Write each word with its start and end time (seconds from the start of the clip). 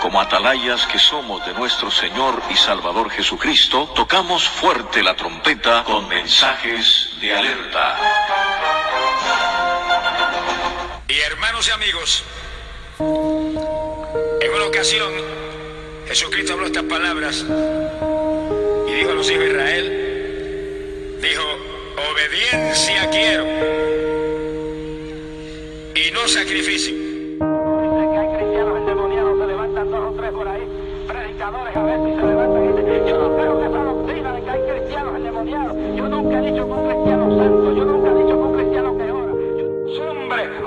como 0.00 0.20
atalayas 0.20 0.86
que 0.86 0.98
somos 0.98 1.44
de 1.46 1.52
nuestro 1.54 1.90
Señor 1.90 2.42
y 2.50 2.56
Salvador 2.56 3.10
Jesucristo, 3.10 3.92
tocamos 3.94 4.48
fuerte 4.48 5.02
la 5.02 5.14
trompeta 5.14 5.84
con 5.84 6.08
mensajes 6.08 7.10
de 7.20 7.34
alerta. 7.34 7.96
Y 11.08 11.18
hermanos 11.20 11.68
y 11.68 11.70
amigos, 11.70 12.24
en 12.98 14.54
una 14.54 14.64
ocasión 14.64 15.12
Jesucristo 16.08 16.54
habló 16.54 16.66
estas 16.66 16.84
palabras 16.84 17.44
y 18.88 18.92
dijo 18.92 19.10
a 19.10 19.14
los 19.14 19.30
hijos 19.30 19.44
de 19.44 19.50
Israel, 19.50 21.18
dijo, 21.20 21.44
obediencia 22.10 23.08
quiero 23.10 23.44
y 25.94 26.10
no 26.12 26.26
sacrificio. 26.26 26.99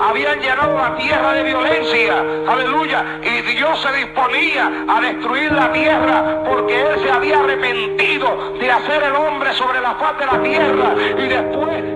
Habían 0.08 0.40
llenado 0.40 0.76
la 0.76 0.96
tierra 0.96 1.32
de 1.32 1.42
violencia, 1.44 2.20
aleluya, 2.46 3.20
y 3.22 3.40
Dios 3.54 3.80
se 3.80 3.92
disponía 3.92 4.70
a 4.88 5.00
destruir 5.00 5.52
la 5.52 5.72
tierra 5.72 6.42
porque 6.48 6.80
Él 6.80 7.00
se 7.02 7.10
había 7.10 7.40
arrepentido 7.40 8.54
de 8.60 8.70
hacer 8.70 9.02
el 9.02 9.14
hombre 9.14 9.52
sobre 9.54 9.80
la 9.80 9.94
faz 9.94 10.18
de 10.18 10.26
la 10.26 10.42
tierra 10.42 10.94
y 11.18 11.28
después... 11.28 11.93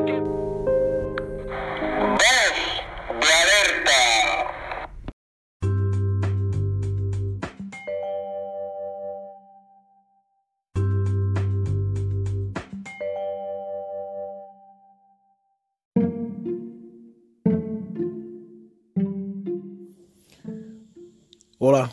Hola, 21.70 21.92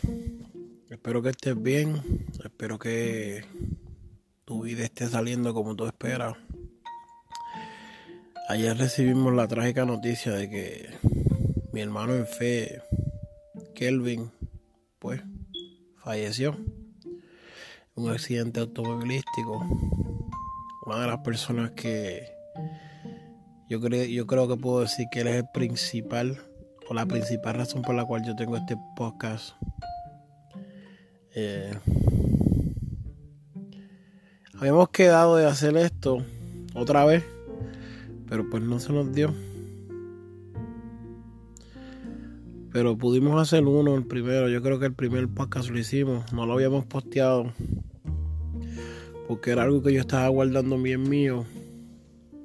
espero 0.88 1.20
que 1.20 1.28
estés 1.28 1.62
bien, 1.62 2.00
espero 2.42 2.78
que 2.78 3.44
tu 4.46 4.62
vida 4.62 4.84
esté 4.84 5.06
saliendo 5.06 5.52
como 5.52 5.76
tú 5.76 5.84
esperas. 5.84 6.34
Ayer 8.48 8.74
recibimos 8.78 9.34
la 9.34 9.46
trágica 9.46 9.84
noticia 9.84 10.32
de 10.32 10.48
que 10.48 10.88
mi 11.74 11.82
hermano 11.82 12.14
en 12.14 12.26
fe, 12.26 12.80
Kelvin, 13.74 14.30
pues 14.98 15.20
falleció 16.02 16.56
en 17.04 18.02
un 18.02 18.08
accidente 18.08 18.60
automovilístico. 18.60 19.58
Una 20.86 21.00
de 21.02 21.06
las 21.06 21.18
personas 21.18 21.72
que 21.72 22.22
yo 23.68 23.78
creo, 23.82 24.06
yo 24.06 24.26
creo 24.26 24.48
que 24.48 24.56
puedo 24.56 24.80
decir 24.80 25.04
que 25.12 25.20
él 25.20 25.26
es 25.26 25.36
el 25.36 25.50
principal 25.52 26.38
o 26.88 26.94
la 26.94 27.06
principal 27.06 27.54
razón 27.54 27.82
por 27.82 27.94
la 27.94 28.04
cual 28.04 28.24
yo 28.24 28.36
tengo 28.36 28.56
este 28.56 28.76
podcast. 28.96 29.54
Eh, 31.34 31.72
habíamos 34.58 34.88
quedado 34.90 35.36
de 35.36 35.46
hacer 35.46 35.76
esto 35.76 36.22
otra 36.74 37.04
vez, 37.04 37.24
pero 38.28 38.48
pues 38.48 38.62
no 38.62 38.78
se 38.78 38.92
nos 38.92 39.12
dio. 39.12 39.34
Pero 42.72 42.98
pudimos 42.98 43.40
hacer 43.40 43.64
uno, 43.64 43.96
el 43.96 44.04
primero. 44.04 44.50
Yo 44.50 44.62
creo 44.62 44.78
que 44.78 44.84
el 44.84 44.92
primer 44.92 45.28
podcast 45.28 45.70
lo 45.70 45.78
hicimos. 45.78 46.30
No 46.34 46.44
lo 46.44 46.52
habíamos 46.52 46.84
posteado. 46.84 47.52
Porque 49.28 49.52
era 49.52 49.62
algo 49.62 49.82
que 49.82 49.94
yo 49.94 50.00
estaba 50.00 50.28
guardando 50.28 50.76
bien 50.76 51.08
mío. 51.08 51.46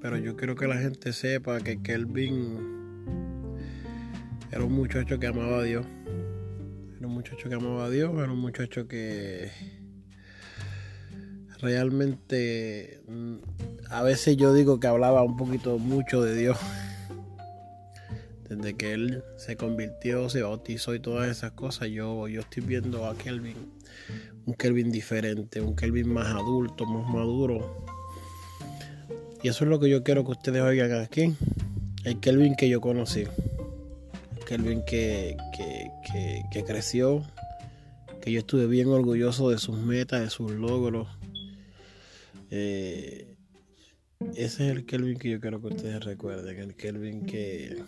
Pero 0.02 0.18
yo 0.18 0.38
quiero 0.38 0.56
que 0.56 0.68
la 0.68 0.78
gente 0.78 1.12
sepa 1.12 1.60
que 1.60 1.82
Kelvin 1.82 2.81
era 4.52 4.66
un 4.66 4.74
muchacho 4.74 5.18
que 5.18 5.28
amaba 5.28 5.60
a 5.60 5.64
Dios. 5.64 5.86
Era 6.98 7.08
un 7.08 7.14
muchacho 7.14 7.48
que 7.48 7.56
amaba 7.56 7.86
a 7.86 7.90
Dios. 7.90 8.12
Era 8.14 8.32
un 8.32 8.40
muchacho 8.40 8.88
que 8.88 9.50
realmente 11.62 13.02
mm, 13.08 13.36
a 13.90 14.02
veces 14.04 14.36
yo 14.36 14.54
digo 14.54 14.80
que 14.80 14.88
hablaba 14.88 15.24
un 15.24 15.38
poquito 15.38 15.78
mucho 15.78 16.22
de 16.22 16.36
Dios. 16.36 16.58
Desde 18.50 18.76
que 18.76 18.92
él 18.94 19.24
se 19.38 19.56
convirtió, 19.56 20.30
se 20.30 20.42
bautizó 20.42 20.94
y 20.94 21.00
todas 21.00 21.30
esas 21.30 21.54
cosas, 21.54 21.88
yo, 21.88 22.28
yo 22.28 22.42
estoy 22.42 22.64
viendo 22.64 23.06
a 23.06 23.18
Kelvin, 23.18 23.56
un 24.46 24.54
Kelvin 24.56 24.92
diferente, 24.92 25.62
un 25.62 25.74
Kelvin 25.74 26.12
más 26.12 26.28
adulto, 26.28 26.86
más 26.86 27.08
maduro. 27.08 27.86
Y 29.42 29.48
eso 29.48 29.64
es 29.64 29.70
lo 29.70 29.80
que 29.80 29.90
yo 29.90 30.04
quiero 30.04 30.26
que 30.26 30.32
ustedes 30.32 30.62
oigan 30.62 30.92
aquí. 30.92 31.34
El 32.04 32.20
Kelvin 32.20 32.56
que 32.56 32.68
yo 32.68 32.82
conocí. 32.82 33.24
El 34.52 34.58
Kelvin 34.58 34.84
que, 34.84 35.38
que, 35.56 35.90
que, 36.12 36.44
que 36.52 36.64
creció. 36.66 37.24
Que 38.22 38.34
yo 38.34 38.40
estuve 38.40 38.68
bien 38.68 38.90
orgulloso 38.90 39.50
de 39.50 39.58
sus 39.58 39.78
metas, 39.78 40.20
de 40.20 40.30
sus 40.30 40.52
logros. 40.52 41.08
Eh, 42.50 43.34
ese 44.36 44.66
es 44.66 44.76
el 44.76 44.86
Kelvin 44.86 45.18
que 45.18 45.30
yo 45.30 45.40
quiero 45.40 45.62
que 45.62 45.68
ustedes 45.68 46.04
recuerden. 46.04 46.58
El 46.58 46.76
Kelvin 46.76 47.26
que, 47.26 47.82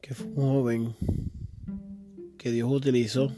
que 0.00 0.14
fue 0.14 0.26
un 0.34 0.34
joven 0.34 0.96
que 2.36 2.50
Dios 2.50 2.68
utilizó 2.68 3.32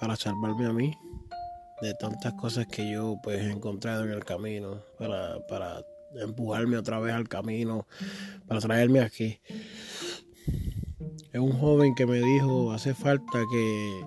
para 0.00 0.16
salvarme 0.16 0.66
a 0.66 0.72
mí 0.72 0.92
de 1.80 1.94
tantas 1.94 2.32
cosas 2.32 2.66
que 2.66 2.90
yo 2.90 3.20
pues 3.22 3.40
he 3.40 3.52
encontrado 3.52 4.04
en 4.04 4.10
el 4.10 4.24
camino 4.24 4.82
para, 4.98 5.38
para 5.46 5.84
empujarme 6.16 6.76
otra 6.76 6.98
vez 7.00 7.14
al 7.14 7.28
camino 7.28 7.86
para 8.46 8.60
traerme 8.60 9.00
aquí 9.00 9.38
es 11.32 11.40
un 11.40 11.52
joven 11.52 11.94
que 11.94 12.06
me 12.06 12.20
dijo 12.20 12.72
hace 12.72 12.94
falta 12.94 13.38
que 13.50 14.04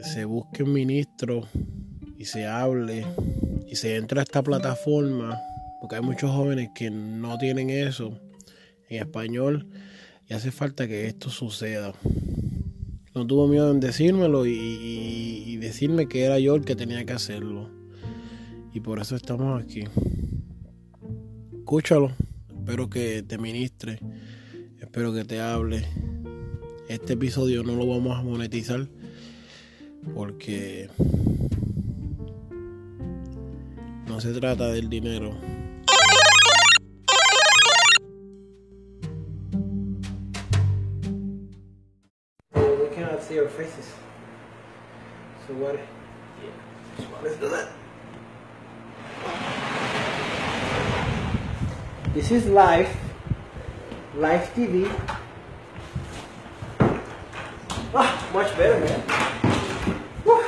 se 0.00 0.24
busque 0.24 0.62
un 0.62 0.72
ministro 0.72 1.48
y 2.18 2.24
se 2.24 2.46
hable 2.46 3.04
y 3.66 3.76
se 3.76 3.96
entre 3.96 4.20
a 4.20 4.22
esta 4.22 4.42
plataforma 4.42 5.38
porque 5.80 5.96
hay 5.96 6.02
muchos 6.02 6.30
jóvenes 6.30 6.70
que 6.74 6.90
no 6.90 7.38
tienen 7.38 7.70
eso 7.70 8.18
en 8.88 9.02
español 9.02 9.68
y 10.28 10.34
hace 10.34 10.52
falta 10.52 10.86
que 10.86 11.06
esto 11.06 11.30
suceda 11.30 11.92
no 13.14 13.26
tuvo 13.26 13.46
miedo 13.46 13.70
en 13.70 13.80
decírmelo 13.80 14.46
y, 14.46 15.56
decirme 15.58 16.08
que 16.08 16.24
era 16.24 16.40
yo 16.40 16.56
el 16.56 16.64
que 16.64 16.74
tenía 16.74 17.04
que 17.04 17.12
hacerlo. 17.12 17.70
Y 18.74 18.80
por 18.80 18.98
eso 18.98 19.14
estamos 19.14 19.62
aquí. 19.62 19.84
Escúchalo. 21.72 22.12
Espero 22.50 22.90
que 22.90 23.22
te 23.22 23.38
ministre. 23.38 23.98
Espero 24.78 25.14
que 25.14 25.24
te 25.24 25.40
hable. 25.40 25.82
Este 26.86 27.14
episodio 27.14 27.62
no 27.62 27.74
lo 27.76 27.86
vamos 27.86 28.18
a 28.18 28.22
monetizar 28.22 28.88
porque 30.14 30.90
no 34.06 34.20
se 34.20 34.34
trata 34.34 34.66
del 34.66 34.90
dinero. 34.90 35.30
We 42.54 42.94
cannot 42.94 43.22
see 43.22 43.38
our 43.38 43.48
faces. 43.48 43.86
So 45.46 45.54
what? 45.54 45.76
Yeah. 45.76 47.22
Let's 47.22 47.40
do 47.40 47.48
that. 47.48 47.81
This 52.14 52.30
is 52.30 52.46
live. 52.46 52.88
Live 54.16 54.52
TV. 54.54 54.84
Ah, 57.94 58.30
much 58.32 58.56
better, 58.56 58.80
man. 58.80 59.02
Woo. 60.24 60.42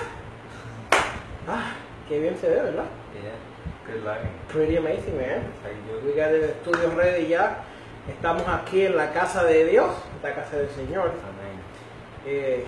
Ah, 1.49 1.75
qué 2.08 2.20
bien 2.20 2.37
se 2.38 2.49
ve, 2.49 2.61
¿verdad? 2.62 2.87
Yeah, 3.14 3.37
good 3.87 4.05
lighting. 4.05 4.31
Pretty 4.49 4.76
amazing, 4.76 5.16
man. 5.16 5.52
How 5.62 5.70
you 5.70 6.00
We 6.06 6.12
got 6.14 6.31
the 6.32 6.55
studio 6.62 6.90
ready 6.94 7.26
ya. 7.28 7.56
Estamos 8.08 8.46
aquí 8.46 8.84
en 8.87 8.96
la 8.96 9.12
casa 9.12 9.44
de 9.44 9.64
Dios, 9.70 9.94
la 10.22 10.34
casa 10.34 10.56
del 10.56 10.69
Señor. 10.69 11.12
Amen. 11.25 11.58
Eh, 12.26 12.64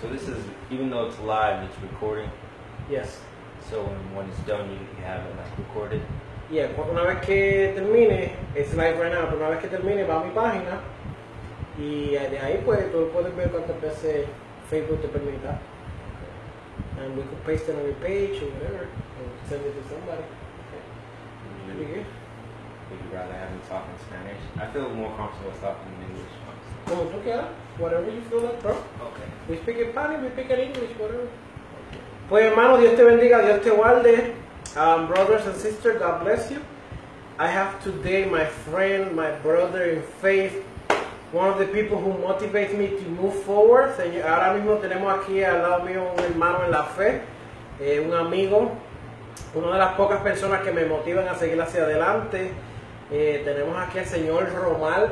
So 0.00 0.06
this 0.08 0.28
is, 0.28 0.38
even 0.70 0.90
though 0.90 1.06
it's 1.08 1.18
live, 1.20 1.62
it's 1.64 1.76
recording. 1.82 2.30
yes. 2.90 3.20
So 3.68 3.82
when, 3.82 4.14
when 4.14 4.28
it's 4.30 4.38
done, 4.46 4.70
you, 4.70 4.78
you 4.78 5.04
have 5.04 5.20
it 5.26 5.36
like 5.36 5.58
recorded. 5.58 6.00
Cu- 6.76 6.90
una 6.90 7.02
vez 7.02 7.18
que 7.26 7.72
termine, 7.74 8.32
es 8.54 8.72
live 8.74 8.96
right 9.02 9.12
now, 9.12 9.26
pero 9.26 9.36
una 9.38 9.50
vez 9.50 9.60
que 9.60 9.68
termine 9.68 10.04
va 10.04 10.20
a 10.20 10.24
mi 10.24 10.30
página 10.30 10.80
y 11.78 12.10
de 12.12 12.38
ahí 12.40 12.62
pues 12.64 12.90
tú 12.90 13.10
puedes 13.12 13.34
ver 13.36 13.50
cuántas 13.50 13.80
veces 13.80 14.26
Facebook 14.70 15.00
te 15.02 15.08
permita. 15.08 15.58
And 16.98 17.16
we 17.16 17.22
could 17.22 17.44
paste 17.44 17.68
it 17.68 17.76
on 17.76 17.84
your 17.84 17.94
page 18.02 18.42
or 18.42 18.48
whatever, 18.58 18.84
and 18.88 19.28
send 19.48 19.60
it 19.64 19.74
to 19.76 19.82
somebody. 19.88 20.24
Okay. 20.66 20.82
Pretty 21.76 21.92
good. 21.94 22.06
would 22.90 23.00
you 23.04 23.10
rather 23.12 23.34
have 23.34 23.52
me 23.52 23.60
talk 23.68 23.84
in 23.86 23.98
Spanish? 24.08 24.40
I 24.56 24.66
feel 24.72 24.88
more 24.90 25.12
comfortable 25.16 25.52
talking 25.60 25.92
in 26.00 26.08
English. 26.10 26.32
Como 26.88 27.02
tú 27.12 27.20
quieras, 27.22 27.52
whatever 27.78 28.08
you 28.10 28.22
feel 28.30 28.40
like, 28.40 28.60
bro. 28.62 28.72
Okay. 28.72 29.28
We 29.48 29.56
speak 29.58 29.76
in 29.78 29.92
Spanish, 29.92 30.22
we 30.24 30.30
speak 30.30 30.50
in 30.50 30.58
English, 30.72 30.90
whatever. 30.98 31.28
Pues 32.28 32.44
hermano, 32.44 32.78
Dios 32.78 32.96
te 32.96 33.04
bendiga, 33.04 33.42
Dios 33.44 33.60
te 33.62 33.70
guarde. 33.70 34.32
Um, 34.78 35.08
brothers 35.08 35.44
and 35.44 35.56
sisters, 35.56 35.98
God 35.98 36.22
bless 36.22 36.52
you. 36.52 36.62
I 37.36 37.48
have 37.48 37.82
today 37.82 38.26
my 38.26 38.44
friend, 38.44 39.10
my 39.10 39.32
brother 39.42 39.82
in 39.82 40.02
faith, 40.22 40.54
one 41.32 41.50
of 41.50 41.58
the 41.58 41.66
people 41.66 41.98
who 41.98 42.12
motivates 42.22 42.78
me 42.78 42.86
to 42.86 43.02
move 43.10 43.34
forward. 43.42 43.90
Ahora 44.22 44.54
mismo 44.54 44.78
tenemos 44.78 45.18
aquí 45.18 45.42
al 45.42 45.62
lado 45.62 45.84
mío 45.84 46.04
un 46.16 46.22
hermano 46.22 46.64
en 46.64 46.70
la 46.70 46.84
fe, 46.84 47.22
eh, 47.80 47.98
un 47.98 48.14
amigo, 48.14 48.70
una 49.52 49.72
de 49.72 49.78
las 49.78 49.94
pocas 49.96 50.20
personas 50.20 50.62
que 50.62 50.70
me 50.70 50.84
motivan 50.84 51.26
a 51.26 51.34
seguir 51.34 51.60
hacia 51.60 51.82
adelante. 51.82 52.52
Eh, 53.10 53.42
tenemos 53.44 53.76
aquí 53.76 53.98
al 53.98 54.06
señor 54.06 54.48
Romal 54.54 55.10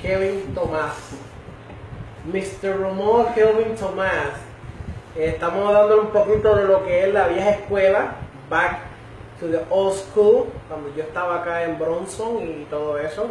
Kevin 0.00 0.54
Tomás. 0.54 0.94
Mr. 2.24 2.80
Romal 2.80 3.34
Kelvin 3.34 3.76
Tomás. 3.76 4.32
Eh, 5.14 5.32
Estamos 5.34 5.70
dándole 5.74 6.00
un 6.00 6.08
poquito 6.08 6.56
de 6.56 6.64
lo 6.64 6.82
que 6.86 7.06
es 7.06 7.12
la 7.12 7.28
vieja 7.28 7.50
escuela, 7.50 8.14
back 8.48 8.93
the 9.50 9.64
old 9.70 9.94
school, 9.94 10.46
cuando 10.68 10.94
yo 10.94 11.02
estaba 11.02 11.40
acá 11.40 11.64
en 11.64 11.78
Bronson 11.78 12.42
y 12.42 12.66
todo 12.70 12.98
eso. 12.98 13.28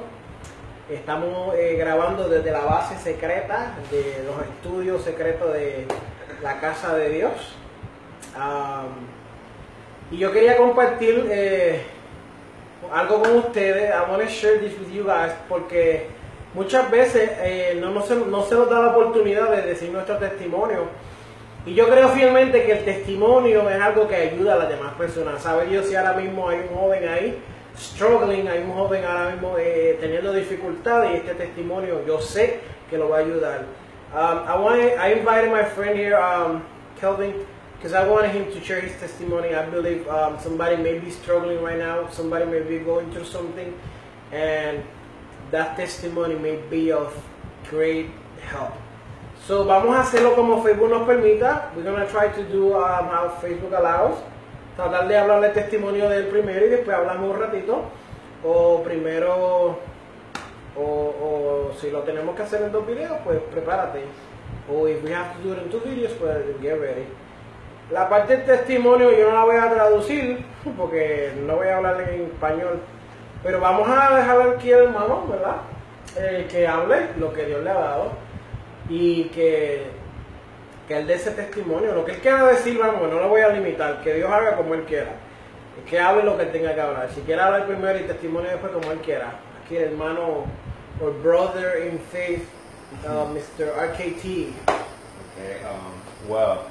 Estamos 0.89 1.56
eh, 1.56 1.75
grabando 1.77 2.27
desde 2.27 2.51
la 2.51 2.62
base 2.62 2.98
secreta 2.98 3.75
de 3.89 4.24
los 4.25 4.45
estudios 4.45 5.01
secretos 5.01 5.54
de 5.54 5.88
la 6.42 6.60
casa 6.60 6.95
de 6.95 7.10
Dios. 7.10 7.56
Y 10.12 10.18
yo 10.18 10.31
quería 10.31 10.57
compartir 10.57 11.27
eh, 11.31 11.81
algo 12.92 13.21
con 13.21 13.38
ustedes. 13.38 13.89
I 13.89 14.10
want 14.12 14.21
to 14.24 14.30
share 14.30 14.60
this 14.60 14.77
with 14.77 14.92
you 14.92 15.04
guys 15.04 15.31
porque 15.48 16.07
muchas 16.54 16.92
veces 16.92 17.31
eh, 17.42 17.77
no, 17.80 17.92
no, 17.92 18.01
no 18.25 18.44
se 18.44 18.56
nos 18.56 18.69
da 18.69 18.80
la 18.80 18.88
oportunidad 18.89 19.51
de 19.51 19.62
decir 19.62 19.89
nuestro 19.89 20.18
testimonio. 20.18 20.88
Y 21.65 21.74
yo 21.74 21.88
creo 21.88 22.10
fielmente 22.10 22.65
que 22.65 22.74
el 22.74 22.86
testimonio 22.86 23.69
es 23.69 23.81
algo 23.81 24.07
que 24.07 24.15
ayuda 24.15 24.54
a 24.54 24.57
las 24.57 24.69
demás 24.69 24.94
personas. 24.95 25.42
¿Sabes? 25.42 25.71
Yo 25.71 25.83
si 25.83 25.95
ahora 25.95 26.13
mismo 26.13 26.50
hay 26.50 26.60
un 26.60 26.75
joven 26.75 27.07
ahí 27.07 27.42
struggling, 27.77 28.48
hay 28.48 28.60
un 28.60 28.71
joven 28.71 29.04
ahora 29.04 29.31
mismo 29.31 29.57
eh, 29.57 29.98
teniendo 30.00 30.33
dificultad 30.33 31.12
y 31.12 31.18
este 31.18 31.33
testimonio 31.33 32.06
yo 32.06 32.19
sé 32.19 32.60
que 32.89 32.98
lo 32.98 33.10
va 33.10 33.18
a 33.18 33.21
ayudar. 33.21 33.65
Um, 34.13 34.48
I, 34.48 34.56
want, 34.60 34.80
I 35.00 35.13
invited 35.13 35.51
my 35.51 35.63
friend 35.63 35.98
here, 35.98 36.15
um, 36.18 36.63
Kelvin, 37.00 37.33
because 37.77 37.94
I 37.94 38.07
wanted 38.07 38.30
him 38.30 38.51
to 38.54 38.63
share 38.63 38.80
his 38.80 38.92
testimony. 39.00 39.56
I 39.56 39.65
believe 39.65 40.07
um, 40.07 40.38
somebody 40.39 40.77
may 40.77 41.00
be 41.00 41.10
struggling 41.10 41.63
right 41.63 41.80
now, 41.80 42.07
somebody 42.10 42.45
may 42.45 42.62
be 42.62 42.77
going 42.77 43.12
through 43.12 43.25
something, 43.25 43.74
and 44.31 44.83
that 45.50 45.77
testimony 45.77 46.36
may 46.36 46.57
be 46.69 46.92
of 46.92 47.12
great 47.71 48.12
help. 48.39 48.74
So 49.45 49.66
vamos 49.66 49.94
a 49.94 50.00
hacerlo 50.00 50.36
como 50.36 50.63
Facebook 50.63 50.90
nos 50.90 51.06
permita. 51.06 51.69
We're 51.75 51.84
gonna 51.84 52.06
try 52.06 52.30
to 52.30 52.44
do 52.50 52.78
um, 52.78 53.10
how 53.10 53.30
Facebook 53.42 53.74
allows. 53.74 54.16
Tratar 54.78 55.06
de 55.10 55.18
hablarle 55.18 55.48
el 55.48 55.54
testimonio 55.54 56.07
del 56.07 56.28
primero 56.28 56.66
y 56.66 56.69
después 56.69 56.95
hablamos 56.95 57.36
un 57.36 57.42
ratito. 57.42 57.81
O 58.42 58.81
primero, 58.84 59.80
o, 60.78 60.81
o 60.81 61.72
si 61.78 61.92
lo 61.92 62.04
tenemos 62.04 62.38
que 62.38 62.44
hacer 62.44 62.62
en 62.62 62.72
dos 62.72 62.88
videos, 62.88 63.18
pues 63.25 63.40
prepárate. 63.51 64.06
O 64.72 64.88
if 64.88 65.04
we 65.04 65.13
have 65.13 65.34
to 65.34 65.40
do 65.44 65.54
it 65.54 65.62
in 65.62 65.69
two 65.69 65.81
videos, 65.81 66.13
pues 66.13 66.38
get 66.62 66.80
ready. 66.80 67.06
La 67.92 68.07
parte 68.07 68.38
del 68.38 68.46
testimonio 68.46 69.12
yo 69.12 69.30
no 69.30 69.39
la 69.39 69.44
voy 69.44 69.57
a 69.57 69.69
traducir 69.69 70.46
porque 70.78 71.34
no 71.46 71.57
voy 71.57 71.68
a 71.68 71.78
hablar 71.78 72.00
en 72.00 72.28
español. 72.28 72.80
Pero 73.44 73.60
vamos 73.60 73.89
a 73.89 74.16
dejar 74.16 74.42
aquí 74.56 74.72
al 74.72 74.84
hermano, 74.84 75.28
¿verdad? 75.30 75.57
Eh, 76.16 76.48
que 76.50 76.66
hable 76.66 77.10
lo 77.18 77.34
que 77.34 77.46
Dios 77.46 77.62
le 77.62 77.69
ha 77.69 77.74
dado 77.74 78.23
y 78.90 79.26
que, 79.26 79.88
que 80.88 80.98
él 80.98 81.08
dé 81.08 81.16
ese 81.16 81.32
testimonio. 81.32 81.94
Lo 81.94 82.06
que 82.06 82.14
él 82.14 82.18
quiera 82.20 82.46
decir, 82.48 82.78
vamos, 82.78 83.10
no 83.10 83.20
lo 83.20 83.30
voy 83.30 83.42
a 83.42 83.50
limitar, 83.50 84.02
que 84.04 84.14
Dios 84.16 84.32
haga 84.32 84.56
como 84.56 84.74
él 84.74 84.84
quiera. 84.84 85.12
Que 85.90 86.00
hable 86.00 86.24
lo 86.24 86.38
que 86.38 86.46
tenga 86.46 86.74
que 86.76 86.82
hablar. 86.82 87.10
Si 87.14 87.22
quiere 87.22 87.42
hablar 87.42 87.66
primero 87.66 87.98
y 88.00 88.04
testimonio 88.04 88.50
después, 88.52 88.72
como 88.72 88.92
él 88.92 89.00
quiera. 89.00 89.32
Aquí 89.64 89.76
el 89.78 89.92
hermano, 89.94 90.46
or 91.02 91.12
brother 91.24 91.88
in 91.88 92.00
faith, 92.12 92.48
uh, 93.06 93.26
Mr. 93.34 93.72
RKT. 93.76 94.54
Okay. 95.36 95.64
Um, 95.66 96.30
well, 96.30 96.66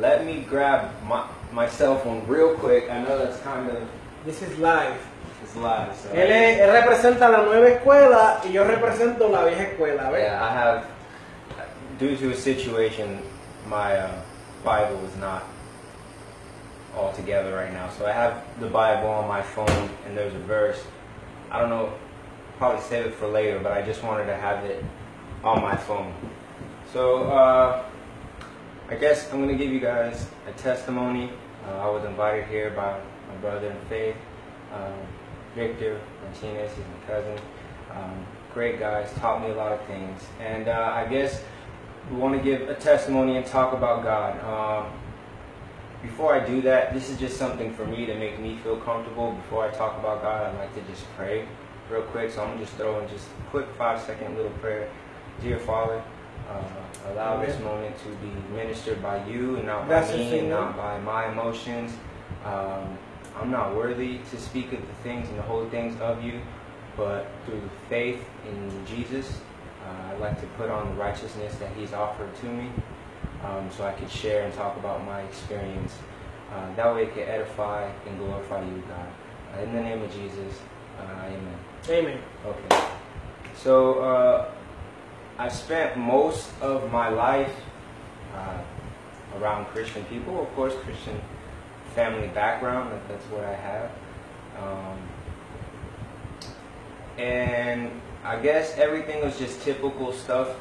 let 0.00 0.24
me 0.24 0.44
grab 0.48 0.90
my 1.06 1.24
my 1.52 1.68
cell 1.68 1.98
phone 1.98 2.22
real 2.26 2.54
quick. 2.56 2.90
I 2.90 3.02
know 3.02 3.18
that's 3.18 3.38
kind 3.42 3.68
of 3.70 3.82
This 4.24 4.42
is 4.42 4.58
live. 4.58 4.96
it's 5.44 5.54
live. 5.56 5.94
So 5.94 6.08
Él, 6.12 6.30
es- 6.32 6.58
él 6.60 6.72
representa 6.72 7.28
la 7.28 7.42
nueva 7.42 7.68
escuela 7.68 8.40
y 8.44 8.52
yo 8.52 8.64
represento 8.64 9.28
la 9.28 9.44
vieja 9.44 9.62
escuela, 9.64 10.10
¿ves? 10.10 10.22
yeah, 10.24 10.42
I 10.42 10.50
have 10.52 10.84
due 11.98 12.16
to 12.16 12.30
a 12.30 12.36
situation, 12.36 13.20
my 13.68 13.96
uh, 13.96 14.22
Bible 14.64 15.04
is 15.06 15.16
not 15.16 15.44
all 16.96 17.12
together 17.12 17.54
right 17.54 17.72
now. 17.72 17.90
So 17.90 18.06
I 18.06 18.12
have 18.12 18.42
the 18.60 18.68
Bible 18.68 19.08
on 19.08 19.28
my 19.28 19.42
phone, 19.42 19.90
and 20.06 20.16
there's 20.16 20.34
a 20.34 20.38
verse. 20.40 20.82
I 21.50 21.60
don't 21.60 21.70
know, 21.70 21.92
probably 22.58 22.82
save 22.82 23.06
it 23.06 23.14
for 23.14 23.28
later, 23.28 23.60
but 23.60 23.72
I 23.72 23.82
just 23.82 24.02
wanted 24.02 24.26
to 24.26 24.36
have 24.36 24.64
it 24.64 24.84
on 25.44 25.62
my 25.62 25.76
phone. 25.76 26.14
So 26.92 27.24
uh, 27.24 27.84
I 28.88 28.94
guess 28.94 29.32
I'm 29.32 29.40
gonna 29.40 29.54
give 29.54 29.70
you 29.70 29.80
guys 29.80 30.26
a 30.46 30.52
testimony. 30.52 31.30
Uh, 31.66 31.78
I 31.78 31.88
was 31.88 32.04
invited 32.04 32.46
here 32.46 32.70
by 32.70 32.98
my 33.28 33.36
brother 33.40 33.70
in 33.70 33.88
faith, 33.88 34.16
um, 34.72 34.94
Victor 35.54 36.00
Martinez. 36.22 36.70
He's 36.74 36.84
my 36.84 37.06
cousin. 37.06 37.38
Um, 37.90 38.26
great 38.54 38.78
guys, 38.78 39.12
taught 39.14 39.42
me 39.42 39.50
a 39.50 39.54
lot 39.54 39.72
of 39.72 39.84
things, 39.86 40.22
and 40.40 40.68
uh, 40.68 40.92
I 40.94 41.06
guess 41.06 41.42
we 42.10 42.16
want 42.16 42.36
to 42.36 42.42
give 42.42 42.68
a 42.68 42.74
testimony 42.74 43.36
and 43.36 43.46
talk 43.46 43.72
about 43.72 44.02
God. 44.02 44.38
Um, 44.44 44.92
before 46.02 46.34
I 46.34 46.46
do 46.46 46.62
that, 46.62 46.94
this 46.94 47.10
is 47.10 47.18
just 47.18 47.36
something 47.36 47.72
for 47.74 47.84
me 47.84 48.06
to 48.06 48.14
make 48.14 48.38
me 48.38 48.58
feel 48.62 48.76
comfortable. 48.76 49.32
Before 49.32 49.64
I 49.64 49.70
talk 49.70 49.98
about 49.98 50.22
God, 50.22 50.46
I'd 50.46 50.58
like 50.58 50.74
to 50.74 50.82
just 50.92 51.04
pray 51.16 51.46
real 51.90 52.02
quick. 52.02 52.30
So 52.30 52.42
I'm 52.42 52.50
gonna 52.50 52.60
just 52.60 52.76
throw 52.76 53.00
in 53.00 53.08
just 53.08 53.26
a 53.26 53.50
quick 53.50 53.66
five 53.76 54.00
second 54.00 54.36
little 54.36 54.52
prayer. 54.52 54.88
Dear 55.40 55.58
Father, 55.58 56.02
uh, 56.48 57.12
allow 57.12 57.44
this 57.44 57.58
moment 57.60 57.96
to 57.98 58.08
be 58.24 58.30
ministered 58.54 59.02
by 59.02 59.24
you 59.26 59.56
and 59.56 59.66
not 59.66 59.88
by 59.88 60.16
me 60.16 60.38
and 60.38 60.50
not 60.50 60.76
by 60.76 60.98
my 61.00 61.30
emotions. 61.30 61.92
Um, 62.44 62.96
I'm 63.36 63.50
not 63.50 63.74
worthy 63.74 64.20
to 64.30 64.38
speak 64.38 64.72
of 64.72 64.80
the 64.80 64.94
things 65.02 65.28
and 65.28 65.38
the 65.38 65.42
holy 65.42 65.68
things 65.70 66.00
of 66.00 66.22
you, 66.22 66.40
but 66.96 67.26
through 67.44 67.68
faith 67.88 68.24
in 68.48 68.86
Jesus, 68.86 69.40
uh, 69.86 70.12
I'd 70.12 70.20
like 70.20 70.40
to 70.40 70.46
put 70.58 70.70
on 70.70 70.88
the 70.88 70.94
righteousness 70.94 71.54
that 71.56 71.70
He's 71.76 71.92
offered 71.92 72.34
to 72.36 72.46
me 72.46 72.70
um, 73.44 73.70
so 73.70 73.84
I 73.84 73.92
could 73.92 74.10
share 74.10 74.44
and 74.44 74.54
talk 74.54 74.76
about 74.76 75.04
my 75.04 75.20
experience. 75.22 75.94
Uh, 76.52 76.74
that 76.74 76.94
way 76.94 77.04
it 77.04 77.14
can 77.14 77.22
edify 77.22 77.90
and 78.06 78.18
glorify 78.18 78.64
you, 78.64 78.82
God. 78.88 79.08
Uh, 79.54 79.62
in 79.62 79.72
the 79.74 79.80
name 79.80 80.02
of 80.02 80.12
Jesus, 80.12 80.60
uh, 80.98 81.26
amen. 81.26 81.58
Amen. 81.88 82.18
Okay. 82.44 82.84
So 83.54 84.00
uh, 84.00 84.50
I've 85.38 85.52
spent 85.52 85.96
most 85.96 86.50
of 86.60 86.90
my 86.90 87.08
life 87.08 87.54
uh, 88.34 88.58
around 89.38 89.66
Christian 89.66 90.04
people, 90.04 90.40
of 90.40 90.52
course, 90.54 90.74
Christian 90.84 91.20
family 91.94 92.28
background. 92.28 92.98
That's 93.08 93.24
what 93.26 93.44
I 93.44 93.54
have. 93.54 93.90
Um, 94.58 94.98
and 97.18 97.90
I 98.26 98.40
guess 98.40 98.76
everything 98.76 99.24
was 99.24 99.38
just 99.38 99.62
typical 99.62 100.12
stuff 100.12 100.56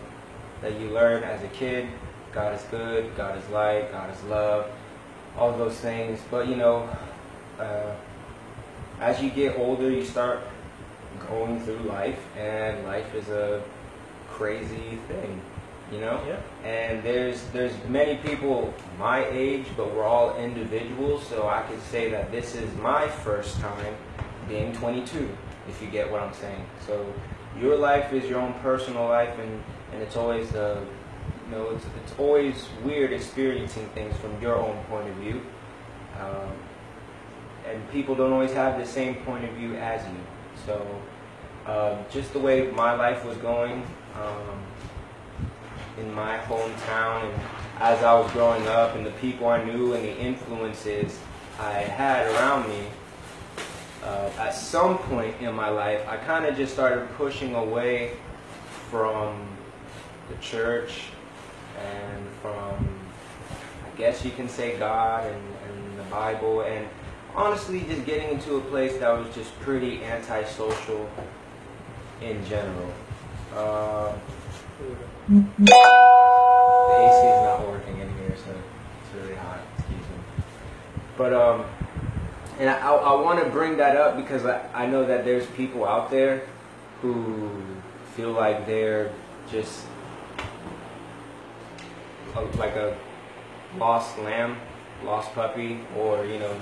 that 0.61 0.79
you 0.79 0.91
learn 0.91 1.23
as 1.23 1.43
a 1.43 1.47
kid. 1.47 1.87
God 2.31 2.53
is 2.53 2.61
good, 2.69 3.15
God 3.17 3.39
is 3.39 3.49
light, 3.49 3.91
God 3.91 4.15
is 4.15 4.23
love, 4.25 4.69
all 5.35 5.51
those 5.57 5.73
things. 5.79 6.19
But 6.29 6.47
you 6.47 6.57
know, 6.57 6.87
uh, 7.59 7.95
as 8.99 9.19
you 9.19 9.31
get 9.31 9.57
older, 9.57 9.89
you 9.89 10.05
start 10.05 10.41
going 11.27 11.59
through 11.61 11.79
life, 11.79 12.19
and 12.37 12.85
life 12.85 13.15
is 13.15 13.29
a 13.29 13.63
crazy 14.29 14.99
thing, 15.07 15.41
you 15.91 15.99
know. 15.99 16.21
Yeah. 16.27 16.69
And 16.69 17.01
there's 17.01 17.45
there's 17.47 17.73
many 17.87 18.17
people 18.17 18.75
my 18.99 19.25
age, 19.25 19.65
but 19.75 19.91
we're 19.95 20.03
all 20.03 20.37
individuals. 20.37 21.25
So 21.25 21.47
I 21.47 21.63
could 21.63 21.81
say 21.81 22.11
that 22.11 22.31
this 22.31 22.53
is 22.53 22.71
my 22.75 23.07
first 23.07 23.59
time 23.59 23.95
being 24.47 24.71
22, 24.73 25.35
if 25.67 25.81
you 25.81 25.87
get 25.87 26.11
what 26.11 26.21
I'm 26.21 26.33
saying. 26.35 26.63
So 26.85 27.11
your 27.59 27.77
life 27.77 28.13
is 28.13 28.29
your 28.29 28.39
own 28.39 28.53
personal 28.55 29.05
life, 29.05 29.37
and 29.39 29.63
and 29.93 30.01
it's 30.01 30.15
always 30.15 30.53
uh, 30.53 30.83
you 31.45 31.55
know 31.55 31.69
it's 31.69 31.85
it's 32.03 32.13
always 32.17 32.67
weird 32.83 33.13
experiencing 33.13 33.87
things 33.89 34.15
from 34.17 34.39
your 34.41 34.55
own 34.55 34.77
point 34.85 35.07
of 35.09 35.15
view. 35.15 35.41
Um, 36.19 36.51
and 37.67 37.91
people 37.91 38.15
don't 38.15 38.31
always 38.31 38.53
have 38.53 38.77
the 38.79 38.85
same 38.85 39.15
point 39.15 39.43
of 39.43 39.51
view 39.51 39.75
as 39.75 40.01
you. 40.07 40.19
So, 40.65 41.01
um, 41.65 42.05
just 42.11 42.31
the 42.33 42.39
way 42.39 42.69
my 42.71 42.93
life 42.93 43.25
was 43.25 43.37
going 43.37 43.83
um, 44.15 44.63
in 45.97 46.13
my 46.13 46.37
hometown, 46.37 47.23
and 47.23 47.41
as 47.79 48.03
I 48.03 48.13
was 48.13 48.31
growing 48.31 48.65
up, 48.67 48.95
and 48.95 49.05
the 49.05 49.11
people 49.11 49.47
I 49.47 49.63
knew, 49.63 49.93
and 49.93 50.03
the 50.03 50.17
influences 50.17 51.19
I 51.59 51.71
had 51.71 52.27
around 52.33 52.69
me, 52.69 52.87
uh, 54.05 54.29
at 54.37 54.53
some 54.53 54.97
point 54.99 55.35
in 55.41 55.53
my 55.53 55.69
life, 55.69 56.07
I 56.07 56.17
kind 56.17 56.45
of 56.45 56.55
just 56.55 56.73
started 56.73 57.09
pushing 57.17 57.55
away 57.55 58.17
from 58.89 59.47
the 60.29 60.35
church 60.35 61.05
and 61.79 62.27
from, 62.41 62.87
I 63.51 63.97
guess 63.97 64.23
you 64.23 64.31
can 64.31 64.47
say, 64.47 64.77
God 64.77 65.25
and, 65.25 65.43
and 65.67 65.99
the 65.99 66.03
Bible, 66.03 66.61
and 66.61 66.87
honestly, 67.35 67.81
just 67.81 68.05
getting 68.05 68.29
into 68.29 68.57
a 68.57 68.61
place 68.61 68.95
that 68.97 69.09
was 69.09 69.33
just 69.33 69.57
pretty 69.59 70.03
antisocial 70.03 71.09
in 72.21 72.45
general. 72.45 72.93
Uh, 73.53 74.13
the 75.27 75.43
AC 76.93 77.27
is 77.27 77.41
not 77.41 77.67
working 77.67 77.97
in 77.99 78.09
here, 78.17 78.35
so 78.37 78.51
it's 78.51 79.23
really 79.23 79.35
hot. 79.35 79.59
Excuse 79.79 79.99
me. 79.99 80.43
But 81.17 81.33
um, 81.33 81.65
and 82.59 82.69
I, 82.69 82.89
I 82.89 83.21
want 83.21 83.43
to 83.43 83.49
bring 83.49 83.77
that 83.77 83.97
up 83.97 84.15
because 84.15 84.45
I, 84.45 84.67
I 84.73 84.85
know 84.85 85.05
that 85.05 85.25
there's 85.25 85.45
people 85.47 85.85
out 85.85 86.09
there 86.09 86.43
who 87.01 87.51
feel 88.15 88.31
like 88.31 88.65
they're 88.65 89.11
just 89.51 89.85
a, 92.35 92.41
like 92.57 92.75
a 92.75 92.97
lost 93.77 94.17
lamb, 94.19 94.57
lost 95.03 95.33
puppy, 95.33 95.79
or 95.97 96.25
you 96.25 96.39
know, 96.39 96.55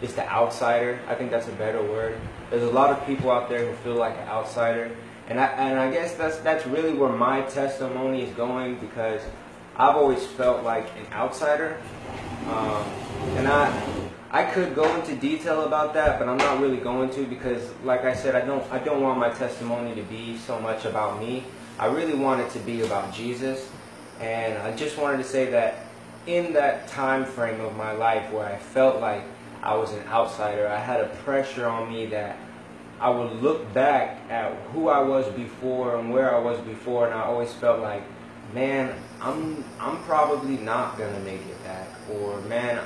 just 0.00 0.16
the 0.16 0.28
outsider. 0.28 1.00
I 1.08 1.14
think 1.14 1.30
that's 1.30 1.48
a 1.48 1.52
better 1.52 1.82
word. 1.82 2.18
There's 2.50 2.64
a 2.64 2.70
lot 2.70 2.90
of 2.90 3.06
people 3.06 3.30
out 3.30 3.48
there 3.48 3.66
who 3.66 3.74
feel 3.76 3.94
like 3.94 4.16
an 4.16 4.28
outsider, 4.28 4.90
and 5.28 5.38
I 5.38 5.46
and 5.46 5.78
I 5.78 5.90
guess 5.90 6.14
that's 6.16 6.38
that's 6.38 6.66
really 6.66 6.92
where 6.92 7.10
my 7.10 7.42
testimony 7.42 8.22
is 8.22 8.34
going 8.34 8.78
because 8.78 9.22
I've 9.76 9.96
always 9.96 10.24
felt 10.26 10.64
like 10.64 10.86
an 10.98 11.12
outsider, 11.12 11.78
um, 12.48 12.84
and 13.36 13.46
I 13.46 14.05
I 14.30 14.44
could 14.44 14.74
go 14.74 14.92
into 14.98 15.14
detail 15.14 15.62
about 15.62 15.94
that, 15.94 16.18
but 16.18 16.28
I'm 16.28 16.36
not 16.36 16.60
really 16.60 16.78
going 16.78 17.10
to 17.10 17.24
because, 17.26 17.62
like 17.84 18.04
I 18.04 18.12
said, 18.12 18.34
I 18.34 18.44
don't 18.44 18.64
I 18.72 18.78
don't 18.78 19.00
want 19.00 19.18
my 19.18 19.30
testimony 19.30 19.94
to 19.94 20.02
be 20.02 20.36
so 20.36 20.58
much 20.60 20.84
about 20.84 21.20
me. 21.20 21.44
I 21.78 21.86
really 21.86 22.14
want 22.14 22.40
it 22.40 22.50
to 22.50 22.58
be 22.60 22.82
about 22.82 23.14
Jesus, 23.14 23.70
and 24.20 24.58
I 24.58 24.74
just 24.74 24.98
wanted 24.98 25.18
to 25.18 25.24
say 25.24 25.50
that 25.50 25.86
in 26.26 26.52
that 26.54 26.88
time 26.88 27.24
frame 27.24 27.60
of 27.60 27.76
my 27.76 27.92
life 27.92 28.32
where 28.32 28.46
I 28.46 28.56
felt 28.56 29.00
like 29.00 29.22
I 29.62 29.76
was 29.76 29.92
an 29.92 30.04
outsider, 30.08 30.66
I 30.66 30.78
had 30.78 31.00
a 31.00 31.08
pressure 31.24 31.66
on 31.66 31.88
me 31.88 32.06
that 32.06 32.36
I 32.98 33.10
would 33.10 33.42
look 33.42 33.72
back 33.74 34.18
at 34.30 34.52
who 34.72 34.88
I 34.88 35.00
was 35.02 35.28
before 35.34 35.96
and 35.96 36.10
where 36.10 36.34
I 36.34 36.38
was 36.38 36.58
before, 36.60 37.06
and 37.06 37.14
I 37.14 37.22
always 37.22 37.52
felt 37.52 37.80
like, 37.80 38.02
man, 38.52 38.94
I'm 39.20 39.64
I'm 39.78 40.02
probably 40.02 40.56
not 40.56 40.98
gonna 40.98 41.20
make 41.20 41.42
it 41.42 41.62
back, 41.62 41.88
or 42.10 42.40
man, 42.42 42.82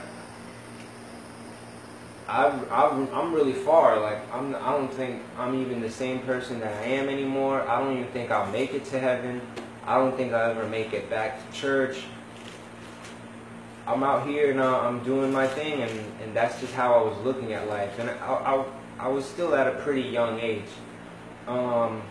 I've, 2.30 2.70
I've, 2.70 3.12
I'm 3.12 3.32
really 3.34 3.52
far. 3.52 3.98
Like 3.98 4.18
I'm, 4.32 4.54
I 4.54 4.70
don't 4.70 4.92
think 4.92 5.20
I'm 5.36 5.60
even 5.60 5.80
the 5.80 5.90
same 5.90 6.20
person 6.20 6.60
that 6.60 6.72
I 6.82 6.86
am 6.86 7.08
anymore. 7.08 7.68
I 7.68 7.80
don't 7.80 7.96
even 7.98 8.10
think 8.12 8.30
I'll 8.30 8.50
make 8.52 8.72
it 8.72 8.84
to 8.86 9.00
heaven. 9.00 9.40
I 9.84 9.96
don't 9.98 10.16
think 10.16 10.32
I'll 10.32 10.52
ever 10.52 10.68
make 10.68 10.92
it 10.92 11.10
back 11.10 11.44
to 11.44 11.56
church. 11.56 12.04
I'm 13.84 14.04
out 14.04 14.28
here 14.28 14.54
now. 14.54 14.80
I'm 14.80 15.02
doing 15.02 15.32
my 15.32 15.48
thing, 15.48 15.82
and, 15.82 15.90
and 16.22 16.36
that's 16.36 16.60
just 16.60 16.72
how 16.74 16.94
I 16.94 17.02
was 17.02 17.18
looking 17.24 17.52
at 17.52 17.68
life. 17.68 17.98
And 17.98 18.08
I, 18.08 18.14
I, 18.14 18.64
I 19.00 19.08
was 19.08 19.24
still 19.24 19.56
at 19.56 19.66
a 19.66 19.72
pretty 19.80 20.02
young 20.02 20.38
age. 20.38 20.70
Um, 21.48 22.02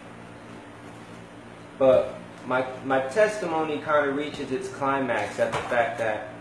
but 1.78 2.16
my 2.46 2.66
my 2.84 3.00
testimony 3.00 3.78
kind 3.78 4.10
of 4.10 4.18
reaches 4.18 4.52
its 4.52 4.68
climax 4.68 5.40
at 5.40 5.54
the 5.54 5.60
fact 5.70 5.98
that 6.00 6.34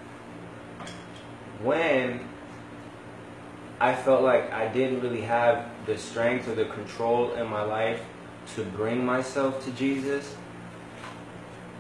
when 1.63 2.28
I 3.81 3.95
felt 3.95 4.23
like 4.23 4.53
I 4.53 4.69
didn't 4.69 5.01
really 5.01 5.21
have 5.21 5.71
the 5.87 5.97
strength 5.97 6.49
or 6.49 6.55
the 6.55 6.65
control 6.67 7.33
in 7.35 7.47
my 7.47 7.63
life 7.63 8.01
to 8.55 8.65
bring 8.65 9.05
myself 9.05 9.65
to 9.65 9.71
Jesus. 9.73 10.35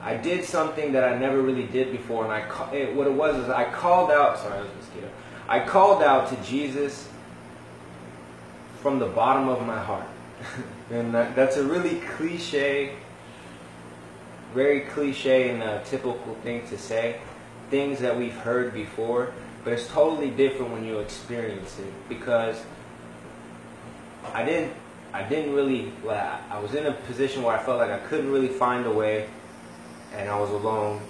I 0.00 0.16
did 0.16 0.44
something 0.44 0.92
that 0.92 1.04
I 1.04 1.18
never 1.18 1.42
really 1.42 1.66
did 1.66 1.90
before, 1.90 2.24
and 2.24 2.32
I 2.32 2.72
it, 2.72 2.90
eh, 2.90 2.94
what 2.94 3.06
it 3.06 3.12
was 3.12 3.36
is 3.36 3.48
I 3.48 3.64
called 3.70 4.10
out. 4.10 4.38
Sorry, 4.38 4.58
I 4.58 4.62
was 4.62 4.70
mosquito. 4.76 5.08
I 5.48 5.60
called 5.60 6.02
out 6.02 6.28
to 6.28 6.36
Jesus 6.48 7.08
from 8.80 9.00
the 9.00 9.06
bottom 9.06 9.48
of 9.48 9.66
my 9.66 9.78
heart, 9.78 10.06
and 10.90 11.12
that, 11.14 11.34
that's 11.34 11.56
a 11.56 11.64
really 11.64 12.00
cliche, 12.00 12.94
very 14.54 14.82
cliche 14.82 15.50
and 15.50 15.84
typical 15.84 16.34
thing 16.44 16.66
to 16.68 16.78
say. 16.78 17.20
Things 17.70 17.98
that 17.98 18.16
we've 18.16 18.36
heard 18.36 18.72
before, 18.72 19.32
but 19.64 19.72
it's 19.72 19.88
totally 19.88 20.30
different 20.30 20.72
when 20.72 20.84
you 20.84 20.98
experience 20.98 21.78
it 21.78 22.08
because 22.08 22.62
I 24.32 24.44
didn't 24.44 24.72
I 25.12 25.22
didn't 25.22 25.54
really 25.54 25.92
like 26.04 26.18
I 26.50 26.58
was 26.58 26.74
in 26.74 26.86
a 26.86 26.92
position 26.92 27.42
where 27.42 27.56
I 27.56 27.62
felt 27.62 27.78
like 27.78 27.90
I 27.90 27.98
couldn't 27.98 28.30
really 28.30 28.48
find 28.48 28.86
a 28.86 28.92
way 28.92 29.28
and 30.14 30.28
I 30.28 30.38
was 30.38 30.50
alone 30.50 31.00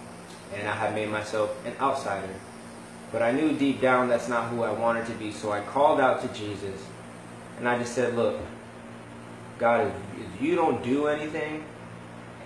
and 0.55 0.69
I 0.69 0.75
had 0.75 0.95
made 0.95 1.09
myself 1.09 1.55
an 1.67 1.75
outsider. 1.81 2.35
But 3.11 3.23
I 3.23 3.33
knew 3.33 3.53
deep 3.57 3.81
down 3.81 4.09
that's 4.09 4.29
not 4.29 4.51
who 4.51 4.63
I 4.63 4.71
wanted 4.71 5.07
to 5.07 5.13
be, 5.13 5.33
so 5.33 5.51
I 5.51 5.61
called 5.61 6.01
out 6.01 6.21
to 6.23 6.29
Jesus 6.29 6.81
and 7.59 7.69
I 7.69 7.79
just 7.79 7.95
said, 7.95 8.15
Look, 8.15 8.39
God, 9.59 9.93
if, 10.17 10.41
you 10.41 10.55
don't 10.55 10.85
do 10.85 11.09
anything 11.09 11.65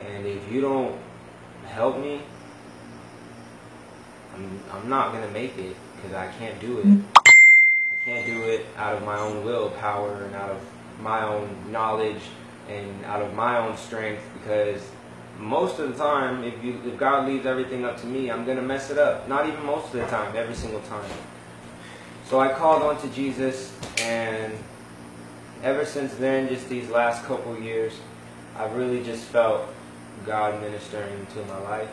and 0.07 0.27
if 0.27 0.51
you 0.51 0.63
don't 0.63 0.99
help 1.67 1.99
me, 1.99 2.23
I'm, 4.35 4.61
I'm 4.73 4.89
not 4.89 5.13
going 5.13 5.27
to 5.27 5.31
make 5.31 5.59
it 5.59 5.77
because 6.03 6.17
I 6.17 6.29
can't 6.33 6.59
do 6.61 6.79
it. 6.79 6.83
Hmm. 6.83 7.01
I 7.17 8.05
can't 8.05 8.27
do 8.27 8.43
it 8.43 8.67
out 8.77 8.97
of 8.97 9.05
my 9.05 9.19
own 9.19 9.45
willpower 9.45 10.25
and 10.25 10.35
out 10.35 10.51
of 10.51 10.61
my 11.01 11.23
own 11.23 11.71
knowledge 11.71 12.21
and 12.69 13.05
out 13.05 13.23
of 13.23 13.35
my 13.35 13.59
own 13.59 13.77
strength 13.77 14.23
because 14.35 14.83
most 15.39 15.79
of 15.79 15.91
the 15.91 16.03
time, 16.03 16.45
if 16.45 16.63
you 16.63 16.81
if 16.85 16.97
God 16.99 17.27
leaves 17.27 17.47
everything 17.47 17.85
up 17.85 18.01
to 18.01 18.07
me, 18.07 18.31
I'm 18.31 18.45
gonna 18.45 18.63
mess 18.63 18.91
it 18.91 18.99
up. 18.99 19.29
Not 19.29 19.47
even 19.47 19.65
most 19.65 19.87
of 19.87 19.93
the 19.93 20.07
time, 20.07 20.35
every 20.37 20.55
single 20.55 20.81
time. 20.83 21.11
So 22.29 22.41
I 22.41 22.53
called 22.53 22.83
on 22.83 23.01
to 23.01 23.09
Jesus, 23.09 23.77
and 23.99 24.53
ever 25.63 25.85
since 25.85 26.15
then, 26.15 26.49
just 26.49 26.69
these 26.69 26.89
last 26.91 27.25
couple 27.25 27.59
years, 27.59 27.95
I've 28.57 28.75
really 28.75 29.03
just 29.03 29.25
felt 29.25 29.67
God 30.25 30.61
ministering 30.61 31.13
into 31.21 31.45
my 31.47 31.59
life, 31.59 31.91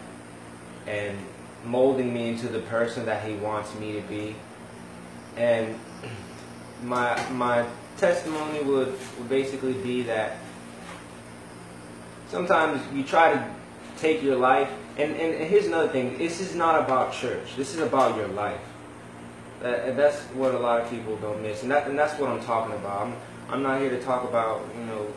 and 0.86 1.18
molding 1.66 2.14
me 2.14 2.30
into 2.30 2.48
the 2.48 2.60
person 2.60 3.06
that 3.06 3.28
he 3.28 3.36
wants 3.36 3.74
me 3.76 3.94
to 3.94 4.02
be. 4.02 4.36
And 5.36 5.80
my 6.84 7.22
my 7.32 7.66
testimony 7.98 8.62
would, 8.64 8.88
would 9.18 9.30
basically 9.30 9.74
be 9.74 10.04
that 10.04 10.38
sometimes 12.30 12.82
you 12.94 13.04
try 13.04 13.34
to 13.34 13.46
take 13.98 14.24
your 14.24 14.38
life 14.38 14.72
and, 14.98 15.16
and, 15.16 15.44
here's 15.50 15.66
another 15.66 15.90
thing 15.90 16.18
this 16.18 16.40
is 16.40 16.56
not 16.56 16.82
about 16.82 17.12
church 17.12 17.56
this 17.58 17.74
is 17.74 17.82
about 17.82 18.16
your 18.16 18.30
life 18.30 18.62
that, 19.62 19.98
that's 19.98 20.22
what 20.34 20.56
a 20.56 20.60
lot 20.60 20.80
of 20.80 20.90
people 20.90 21.18
don't 21.18 21.42
miss 21.42 21.64
and, 21.64 21.72
that, 21.72 21.88
and 21.88 22.00
that's 22.00 22.18
what 22.18 22.30
i'm 22.30 22.42
talking 22.44 22.74
about 22.76 23.08
I'm, 23.08 23.16
I'm 23.50 23.64
not 23.64 23.82
here 23.82 23.90
to 23.90 24.02
talk 24.02 24.24
about 24.24 24.62
you 24.78 24.86
know 24.86 25.08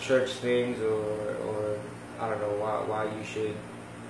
church 0.00 0.32
things 0.32 0.78
or, 0.80 1.36
or 1.46 1.78
i 2.20 2.28
don't 2.28 2.40
know 2.40 2.56
why, 2.58 2.82
why 2.86 3.04
you 3.04 3.24
should 3.24 3.54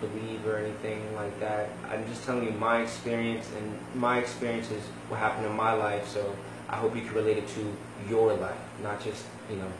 believe 0.07 0.47
or 0.47 0.59
anything 0.59 1.15
like 1.15 1.39
that. 1.41 1.69
I'm 1.91 2.07
just 2.07 2.25
telling 2.25 2.45
you 2.45 2.53
my 2.53 2.83
experience, 2.83 3.49
and 3.57 3.79
my 3.95 4.19
experience 4.19 4.71
is 4.71 4.83
what 5.09 5.21
happened 5.21 5.47
in 5.47 5.57
my 5.57 5.73
life. 5.73 6.09
So 6.09 6.35
I 6.69 6.77
hope 6.77 6.95
you 6.97 7.03
can 7.03 7.15
relate 7.15 7.39
it 7.39 7.49
to 7.49 7.77
your 8.09 8.35
life, 8.35 8.59
not 8.83 9.03
just 9.03 9.25
you 9.51 9.57
know 9.57 9.73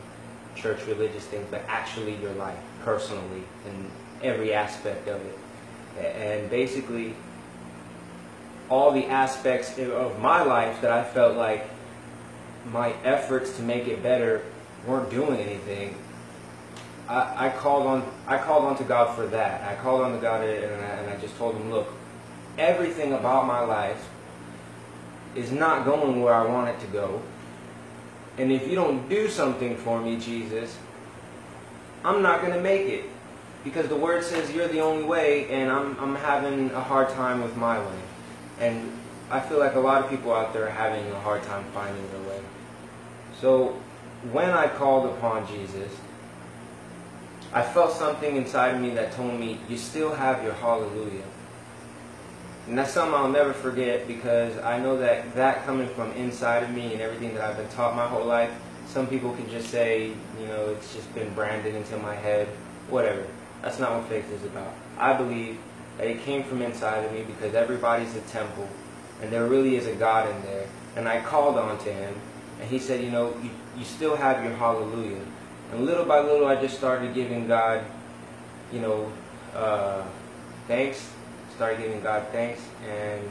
church 0.55 0.85
religious 0.87 1.25
things, 1.25 1.45
but 1.49 1.63
actually 1.67 2.15
your 2.17 2.33
life 2.33 2.59
personally 2.83 3.43
and 3.67 3.89
every 4.21 4.53
aspect 4.53 5.07
of 5.07 5.21
it. 5.21 5.37
And 6.03 6.49
basically, 6.49 7.15
all 8.69 8.91
the 8.91 9.05
aspects 9.05 9.77
of 9.77 10.19
my 10.19 10.43
life 10.43 10.81
that 10.81 10.91
I 10.91 11.03
felt 11.03 11.37
like 11.37 11.69
my 12.71 12.93
efforts 13.03 13.57
to 13.57 13.61
make 13.61 13.87
it 13.87 14.01
better 14.01 14.43
weren't 14.87 15.09
doing 15.09 15.39
anything 15.39 15.95
I, 17.07 17.47
I 17.47 17.49
called 17.49 17.85
on 17.85 18.11
I 18.27 18.37
called 18.37 18.65
on 18.65 18.77
to 18.77 18.83
God 18.83 19.15
for 19.15 19.27
that. 19.27 19.61
I 19.63 19.81
called 19.81 20.01
on 20.01 20.13
to 20.13 20.19
God 20.19 20.43
and 20.43 20.81
I, 20.81 20.87
and 20.87 21.09
I 21.09 21.17
just 21.19 21.37
told 21.37 21.55
him, 21.55 21.71
look, 21.71 21.87
everything 22.57 23.13
about 23.13 23.45
my 23.45 23.59
life 23.61 24.09
is 25.35 25.51
not 25.51 25.85
going 25.85 26.21
where 26.21 26.33
I 26.33 26.45
want 26.45 26.69
it 26.69 26.79
to 26.81 26.87
go. 26.87 27.21
And 28.37 28.51
if 28.51 28.67
you 28.67 28.75
don't 28.75 29.07
do 29.09 29.27
something 29.27 29.75
for 29.77 29.99
me, 29.99 30.17
Jesus, 30.17 30.77
I'm 32.03 32.21
not 32.21 32.41
going 32.41 32.53
to 32.53 32.61
make 32.61 32.87
it. 32.87 33.05
Because 33.63 33.87
the 33.87 33.95
word 33.95 34.23
says 34.23 34.51
you're 34.51 34.67
the 34.67 34.81
only 34.81 35.03
way, 35.03 35.47
and 35.49 35.71
I'm, 35.71 35.97
I'm 35.97 36.15
having 36.15 36.69
a 36.71 36.81
hard 36.81 37.09
time 37.09 37.41
with 37.41 37.55
my 37.55 37.79
way. 37.79 37.99
And 38.59 38.91
I 39.31 39.39
feel 39.39 39.57
like 39.57 39.75
a 39.75 39.79
lot 39.79 40.03
of 40.03 40.09
people 40.09 40.33
out 40.33 40.51
there 40.51 40.65
are 40.67 40.71
having 40.71 41.09
a 41.11 41.19
hard 41.21 41.43
time 41.43 41.63
finding 41.73 42.05
their 42.11 42.21
way. 42.29 42.41
So 43.39 43.79
when 44.31 44.49
I 44.49 44.67
called 44.67 45.09
upon 45.17 45.47
Jesus, 45.47 45.91
I 47.53 47.61
felt 47.61 47.91
something 47.91 48.35
inside 48.35 48.75
of 48.75 48.81
me 48.81 48.89
that 48.91 49.11
told 49.11 49.39
me, 49.39 49.59
you 49.69 49.77
still 49.77 50.15
have 50.15 50.43
your 50.43 50.53
hallelujah. 50.53 51.23
And 52.67 52.77
that's 52.77 52.93
something 52.93 53.13
I'll 53.13 53.29
never 53.29 53.53
forget 53.53 54.07
because 54.07 54.57
I 54.59 54.79
know 54.79 54.97
that 54.97 55.35
that 55.35 55.65
coming 55.65 55.87
from 55.89 56.11
inside 56.13 56.63
of 56.63 56.71
me 56.71 56.93
and 56.93 57.01
everything 57.01 57.35
that 57.35 57.43
I've 57.43 57.57
been 57.57 57.69
taught 57.69 57.95
my 57.95 58.07
whole 58.07 58.25
life, 58.25 58.51
some 58.87 59.05
people 59.05 59.33
can 59.35 59.49
just 59.49 59.69
say, 59.69 60.07
you 60.39 60.47
know, 60.47 60.69
it's 60.69 60.95
just 60.95 61.13
been 61.13 61.31
branded 61.33 61.75
into 61.75 61.97
my 61.97 62.15
head, 62.15 62.47
whatever. 62.89 63.25
That's 63.61 63.79
not 63.79 63.99
what 63.99 64.09
faith 64.09 64.31
is 64.31 64.43
about. 64.45 64.73
I 64.97 65.13
believe 65.13 65.59
that 65.97 66.07
it 66.07 66.23
came 66.23 66.43
from 66.43 66.61
inside 66.61 67.03
of 67.05 67.11
me 67.11 67.23
because 67.23 67.53
everybody's 67.53 68.15
a 68.15 68.21
temple 68.21 68.67
and 69.21 69.31
there 69.31 69.45
really 69.45 69.75
is 69.75 69.85
a 69.85 69.93
God 69.93 70.29
in 70.33 70.41
there. 70.43 70.67
And 70.95 71.07
I 71.07 71.21
called 71.21 71.57
on 71.57 71.77
to 71.79 71.93
him 71.93 72.15
and 72.59 72.69
he 72.69 72.79
said, 72.79 73.03
you 73.03 73.11
know, 73.11 73.35
you, 73.43 73.49
you 73.77 73.85
still 73.85 74.15
have 74.15 74.43
your 74.43 74.53
hallelujah. 74.53 75.21
And 75.73 75.85
little 75.85 76.05
by 76.05 76.19
little 76.19 76.45
I 76.45 76.55
just 76.55 76.77
started 76.77 77.15
giving 77.15 77.47
God, 77.47 77.83
you 78.71 78.79
know, 78.79 79.11
uh, 79.55 80.03
thanks 80.67 81.09
started 81.55 81.79
giving 81.79 82.01
God 82.01 82.25
thanks, 82.31 82.61
and 82.87 83.29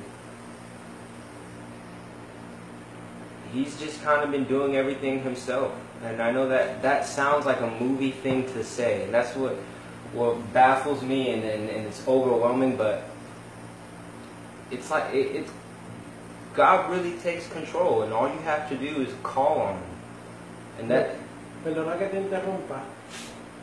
He's 3.53 3.79
just 3.79 4.03
kind 4.03 4.23
of 4.23 4.31
been 4.31 4.45
doing 4.45 4.77
everything 4.77 5.23
Himself. 5.23 5.73
And 6.03 6.23
I 6.23 6.31
know 6.31 6.49
that 6.49 6.83
that 6.83 7.07
sounds 7.07 7.47
like 7.47 7.61
a 7.61 7.71
movie 7.81 8.11
thing 8.11 8.45
to 8.55 8.65
say, 8.65 9.05
and 9.05 9.13
that's 9.15 9.37
what 9.37 9.55
what 10.13 10.53
baffles 10.53 11.03
me, 11.03 11.31
and, 11.31 11.45
and, 11.45 11.69
and 11.69 11.87
it's 11.87 12.07
overwhelming. 12.07 12.77
But 12.77 13.05
it's 14.71 14.91
like 14.91 15.13
it, 15.13 15.37
it's 15.37 15.53
God 16.55 16.91
really 16.91 17.19
takes 17.19 17.49
control, 17.49 18.03
and 18.03 18.13
all 18.13 18.29
you 18.29 18.41
have 18.41 18.69
to 18.69 18.77
do 18.77 19.01
is 19.01 19.13
call 19.23 19.61
on 19.61 19.75
Him, 19.75 19.85
and 20.81 20.91
that. 20.91 21.17
Perdona 21.65 21.97
que 21.99 22.09
te 22.09 22.17
interrumpa. 22.19 22.81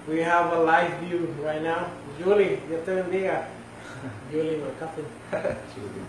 We 0.08 0.20
have 0.22 0.54
a 0.54 0.60
live 0.60 0.94
view 1.02 1.36
right 1.44 1.62
now. 1.62 1.92
Julie, 2.18 2.60
Dios 2.68 2.86
te 2.86 2.92
bendiga. 2.92 3.46
Julie, 4.32 4.58
my 4.58 4.70
cousin. 4.80 5.06
Julie, 5.32 6.06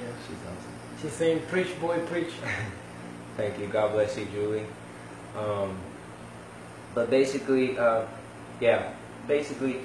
Yeah. 0.00 0.08
she's 0.26 0.36
awesome. 0.46 0.72
She's 1.00 1.12
saying, 1.12 1.40
preach, 1.48 1.78
boy, 1.80 1.98
preach. 2.06 2.32
Thank 3.36 3.58
you. 3.58 3.66
God 3.66 3.92
bless 3.92 4.16
you, 4.16 4.26
Julie. 4.26 4.66
Um, 5.36 5.76
but 6.94 7.10
basically, 7.10 7.76
uh, 7.78 8.02
yeah, 8.60 8.92
basically, 9.26 9.80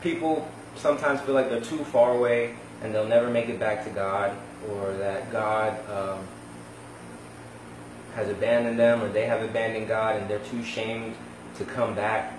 people 0.00 0.48
sometimes 0.76 1.20
feel 1.22 1.34
like 1.34 1.50
they're 1.50 1.60
too 1.60 1.84
far 1.84 2.12
away 2.16 2.54
and 2.82 2.94
they'll 2.94 3.06
never 3.08 3.28
make 3.28 3.48
it 3.48 3.58
back 3.58 3.84
to 3.84 3.90
God, 3.90 4.32
or 4.70 4.92
that 4.94 5.32
God 5.32 5.72
um, 5.90 6.26
has 8.16 8.28
abandoned 8.30 8.78
them, 8.78 9.02
or 9.02 9.08
they 9.08 9.26
have 9.26 9.42
abandoned 9.42 9.86
God 9.86 10.16
and 10.16 10.28
they're 10.28 10.40
too 10.40 10.60
ashamed 10.60 11.14
to 11.58 11.64
come 11.64 11.94
back. 11.94 12.32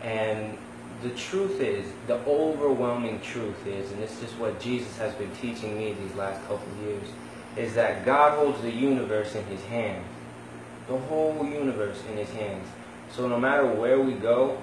And 0.00 0.56
the 1.02 1.10
truth 1.10 1.60
is, 1.60 1.84
the 2.06 2.16
overwhelming 2.26 3.20
truth 3.20 3.66
is, 3.66 3.90
and 3.92 4.00
this 4.00 4.22
is 4.22 4.32
what 4.34 4.60
Jesus 4.60 4.96
has 4.96 5.12
been 5.14 5.30
teaching 5.36 5.76
me 5.76 5.92
these 5.92 6.14
last 6.14 6.40
couple 6.42 6.66
of 6.66 6.86
years, 6.86 7.08
is 7.56 7.74
that 7.74 8.04
God 8.04 8.38
holds 8.38 8.62
the 8.62 8.70
universe 8.70 9.34
in 9.34 9.44
his 9.46 9.62
hands. 9.64 10.04
The 10.86 10.98
whole 10.98 11.44
universe 11.44 12.00
in 12.10 12.16
his 12.16 12.30
hands. 12.30 12.68
So 13.10 13.28
no 13.28 13.38
matter 13.38 13.66
where 13.66 14.00
we 14.00 14.12
go, 14.12 14.62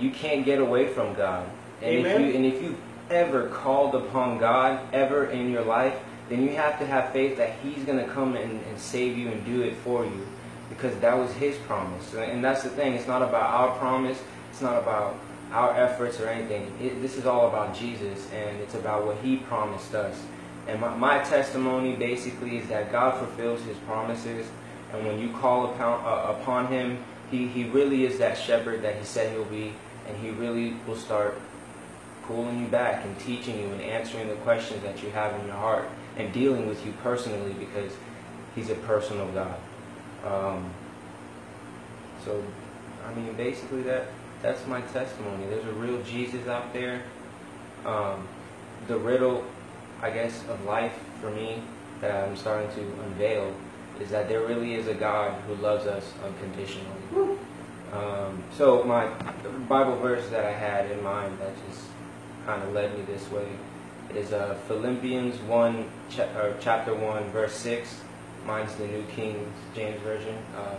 you 0.00 0.10
can't 0.10 0.44
get 0.44 0.58
away 0.58 0.88
from 0.88 1.14
God. 1.14 1.48
And 1.80 1.94
if 1.94 2.06
Amen. 2.06 2.28
you 2.28 2.34
and 2.34 2.46
if 2.46 2.62
you've 2.62 2.78
ever 3.10 3.48
called 3.48 3.94
upon 3.94 4.38
God 4.38 4.80
ever 4.92 5.26
in 5.26 5.50
your 5.50 5.64
life, 5.64 5.94
then 6.32 6.42
you 6.42 6.50
have 6.56 6.78
to 6.78 6.86
have 6.86 7.12
faith 7.12 7.36
that 7.36 7.54
He's 7.62 7.84
gonna 7.84 8.08
come 8.08 8.36
and, 8.36 8.60
and 8.64 8.78
save 8.78 9.18
you 9.18 9.28
and 9.28 9.44
do 9.44 9.62
it 9.62 9.76
for 9.84 10.04
you. 10.04 10.26
Because 10.68 10.98
that 11.00 11.16
was 11.16 11.30
his 11.34 11.56
promise. 11.58 12.14
And 12.14 12.42
that's 12.42 12.62
the 12.62 12.70
thing, 12.70 12.94
it's 12.94 13.06
not 13.06 13.20
about 13.20 13.50
our 13.50 13.78
promise, 13.78 14.18
it's 14.50 14.62
not 14.62 14.78
about 14.78 15.18
our 15.52 15.76
efforts 15.76 16.18
or 16.18 16.28
anything. 16.28 16.72
It, 16.80 17.02
this 17.02 17.18
is 17.18 17.26
all 17.26 17.48
about 17.48 17.76
Jesus 17.76 18.26
and 18.32 18.58
it's 18.58 18.74
about 18.74 19.04
what 19.04 19.18
he 19.18 19.36
promised 19.36 19.94
us. 19.94 20.24
And 20.66 20.80
my, 20.80 20.96
my 20.96 21.18
testimony 21.24 21.94
basically 21.94 22.56
is 22.56 22.68
that 22.68 22.90
God 22.90 23.18
fulfills 23.18 23.62
his 23.64 23.76
promises. 23.78 24.46
And 24.92 25.06
when 25.06 25.18
you 25.20 25.30
call 25.32 25.72
upon, 25.72 26.04
uh, 26.04 26.32
upon 26.40 26.68
him, 26.68 27.04
he, 27.30 27.48
he 27.48 27.64
really 27.64 28.06
is 28.06 28.18
that 28.18 28.38
shepherd 28.38 28.82
that 28.82 28.96
he 28.96 29.04
said 29.04 29.30
he'll 29.32 29.44
be. 29.44 29.74
And 30.08 30.16
he 30.16 30.30
really 30.30 30.74
will 30.86 30.96
start 30.96 31.38
pulling 32.24 32.60
you 32.60 32.66
back 32.68 33.04
and 33.04 33.18
teaching 33.20 33.58
you 33.58 33.66
and 33.66 33.82
answering 33.82 34.28
the 34.28 34.36
questions 34.36 34.82
that 34.84 35.02
you 35.02 35.10
have 35.10 35.38
in 35.38 35.46
your 35.46 35.56
heart 35.56 35.88
and 36.16 36.32
dealing 36.32 36.68
with 36.68 36.84
you 36.84 36.92
personally 37.02 37.52
because 37.54 37.92
he's 38.54 38.70
a 38.70 38.74
personal 38.74 39.28
God. 39.28 39.58
Um, 40.24 40.70
so, 42.24 42.42
I 43.06 43.14
mean, 43.14 43.32
basically 43.34 43.82
that 43.82 44.06
that's 44.42 44.66
my 44.66 44.80
testimony. 44.80 45.46
There's 45.46 45.64
a 45.64 45.72
real 45.72 46.02
Jesus 46.02 46.46
out 46.48 46.72
there. 46.72 47.02
Um, 47.86 48.26
the 48.88 48.98
riddle, 48.98 49.44
I 50.00 50.10
guess, 50.10 50.44
of 50.48 50.64
life 50.64 50.94
for 51.20 51.30
me 51.30 51.62
that 52.00 52.28
I'm 52.28 52.36
starting 52.36 52.68
to 52.74 53.02
unveil 53.04 53.54
is 54.00 54.10
that 54.10 54.28
there 54.28 54.40
really 54.40 54.74
is 54.74 54.88
a 54.88 54.94
God 54.94 55.40
who 55.42 55.54
loves 55.56 55.86
us 55.86 56.12
unconditionally. 56.24 57.38
Um, 57.92 58.42
so 58.56 58.82
my 58.84 59.06
Bible 59.68 59.96
verse 59.96 60.28
that 60.30 60.44
I 60.44 60.52
had 60.52 60.90
in 60.90 61.02
mind 61.02 61.38
that 61.38 61.52
just 61.68 61.84
kind 62.46 62.62
of 62.62 62.72
led 62.72 62.96
me 62.96 63.04
this 63.04 63.30
way 63.30 63.46
is 64.14 64.32
uh, 64.32 64.56
Philippians 64.68 65.38
1, 65.40 65.84
cha- 66.10 66.28
or 66.36 66.56
chapter 66.60 66.94
1, 66.94 67.30
verse 67.30 67.54
6. 67.54 68.00
Mine's 68.46 68.74
the 68.74 68.86
New 68.86 69.04
King 69.14 69.52
James 69.74 70.00
Version. 70.02 70.36
Um, 70.56 70.76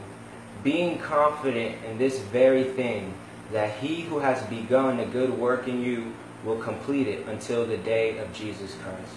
Being 0.63 0.97
confident 0.99 1.83
in 1.85 1.97
this 1.97 2.19
very 2.19 2.63
thing, 2.63 3.13
that 3.51 3.77
he 3.77 4.01
who 4.01 4.19
has 4.19 4.41
begun 4.47 4.99
a 4.99 5.05
good 5.05 5.37
work 5.37 5.67
in 5.67 5.81
you 5.81 6.13
will 6.43 6.57
complete 6.57 7.07
it 7.07 7.25
until 7.27 7.65
the 7.65 7.77
day 7.77 8.17
of 8.17 8.33
Jesus 8.33 8.75
Christ. 8.83 9.13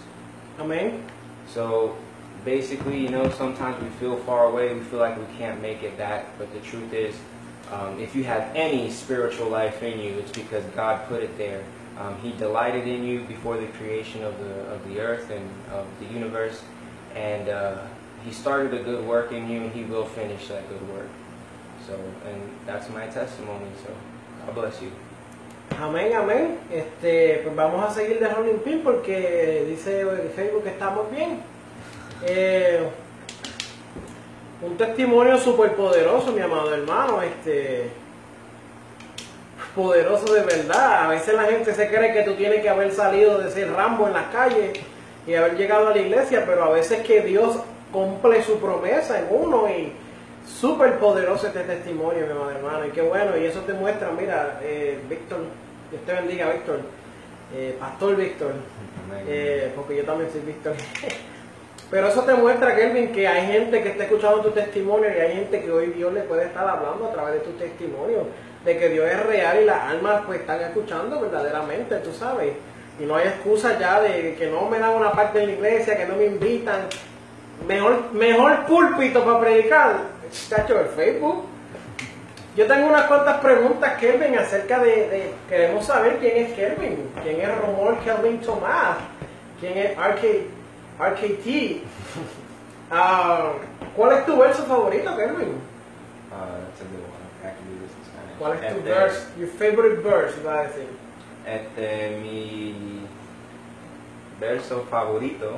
Amén. 0.58 1.02
So 1.48 1.96
basically, 2.44 3.00
you 3.00 3.08
know, 3.08 3.30
sometimes 3.30 3.82
we 3.82 3.88
feel 3.98 4.16
far 4.18 4.46
away, 4.46 4.72
we 4.74 4.80
feel 4.80 5.00
like 5.00 5.16
we 5.18 5.36
can't 5.36 5.60
make 5.60 5.82
it 5.82 5.96
back, 5.98 6.26
but 6.38 6.52
the 6.52 6.60
truth 6.60 6.92
is, 6.92 7.14
um, 7.72 7.98
if 7.98 8.14
you 8.14 8.24
have 8.24 8.54
any 8.54 8.90
spiritual 8.90 9.48
life 9.48 9.82
in 9.82 9.98
you, 9.98 10.18
it's 10.18 10.30
because 10.32 10.64
God 10.76 11.08
put 11.08 11.22
it 11.22 11.36
there. 11.36 11.64
Um, 11.98 12.16
he 12.22 12.32
delighted 12.32 12.86
in 12.86 13.04
you 13.04 13.20
before 13.22 13.56
the 13.56 13.68
creation 13.78 14.22
of 14.22 14.38
the 14.38 14.54
of 14.74 14.86
the 14.88 15.00
earth 15.00 15.30
and 15.30 15.48
of 15.72 15.86
the 15.98 16.06
universe, 16.06 16.62
and 17.14 17.48
uh, 17.48 17.78
He 18.26 18.32
started 18.32 18.74
a 18.74 18.82
good 18.82 19.06
work 19.06 19.30
in 19.30 19.48
you, 19.48 19.62
and 19.62 19.72
He 19.72 19.84
will 19.84 20.04
finish 20.04 20.48
that 20.48 20.68
good 20.68 20.82
work. 20.90 21.08
So, 21.86 21.94
and 22.28 22.42
that's 22.66 22.90
my 22.90 23.06
testimony. 23.06 23.70
So, 23.84 23.94
God 24.44 24.54
bless 24.54 24.82
you. 24.82 24.90
Amén, 25.80 26.12
amén. 26.14 26.58
Este, 26.70 27.42
pues 27.44 27.54
vamos 27.54 27.84
a 27.84 27.94
seguir 27.94 28.18
de 28.18 28.28
Rolling 28.28 28.58
Pin 28.58 28.82
porque 28.82 29.64
dice 29.68 30.04
Facebook 30.34 30.64
que 30.64 30.70
estamos 30.70 31.10
bien. 31.10 31.42
Eh, 32.22 32.88
un 34.62 34.76
testimonio 34.76 35.38
súper 35.38 35.76
poderoso, 35.76 36.32
mi 36.32 36.40
amado 36.40 36.74
hermano. 36.74 37.22
Este, 37.22 37.90
poderoso 39.76 40.32
de 40.32 40.40
verdad. 40.40 41.04
A 41.04 41.08
veces 41.08 41.34
la 41.34 41.44
gente 41.44 41.72
se 41.74 41.86
cree 41.88 42.12
que 42.12 42.22
tú 42.22 42.34
tienes 42.34 42.62
que 42.62 42.68
haber 42.68 42.90
salido 42.92 43.38
de 43.38 43.50
ser 43.50 43.70
Rambo 43.70 44.08
en 44.08 44.14
las 44.14 44.26
calles 44.32 44.72
y 45.26 45.34
haber 45.34 45.56
llegado 45.56 45.88
a 45.88 45.90
la 45.90 45.98
iglesia, 45.98 46.44
pero 46.46 46.64
a 46.64 46.70
veces 46.70 47.06
que 47.06 47.20
Dios 47.20 47.58
cumple 47.92 48.42
su 48.42 48.58
promesa 48.58 49.20
en 49.20 49.26
uno 49.30 49.68
y 49.68 49.92
súper 50.46 50.98
poderoso 50.98 51.48
este 51.48 51.60
testimonio, 51.60 52.24
mi 52.26 52.32
amado 52.32 52.50
hermano. 52.50 52.86
Y 52.86 52.90
qué 52.90 53.02
bueno, 53.02 53.36
y 53.36 53.44
eso 53.44 53.60
te 53.60 53.74
muestra, 53.74 54.10
mira, 54.18 54.58
eh, 54.62 54.98
Víctor, 55.08 55.40
Dios 55.90 56.02
te 56.06 56.12
bendiga, 56.12 56.50
Víctor, 56.50 56.80
eh, 57.54 57.76
Pastor 57.78 58.16
Víctor, 58.16 58.52
eh, 59.28 59.72
porque 59.76 59.96
yo 59.96 60.04
también 60.04 60.30
soy 60.32 60.40
Víctor. 60.40 60.74
Pero 61.90 62.08
eso 62.08 62.22
te 62.22 62.34
muestra, 62.34 62.74
Kelvin, 62.74 63.12
que 63.12 63.28
hay 63.28 63.46
gente 63.46 63.80
que 63.80 63.90
está 63.90 64.04
escuchando 64.04 64.40
tu 64.40 64.50
testimonio 64.50 65.08
y 65.08 65.20
hay 65.20 65.34
gente 65.34 65.62
que 65.62 65.70
hoy 65.70 65.86
Dios 65.88 66.12
le 66.12 66.22
puede 66.22 66.46
estar 66.46 66.66
hablando 66.68 67.06
a 67.06 67.12
través 67.12 67.34
de 67.34 67.40
tu 67.40 67.52
testimonio, 67.52 68.26
de 68.66 68.78
que 68.78 68.88
Dios 68.90 69.06
es 69.08 69.24
real 69.24 69.60
y 69.62 69.64
las 69.64 69.80
almas 69.90 70.22
pues 70.26 70.40
están 70.40 70.60
escuchando 70.60 71.20
verdaderamente, 71.20 71.96
tú 72.00 72.12
sabes. 72.12 72.52
Y 73.00 73.04
no 73.04 73.16
hay 73.16 73.28
excusa 73.28 73.78
ya 73.78 74.00
de 74.00 74.34
que 74.34 74.48
no 74.50 74.68
me 74.68 74.78
dan 74.78 74.90
una 74.90 75.12
parte 75.12 75.40
en 75.40 75.46
la 75.46 75.52
iglesia, 75.52 75.96
que 75.96 76.04
no 76.06 76.16
me 76.16 76.24
invitan. 76.26 76.80
Mejor, 77.66 78.12
mejor 78.12 78.66
púlpito 78.66 79.24
para 79.24 79.40
predicar, 79.40 79.96
chacho, 80.48 80.80
el 80.80 80.86
Facebook. 80.88 81.44
Yo 82.56 82.66
tengo 82.66 82.86
unas 82.88 83.04
cuantas 83.04 83.38
preguntas, 83.38 83.98
Kelvin, 83.98 84.38
acerca 84.38 84.78
de, 84.80 85.08
de- 85.10 85.34
Queremos 85.48 85.84
saber 85.84 86.16
quién 86.18 86.36
es 86.46 86.52
Kelvin, 86.54 87.10
quién 87.22 87.40
es 87.40 87.58
Romor 87.58 87.98
Kelvin 87.98 88.40
Tomás, 88.40 88.96
quién 89.60 89.76
es 89.76 89.90
RK, 89.96 90.48
RKT. 90.98 91.82
Ah, 92.90 93.52
¿Cuál 93.94 94.18
es 94.18 94.26
tu 94.26 94.36
verso 94.38 94.62
favorito, 94.64 95.14
Kelvin? 95.16 95.48
Uh, 96.30 97.25
¿Cuál 98.38 98.52
es 98.54 98.60
tu 98.60 98.66
Este- 98.66 98.80
verse, 98.90 99.26
your 99.38 99.48
favorite 99.48 100.02
verse, 100.02 100.40
iba 100.40 100.60
a 100.60 100.62
decir? 100.64 100.86
Este, 101.46 102.18
mi 102.22 103.06
verso 104.40 104.84
favorito. 104.90 105.50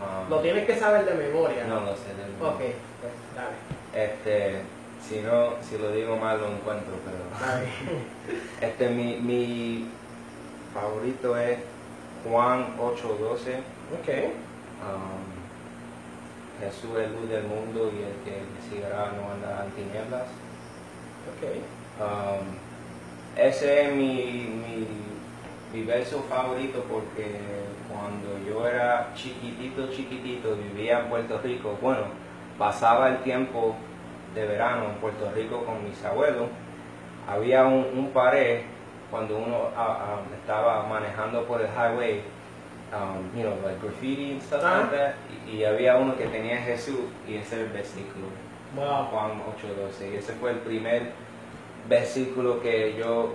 um, 0.00 0.30
Lo 0.30 0.40
tienes 0.40 0.66
que 0.66 0.76
saber 0.78 1.04
de 1.04 1.14
memoria. 1.14 1.64
No 1.66 1.80
lo 1.80 1.94
sé. 1.96 2.08
de- 2.14 2.44
Ok, 2.46 2.58
pues 2.58 3.12
dale. 3.36 4.04
Este, 4.06 4.62
si 5.06 5.20
no, 5.20 5.54
si 5.62 5.78
lo 5.78 5.90
digo 5.92 6.16
mal 6.16 6.40
lo 6.40 6.48
encuentro, 6.48 6.94
pero. 7.04 7.46
dale. 7.46 7.66
Este, 8.60 8.88
mi, 8.88 9.16
mi 9.20 9.88
favorito 10.72 11.36
es 11.36 11.58
Juan 12.28 12.76
8:12. 12.78 13.58
Ok. 14.00 14.08
um, 14.82 15.24
Jesús 16.60 16.90
es 16.98 17.10
luz 17.10 17.28
del 17.28 17.44
mundo 17.44 17.90
y 17.92 18.02
el 18.02 18.14
que 18.24 18.40
seguirá 18.68 19.12
no 19.16 19.32
andará 19.32 19.64
en 19.66 19.70
tinieblas. 19.72 20.22
Ok. 21.32 21.44
Um, 22.00 22.64
ese 23.36 23.82
es 23.82 23.94
mi, 23.94 24.48
mi, 24.64 24.86
mi 25.72 25.82
verso 25.84 26.24
favorito 26.28 26.84
porque 26.90 27.40
cuando 27.88 28.38
yo 28.46 28.66
era 28.66 29.12
chiquitito, 29.14 29.88
chiquitito, 29.90 30.56
vivía 30.56 31.00
en 31.00 31.08
Puerto 31.08 31.40
Rico, 31.42 31.78
bueno, 31.80 32.02
pasaba 32.58 33.08
el 33.08 33.18
tiempo 33.18 33.74
de 34.34 34.46
verano 34.46 34.86
en 34.86 34.94
Puerto 34.96 35.30
Rico 35.34 35.64
con 35.64 35.84
mis 35.84 36.04
abuelos, 36.04 36.48
había 37.28 37.64
un, 37.64 37.86
un 37.96 38.10
pared 38.10 38.62
cuando 39.10 39.38
uno 39.38 39.68
ah, 39.76 39.98
ah, 40.00 40.20
estaba 40.40 40.86
manejando 40.86 41.44
por 41.44 41.60
el 41.60 41.68
highway, 41.68 42.22
um, 42.92 43.30
you 43.36 43.44
know, 43.44 43.54
like 43.64 43.80
graffiti 43.80 44.32
and 44.32 44.42
stuff 44.42 44.62
Ajá. 44.62 44.80
like 44.80 44.96
that, 44.96 45.14
y, 45.46 45.58
y 45.58 45.64
había 45.64 45.96
uno 45.96 46.16
que 46.16 46.26
tenía 46.26 46.58
Jesús 46.58 47.00
y 47.28 47.36
ese 47.36 47.56
es 47.56 47.66
el 47.66 47.72
versículo. 47.72 48.26
Juan 48.76 49.42
8:12. 49.42 50.12
Y 50.12 50.16
ese 50.16 50.32
fue 50.34 50.50
el 50.50 50.58
primer 50.58 51.12
versículo 51.88 52.60
que 52.60 52.94
yo 52.96 53.34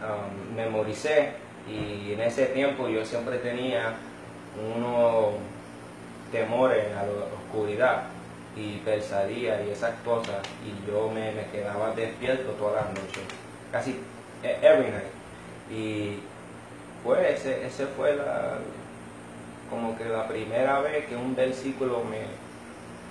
um, 0.00 0.56
memoricé. 0.56 1.32
Y 1.68 2.12
en 2.14 2.20
ese 2.20 2.46
tiempo 2.46 2.88
yo 2.88 3.04
siempre 3.04 3.38
tenía 3.38 3.94
unos 4.76 5.34
temores 6.32 6.86
a 6.96 7.04
la 7.04 7.12
oscuridad 7.34 8.04
y 8.56 8.78
pesadilla 8.78 9.62
y 9.62 9.70
esas 9.70 9.94
cosas. 10.04 10.38
Y 10.64 10.90
yo 10.90 11.10
me, 11.10 11.32
me 11.32 11.46
quedaba 11.46 11.94
despierto 11.94 12.50
todas 12.52 12.84
las 12.84 12.94
noches, 12.94 13.22
casi 13.70 14.00
e- 14.42 14.58
every 14.62 14.90
night. 14.90 15.04
Y 15.70 16.18
pues 17.04 17.40
ese, 17.40 17.66
ese 17.66 17.86
fue 17.86 18.16
la, 18.16 18.58
como 19.68 19.96
que 19.96 20.04
la 20.04 20.26
primera 20.26 20.80
vez 20.80 21.06
que 21.06 21.16
un 21.16 21.34
versículo 21.36 22.02
me, 22.04 22.18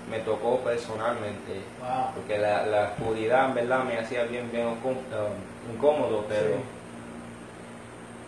me 0.10 0.20
tocó 0.20 0.60
personalmente. 0.60 1.62
Wow. 1.80 2.14
Porque 2.16 2.38
la, 2.38 2.66
la 2.66 2.84
oscuridad 2.96 3.50
en 3.50 3.56
verdad 3.56 3.84
me 3.84 3.98
hacía 3.98 4.24
bien, 4.24 4.52
bien 4.52 4.68
um, 4.68 5.74
incómodo, 5.74 6.26
pero... 6.28 6.56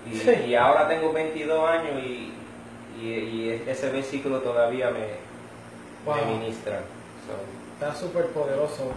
Y, 0.10 0.16
Sí. 0.18 0.32
y 0.48 0.56
ahora 0.56 0.88
tengo 0.88 1.14
22 1.14 1.70
años 1.70 2.04
y, 2.04 2.34
y, 3.00 3.08
y 3.08 3.64
ese 3.68 3.90
versículo 3.92 4.40
todavía 4.40 4.90
me, 4.90 5.06
Wow. 6.06 6.16
me 6.26 6.38
ministra. 6.40 6.80
So, 7.28 7.34
Está 7.74 7.96
súper 7.96 8.26
poderoso. 8.28 8.92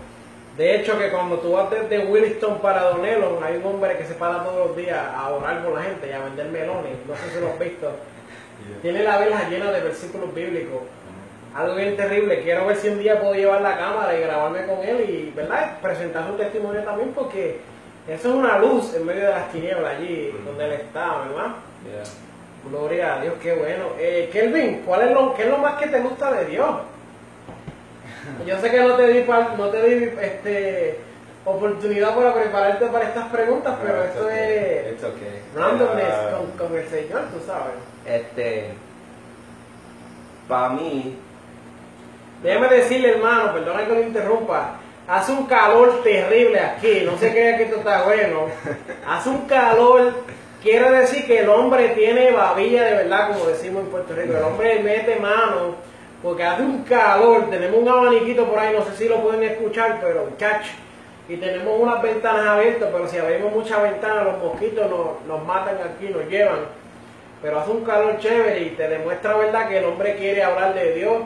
De 0.57 0.77
hecho, 0.77 0.99
que 0.99 1.11
cuando 1.11 1.39
tú 1.39 1.53
vas 1.53 1.69
desde 1.71 2.07
Williston 2.07 2.59
para 2.61 2.83
Donelon, 2.85 3.43
hay 3.43 3.57
un 3.57 3.67
hombre 3.67 3.99
que 3.99 4.07
se 4.07 4.15
para 4.15 4.45
todos 4.45 4.69
los 4.69 4.77
días 4.77 4.99
a 5.15 5.31
orar 5.31 5.65
por 5.65 5.75
la 5.75 5.83
gente 5.83 6.09
y 6.09 6.13
a 6.13 6.21
vender 6.21 6.47
melones. 6.49 6.93
No 7.09 7.15
sé 7.17 7.35
si 7.35 7.41
lo 7.41 7.49
has 7.49 7.59
visto. 7.59 7.91
Tiene 8.83 9.03
la 9.03 9.19
vela 9.19 9.49
llena 9.49 9.71
de 9.73 9.81
versículos 9.81 10.33
bíblicos. 10.33 10.81
Algo 11.55 11.77
bien 11.77 11.97
terrible. 11.97 12.43
Quiero 12.43 12.67
ver 12.67 12.77
si 12.77 12.89
un 12.89 12.99
día 12.99 13.21
puedo 13.21 13.35
llevar 13.35 13.61
la 13.61 13.79
cámara 13.79 14.19
y 14.19 14.23
grabarme 14.23 14.67
con 14.67 14.83
él 14.83 15.09
y, 15.09 15.33
¿verdad? 15.37 15.79
Presentar 15.81 16.27
su 16.27 16.35
testimonio 16.35 16.83
también 16.83 17.13
porque 17.15 17.61
eso 18.09 18.29
es 18.29 18.35
una 18.35 18.59
luz 18.59 18.93
en 18.95 19.07
medio 19.07 19.27
de 19.27 19.31
las 19.31 19.53
tinieblas 19.53 19.97
allí 19.97 20.35
donde 20.45 20.65
él 20.65 20.73
está, 20.73 21.19
¿verdad? 21.19 21.55
yeah. 21.87 22.03
Gloria 22.69 23.15
a 23.15 23.21
Dios, 23.21 23.35
qué 23.43 23.53
bueno. 23.55 23.85
Eh, 23.99 24.31
Kelvin, 24.33 24.83
¿cuál 24.87 25.03
es 25.03 25.11
lo, 25.13 25.35
¿qué 25.35 25.43
es 25.45 25.49
lo 25.49 25.59
más 25.59 25.75
que 25.75 25.87
te 25.87 26.01
gusta 26.01 26.33
de 26.33 26.47
Dios? 26.47 26.77
Yo 28.47 28.59
sé 28.59 28.71
que 28.71 28.81
no 28.81 28.95
te 28.97 29.07
di, 29.09 29.25
no 29.57 29.69
te 29.69 29.83
di 29.83 30.11
este, 30.21 30.99
oportunidad 31.45 32.15
para 32.17 32.35
prepararte 32.35 32.87
para 32.87 33.09
estas 33.09 33.29
preguntas, 33.29 33.77
pero 33.83 33.99
No, 33.99 34.05
esto 34.05 34.25
okay. 34.25 34.95
es 34.97 35.05
okay. 35.05 35.43
randomness 35.55 36.15
con, 36.33 36.67
con 36.69 36.77
el 36.77 36.89
Señor, 36.89 37.23
tú 37.33 37.41
sabes. 37.47 37.75
Este, 38.07 38.71
para 40.49 40.71
mí, 40.71 41.19
Déjame 42.45 42.69
decirle, 42.69 43.13
hermano, 43.13 43.55
perdona 43.55 43.87
que 43.87 43.95
lo 43.95 44.03
interrumpa. 44.03 44.75
Hace 45.09 45.33
un 45.33 45.47
calor 45.47 46.03
terrible 46.03 46.61
aquí. 46.61 47.01
No 47.03 47.17
se 47.17 47.31
crea 47.31 47.57
que 47.57 47.65
esto 47.65 47.77
está 47.77 48.03
bueno. 48.03 48.49
Hace 49.09 49.31
un 49.31 49.47
calor. 49.47 50.13
Quiere 50.63 50.91
decir 50.91 51.27
que 51.27 51.41
el 51.41 51.49
hombre 51.49 51.89
tiene 51.91 52.33
babilla 52.33 52.85
de 52.85 52.95
verdad, 52.97 53.29
como 53.29 53.47
decimos 53.47 53.85
en 53.85 53.91
Puerto 53.91 54.15
Rico. 54.15 54.37
El 54.37 54.43
hombre 54.43 54.79
mete 54.81 55.17
mano 55.17 55.77
porque 56.23 56.45
hace 56.45 56.63
un 56.63 56.83
calor. 56.83 57.49
Tenemos 57.49 57.81
un 57.81 57.89
abaniquito 57.89 58.45
por 58.45 58.59
ahí, 58.59 58.77
no 58.77 58.85
sé 58.85 58.95
si 58.95 59.09
lo 59.09 59.23
pueden 59.23 59.43
escuchar, 59.43 59.99
pero 60.03 60.27
muchachos. 60.27 60.73
Y 61.31 61.37
tenemos 61.39 61.81
unas 61.81 62.03
ventanas 62.03 62.47
abiertas, 62.47 62.91
pero 62.93 63.09
si 63.09 63.17
abrimos 63.17 63.55
muchas 63.55 63.83
ventanas, 63.83 64.25
los 64.25 64.39
mosquitos 64.39 64.91
nos, 64.91 65.23
nos 65.27 65.47
matan 65.47 65.79
aquí, 65.79 66.09
nos 66.09 66.29
llevan. 66.29 66.61
Pero 67.41 67.59
hace 67.59 67.71
un 67.71 67.85
calor 67.85 68.19
chévere 68.19 68.61
y 68.61 68.71
te 68.71 68.87
demuestra, 68.87 69.35
¿verdad?, 69.35 69.67
que 69.69 69.79
el 69.79 69.85
hombre 69.87 70.17
quiere 70.17 70.43
hablar 70.43 70.75
de 70.75 70.93
Dios 70.93 71.23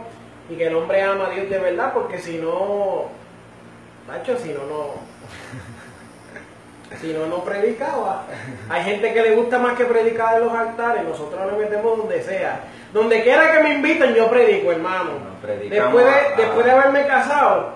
y 0.51 0.57
que 0.57 0.67
el 0.67 0.75
hombre 0.75 1.03
ama 1.03 1.27
a 1.27 1.31
Dios 1.31 1.49
de 1.51 1.59
verdad, 1.59 1.93
porque 1.93 2.19
si 2.19 2.39
no, 2.39 3.07
macho, 4.07 4.37
si 4.39 4.49
no, 4.51 4.61
no. 4.65 5.09
Si 7.03 7.13
no, 7.13 7.27
no 7.27 7.45
predicaba. 7.45 8.25
Hay 8.71 8.83
gente 8.83 9.13
que 9.13 9.21
le 9.23 9.35
gusta 9.37 9.59
más 9.59 9.77
que 9.77 9.85
predicar 9.85 10.39
en 10.39 10.47
los 10.47 10.55
altares, 10.55 11.05
nosotros 11.05 11.39
nos 11.47 11.59
metemos 11.59 11.99
donde 11.99 12.23
sea. 12.23 12.61
Donde 12.95 13.23
quiera 13.23 13.53
que 13.53 13.63
me 13.63 13.75
inviten, 13.75 14.15
yo 14.15 14.31
predico, 14.31 14.73
hermano. 14.73 15.11
Después 15.69 16.07
a- 16.07 16.31
de, 16.37 16.43
después 16.43 16.65
de 16.65 16.73
haberme 16.73 17.07
casado, 17.07 17.75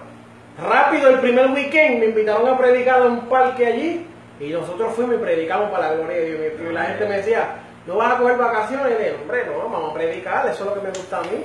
rápido 0.67 1.11
el 1.11 1.19
primer 1.21 1.49
weekend 1.51 1.99
me 2.01 2.07
invitaron 2.07 2.49
a 2.49 2.57
predicar 2.57 3.03
en 3.03 3.13
un 3.13 3.21
parque 3.29 3.67
allí 3.67 4.07
y 4.41 4.49
nosotros 4.49 4.95
fuimos 4.95 5.17
y 5.17 5.19
predicamos 5.19 5.71
para 5.71 5.91
la 5.91 5.95
gloria 5.97 6.17
de 6.17 6.25
Dios. 6.55 6.71
Y 6.71 6.73
la 6.73 6.85
gente 6.85 7.05
me 7.07 7.17
decía, 7.19 7.49
¿no 7.87 7.97
vas 7.97 8.15
a 8.15 8.17
coger 8.19 8.39
vacaciones? 8.39 8.93
Y 8.99 9.21
hombre, 9.23 9.45
no, 9.45 9.69
vamos 9.69 9.91
a 9.91 9.95
predicar, 9.95 10.47
eso 10.49 10.65
es 10.65 10.71
lo 10.71 10.75
que 10.75 10.81
me 10.81 10.89
gusta 10.89 11.19
a 11.19 11.23
mí. 11.25 11.45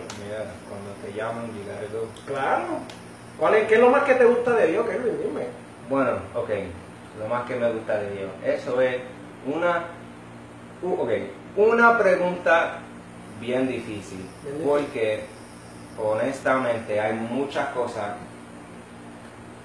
Llaman. 1.13 1.50
Claro. 2.26 2.80
¿Cuál 3.39 3.56
es, 3.56 3.67
¿Qué 3.67 3.76
es 3.76 3.80
lo 3.82 3.89
más 3.89 4.04
que 4.04 4.15
te 4.15 4.26
gusta 4.26 4.52
de 4.56 4.67
Dios, 4.67 4.86
Kelvin? 4.88 5.17
Dime. 5.22 5.41
Bueno, 5.89 6.12
ok, 6.36 6.50
lo 7.20 7.28
más 7.28 7.46
que 7.46 7.56
me 7.56 7.72
gusta 7.72 7.98
de 8.00 8.12
Dios. 8.12 8.30
Eso 8.43 8.82
es 8.82 8.98
una, 9.46 9.84
u- 10.82 10.93
ok, 11.02 11.10
una 11.56 11.98
pregunta 11.98 12.80
bien 13.39 13.67
difícil, 13.67 14.26
porque 14.65 15.24
honestamente 16.02 17.00
hay 17.00 17.13
muchas 17.13 17.70
cosas. 17.70 18.15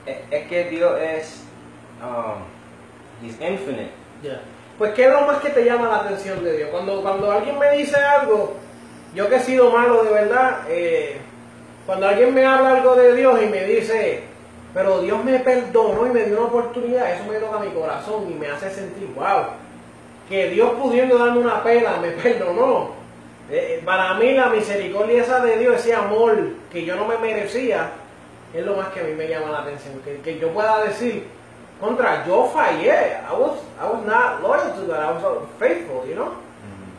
Es, 0.07 0.19
es 0.31 0.49
que 0.49 0.65
Dios 0.65 1.01
es, 1.01 1.43
um, 2.03 2.43
He's 3.25 3.41
infinite. 3.41 3.91
Pues, 4.79 4.93
¿qué 4.95 5.07
es 5.07 5.13
lo 5.13 5.23
más 5.23 5.39
que 5.39 5.51
te 5.51 5.65
llama 5.65 5.89
la 5.89 5.97
atención 5.99 6.43
de 6.45 6.57
Dios? 6.57 6.71
Cuando, 6.71 7.03
cuando 7.03 7.31
alguien 7.31 7.59
me 7.59 7.71
dice 7.77 7.97
algo, 7.97 8.55
yo 9.15 9.29
que 9.29 9.37
he 9.37 9.41
sido 9.41 9.71
malo 9.71 10.03
de 10.05 10.11
verdad, 10.13 10.61
eh, 10.69 11.19
cuando 11.87 12.09
alguien 12.09 12.33
me 12.35 12.45
habla 12.45 12.77
algo 12.77 12.95
de 12.95 13.15
Dios 13.15 13.41
y 13.43 13.47
me 13.47 13.65
dice, 13.65 14.23
pero 14.75 15.01
Dios 15.01 15.23
me 15.25 15.39
perdonó 15.41 16.07
y 16.07 16.11
me 16.11 16.25
dio 16.25 16.39
una 16.39 16.47
oportunidad, 16.47 17.13
eso 17.13 17.25
me 17.31 17.39
toca 17.39 17.59
mi 17.59 17.71
corazón 17.71 18.31
y 18.31 18.35
me 18.35 18.49
hace 18.49 18.71
sentir, 18.71 19.09
wow, 19.15 19.47
que 20.29 20.49
Dios 20.51 20.71
pudiendo 20.81 21.19
darme 21.19 21.41
una 21.41 21.63
pela 21.63 21.97
me 21.99 22.09
perdonó. 22.23 23.03
Eh, 23.51 23.83
para 23.85 24.15
mí 24.15 24.33
la 24.33 24.49
misericordia 24.49 25.23
esa 25.23 25.41
de 25.41 25.59
Dios, 25.59 25.75
ese 25.77 25.95
amor 25.95 26.39
que 26.71 26.85
yo 26.85 26.97
no 26.97 27.07
me 27.07 27.19
merecía, 27.19 27.91
es 28.55 28.65
lo 28.65 28.77
más 28.77 28.89
que 28.89 29.01
a 29.01 29.05
mí 29.05 29.13
me 29.13 29.29
llama 29.29 29.51
la 29.51 29.61
atención. 29.63 30.01
Que, 30.05 30.21
que 30.21 30.39
yo 30.39 30.49
pueda 30.51 30.85
decir, 30.85 31.27
contra, 31.81 32.25
yo 32.27 32.49
fallé. 32.55 33.19
I 33.29 33.33
was, 33.33 33.59
I 33.79 33.87
was 33.91 34.07
not 34.07 34.41
loyal 34.41 34.73
to 34.75 34.87
that. 34.87 35.01
I 35.01 35.13
was 35.13 35.49
faithful, 35.59 36.07
you 36.07 36.15
know? 36.15 36.33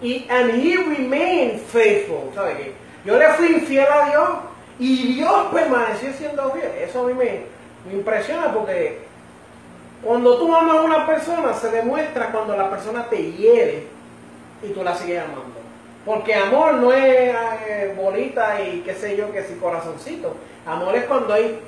Y, 0.01 0.27
and 0.29 0.51
he 0.51 0.75
remained 0.75 1.61
faithful. 1.61 2.31
¿Sabe 2.35 2.57
qué? 2.57 2.73
Yo 3.05 3.17
le 3.17 3.33
fui 3.33 3.53
infiel 3.53 3.87
a 3.87 4.09
Dios 4.09 4.29
y 4.83 5.13
Dios 5.13 5.47
permaneció 5.53 6.11
siendo 6.11 6.51
fiel. 6.51 6.69
Eso 6.77 7.05
a 7.05 7.07
mí 7.07 7.13
me, 7.13 7.43
me 7.87 7.93
impresiona 7.93 8.53
porque 8.53 8.99
cuando 10.03 10.37
tú 10.37 10.53
amas 10.53 10.75
a 10.75 10.81
una 10.81 11.07
persona 11.07 11.53
se 11.53 11.71
demuestra 11.71 12.33
cuando 12.33 12.57
la 12.57 12.69
persona 12.69 13.07
te 13.09 13.31
hiere 13.31 13.87
y 14.61 14.73
tú 14.73 14.83
la 14.83 14.93
sigues 14.93 15.21
amando. 15.21 15.61
Porque 16.05 16.35
amor 16.35 16.73
no 16.73 16.91
es 16.91 17.33
eh, 17.65 17.95
bolita 17.95 18.61
y 18.61 18.81
qué 18.81 18.93
sé 18.93 19.15
yo, 19.15 19.31
que 19.31 19.43
si 19.43 19.53
corazoncito. 19.55 20.35
Amor 20.65 20.93
es 20.97 21.05
cuando 21.05 21.33
hay, 21.33 21.61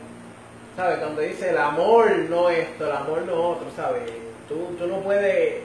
¿sabes? 0.76 0.98
Cuando 0.98 1.22
dice 1.22 1.52
el 1.52 1.58
amor 1.58 2.12
no 2.30 2.50
esto, 2.50 2.86
el 2.86 2.98
amor 2.98 3.22
no 3.22 3.34
otro, 3.34 3.68
¿sabes? 3.78 4.12
Tú, 4.50 4.76
tú 4.78 4.88
no 4.88 5.00
puedes... 5.00 5.62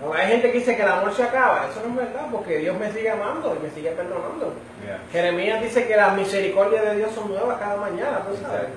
no, 0.00 0.12
Hay 0.12 0.28
gente 0.28 0.52
que 0.52 0.58
dice 0.58 0.76
que 0.76 0.82
el 0.82 0.88
amor 0.88 1.12
se 1.12 1.24
acaba. 1.24 1.66
Eso 1.68 1.80
no 1.82 2.00
es 2.00 2.06
verdad 2.06 2.28
porque 2.30 2.58
Dios 2.58 2.78
me 2.78 2.92
sigue 2.92 3.10
amando 3.10 3.56
y 3.56 3.64
me 3.64 3.70
sigue 3.70 3.90
perdonando. 3.90 4.54
Yeah. 4.84 5.00
Jeremías 5.10 5.62
dice 5.62 5.86
que 5.86 5.96
las 5.96 6.16
misericordias 6.16 6.84
de 6.84 6.96
Dios 6.96 7.12
son 7.12 7.28
nuevas 7.28 7.58
cada 7.58 7.76
mañana, 7.76 8.22
tú 8.28 8.36
sabes. 8.40 8.68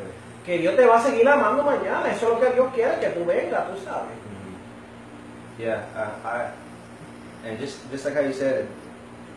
Que 0.46 0.58
Dios 0.58 0.76
te 0.76 0.86
va 0.86 0.98
a 0.98 1.02
seguir 1.04 1.28
amando 1.30 1.64
mañana. 1.64 2.12
Eso 2.12 2.28
es 2.28 2.34
lo 2.34 2.40
que 2.40 2.54
Dios 2.54 2.74
quiere, 2.74 3.00
que 3.00 3.10
tú 3.10 3.26
vengas, 3.26 3.68
tú 3.68 3.78
sabes. 3.86 4.10
Yeah, 5.60 5.84
uh, 5.96 6.28
I, 6.28 7.48
and 7.48 7.60
just 7.60 7.78
just 7.92 8.06
like 8.06 8.16
how 8.16 8.22
you 8.22 8.34
said, 8.34 8.68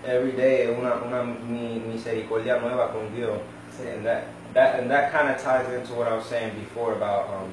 every 0.07 0.33
day 0.33 0.68
una 0.68 0.94
una 1.05 1.23
mi, 1.23 1.81
misericordia 1.81 2.59
nueva 2.61 2.88
con 2.92 3.14
Dios, 3.14 3.42
and 3.85 4.07
that 4.07 4.25
that 4.55 4.81
and 4.81 4.90
that 4.90 5.12
kind 5.12 5.29
of 5.29 5.37
ties 5.37 5.68
into 5.75 5.92
what 5.92 6.09
I 6.09 6.16
was 6.16 6.25
saying 6.25 6.55
before 6.59 6.94
about 6.94 7.29
um, 7.29 7.53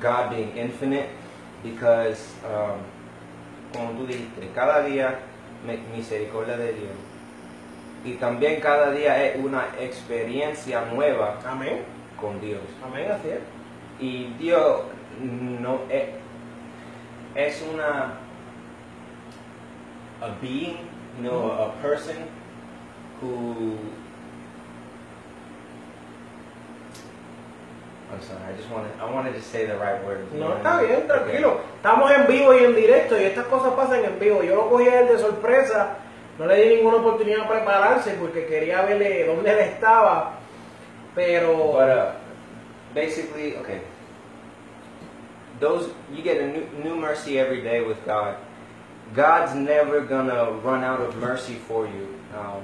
God 0.00 0.30
being 0.30 0.56
infinite, 0.56 1.10
because 1.62 2.32
um, 2.46 2.80
como 3.74 3.90
tú 3.92 4.06
dijiste, 4.06 4.48
cada 4.54 4.82
día 4.84 5.18
mi- 5.66 5.96
misericordia 5.96 6.56
de 6.56 6.72
Dios. 6.72 6.92
Y 8.04 8.14
también 8.14 8.60
cada 8.60 8.90
día 8.92 9.24
es 9.24 9.42
una 9.42 9.64
experiencia 9.80 10.84
nueva 10.92 11.40
Amén. 11.46 11.80
con 12.20 12.40
Dios. 12.40 12.60
Amén, 12.84 13.10
así 13.10 13.28
es. 13.30 13.38
Y 13.98 14.24
Dios 14.38 14.82
no 15.20 15.80
es, 15.88 16.04
es 17.34 17.64
una 17.72 18.14
a 20.20 20.28
being, 20.40 20.76
you 21.16 21.28
know, 21.28 21.50
a 21.52 21.72
person 21.82 22.16
who 23.20 23.76
I'm 28.12 28.20
sorry, 28.22 28.42
I 28.48 28.56
just 28.56 28.70
wanted 28.70 28.92
I 29.00 29.10
wanted 29.10 29.34
to 29.34 29.42
say 29.42 29.66
the 29.66 29.76
right 29.76 30.02
word. 30.04 30.30
No, 30.32 30.48
know? 30.48 30.56
está 30.56 30.80
bien, 30.82 31.02
Okay. 31.02 31.08
tranquilo. 31.08 31.60
Estamos 31.82 32.10
en 32.12 32.26
vivo 32.26 32.52
y 32.54 32.64
en 32.64 32.74
directo 32.74 33.18
y 33.18 33.24
estas 33.24 33.46
cosas 33.46 33.72
pasan 33.74 34.04
en 34.04 34.18
vivo. 34.18 34.42
Yo 34.42 34.54
lo 34.54 34.68
cogí 34.70 34.88
a 34.88 35.00
él 35.00 35.08
de 35.08 35.18
sorpresa, 35.18 35.96
no 36.38 36.46
le 36.46 36.56
di 36.56 36.76
ninguna 36.76 36.98
oportunidad 36.98 37.42
de 37.42 37.48
prepararse 37.48 38.14
porque 38.20 38.46
quería 38.46 38.82
verle 38.82 39.26
dónde 39.26 39.50
él 39.50 39.58
estaba. 39.60 40.38
Pero 41.14 41.72
But 41.72 41.88
uh, 41.88 42.12
basically, 42.94 43.56
okay. 43.56 43.80
Those 45.60 45.90
you 46.12 46.22
get 46.22 46.40
a 46.40 46.46
new, 46.46 46.66
new 46.82 46.96
mercy 46.96 47.38
every 47.38 47.62
day 47.62 47.80
with 47.80 48.04
God. 48.04 48.36
God's 49.14 49.54
never 49.54 50.00
gonna 50.00 50.50
run 50.64 50.82
out 50.82 51.00
of 51.00 51.16
mercy 51.16 51.54
for 51.54 51.86
you, 51.86 52.08
um, 52.36 52.62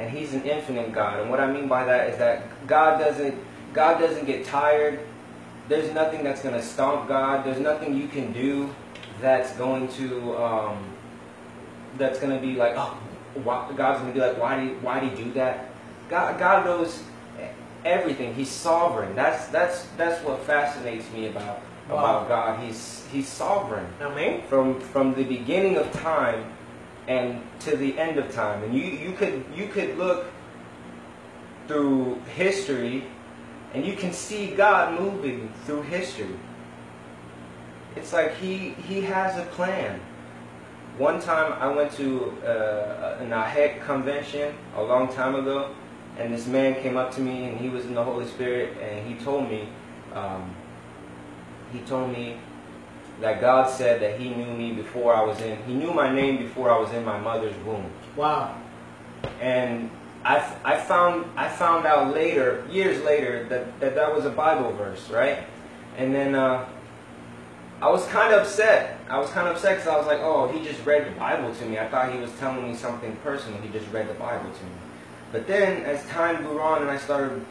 and 0.00 0.10
He's 0.10 0.34
an 0.34 0.42
infinite 0.42 0.92
God. 0.92 1.20
And 1.20 1.30
what 1.30 1.38
I 1.38 1.46
mean 1.50 1.68
by 1.68 1.84
that 1.84 2.08
is 2.10 2.18
that 2.18 2.42
God 2.66 2.98
doesn't 2.98 3.34
God 3.72 3.98
doesn't 3.98 4.26
get 4.26 4.44
tired. 4.44 5.00
There's 5.68 5.92
nothing 5.92 6.24
that's 6.24 6.42
gonna 6.42 6.62
stomp 6.62 7.08
God. 7.08 7.44
There's 7.44 7.60
nothing 7.60 7.96
you 7.96 8.08
can 8.08 8.32
do 8.32 8.74
that's 9.20 9.52
going 9.52 9.88
to 9.94 10.36
um, 10.36 10.84
that's 11.96 12.18
gonna 12.18 12.40
be 12.40 12.54
like 12.54 12.74
oh 12.76 12.98
why, 13.44 13.70
God's 13.76 14.00
gonna 14.00 14.12
be 14.12 14.20
like 14.20 14.38
why 14.38 14.58
do 14.60 14.66
you, 14.66 14.74
why 14.82 15.00
do 15.00 15.06
you 15.06 15.24
do 15.24 15.32
that? 15.34 15.70
God 16.08 16.38
God 16.38 16.64
knows 16.64 17.02
everything. 17.84 18.34
He's 18.34 18.50
sovereign. 18.50 19.14
That's 19.14 19.46
that's 19.48 19.86
that's 19.96 20.22
what 20.24 20.40
fascinates 20.44 21.10
me 21.12 21.26
about 21.28 21.60
Wow. 21.88 21.96
about 21.98 22.28
God. 22.28 22.60
He's 22.60 23.04
he's 23.10 23.28
sovereign 23.28 23.86
amén. 24.00 24.44
from 24.46 24.80
from 24.80 25.14
the 25.14 25.24
beginning 25.24 25.76
of 25.76 25.90
time 25.92 26.44
and 27.08 27.42
to 27.60 27.76
the 27.76 27.98
end 27.98 28.18
of 28.18 28.32
time. 28.32 28.62
And 28.62 28.74
you 28.74 28.84
you 28.84 29.12
could 29.12 29.44
you 29.54 29.66
could 29.66 29.98
look 29.98 30.26
through 31.66 32.20
history 32.36 33.04
and 33.74 33.84
you 33.86 33.94
can 33.94 34.12
see 34.12 34.48
God 34.48 34.98
moving 35.00 35.52
through 35.64 35.82
history. 35.82 36.36
It's 37.96 38.12
like 38.12 38.34
he 38.36 38.70
he 38.88 39.00
has 39.02 39.38
a 39.38 39.44
plan. 39.50 40.00
One 40.98 41.20
time 41.20 41.54
I 41.54 41.72
went 41.74 41.92
to 41.92 42.30
uh, 42.44 43.16
an 43.20 43.30
AHEC 43.30 43.84
convention 43.84 44.54
a 44.76 44.82
long 44.82 45.12
time 45.12 45.34
ago, 45.34 45.74
and 46.18 46.32
this 46.32 46.46
man 46.46 46.80
came 46.82 46.96
up 46.96 47.12
to 47.12 47.20
me 47.20 47.44
and 47.44 47.58
he 47.58 47.68
was 47.68 47.86
in 47.86 47.94
the 47.94 48.04
Holy 48.04 48.26
Spirit 48.26 48.76
and 48.78 49.06
he 49.06 49.22
told 49.24 49.48
me, 49.48 49.68
um, 50.14 50.54
he 51.72 51.80
told 51.80 52.12
me 52.12 52.36
that 53.22 53.40
God 53.40 53.70
said 53.70 54.00
that 54.02 54.18
He 54.18 54.30
knew 54.30 54.52
me 54.52 54.72
before 54.72 55.14
I 55.14 55.22
was 55.22 55.40
in. 55.40 55.62
He 55.64 55.74
knew 55.74 55.92
my 55.92 56.12
name 56.12 56.38
before 56.38 56.70
I 56.70 56.78
was 56.78 56.92
in 56.92 57.04
my 57.04 57.18
mother's 57.18 57.56
womb. 57.64 57.90
Wow. 58.16 58.60
And 59.40 59.90
I, 60.24 60.38
I 60.64 60.78
found 60.78 61.26
I 61.36 61.48
found 61.48 61.86
out 61.86 62.14
later, 62.14 62.64
years 62.70 63.02
later, 63.04 63.44
that 63.48 63.80
that, 63.80 63.94
that 63.94 64.14
was 64.14 64.24
a 64.24 64.30
Bible 64.30 64.72
verse, 64.72 65.08
right? 65.10 65.44
And 65.96 66.14
then 66.14 66.34
uh, 66.34 66.68
I 67.80 67.90
was 67.90 68.06
kind 68.06 68.32
of 68.32 68.42
upset. 68.42 69.00
I 69.08 69.18
was 69.18 69.30
kind 69.30 69.48
of 69.48 69.56
upset 69.56 69.76
because 69.78 69.88
I 69.88 69.96
was 69.96 70.06
like, 70.06 70.20
oh, 70.20 70.46
he 70.48 70.64
just 70.64 70.84
read 70.86 71.06
the 71.06 71.18
Bible 71.18 71.52
to 71.52 71.66
me. 71.66 71.78
I 71.78 71.88
thought 71.88 72.12
he 72.12 72.18
was 72.18 72.30
telling 72.38 72.70
me 72.70 72.76
something 72.76 73.16
personal. 73.16 73.60
He 73.60 73.68
just 73.70 73.90
read 73.90 74.08
the 74.08 74.14
Bible 74.14 74.50
to 74.50 74.64
me. 74.64 74.70
But 75.32 75.46
then, 75.46 75.82
as 75.82 76.06
time 76.06 76.44
grew 76.44 76.60
on, 76.60 76.82
and 76.82 76.90
I 76.90 76.98
started 76.98 77.44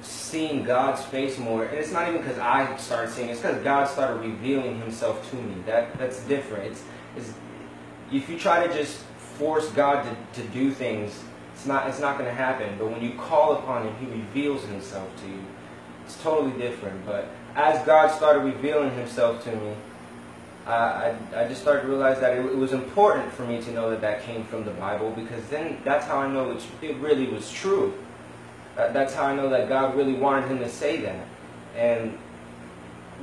seeing 0.00 0.62
God's 0.62 1.02
face 1.02 1.38
more, 1.38 1.64
and 1.64 1.76
it's 1.76 1.92
not 1.92 2.08
even 2.08 2.22
because 2.22 2.38
I 2.38 2.74
started 2.78 3.10
seeing; 3.10 3.28
it's 3.28 3.40
because 3.40 3.62
God 3.62 3.88
started 3.88 4.20
revealing 4.20 4.78
Himself 4.78 5.28
to 5.30 5.36
me. 5.36 5.62
That 5.66 5.98
that's 5.98 6.22
different. 6.24 6.72
It's, 6.72 6.82
it's 7.16 7.34
if 8.10 8.28
you 8.30 8.38
try 8.38 8.66
to 8.66 8.72
just 8.72 8.98
force 9.38 9.68
God 9.70 10.04
to, 10.04 10.40
to 10.40 10.48
do 10.48 10.70
things, 10.70 11.22
it's 11.64 11.68
not 11.70 11.88
it's 11.88 11.98
not 11.98 12.18
going 12.18 12.28
to 12.28 12.36
happen. 12.36 12.76
But 12.78 12.90
when 12.90 13.02
you 13.02 13.12
call 13.14 13.54
upon 13.54 13.86
Him, 13.86 13.94
He 13.98 14.20
reveals 14.20 14.66
Himself 14.66 15.08
to 15.22 15.26
you. 15.26 15.42
It's 16.04 16.22
totally 16.22 16.52
different. 16.60 17.06
But 17.06 17.28
as 17.56 17.82
God 17.86 18.08
started 18.08 18.40
revealing 18.40 18.90
Himself 18.90 19.42
to 19.44 19.56
me, 19.56 19.72
I, 20.66 20.72
I, 20.74 21.16
I 21.36 21.48
just 21.48 21.62
started 21.62 21.82
to 21.82 21.88
realize 21.88 22.20
that 22.20 22.36
it, 22.36 22.44
it 22.44 22.56
was 22.56 22.74
important 22.74 23.32
for 23.32 23.46
me 23.46 23.62
to 23.62 23.72
know 23.72 23.88
that 23.88 24.02
that 24.02 24.24
came 24.24 24.44
from 24.44 24.66
the 24.66 24.72
Bible 24.72 25.10
because 25.12 25.42
then 25.48 25.78
that's 25.84 26.04
how 26.04 26.18
I 26.18 26.30
know 26.30 26.50
it's, 26.50 26.66
it 26.82 26.96
really 26.96 27.28
was 27.28 27.50
true. 27.50 27.94
That, 28.76 28.92
that's 28.92 29.14
how 29.14 29.24
I 29.24 29.34
know 29.34 29.48
that 29.48 29.66
God 29.66 29.96
really 29.96 30.12
wanted 30.12 30.50
him 30.50 30.58
to 30.58 30.68
say 30.68 30.98
that. 30.98 31.26
And 31.74 32.18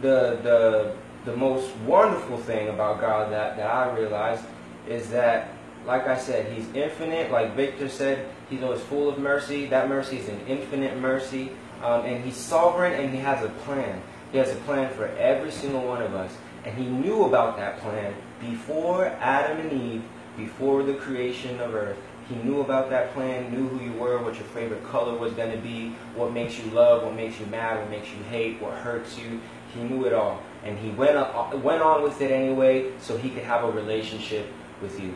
the, 0.02 0.40
the, 0.42 0.96
the 1.26 1.38
most 1.38 1.76
wonderful 1.86 2.38
thing 2.40 2.70
about 2.70 3.00
God 3.00 3.32
that, 3.32 3.56
that 3.58 3.68
I 3.68 3.96
realized 3.96 4.46
is 4.88 5.12
that, 5.12 5.50
like 5.86 6.08
I 6.08 6.18
said, 6.18 6.52
He's 6.52 6.68
infinite. 6.74 7.32
Like 7.32 7.56
Victor 7.56 7.90
said, 7.90 8.30
He's 8.50 8.64
always 8.64 8.82
full 8.82 9.10
of 9.10 9.18
mercy. 9.18 9.66
That 9.68 9.90
mercy 9.90 10.18
is 10.18 10.30
an 10.30 10.40
infinite 10.48 10.98
mercy. 10.98 11.52
Um, 11.84 12.06
and 12.06 12.24
He's 12.24 12.38
sovereign 12.38 12.94
and 12.94 13.14
He 13.14 13.20
has 13.20 13.44
a 13.44 13.50
plan. 13.50 14.02
He 14.32 14.38
has 14.38 14.52
a 14.52 14.60
plan 14.62 14.94
for 14.94 15.08
every 15.18 15.52
single 15.52 15.86
one 15.86 16.02
of 16.02 16.16
us. 16.16 16.36
And 16.64 16.76
He 16.78 16.86
knew 16.86 17.26
about 17.26 17.58
that 17.58 17.80
plan 17.80 18.14
before 18.40 19.06
Adam 19.06 19.60
and 19.60 19.74
Eve, 19.74 20.04
before 20.38 20.84
the 20.84 20.94
creation 20.94 21.60
of 21.60 21.74
earth. 21.76 21.98
He 22.30 22.36
knew 22.36 22.62
about 22.62 22.90
that 22.92 23.14
plan, 23.14 23.52
knew 23.52 23.68
who 23.68 23.84
you 23.84 23.92
were, 23.94 24.24
what 24.24 24.36
your 24.36 24.46
favorite 24.46 24.84
color 24.86 25.18
was 25.18 25.34
going 25.34 25.52
to 25.52 25.58
be, 25.58 25.90
what 26.16 26.32
makes 26.32 26.58
you 26.58 26.72
love, 26.72 27.04
what 27.04 27.14
makes 27.14 27.38
you 27.40 27.46
mad, 27.48 27.78
what 27.78 27.90
makes 27.90 28.10
you 28.10 28.24
hate, 28.30 28.62
what 28.62 28.74
hurts 28.74 29.18
you. 29.18 29.42
He 29.74 29.82
knew 29.82 30.06
it 30.06 30.14
all. 30.14 30.42
And 30.64 30.78
he 30.78 30.92
went, 30.92 31.18
up, 31.18 31.54
went 31.56 31.82
on 31.82 32.04
with 32.04 32.22
it 32.22 32.32
anyway 32.32 32.94
so 33.00 33.18
he 33.18 33.30
could 33.30 33.44
have 33.44 33.66
a 33.66 33.72
relationship 33.72 34.48
with 34.82 35.00
you. 35.00 35.14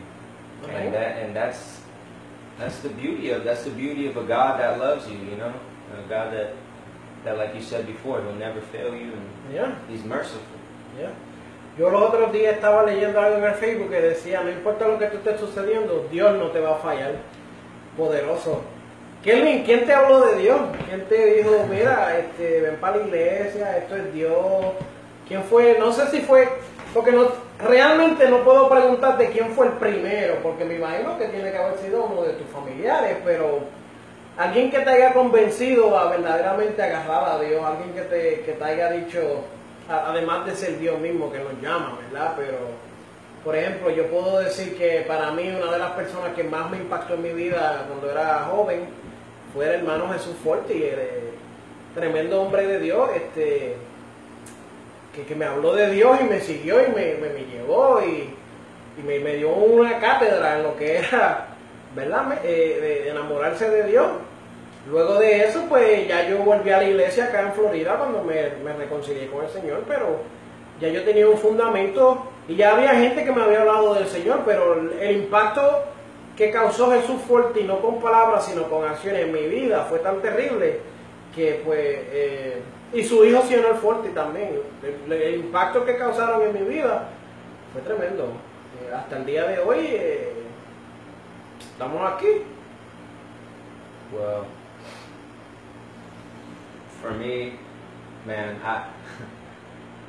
Okay. 0.66 0.86
And, 0.86 0.94
that, 0.94 1.18
and 1.22 1.36
that's, 1.36 1.80
that's 2.58 2.78
the 2.80 2.88
beauty 2.90 3.30
of 3.30 3.44
that's 3.44 3.64
the 3.64 3.70
beauty 3.70 4.06
of 4.06 4.16
a 4.16 4.24
God 4.24 4.58
that 4.60 4.78
loves 4.78 5.08
you, 5.08 5.18
you 5.18 5.36
know? 5.36 5.52
A 5.94 6.08
God 6.08 6.32
that, 6.32 6.54
that 7.24 7.38
like 7.38 7.54
you 7.54 7.62
said 7.62 7.86
before, 7.86 8.20
he'll 8.22 8.34
never 8.34 8.60
fail 8.60 8.94
you 8.94 9.12
and 9.12 9.54
Yeah. 9.54 9.74
he's 9.88 10.04
merciful. 10.04 10.42
Ya. 10.98 11.10
Yo 11.78 11.90
los 11.90 12.02
otros 12.02 12.32
días 12.32 12.54
estaba 12.56 12.84
leyendo 12.84 13.20
algo 13.20 13.36
en 13.38 13.44
el 13.44 13.54
Facebook 13.54 13.90
que 13.90 14.00
decía, 14.00 14.42
no 14.42 14.50
importa 14.50 14.88
lo 14.88 14.98
que 14.98 15.06
te 15.08 15.16
esté 15.18 15.38
sucediendo, 15.38 16.06
Dios 16.10 16.36
no 16.38 16.50
te 16.50 16.60
va 16.60 16.76
a 16.76 16.78
fallar. 16.78 17.16
Poderoso. 17.96 18.62
Kelvin, 19.22 19.64
¿quién 19.64 19.84
te 19.84 19.92
habló 19.92 20.20
de 20.24 20.36
Dios? 20.38 20.60
¿Quién 20.88 21.04
te 21.06 21.34
dijo, 21.36 21.66
mira, 21.68 22.18
este, 22.18 22.60
ven 22.62 22.76
para 22.76 22.96
la 22.96 23.04
iglesia, 23.06 23.76
esto 23.76 23.96
es 23.96 24.12
Dios? 24.14 24.34
¿Quién 25.28 25.42
fue? 25.44 25.76
No 25.78 25.92
sé 25.92 26.06
si 26.10 26.20
fue, 26.20 26.48
porque 26.94 27.12
no, 27.12 27.26
realmente 27.58 28.28
no 28.28 28.44
puedo 28.44 28.68
preguntarte 28.68 29.30
quién 29.30 29.50
fue 29.50 29.66
el 29.66 29.72
primero, 29.74 30.36
porque 30.42 30.64
me 30.64 30.74
imagino 30.74 31.18
que 31.18 31.26
tiene 31.28 31.50
que 31.50 31.56
haber 31.56 31.78
sido 31.78 32.04
uno 32.04 32.22
de 32.22 32.34
tus 32.34 32.46
familiares, 32.48 33.16
pero 33.24 33.60
alguien 34.36 34.70
que 34.70 34.80
te 34.80 34.90
haya 34.90 35.12
convencido 35.12 35.96
a 35.98 36.10
verdaderamente 36.10 36.82
agarrar 36.82 37.24
a 37.30 37.40
Dios, 37.40 37.64
alguien 37.64 37.92
que 37.94 38.02
te, 38.02 38.40
que 38.40 38.52
te 38.52 38.64
haya 38.64 38.90
dicho, 38.90 39.44
además 39.88 40.46
de 40.46 40.54
ser 40.54 40.78
Dios 40.78 40.98
mismo 40.98 41.32
que 41.32 41.38
nos 41.38 41.54
llama, 41.62 41.98
¿verdad? 42.10 42.34
Pero, 42.36 42.58
por 43.44 43.56
ejemplo, 43.56 43.90
yo 43.90 44.06
puedo 44.08 44.40
decir 44.40 44.76
que 44.76 45.04
para 45.06 45.30
mí 45.30 45.48
una 45.48 45.72
de 45.72 45.78
las 45.78 45.92
personas 45.92 46.34
que 46.34 46.44
más 46.44 46.70
me 46.70 46.78
impactó 46.78 47.14
en 47.14 47.22
mi 47.22 47.32
vida 47.32 47.84
cuando 47.88 48.10
era 48.10 48.48
joven 48.50 48.80
fue 49.54 49.66
el 49.66 49.80
hermano 49.80 50.12
Jesús 50.12 50.34
Forti, 50.42 50.74
el, 50.74 50.98
eh, 50.98 51.30
tremendo 51.94 52.42
hombre 52.42 52.66
de 52.66 52.78
Dios, 52.78 53.08
este, 53.16 53.76
que, 55.24 55.34
me 55.34 55.44
habló 55.44 55.74
de 55.74 55.90
Dios 55.90 56.18
y 56.20 56.24
me 56.24 56.40
siguió 56.40 56.80
y 56.80 56.88
me, 56.88 57.14
me- 57.14 57.30
me 57.30 57.44
llevó 57.46 58.00
y, 58.02 58.34
y 58.98 59.02
me, 59.04 59.18
me 59.20 59.34
dio 59.36 59.50
una 59.50 59.98
cátedra 59.98 60.56
en 60.58 60.62
lo 60.64 60.76
que 60.76 60.98
era, 60.98 61.48
¿verdad? 61.94 62.38
Eh, 62.44 62.78
de 63.04 63.10
enamorarse 63.10 63.68
de 63.70 63.84
Dios. 63.84 64.06
Luego 64.88 65.18
de 65.18 65.44
eso, 65.44 65.64
pues 65.68 66.06
ya 66.06 66.28
yo 66.28 66.38
volví 66.38 66.70
a 66.70 66.78
la 66.78 66.84
iglesia 66.84 67.24
acá 67.24 67.40
en 67.40 67.52
Florida 67.52 67.96
cuando 67.96 68.22
me, 68.22 68.50
me 68.62 68.72
reconcilié 68.72 69.26
con 69.28 69.44
el 69.44 69.50
Señor, 69.50 69.82
pero 69.88 70.20
ya 70.80 70.88
yo 70.88 71.02
tenía 71.02 71.28
un 71.28 71.38
fundamento 71.38 72.30
y 72.48 72.54
ya 72.54 72.76
había 72.76 72.90
gente 72.94 73.24
que 73.24 73.32
me 73.32 73.42
había 73.42 73.60
hablado 73.62 73.94
del 73.94 74.06
Señor, 74.06 74.42
pero 74.46 74.74
el, 75.00 75.16
impacto 75.16 75.82
que 76.36 76.50
causó 76.50 76.90
Jesús 76.92 77.20
Forti, 77.26 77.64
no 77.64 77.80
con 77.80 78.00
palabras, 78.00 78.46
sino 78.46 78.64
con 78.68 78.86
acciones 78.86 79.22
en 79.22 79.32
mi 79.32 79.46
vida, 79.48 79.86
fue 79.88 79.98
tan 79.98 80.20
terrible 80.20 80.78
que 81.34 81.62
pues, 81.64 81.80
eh, 81.80 82.58
y 82.92 83.04
su 83.04 83.24
hijo 83.24 83.42
Sionel 83.42 83.74
Forti 83.74 84.08
también, 84.10 84.60
el, 84.82 85.12
el 85.12 85.34
impacto 85.36 85.84
que 85.84 85.96
causaron 85.96 86.42
en 86.42 86.52
mi 86.52 86.62
vida 86.62 87.08
fue 87.72 87.82
tremendo. 87.82 88.24
Eh, 88.24 88.94
hasta 88.94 89.16
el 89.18 89.26
día 89.26 89.44
de 89.46 89.58
hoy 89.58 89.78
eh, 89.90 90.32
estamos 91.60 92.12
aquí. 92.12 92.42
Well, 94.12 94.44
for 97.02 97.10
me, 97.12 97.58
man, 98.24 98.56
I 98.62 98.84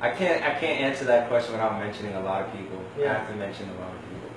I 0.00 0.10
can't 0.10 0.42
I 0.44 0.54
can't 0.60 0.80
answer 0.80 1.04
that 1.06 1.28
question 1.28 1.54
without 1.54 1.78
mentioning 1.78 2.14
a 2.14 2.20
lot 2.20 2.42
of 2.42 2.52
people. 2.52 2.78
I 2.96 3.08
have 3.08 3.28
to 3.28 3.34
mention 3.34 3.68
a 3.70 3.74
lot 3.80 3.90
of 3.90 4.00
people. 4.06 4.30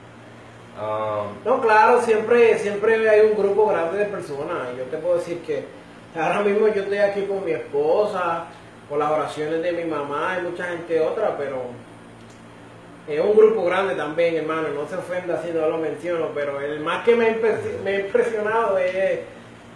Um, 0.82 1.38
No, 1.45 1.62
claro, 1.62 2.01
siempre, 2.01 2.58
siempre 2.58 3.08
hay 3.08 3.21
un 3.21 3.36
grupo 3.36 3.67
grande 3.67 3.97
de 3.99 4.06
personas. 4.06 4.75
Yo 4.77 4.86
te 4.86 4.97
puedo 4.97 5.17
decir 5.17 5.41
que 5.43 5.65
ahora 6.15 6.41
mismo 6.41 6.67
yo 6.67 6.82
estoy 6.84 6.97
aquí 6.97 7.24
con 7.24 7.43
mi 7.45 7.52
esposa, 7.52 8.45
con 8.89 9.00
las 9.00 9.12
oraciones 9.12 9.62
de 9.62 9.71
mi 9.71 9.86
mamá 9.86 10.38
y 10.39 10.43
mucha 10.50 10.65
gente 10.65 11.00
otra, 11.00 11.38
pero 11.38 11.62
es 13.08 13.19
un 13.19 13.36
grupo 13.36 13.63
grande 13.65 13.95
también, 13.95 14.36
hermano. 14.36 14.69
No 14.69 14.88
se 14.88 14.95
ofenda 14.95 15.41
si 15.41 15.52
no 15.52 15.67
lo 15.69 15.78
menciono, 15.78 16.28
pero 16.36 16.60
el 16.62 16.80
más 16.82 17.04
que 17.04 17.15
me 17.15 17.26
ha 17.26 17.30
impres- 17.38 17.82
me 17.84 17.91
ha 17.91 18.00
impresionado 18.02 18.78
es 18.78 19.19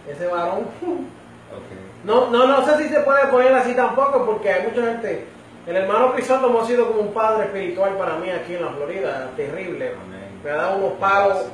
ese 0.08 0.26
varón. 0.26 0.60
okay. 0.82 1.78
No, 2.04 2.30
no, 2.30 2.46
no 2.46 2.64
sé 2.64 2.82
si 2.82 2.88
se 2.88 3.00
puede 3.00 3.26
poner 3.26 3.52
así 3.54 3.74
tampoco, 3.74 4.24
porque 4.24 4.50
hay 4.52 4.62
mucha 4.68 4.82
gente. 4.92 5.24
El 5.66 5.76
hermano 5.76 6.12
Crisóstomo 6.12 6.60
ha 6.60 6.64
sido 6.66 6.86
como 6.86 7.00
un 7.00 7.12
padre 7.12 7.46
espiritual 7.46 7.96
para 7.96 8.16
mí 8.16 8.30
aquí 8.30 8.54
en 8.54 8.62
la 8.64 8.70
Florida, 8.70 9.30
terrible. 9.36 9.88
Amén. 10.00 10.40
Me 10.44 10.50
ha 10.50 10.56
dado 10.56 10.76
unos 10.76 10.92
palos, 11.00 11.46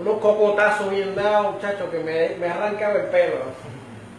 unos 0.00 0.18
cocotazos 0.18 0.90
bien 0.90 1.14
dados, 1.14 1.54
muchachos, 1.54 1.88
que 1.90 1.98
me, 2.00 2.30
me 2.40 2.48
ha 2.48 2.54
arrancado 2.54 2.98
el 2.98 3.06
pelo. 3.06 3.36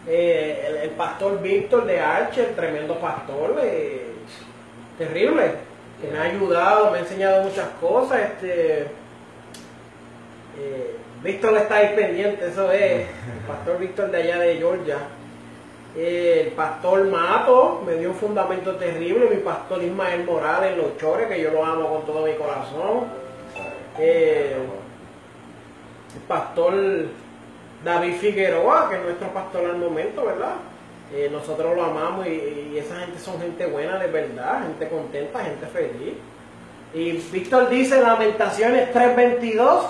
Eh, 0.07 0.65
el, 0.67 0.75
el 0.77 0.89
pastor 0.91 1.41
Víctor 1.41 1.85
de 1.85 1.99
Archer, 1.99 2.55
tremendo 2.55 2.99
pastor, 2.99 3.59
eh, 3.62 4.13
terrible, 4.97 5.51
que 6.01 6.07
me 6.09 6.17
ha 6.17 6.23
ayudado, 6.23 6.91
me 6.91 6.99
ha 6.99 7.01
enseñado 7.01 7.43
muchas 7.43 7.67
cosas. 7.81 8.19
Este, 8.21 8.81
eh, 10.57 10.95
Víctor 11.23 11.57
está 11.57 11.75
ahí 11.75 11.95
pendiente, 11.95 12.47
eso 12.47 12.71
es, 12.71 13.01
el 13.01 13.07
pastor 13.47 13.77
Víctor 13.77 14.09
de 14.12 14.17
allá 14.23 14.39
de 14.39 14.55
Georgia. 14.55 14.97
Eh, 15.95 16.43
el 16.45 16.51
pastor 16.53 17.05
Mato 17.05 17.81
me 17.85 17.95
dio 17.95 18.09
un 18.09 18.15
fundamento 18.15 18.75
terrible, 18.75 19.27
mi 19.29 19.38
pastor 19.38 19.83
Ismael 19.83 20.23
Morales, 20.23 20.77
los 20.77 20.97
chores, 20.97 21.27
que 21.27 21.41
yo 21.41 21.51
lo 21.51 21.65
amo 21.65 21.89
con 21.89 22.05
todo 22.05 22.25
mi 22.25 22.33
corazón. 22.33 23.05
El 23.97 24.62
pastor 26.27 26.73
David 27.83 28.15
Figueroa, 28.15 28.89
que 28.89 28.97
es 28.97 29.03
nuestro 29.03 29.29
pastor 29.29 29.65
al 29.65 29.77
momento, 29.77 30.25
¿verdad? 30.25 30.55
Eh, 31.13 31.29
nosotros 31.31 31.75
lo 31.75 31.83
amamos 31.83 32.27
y, 32.27 32.71
y 32.73 32.77
esa 32.77 32.99
gente 32.99 33.19
son 33.19 33.39
gente 33.39 33.65
buena 33.65 33.97
de 33.97 34.07
verdad, 34.07 34.63
gente 34.63 34.89
contenta, 34.89 35.43
gente 35.43 35.65
feliz. 35.67 36.13
Y 36.93 37.11
Víctor 37.31 37.69
dice 37.69 38.01
Lamentaciones 38.01 38.93
3.22 38.93 39.81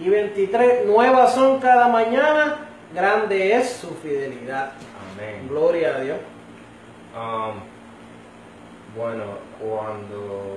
y 0.00 0.08
23, 0.08 0.86
nuevas 0.86 1.34
son 1.34 1.60
cada 1.60 1.88
mañana, 1.88 2.56
grande 2.94 3.54
es 3.54 3.70
su 3.70 3.88
fidelidad. 3.96 4.72
Amén. 5.12 5.48
Gloria 5.48 5.96
a 5.96 6.00
Dios. 6.00 6.18
Um, 7.14 7.60
bueno, 8.96 9.24
cuando 9.58 10.56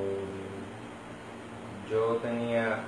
yo 1.89 2.17
tenía 2.21 2.79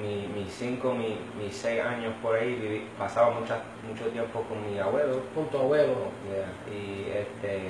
mi- 0.00 0.28
mis 0.28 0.52
cinco, 0.52 0.94
mi- 0.94 1.18
mis 1.38 1.54
seis 1.54 1.82
años 1.82 2.12
por 2.22 2.36
ahí, 2.36 2.54
viví- 2.54 2.86
pasaba 2.98 3.30
mucha- 3.38 3.62
mucho 3.88 4.04
tiempo 4.06 4.42
con 4.42 4.64
mi 4.70 4.78
abuelo. 4.78 5.20
Con 5.34 5.46
tu 5.48 5.58
abuelo. 5.58 5.94
Yeah, 6.28 6.74
Y 6.74 7.10
este, 7.10 7.68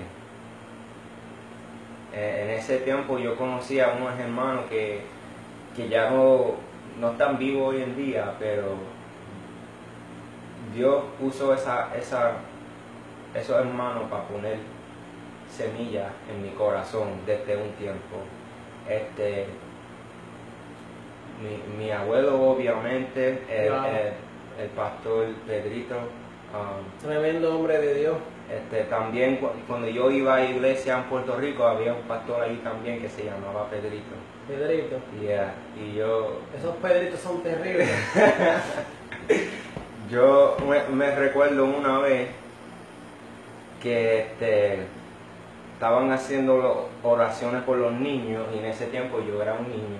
eh, 2.12 2.42
en 2.44 2.50
ese 2.50 2.78
tiempo 2.78 3.18
yo 3.18 3.36
conocí 3.36 3.80
a 3.80 3.92
unos 3.92 4.18
hermanos 4.18 4.66
que, 4.68 5.02
que 5.76 5.88
ya 5.88 6.10
no, 6.10 6.54
no 7.00 7.12
están 7.12 7.38
vivos 7.38 7.74
hoy 7.74 7.82
en 7.82 7.96
día, 7.96 8.34
pero 8.38 8.76
Dios 10.74 11.04
puso 11.20 11.52
esa, 11.54 11.94
esa, 11.96 12.32
esos 13.34 13.58
hermanos 13.58 14.04
para 14.10 14.24
poner 14.24 14.58
semillas 15.48 16.10
en 16.30 16.42
mi 16.42 16.50
corazón 16.50 17.08
desde 17.26 17.56
un 17.56 17.70
tiempo. 17.72 18.16
Este, 18.88 19.46
mi, 21.44 21.85
mi 21.85 21.90
abuelo 21.92 22.40
obviamente, 22.42 23.42
el, 23.50 23.70
Wow. 23.72 23.85
el- 23.87 24.62
el 24.64 24.68
pastor 24.70 25.26
Pedrito, 25.46 25.96
um, 25.96 27.07
Tremendo 27.07 27.57
hombre 27.57 27.78
de 27.80 27.94
Dios. 27.94 28.16
este, 28.50 28.85
también 28.85 29.37
cu- 29.38 29.50
cuando 29.66 29.88
yo 29.88 30.11
iba 30.11 30.37
a 30.37 30.44
iglesia 30.44 30.98
en 30.98 31.04
Puerto 31.04 31.37
Rico 31.37 31.64
había 31.66 31.92
un 31.92 32.02
pastor 32.02 32.42
ahí 32.42 32.61
también 32.62 33.00
que 33.00 33.09
se 33.09 33.24
llamaba 33.24 33.68
Pedrito. 33.68 34.14
Pedrito. 34.46 34.96
Yeah, 35.20 35.54
y 35.76 35.94
yo, 35.94 36.38
Esos 36.57 36.76
pedritos 36.76 37.18
son 37.20 37.42
terribles. 37.42 37.88
yo 40.11 40.57
me, 40.92 41.14
recuerdo 41.16 41.64
una 41.64 41.98
vez 41.98 42.28
que 43.83 44.20
este, 44.20 44.78
estaban 45.74 46.11
haciendo 46.12 46.88
oraciones 47.02 47.62
por 47.62 47.78
los 47.78 47.92
niños 47.92 48.46
y 48.54 48.59
en 48.59 48.66
ese 48.66 48.87
tiempo 48.87 49.18
yo 49.26 49.42
era 49.42 49.54
un 49.54 49.68
niño 49.68 49.98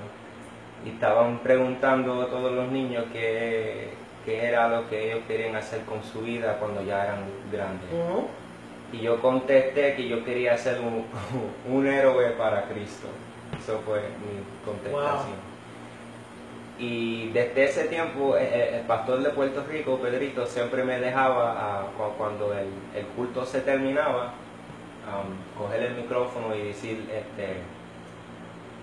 y 0.85 0.91
estaban 0.91 1.39
preguntando 1.39 2.23
a 2.23 2.27
todos 2.29 2.53
los 2.53 2.69
niños 2.71 3.05
qué, 3.13 3.91
qué 4.25 4.45
era 4.47 4.69
lo 4.69 4.89
que 4.89 5.07
ellos 5.13 5.21
querían 5.27 5.57
hacer 5.57 5.81
con 5.83 6.03
su 6.03 6.21
vida 6.21 6.57
cuando 6.59 6.83
ya 6.83 7.05
eran 7.05 7.21
grandes. 7.51 7.91
Y 8.93 8.99
yo 9.01 9.21
contesté 9.21 9.95
que 9.97 10.07
yo 10.09 10.25
quería 10.25 10.57
ser 10.59 10.81
un, 10.81 11.05
un 11.75 11.87
héroe 11.87 12.31
para 12.33 12.65
Cristo. 12.65 13.09
Eso 13.59 13.81
fue 13.85 14.01
mi 14.01 14.43
contestación. 14.65 15.55
Y 16.79 17.29
desde 17.29 17.65
ese 17.65 17.85
tiempo, 17.85 18.37
eh, 18.37 18.43
eh, 18.53 18.77
el 18.81 18.87
pastor 18.87 19.23
de 19.23 19.31
Puerto 19.31 19.65
Rico, 19.71 19.99
Pedrito, 19.99 20.45
siempre 20.45 20.83
me 20.83 20.99
dejaba, 20.99 21.55
ah, 21.57 21.87
cu- 21.97 22.17
cuando 22.19 22.53
el, 22.53 22.67
el 22.97 23.07
culto 23.17 23.47
se 23.47 23.61
terminaba, 23.61 24.33
um, 25.07 25.63
coger 25.63 25.83
el 25.85 25.95
micrófono 25.95 26.53
y 26.55 26.63
decir, 26.63 27.09
este, 27.15 27.59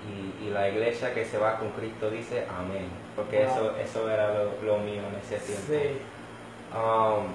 y, 0.07 0.45
y 0.47 0.49
la 0.49 0.69
iglesia 0.69 1.13
que 1.13 1.25
se 1.25 1.37
va 1.37 1.57
con 1.57 1.69
Cristo 1.71 2.09
dice 2.09 2.45
amén. 2.49 2.89
Porque 3.15 3.45
Wow. 3.45 3.47
eso, 3.51 3.77
eso 3.77 4.09
era 4.09 4.33
lo, 4.33 4.51
lo 4.63 4.77
mío 4.79 5.01
en 5.07 5.15
ese 5.21 5.37
tiempo. 5.37 5.67
Sí. 5.67 6.01
Um, 6.75 7.27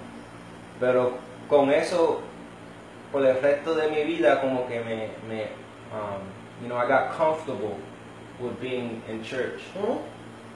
pero 0.80 1.18
con 1.48 1.70
eso, 1.70 2.20
por 3.12 3.24
el 3.24 3.40
resto 3.40 3.74
de 3.74 3.88
mi 3.88 4.04
vida, 4.04 4.40
como 4.40 4.66
que 4.66 4.80
me, 4.80 5.10
me 5.28 5.44
um, 5.92 6.22
you 6.62 6.68
know, 6.68 6.76
I 6.76 6.86
got 6.86 7.12
comfortable 7.16 7.76
with 8.40 8.58
being 8.60 9.02
in 9.08 9.22
church. 9.22 9.62
Ujú. 9.74 10.00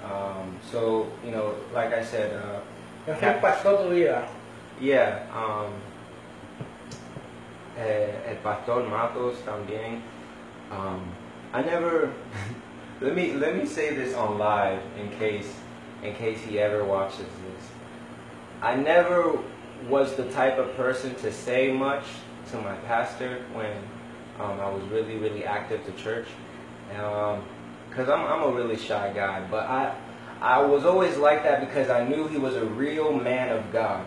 Um, 0.02 0.56
so, 0.62 1.06
you 1.22 1.30
know, 1.30 1.54
like 1.74 1.92
I 1.92 2.02
said, 2.02 2.32
uh, 2.32 2.60
tu 3.06 3.90
vida. 3.90 4.26
yeah, 4.80 5.26
um, 5.34 5.72
eh, 7.76 8.30
el 8.30 8.36
pastor 8.36 8.84
Matos 8.84 9.36
también. 9.44 10.00
Um, 10.70 11.00
I 11.52 11.62
never. 11.62 12.12
let 13.00 13.14
me 13.14 13.32
let 13.34 13.56
me 13.56 13.66
say 13.66 13.94
this 13.94 14.14
on 14.14 14.38
live 14.38 14.82
in 14.98 15.10
case 15.18 15.52
in 16.02 16.14
case 16.14 16.40
he 16.42 16.58
ever 16.58 16.84
watches 16.84 17.18
this. 17.18 17.70
I 18.62 18.76
never 18.76 19.38
was 19.88 20.14
the 20.14 20.30
type 20.30 20.58
of 20.58 20.74
person 20.76 21.14
to 21.16 21.32
say 21.32 21.72
much 21.72 22.04
to 22.50 22.58
my 22.58 22.74
pastor 22.86 23.44
when 23.52 23.76
um, 24.38 24.60
I 24.60 24.68
was 24.68 24.82
really 24.84 25.16
really 25.16 25.44
active 25.44 25.84
to 25.86 25.92
church, 25.92 26.28
because 26.88 28.08
I'm 28.08 28.26
I'm 28.26 28.42
a 28.42 28.50
really 28.50 28.76
shy 28.76 29.12
guy. 29.12 29.44
But 29.50 29.66
I 29.66 29.96
I 30.40 30.62
was 30.62 30.84
always 30.84 31.16
like 31.16 31.42
that 31.42 31.60
because 31.60 31.90
I 31.90 32.06
knew 32.06 32.28
he 32.28 32.38
was 32.38 32.54
a 32.56 32.64
real 32.64 33.12
man 33.12 33.48
of 33.50 33.72
God 33.72 34.06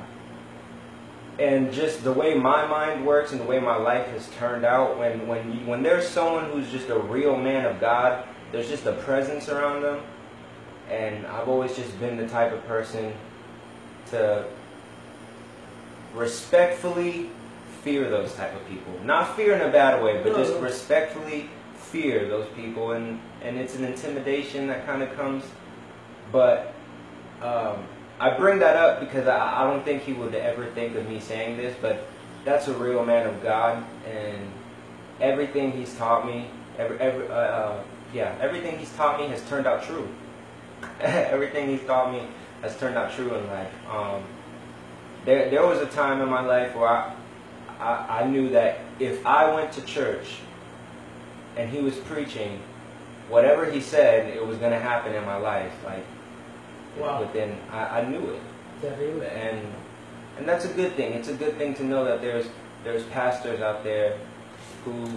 and 1.40 1.74
just 1.74 2.04
the 2.04 2.14
way 2.14 2.36
my 2.36 2.66
mind 2.68 3.06
works 3.06 3.32
and 3.32 3.42
the 3.42 3.46
way 3.46 3.60
my 3.60 3.76
life 3.76 4.08
has 4.08 4.30
turned 4.38 4.66
out 4.66 5.00
when 5.00 5.28
when 5.28 5.52
you, 5.52 5.66
when 5.66 5.82
there's 5.82 6.08
someone 6.08 6.46
who's 6.52 6.70
just 6.70 6.90
a 6.90 6.98
real 6.98 7.36
man 7.36 7.66
of 7.66 7.80
God 7.80 8.26
there's 8.54 8.70
just 8.70 8.86
a 8.86 8.94
presence 8.94 9.50
around 9.50 9.82
them. 9.82 10.00
And 10.90 11.26
I've 11.26 11.50
always 11.50 11.76
just 11.76 12.00
been 12.00 12.18
the 12.18 12.28
type 12.28 12.54
of 12.54 12.66
person 12.68 13.14
to 14.12 14.46
respectfully 16.14 17.32
fear 17.82 18.10
those 18.10 18.34
type 18.36 18.56
of 18.56 18.66
people. 18.70 18.94
Not 19.04 19.36
fear 19.36 19.56
in 19.56 19.62
a 19.62 19.72
bad 19.72 20.02
way 20.02 20.22
but 20.24 20.36
just 20.36 20.54
respectfully 20.62 21.50
fear 21.76 22.30
those 22.30 22.48
people. 22.56 22.92
And 22.92 23.20
and 23.42 23.58
it's 23.58 23.76
an 23.76 23.84
intimidation 23.84 24.68
that 24.68 24.86
kind 24.86 25.02
of 25.02 25.14
comes. 25.16 25.44
But 26.32 26.76
um, 27.42 27.84
I 28.20 28.38
bring 28.38 28.60
that 28.60 28.76
up 28.76 29.00
because 29.00 29.28
I, 29.28 29.64
I 29.64 29.70
don't 29.70 29.84
think 29.84 30.04
he 30.04 30.14
would 30.14 30.36
ever 30.36 30.66
think 30.68 30.96
of 30.96 31.08
me 31.10 31.20
saying 31.20 31.58
this, 31.58 31.76
but 31.82 32.08
that's 32.46 32.68
a 32.68 32.74
real 32.74 33.06
man 33.06 33.28
of 33.28 33.42
God, 33.42 33.84
and 34.06 34.52
everything 35.20 35.72
he's 35.72 35.96
taught 35.96 36.26
me, 36.26 36.48
every, 36.78 37.00
every 37.00 37.28
uh, 37.28 37.34
uh, 37.34 37.84
yeah, 38.14 38.36
everything 38.40 38.78
he's 38.78 38.94
taught 38.94 39.20
me 39.20 39.28
has 39.28 39.48
turned 39.50 39.66
out 39.66 39.84
true. 39.84 40.08
everything 41.00 41.70
he's 41.70 41.86
taught 41.86 42.12
me 42.12 42.28
has 42.62 42.78
turned 42.78 42.98
out 42.98 43.12
true 43.14 43.34
in 43.34 43.48
life. 43.48 43.72
Um, 43.90 44.24
there, 45.26 45.50
there 45.50 45.66
was 45.66 45.80
a 45.80 45.86
time 45.88 46.22
in 46.22 46.30
my 46.30 46.42
life 46.42 46.76
where 46.76 46.88
I, 46.88 47.14
I, 47.80 48.22
I 48.22 48.28
knew 48.28 48.50
that 48.50 48.80
if 49.00 49.26
I 49.26 49.54
went 49.54 49.72
to 49.74 49.82
church 49.82 50.40
and 51.56 51.70
he 51.70 51.80
was 51.80 51.96
preaching, 51.98 52.60
whatever 53.30 53.70
he 53.70 53.80
said, 53.80 54.36
it 54.36 54.46
was 54.46 54.58
going 54.58 54.72
to 54.72 54.80
happen 54.80 55.14
in 55.14 55.26
my 55.26 55.38
life. 55.38 55.74
Like, 55.86 56.06
Wow. 56.98 57.22
within, 57.22 57.58
I, 57.72 58.02
I 58.02 58.08
knew 58.08 58.30
it 58.30 58.42
Terrible. 58.82 59.24
and 59.24 59.68
and 60.38 60.48
that's 60.50 60.66
a 60.66 60.74
good 60.74 60.96
thing. 60.96 61.14
It's 61.14 61.28
a 61.30 61.34
good 61.34 61.58
thing 61.58 61.74
to 61.76 61.84
know 61.84 62.06
that 62.06 62.22
there's 62.22 62.48
there's 62.84 63.04
pastors 63.06 63.62
out 63.62 63.84
there 63.84 64.18
who 64.84 65.08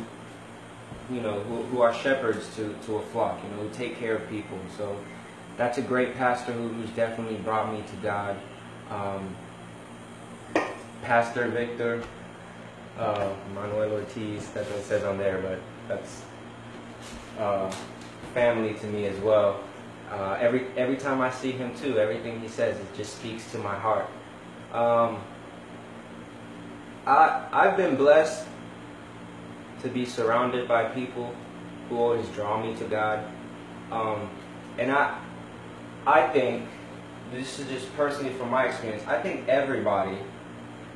you 1.10 1.20
know, 1.20 1.40
who, 1.40 1.62
who 1.64 1.80
are 1.80 1.94
shepherds 1.94 2.54
to, 2.56 2.74
to 2.86 2.96
a 2.96 3.02
flock, 3.06 3.42
you 3.42 3.50
know, 3.50 3.68
who 3.68 3.70
take 3.70 3.98
care 3.98 4.16
of 4.16 4.28
people. 4.28 4.58
So 4.76 4.98
that's 5.56 5.78
a 5.78 5.82
great 5.82 6.16
pastor 6.16 6.52
who, 6.52 6.68
who's 6.68 6.90
definitely 6.90 7.36
brought 7.38 7.72
me 7.72 7.82
to 7.88 7.96
God. 8.02 8.36
Um, 8.90 9.36
pastor 11.02 11.48
Victor, 11.48 12.02
uh, 12.98 13.30
Manuel 13.54 13.92
Ortiz, 13.92 14.48
that's 14.50 14.68
what 14.68 14.78
it 14.80 14.84
says 14.84 15.04
on 15.04 15.18
there, 15.18 15.38
but 15.38 15.60
that's 15.88 16.22
uh, 17.38 17.70
family 18.34 18.74
to 18.74 18.86
me 18.86 19.06
as 19.06 19.18
well. 19.20 19.60
Uh, 20.10 20.38
every 20.40 20.66
every 20.76 20.96
time 20.96 21.20
I 21.20 21.30
see 21.30 21.52
him 21.52 21.74
too, 21.76 21.98
everything 21.98 22.40
he 22.40 22.48
says 22.48 22.78
it 22.78 22.96
just 22.96 23.18
speaks 23.18 23.50
to 23.52 23.58
my 23.58 23.74
heart. 23.74 24.06
Um, 24.72 25.22
I 27.06 27.46
I've 27.52 27.76
been 27.76 27.96
blessed 27.96 28.46
to 29.82 29.88
be 29.88 30.04
surrounded 30.04 30.68
by 30.68 30.84
people 30.84 31.34
who 31.88 31.98
always 31.98 32.28
draw 32.30 32.60
me 32.62 32.74
to 32.76 32.84
God, 32.84 33.24
um, 33.90 34.30
and 34.78 34.92
I 34.92 35.18
I 36.06 36.28
think 36.28 36.68
this 37.32 37.58
is 37.58 37.68
just 37.68 37.94
personally 37.96 38.32
from 38.34 38.50
my 38.50 38.66
experience. 38.66 39.04
I 39.06 39.20
think 39.20 39.48
everybody 39.48 40.18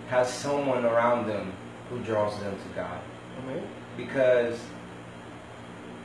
has 0.09 0.33
someone 0.33 0.85
around 0.85 1.27
them 1.27 1.53
who 1.89 1.99
draws 2.01 2.39
them 2.41 2.57
to 2.57 2.69
God 2.75 3.01
Amén. 3.43 3.63
because 3.97 4.61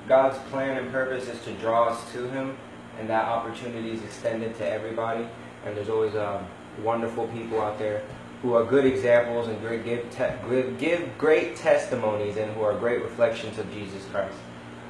God's 0.08 0.38
plan 0.49 0.78
and 0.78 0.91
purpose 0.91 1.28
is 1.28 1.43
to 1.45 1.53
draw 1.53 1.89
us 1.89 2.12
to 2.14 2.28
Him, 2.30 2.58
and 2.99 3.09
that 3.09 3.25
opportunity 3.25 3.91
is 3.91 4.03
extended 4.03 4.55
to 4.57 4.67
everybody. 4.67 5.27
And 5.65 5.75
there's 5.75 5.89
always 5.89 6.15
um, 6.15 6.45
wonderful 6.83 7.27
people 7.29 7.61
out 7.61 7.79
there 7.79 8.03
who 8.41 8.53
are 8.53 8.63
good 8.63 8.85
examples 8.85 9.47
and 9.47 9.59
great, 9.59 9.83
give, 9.83 10.05
give, 10.49 10.77
give 10.77 11.17
great 11.17 11.55
testimonies 11.55 12.37
and 12.37 12.51
who 12.53 12.61
are 12.61 12.77
great 12.77 13.01
reflections 13.01 13.57
of 13.57 13.71
Jesus 13.73 14.05
Christ. 14.11 14.37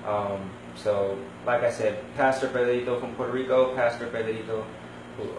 Um, 0.06 0.50
so, 0.76 1.18
like 1.46 1.64
I 1.64 1.72
said, 1.72 2.04
Pastor 2.16 2.48
Pedrito 2.48 3.00
from 3.00 3.16
Puerto 3.16 3.32
Rico, 3.32 3.74
Pastor 3.76 4.08
Pedrito 4.08 4.66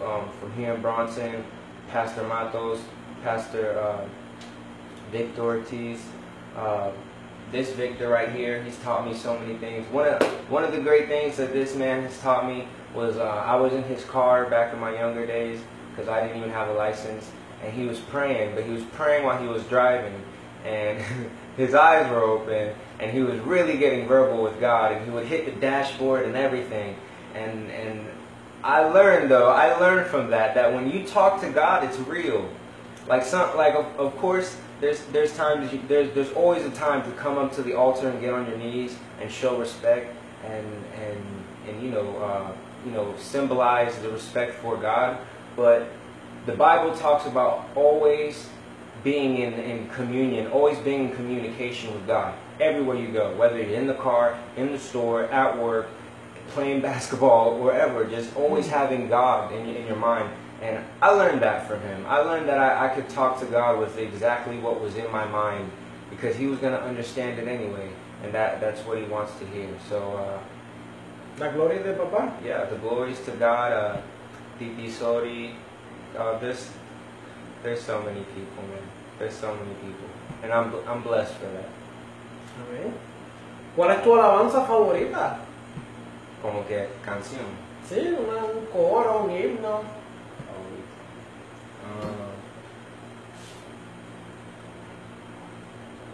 um, 0.03 0.29
from 0.39 0.51
here 0.53 0.73
in 0.73 0.81
Bronson, 0.81 1.43
Pastor 1.89 2.23
Matos, 2.23 2.81
Pastor 3.23 3.77
uh, 3.77 4.05
Victor 5.11 5.43
Ortiz. 5.43 6.01
Uh, 6.55 6.91
this 7.51 7.71
Victor 7.73 8.09
right 8.09 8.31
here, 8.31 8.61
he's 8.63 8.77
taught 8.79 9.05
me 9.05 9.13
so 9.13 9.37
many 9.39 9.57
things. 9.57 9.89
One 9.91 10.07
of 10.07 10.21
one 10.49 10.63
of 10.63 10.71
the 10.71 10.79
great 10.79 11.07
things 11.07 11.37
that 11.37 11.53
this 11.53 11.75
man 11.75 12.03
has 12.03 12.19
taught 12.19 12.45
me 12.47 12.67
was 12.93 13.17
uh, 13.17 13.23
I 13.23 13.55
was 13.55 13.73
in 13.73 13.83
his 13.83 14.03
car 14.05 14.49
back 14.49 14.73
in 14.73 14.79
my 14.79 14.93
younger 14.93 15.25
days 15.25 15.59
because 15.91 16.09
I 16.09 16.21
didn't 16.21 16.37
even 16.37 16.49
have 16.49 16.69
a 16.69 16.73
license, 16.73 17.31
and 17.63 17.73
he 17.73 17.85
was 17.85 17.99
praying, 17.99 18.55
but 18.55 18.65
he 18.65 18.71
was 18.71 18.83
praying 18.83 19.23
while 19.23 19.41
he 19.41 19.47
was 19.47 19.63
driving, 19.63 20.21
and 20.65 21.01
his 21.57 21.73
eyes 21.73 22.09
were 22.11 22.21
open, 22.21 22.75
and 22.99 23.11
he 23.11 23.21
was 23.21 23.39
really 23.39 23.77
getting 23.77 24.07
verbal 24.07 24.43
with 24.43 24.59
God, 24.59 24.91
and 24.91 25.05
he 25.05 25.11
would 25.11 25.25
hit 25.25 25.45
the 25.45 25.59
dashboard 25.59 26.25
and 26.25 26.35
everything, 26.35 26.95
and 27.33 27.71
and 27.71 28.07
I 28.63 28.83
learned 28.83 29.31
though, 29.31 29.49
I 29.49 29.77
learned 29.77 30.07
from 30.07 30.31
that 30.31 30.55
that 30.55 30.73
when 30.73 30.91
you 30.91 31.05
talk 31.05 31.41
to 31.41 31.49
God, 31.49 31.83
it's 31.83 31.97
real. 31.99 32.49
Like 33.07 33.23
some, 33.23 33.55
like 33.55 33.75
of, 33.75 33.85
of 33.97 34.17
course, 34.17 34.57
there's 34.79 35.03
there's 35.05 35.35
times 35.35 35.71
there's 35.87 36.13
there's 36.13 36.31
always 36.33 36.63
a 36.65 36.71
time 36.71 37.03
to 37.03 37.11
come 37.17 37.37
up 37.37 37.53
to 37.53 37.63
the 37.63 37.73
altar 37.73 38.09
and 38.09 38.21
get 38.21 38.33
on 38.33 38.47
your 38.47 38.57
knees 38.57 38.95
and 39.19 39.31
show 39.31 39.57
respect 39.57 40.15
and 40.45 40.65
and 40.95 41.23
and 41.67 41.83
you 41.83 41.89
know 41.89 42.17
uh, 42.17 42.51
you 42.85 42.91
know 42.91 43.15
symbolize 43.17 43.97
the 43.99 44.09
respect 44.09 44.55
for 44.55 44.77
God. 44.77 45.17
But 45.55 45.89
the 46.45 46.53
Bible 46.53 46.95
talks 46.95 47.25
about 47.25 47.67
always 47.75 48.49
being 49.03 49.37
in, 49.37 49.53
in 49.53 49.89
communion, 49.89 50.47
always 50.47 50.77
being 50.79 51.09
in 51.09 51.15
communication 51.15 51.93
with 51.93 52.05
God 52.07 52.35
everywhere 52.59 52.97
you 52.97 53.09
go, 53.09 53.35
whether 53.35 53.61
you're 53.61 53.79
in 53.79 53.87
the 53.87 53.93
car, 53.93 54.37
in 54.55 54.71
the 54.71 54.79
store, 54.79 55.25
at 55.25 55.57
work, 55.57 55.87
playing 56.49 56.81
basketball, 56.91 57.59
wherever, 57.59 58.05
just 58.05 58.35
always 58.35 58.67
having 58.67 59.07
God 59.07 59.51
in, 59.53 59.67
in 59.67 59.87
your 59.87 59.95
mind. 59.95 60.29
And 60.61 60.83
I 61.01 61.11
learned 61.11 61.41
that 61.41 61.67
from 61.67 61.81
him. 61.81 62.05
I 62.07 62.19
learned 62.19 62.47
that 62.49 62.57
I, 62.57 62.85
I 62.85 62.95
could 62.95 63.09
talk 63.09 63.39
to 63.41 63.45
God 63.45 63.79
with 63.79 63.97
exactly 63.97 64.57
what 64.57 64.81
was 64.81 64.95
in 64.95 65.11
my 65.11 65.25
mind 65.25 65.69
because 66.09 66.35
he 66.35 66.47
was 66.47 66.59
going 66.59 66.73
to 66.73 66.81
understand 66.81 67.37
it 67.39 67.47
anyway. 67.47 67.89
And 68.23 68.33
that, 68.33 68.59
that's 68.59 68.81
what 68.81 68.97
he 68.97 69.03
wants 69.03 69.33
to 69.39 69.45
hear. 69.47 69.69
So, 69.89 70.13
uh, 70.17 70.39
La 71.39 71.51
gloria 71.51 71.83
de 71.83 71.93
papá. 71.93 72.31
yeah, 72.43 72.65
the 72.65 72.77
glories 72.77 73.19
to 73.25 73.31
God. 73.31 73.71
Uh, 73.71 74.01
Titi 74.57 74.87
Sori. 74.89 75.53
Uh, 76.17 76.39
there's, 76.39 76.71
there's 77.61 77.81
so 77.81 78.01
many 78.01 78.21
people, 78.33 78.63
man. 78.71 78.81
There's 79.19 79.35
so 79.35 79.53
many 79.53 79.75
people. 79.75 80.09
And 80.41 80.51
I'm, 80.51 80.73
I'm 80.87 81.03
blessed 81.03 81.33
for 81.35 81.45
that. 81.45 81.69
Amén. 82.57 82.91
¿Cuál 83.75 83.91
es 83.91 84.03
tu 84.03 84.13
alabanza 84.15 84.65
favorita? 84.65 85.37
Como 86.41 86.63
que 86.65 86.87
canción. 87.05 87.45
Sí, 87.87 87.99
un 88.17 88.65
coro, 88.73 89.23
un 89.25 89.29
himno. 89.29 89.83
Uh, 91.87 92.27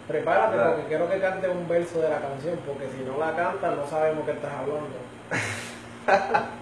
Prepárate 0.06 0.54
Claro. 0.56 0.72
porque 0.76 0.88
quiero 0.88 1.08
que 1.10 1.18
cante 1.18 1.48
un 1.48 1.66
verso 1.66 2.00
de 2.00 2.10
la 2.10 2.20
canción, 2.20 2.58
porque 2.66 2.88
si 2.90 3.02
no 3.04 3.18
la 3.18 3.34
cantas 3.34 3.76
no 3.76 3.86
sabemos 3.86 4.24
qué 4.26 4.32
estás 4.32 4.52
hablando. 4.52 4.96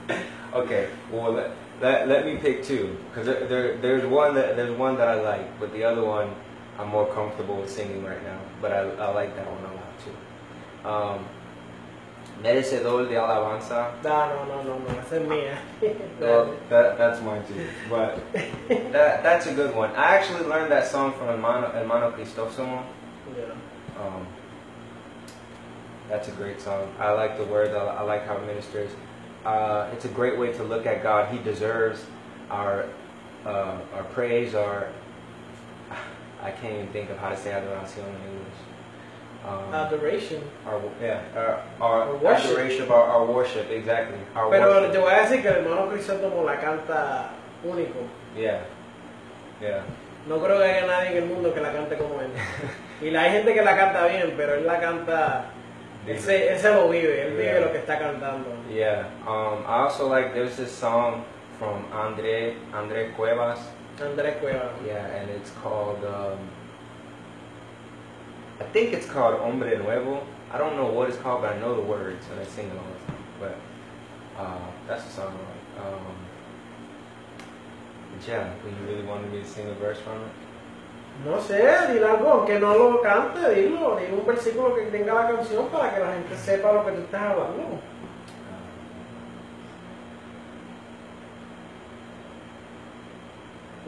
Okay, 0.55 0.89
well 1.11 1.33
let, 1.33 1.51
let, 1.81 2.07
let 2.09 2.27
me 2.27 2.37
pick 2.37 2.63
two 2.63 2.95
because 3.09 3.25
there, 3.27 3.47
there 3.49 3.77
there's 3.79 4.05
one 4.05 4.35
that 4.35 4.55
there's 4.55 4.71
one 4.79 4.99
that 4.99 5.09
I 5.09 5.15
like, 5.15 5.59
but 5.59 5.73
the 5.73 5.83
other 5.83 6.05
one 6.05 6.29
I'm 6.79 6.89
more 6.89 7.07
comfortable 7.15 7.57
with 7.57 7.71
singing 7.71 8.05
right 8.05 8.23
now. 8.23 8.39
But 8.61 8.73
I, 8.73 8.81
I 9.01 9.11
like 9.15 9.35
that 9.35 9.47
one 9.51 9.65
a 9.65 9.75
lot 9.75 9.99
too. 10.05 10.15
Um, 10.89 11.25
Merecedor 12.43 13.09
de 13.09 13.17
alabanza. 13.17 13.93
No, 14.03 14.27
no, 14.27 14.45
no, 14.47 14.63
no, 14.63 14.79
no, 14.79 14.99
es 14.99 15.11
mía. 15.23 15.59
Well, 16.21 16.55
that 16.69 16.99
that's 16.99 17.21
mine 17.21 17.45
too. 17.47 17.69
But 17.89 18.19
that 18.93 19.23
that's 19.23 19.47
a 19.47 19.55
good 19.55 19.75
one. 19.75 19.91
I 19.91 20.17
actually 20.17 20.45
learned 20.45 20.73
that 20.73 20.87
song 20.87 21.13
from 21.13 21.29
Hermano 21.29 21.69
Hermano 21.69 22.11
Crisóstomo. 22.11 22.83
Yeah. 23.37 23.55
Um, 23.97 24.27
that's 26.09 26.29
a 26.29 26.33
great 26.33 26.61
song. 26.61 26.93
I 26.99 27.13
like 27.13 27.39
the 27.39 27.45
words. 27.45 27.75
I, 27.75 27.79
I 27.79 28.03
like 28.03 28.27
how 28.27 28.37
it 28.37 28.47
ministers. 28.47 28.91
Uh, 29.45 29.89
it's 29.93 30.05
a 30.05 30.09
great 30.09 30.37
way 30.39 30.53
to 30.53 30.65
look 30.65 30.85
at 30.85 31.03
God. 31.03 31.33
He 31.33 31.39
deserves 31.39 32.05
our 32.51 32.87
uh, 33.47 33.79
our 33.95 34.05
praise. 34.13 34.55
Our 34.55 34.89
I 36.43 36.51
can't 36.51 36.75
even 36.75 36.89
think 36.89 37.11
of 37.11 37.19
how 37.19 37.31
to 37.31 37.37
say 37.37 37.51
adoración 37.51 38.09
in 38.09 38.31
English. 38.31 38.59
Um, 39.45 39.75
Adoration. 39.75 40.41
our 40.65 40.81
yeah, 41.03 41.19
our, 41.35 41.59
our 41.81 42.17
worship. 42.17 42.51
adoration, 42.53 42.89
our, 42.91 43.03
our 43.03 43.25
worship, 43.27 43.69
exactly. 43.71 44.19
Our 44.37 44.51
Pero 44.51 44.67
worship. 44.71 44.93
te 44.93 44.99
voy 44.99 45.13
a 45.13 45.21
decir 45.23 45.43
que 45.43 45.49
el 45.49 45.55
hermano 45.67 45.89
Crisóstomo 45.91 46.45
la 46.45 46.61
canta 46.61 47.31
único. 47.65 48.07
Yeah, 48.37 48.61
yeah. 49.61 49.83
No 50.29 50.39
creo 50.39 50.59
que 50.59 50.65
haya 50.65 50.87
nadie 50.87 51.11
en 51.19 51.25
el 51.25 51.29
mundo 51.29 51.53
que 51.53 51.61
la 51.61 51.73
cante 51.73 51.97
como 51.97 52.21
él. 52.21 52.31
Y 53.01 53.11
la, 53.11 53.23
hay 53.23 53.33
gente 53.33 53.53
que 53.53 53.63
la 53.63 53.77
canta 53.77 54.07
bien, 54.07 54.35
pero 54.37 54.55
él 54.55 54.65
la 54.65 54.79
canta. 54.79 55.47
Él 56.07 56.19
se, 56.21 56.53
él 56.53 56.59
se 56.61 56.71
lo 56.73 56.89
vive, 56.89 57.23
él 57.27 57.33
vive 57.33 57.45
Yeah. 57.55 57.61
lo 57.61 57.73
que 57.73 57.79
está 57.79 57.99
cantando. 57.99 58.49
Yeah. 58.71 59.07
Um, 59.27 59.65
I 59.67 59.83
also 59.89 60.07
like 60.09 60.35
there's 60.35 60.57
this 60.57 60.71
song 60.71 61.25
from 61.59 61.85
Andre 61.93 62.55
Andre 62.73 63.11
Cuevas. 63.17 63.59
Andrés 64.01 64.39
Cueva. 64.41 64.71
Yeah, 64.87 65.05
and 65.17 65.29
it's 65.31 65.51
called 65.63 65.99
um, 66.05 66.39
I 68.63 68.65
think 68.71 68.93
it's 68.93 69.07
called 69.07 69.41
Hombre 69.41 69.77
Nuevo. 69.77 70.25
I 70.53 70.57
don't 70.57 70.77
know 70.77 70.87
what 70.87 71.09
it's 71.09 71.19
called, 71.19 71.43
but 71.43 71.53
I 71.53 71.59
know 71.59 71.75
the 71.75 71.83
words 71.83 72.25
and 72.31 72.39
I 72.39 72.45
sing 72.45 72.69
it 72.69 72.77
all 72.79 72.85
the 72.95 73.13
time. 73.13 73.25
But 73.41 73.57
uh, 74.39 74.67
that's 74.87 75.03
the 75.03 75.11
song. 75.11 75.35
I 75.35 75.83
like. 75.83 75.95
Um, 75.95 76.15
yeah, 78.29 78.53
you 78.65 78.87
really 78.87 79.03
wanted 79.03 79.33
me 79.33 79.41
to 79.41 79.47
sing 79.47 79.67
a 79.69 79.75
verse 79.75 79.99
from 79.99 80.23
it? 80.23 80.31
No 81.25 81.39
sé, 81.41 81.59
dile 81.93 82.07
algo, 82.07 82.31
aunque 82.31 82.61
no 82.61 82.73
lo 82.79 83.03
cante, 83.03 83.41
dilo, 83.53 83.97
dile 83.97 84.15
un 84.15 84.25
versículo 84.25 84.77
que 84.77 84.87
tenga 84.93 85.13
la 85.13 85.29
canción 85.29 85.67
para 85.69 85.93
que 85.93 86.01
la 86.01 86.13
gente 86.13 86.37
sepa 86.37 86.73
lo 86.73 86.87
que 86.87 86.93
tú 86.93 87.01
estás 87.01 87.23
hablando. 87.23 87.81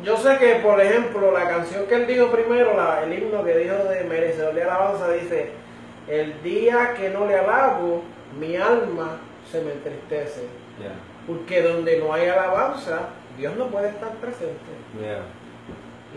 Yo 0.04 0.16
sé 0.18 0.36
que, 0.38 0.56
por 0.56 0.80
ejemplo, 0.80 1.30
la 1.32 1.48
canción 1.48 1.86
que 1.86 1.94
él 1.94 2.06
dijo 2.06 2.30
primero, 2.30 2.76
la- 2.76 3.02
el 3.04 3.12
himno 3.12 3.42
que 3.42 3.56
dijo 3.56 3.74
de 3.76 4.04
merecedor 4.04 4.54
de 4.54 4.62
alabanza, 4.62 5.10
dice, 5.12 5.50
el 6.08 6.42
día 6.42 6.94
que 6.94 7.08
no 7.08 7.26
le 7.26 7.36
alabo, 7.38 8.02
mi 8.38 8.56
alma 8.56 9.16
se 9.50 9.62
me 9.62 9.72
entristece. 9.72 10.42
Yeah. 10.78 10.92
Porque 11.26 11.62
donde 11.62 11.98
no 11.98 12.12
hay 12.12 12.28
alabanza, 12.28 13.08
Dios 13.38 13.56
no 13.56 13.66
puede 13.68 13.88
estar 13.88 14.10
presente. 14.16 14.58
Yeah. 15.00 15.22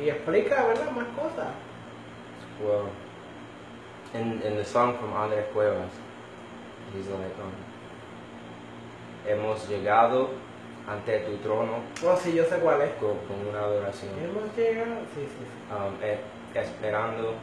Y 0.04 0.10
explica, 0.10 0.66
¿verdad? 0.68 0.92
Más 0.92 1.06
cosas. 1.16 1.48
Well, 2.62 2.90
in 4.14 4.42
in 4.44 4.58
the 4.58 4.66
song 4.66 4.96
from 5.00 5.14
Andre 5.16 5.44
Cuevas, 5.54 5.92
he's 6.94 7.08
like, 7.08 7.36
um, 7.40 7.54
hemos 9.28 9.68
llegado 9.70 10.30
ante 10.88 11.20
tu 11.20 11.36
trono 11.38 11.80
Oh, 12.06 12.16
sí, 12.16 12.34
yo 12.34 12.44
sé 12.46 12.58
cuál 12.58 12.82
es. 12.82 12.92
con, 13.00 13.18
con 13.28 13.48
una 13.50 13.60
adoración. 13.60 14.12
Hemos 14.24 14.56
llegado, 14.56 14.96
sí, 15.14 15.22
sí, 15.22 15.28
sí. 15.40 15.74
um, 15.74 15.94
e- 16.04 16.20
esperando, 16.60 17.34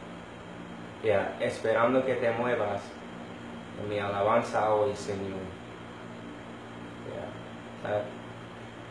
yeah, 1.03 1.35
esperando 1.39 2.03
que 2.05 2.15
te 2.15 2.31
muevas 2.31 2.81
En 3.81 3.89
mi 3.89 3.99
alabanza 3.99 4.73
hoy, 4.73 4.95
Señor. 4.95 5.37
Yeah, 7.11 7.27
that 7.83 8.03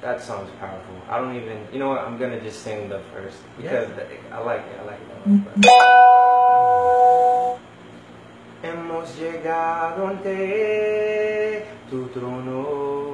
that 0.02 0.20
song's 0.20 0.50
powerful. 0.61 0.94
I 1.11 1.16
don't 1.18 1.34
even, 1.34 1.66
you 1.72 1.78
know 1.78 1.88
what? 1.88 2.00
I'm 2.07 2.18
gonna 2.18 2.38
just 2.38 2.62
sing 2.62 2.90
the 2.90 3.00
first 3.12 3.38
because 3.57 3.88
I 4.30 4.38
like 4.44 4.61
it. 4.61 4.78
I 4.78 4.84
like 4.84 5.00
it. 5.00 5.64
Hemos 8.62 9.16
llegado 9.18 10.07
ante 10.09 11.66
tu 11.90 12.07
trono 12.09 13.14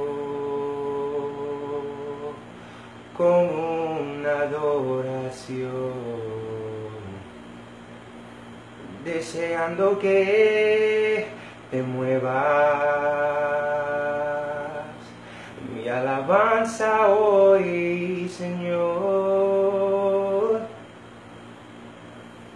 con 3.20 3.44
una 3.50 4.32
adoración 4.48 5.92
deseando 9.04 9.98
que 9.98 11.26
te 11.70 11.82
muevas. 11.82 12.30
Mi 15.74 15.86
alabanza 15.86 17.08
hoy, 17.08 18.26
Señor. 18.34 19.00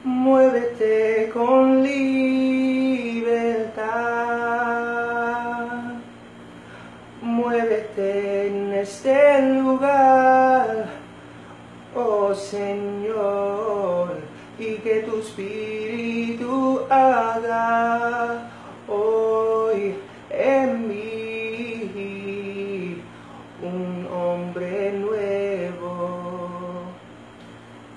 Muévete 0.03 1.31
con 1.35 1.83
libertad. 1.83 3.35
Este 9.05 9.43
lugar, 9.61 10.87
oh 11.95 12.35
Señor, 12.35 14.17
y 14.59 14.77
que 14.77 15.03
tu 15.03 15.19
espíritu 15.19 16.87
haga 16.89 18.51
hoy 18.89 19.95
en 20.31 20.89
mí 20.89 21.83
un 23.63 24.09
hombre 24.11 24.93
nuevo. 24.93 26.87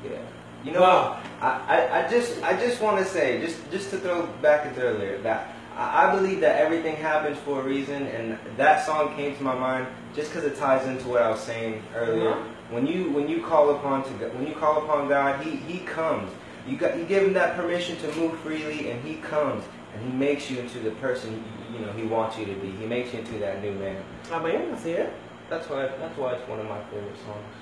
Yeah. 0.03 0.19
You 0.65 0.73
know, 0.73 0.81
Wow. 0.81 1.19
I, 1.39 1.45
I, 1.67 1.99
I 1.99 2.09
just 2.09 2.43
I 2.43 2.53
just 2.57 2.81
want 2.81 2.97
to 2.97 3.05
say, 3.05 3.39
just 3.39 3.71
just 3.71 3.91
to 3.91 3.97
throw 3.97 4.25
back 4.41 4.65
into 4.65 4.81
earlier, 4.81 5.19
that 5.19 5.53
I, 5.77 6.07
I 6.07 6.15
believe 6.15 6.41
that 6.41 6.59
everything 6.59 6.95
happens 6.95 7.37
for 7.39 7.61
a 7.61 7.63
reason, 7.63 8.07
and 8.07 8.37
that 8.57 8.85
song 8.85 9.15
came 9.15 9.35
to 9.37 9.43
my 9.43 9.55
mind 9.55 9.87
just 10.15 10.31
because 10.33 10.43
it 10.43 10.57
ties 10.57 10.85
into 10.87 11.07
what 11.07 11.21
I 11.21 11.29
was 11.29 11.39
saying 11.39 11.83
earlier. 11.95 12.31
Uh-huh. 12.31 12.43
When 12.71 12.85
you 12.85 13.11
when 13.11 13.29
you 13.29 13.41
call 13.41 13.69
upon 13.69 14.03
to 14.03 14.09
God, 14.19 14.33
when 14.33 14.47
you 14.47 14.55
call 14.55 14.83
upon 14.83 15.07
God, 15.07 15.41
He 15.43 15.55
He 15.55 15.79
comes. 15.85 16.31
You 16.67 16.75
got 16.75 16.97
you 16.97 17.05
give 17.05 17.23
Him 17.23 17.33
that 17.33 17.55
permission 17.55 17.95
to 17.97 18.11
move 18.17 18.37
freely, 18.39 18.91
and 18.91 19.01
He 19.07 19.15
comes 19.15 19.63
and 19.93 20.03
He 20.03 20.17
makes 20.17 20.49
you 20.51 20.59
into 20.59 20.79
the 20.79 20.91
person 20.99 21.31
you, 21.31 21.79
you 21.79 21.85
know 21.85 21.93
He 21.93 22.03
wants 22.03 22.37
you 22.37 22.45
to 22.45 22.53
be. 22.55 22.71
He 22.71 22.85
makes 22.85 23.13
you 23.13 23.19
into 23.19 23.39
that 23.39 23.61
new 23.61 23.71
man. 23.73 24.03
Amén, 24.31 24.73
así 24.73 24.97
es. 24.97 25.09
That's 25.49 25.69
why 25.69 25.87
that's 25.87 26.17
why 26.17 26.33
it's 26.33 26.47
one 26.49 26.59
of 26.59 26.67
my 26.67 26.81
favorite 26.91 27.17
songs. 27.23 27.55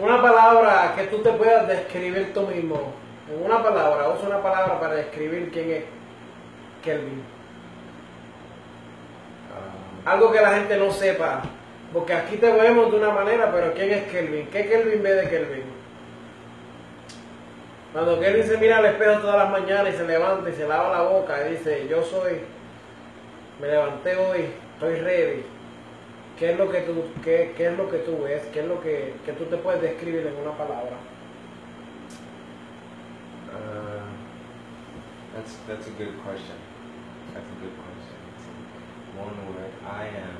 Una 0.00 0.22
palabra 0.22 0.94
que 0.94 1.06
tú 1.08 1.22
te 1.22 1.32
puedas 1.32 1.66
describir 1.66 2.32
tú 2.32 2.46
mismo. 2.46 2.92
En 3.28 3.44
una 3.44 3.62
palabra, 3.62 4.08
usa 4.08 4.26
una 4.26 4.42
palabra 4.42 4.78
para 4.78 4.94
describir 4.94 5.50
quién 5.52 5.70
es 5.70 5.84
Kelvin. 6.82 7.22
Um, 9.50 10.08
Algo 10.08 10.32
que 10.32 10.40
la 10.40 10.54
gente 10.56 10.76
no 10.76 10.90
sepa. 10.90 11.42
Porque 11.92 12.14
aquí 12.14 12.36
te 12.36 12.50
vemos 12.50 12.90
de 12.90 12.96
una 12.96 13.10
manera, 13.10 13.52
pero 13.52 13.74
¿quién 13.74 13.90
es 13.90 14.04
Kelvin? 14.04 14.46
¿Qué 14.48 14.66
Kelvin 14.66 15.02
ve 15.02 15.14
de 15.14 15.28
Kelvin? 15.28 15.64
Cuando 17.92 18.18
Kelvin 18.18 18.44
se 18.44 18.56
mira 18.56 18.78
al 18.78 18.86
espejo 18.86 19.20
todas 19.20 19.36
las 19.36 19.50
mañanas 19.50 19.92
y 19.94 19.96
se 19.98 20.06
levanta 20.06 20.48
y 20.48 20.54
se 20.54 20.66
lava 20.66 20.90
la 20.90 21.02
boca 21.02 21.46
y 21.46 21.50
dice, 21.50 21.86
yo 21.88 22.02
soy, 22.02 22.40
me 23.60 23.68
levanté 23.68 24.16
hoy, 24.16 24.46
estoy 24.74 24.94
ready. 25.00 25.44
¿Qué 26.38 26.52
es 26.52 26.58
lo 26.58 26.70
que 26.70 26.80
tú, 26.80 27.04
qué, 27.22 27.52
qué 27.54 27.66
es 27.66 27.76
lo 27.76 27.90
que 27.90 27.98
tú 27.98 28.22
ves? 28.22 28.42
¿Qué 28.54 28.60
es 28.60 28.66
lo 28.66 28.80
que, 28.80 29.12
que 29.26 29.32
tú 29.32 29.44
te 29.44 29.58
puedes 29.58 29.82
describir 29.82 30.26
en 30.26 30.34
una 30.36 30.56
palabra? 30.56 30.96
Uh, 33.52 33.91
that's 35.34 35.56
that's 35.66 35.86
a 35.86 35.90
good 35.92 36.18
question. 36.22 36.56
That's 37.34 37.46
a 37.46 37.60
good 37.60 37.72
question. 37.76 39.18
One 39.18 39.54
word. 39.54 39.72
I 39.86 40.06
am. 40.06 40.36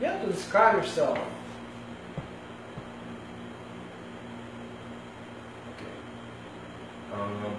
You 0.00 0.06
have 0.06 0.24
to 0.24 0.32
describe 0.32 0.76
yourself. 0.76 1.18
Okay. 5.74 5.94
Um, 7.14 7.56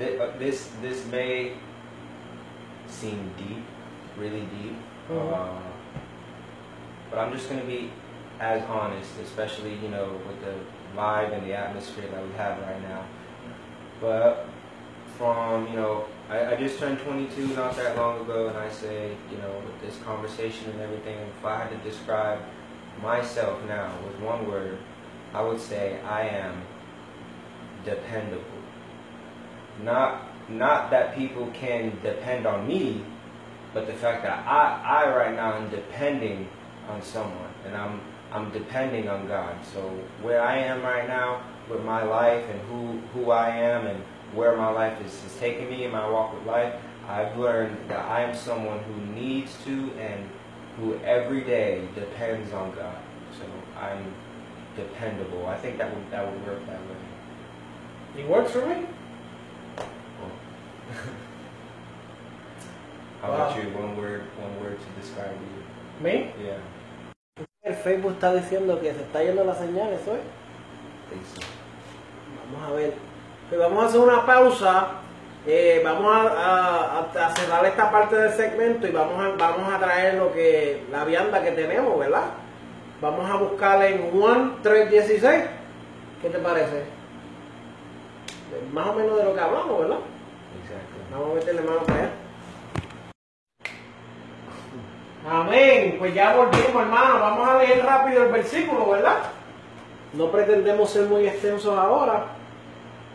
uh, 0.00 0.38
this 0.38 0.70
this 0.82 1.04
may 1.06 1.54
seem 2.86 3.32
deep, 3.36 3.64
really 4.16 4.40
deep, 4.46 4.76
Mhm. 5.10 5.32
uh, 5.32 5.60
but 7.10 7.18
I'm 7.18 7.32
just 7.32 7.48
gonna 7.48 7.64
be 7.64 7.90
as 8.40 8.62
honest, 8.64 9.18
especially 9.20 9.74
you 9.74 9.88
know 9.88 10.12
with 10.26 10.40
the 10.44 10.54
vibe 10.96 11.32
and 11.32 11.46
the 11.46 11.54
atmosphere 11.54 12.06
that 12.10 12.22
we 12.22 12.32
have 12.34 12.58
right 12.60 12.82
now. 12.82 13.02
But 14.00 14.46
from 15.16 15.68
you 15.68 15.76
know, 15.76 16.06
I, 16.28 16.52
I 16.52 16.56
just 16.56 16.78
turned 16.78 16.98
22 17.00 17.48
not 17.48 17.76
that 17.76 17.96
long 17.96 18.20
ago, 18.20 18.48
and 18.48 18.56
I 18.56 18.70
say 18.70 19.16
you 19.30 19.38
know 19.38 19.62
with 19.64 19.80
this 19.80 19.98
conversation 20.04 20.70
and 20.70 20.80
everything, 20.80 21.18
if 21.18 21.44
I 21.44 21.56
had 21.56 21.70
to 21.70 21.88
describe 21.88 22.40
myself 23.02 23.62
now 23.66 23.92
with 24.06 24.20
one 24.20 24.48
word, 24.48 24.78
I 25.34 25.42
would 25.42 25.60
say 25.60 26.00
I 26.02 26.28
am 26.28 26.62
dependable. 27.84 28.44
Not 29.82 30.28
not 30.48 30.90
that 30.90 31.14
people 31.14 31.50
can 31.52 31.98
depend 32.02 32.46
on 32.46 32.66
me, 32.66 33.04
but 33.74 33.86
the 33.86 33.92
fact 33.92 34.22
that 34.22 34.46
I, 34.46 35.04
I 35.04 35.14
right 35.14 35.34
now 35.34 35.54
am 35.54 35.70
depending 35.70 36.48
on 36.88 37.02
someone 37.02 37.52
and 37.66 37.76
I'm 37.76 38.00
I'm 38.32 38.50
depending 38.50 39.08
on 39.08 39.26
God. 39.26 39.56
So 39.72 39.80
where 40.22 40.42
I 40.42 40.58
am 40.58 40.82
right 40.82 41.06
now 41.06 41.42
with 41.70 41.84
my 41.84 42.02
life 42.02 42.44
and 42.50 42.60
who 42.68 42.98
who 43.14 43.30
I 43.30 43.50
am 43.50 43.86
and 43.86 44.02
where 44.34 44.56
my 44.56 44.70
life 44.70 45.00
is, 45.04 45.12
is 45.24 45.36
taking 45.38 45.68
me 45.70 45.84
in 45.84 45.90
my 45.90 46.08
walk 46.08 46.34
with 46.34 46.44
life, 46.46 46.74
I've 47.08 47.36
learned 47.38 47.76
that 47.88 48.00
I 48.00 48.22
am 48.22 48.34
someone 48.34 48.80
who 48.80 49.00
needs 49.14 49.56
to 49.64 49.90
and 49.98 50.28
who 50.78 50.98
every 51.04 51.42
day 51.42 51.88
depends 51.94 52.52
on 52.52 52.72
God. 52.74 52.96
So 53.38 53.44
I'm 53.80 54.12
dependable. 54.76 55.46
I 55.46 55.56
think 55.56 55.78
that 55.78 55.92
would 55.94 56.10
that 56.10 56.24
would 56.30 56.46
work 56.46 56.64
that 56.66 56.80
way. 56.80 58.22
It 58.22 58.28
works 58.28 58.50
for 58.52 58.66
me. 58.66 58.86
How 63.22 63.30
Wow. 63.30 63.34
about 63.34 63.56
you? 63.56 63.70
One 63.70 63.96
word, 63.96 64.22
one 64.38 64.60
word 64.62 64.78
to 64.78 65.00
describe 65.00 65.32
you. 65.32 65.64
Me. 66.04 66.30
Yeah, 66.42 66.58
El 67.64 67.74
Facebook 67.74 68.12
está 68.14 68.32
diciendo 68.32 68.80
que 68.80 68.92
se 68.94 69.00
está 69.02 69.22
yendo 69.22 69.44
la 69.44 69.54
señal, 69.54 69.92
¿eso 69.92 70.14
es? 70.14 70.22
Vamos 72.52 72.68
a 72.68 72.72
ver. 72.72 72.94
Pues 73.48 73.60
vamos 73.60 73.84
a 73.84 73.86
hacer 73.88 74.00
una 74.00 74.26
pausa. 74.26 74.88
eh, 75.46 75.80
vamos 75.82 76.14
a, 76.14 76.20
a- 76.28 76.98
a- 76.98 77.26
a 77.26 77.30
cerrar 77.36 77.64
esta 77.64 77.90
parte 77.90 78.16
del 78.16 78.32
segmento 78.34 78.86
y 78.86 78.90
vamos 78.90 79.14
a, 79.24 79.28
vamos 79.36 79.72
a 79.72 79.78
traer 79.78 80.14
lo 80.14 80.30
que 80.32 80.84
la 80.90 81.04
vianda 81.04 81.42
que 81.42 81.52
tenemos, 81.52 81.98
¿verdad? 81.98 82.24
Vamos 83.00 83.30
a 83.30 83.36
buscar 83.36 83.82
en 83.84 84.10
Juan 84.10 84.56
3.16. 84.62 85.46
¿Qué 86.20 86.28
te 86.28 86.38
parece? 86.38 86.84
Más 88.72 88.88
o 88.88 88.92
menos 88.94 89.16
de 89.16 89.24
lo 89.24 89.34
que 89.34 89.40
hablamos, 89.40 89.78
¿verdad? 89.80 89.98
Exactly. 90.62 91.00
Vamos 91.12 91.30
a 91.30 91.34
meterle 91.36 91.62
mano 91.62 91.78
para 91.84 91.98
allá. 92.00 92.10
Amén. 95.30 95.96
Pues 95.98 96.12
ya 96.14 96.34
volvimos, 96.36 96.82
hermano. 96.82 97.20
Vamos 97.20 97.48
a 97.48 97.58
leer 97.58 97.84
rápido 97.84 98.24
el 98.24 98.32
versículo, 98.32 98.90
¿verdad? 98.90 99.18
No 100.12 100.30
pretendemos 100.30 100.90
ser 100.90 101.04
muy 101.04 101.26
extensos 101.26 101.78
ahora. 101.78 102.24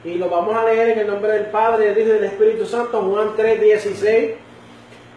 Y 0.04 0.16
lo 0.16 0.30
vamos 0.30 0.56
a 0.56 0.66
leer 0.66 0.90
en 0.90 1.00
el 1.00 1.08
nombre 1.08 1.32
del 1.32 1.46
Padre, 1.46 1.94
del 1.94 1.98
Hijo 2.00 2.10
y 2.10 2.14
del 2.14 2.24
Espíritu 2.26 2.66
Santo, 2.66 3.02
Juan 3.02 3.32
3, 3.38 3.62
16. 3.62 4.32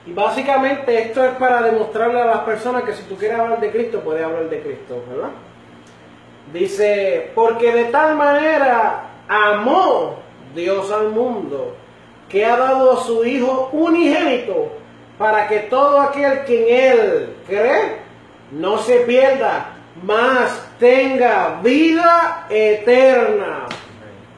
Y 0.07 0.12
básicamente 0.12 0.97
esto 1.03 1.24
es 1.24 1.32
para 1.32 1.62
demostrarle 1.62 2.20
a 2.20 2.26
las 2.26 2.41
personas 2.41 2.84
que 2.84 2.93
si 2.93 3.03
tú 3.05 3.16
quieres 3.16 3.39
hablar 3.39 3.59
de 3.61 3.72
Cristo, 3.72 4.01
puedes 4.01 4.24
hablar 4.24 4.49
de 4.49 4.61
Cristo, 4.61 5.03
¿verdad? 5.11 5.30
Dice, 6.53 7.32
porque 7.34 7.72
de 7.72 7.84
tal 7.87 8.14
manera 8.14 9.11
amó 9.26 10.20
Dios 10.55 10.93
al 10.93 11.09
mundo, 11.09 11.74
que 12.28 12.45
ha 12.45 12.57
dado 12.57 12.93
a 12.93 13.03
su 13.03 13.24
Hijo 13.24 13.70
unigénito, 13.72 14.70
para 15.18 15.49
que 15.49 15.61
todo 15.61 16.01
aquel 16.01 16.45
que 16.45 16.62
en 16.62 16.99
Él 17.01 17.37
cree 17.49 17.97
no 18.53 18.78
se 18.78 19.01
pierda, 19.01 19.72
mas 20.05 20.68
tenga 20.78 21.61
vida 21.62 22.47
eterna. 22.49 23.66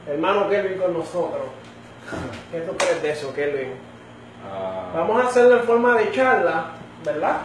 Hermano 0.09 0.49
Kelvin 0.49 0.77
con 0.79 0.93
nosotros. 0.93 1.43
¿Qué 2.51 2.61
tú 2.61 2.75
crees 2.77 3.01
de 3.01 3.11
eso, 3.11 3.33
Kelvin? 3.33 3.71
Uh, 3.71 4.97
Vamos 4.97 5.23
a 5.23 5.27
hacerlo 5.27 5.57
en 5.57 5.63
forma 5.63 5.97
de 5.97 6.11
charla, 6.11 6.71
¿verdad? 7.03 7.37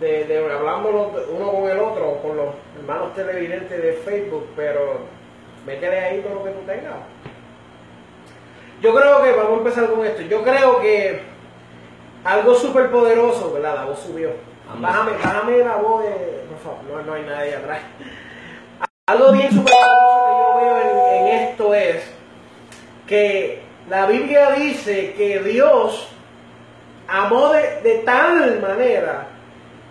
De, 0.00 0.24
de 0.24 0.52
hablando 0.52 0.90
los- 0.90 1.28
uno 1.28 1.52
con 1.52 1.68
el 1.70 1.78
otro, 1.78 2.18
con 2.22 2.36
los 2.36 2.48
hermanos 2.78 3.14
televidentes 3.14 3.80
de 3.80 3.92
Facebook, 4.04 4.48
pero 4.56 4.98
métele 5.66 6.00
ahí 6.00 6.20
todo 6.20 6.34
lo 6.36 6.44
que 6.44 6.50
tú 6.50 6.60
tengas. 6.66 6.94
Yo 8.80 8.94
creo 8.94 9.22
que, 9.22 9.32
vamos 9.32 9.52
a 9.52 9.58
empezar 9.58 9.90
con 9.90 10.04
esto, 10.04 10.22
yo 10.22 10.42
creo 10.42 10.80
que 10.80 11.22
algo 12.24 12.54
súper 12.54 12.90
poderoso, 12.90 13.52
¿verdad? 13.52 13.76
La 13.76 13.84
voz 13.84 14.00
subió. 14.00 14.30
Bájame, 14.80 15.12
bájame 15.12 15.58
la 15.58 15.76
voz 15.76 16.02
de... 16.02 16.10
Por 16.48 16.58
favor, 16.58 16.82
no, 16.90 17.02
no 17.02 17.14
hay 17.14 17.22
nadie 17.22 17.54
atrás. 17.54 17.80
Algo 19.06 19.32
bien 19.32 19.50
súper 19.52 19.72
poderoso 19.74 20.26
que 20.26 20.38
yo 20.38 20.53
esto 21.54 21.72
es 21.72 22.02
que 23.06 23.62
la 23.88 24.06
Biblia 24.06 24.50
dice 24.58 25.14
que 25.16 25.38
Dios 25.38 26.08
amó 27.06 27.50
de, 27.50 28.02
tal 28.04 28.60
manera 28.60 29.28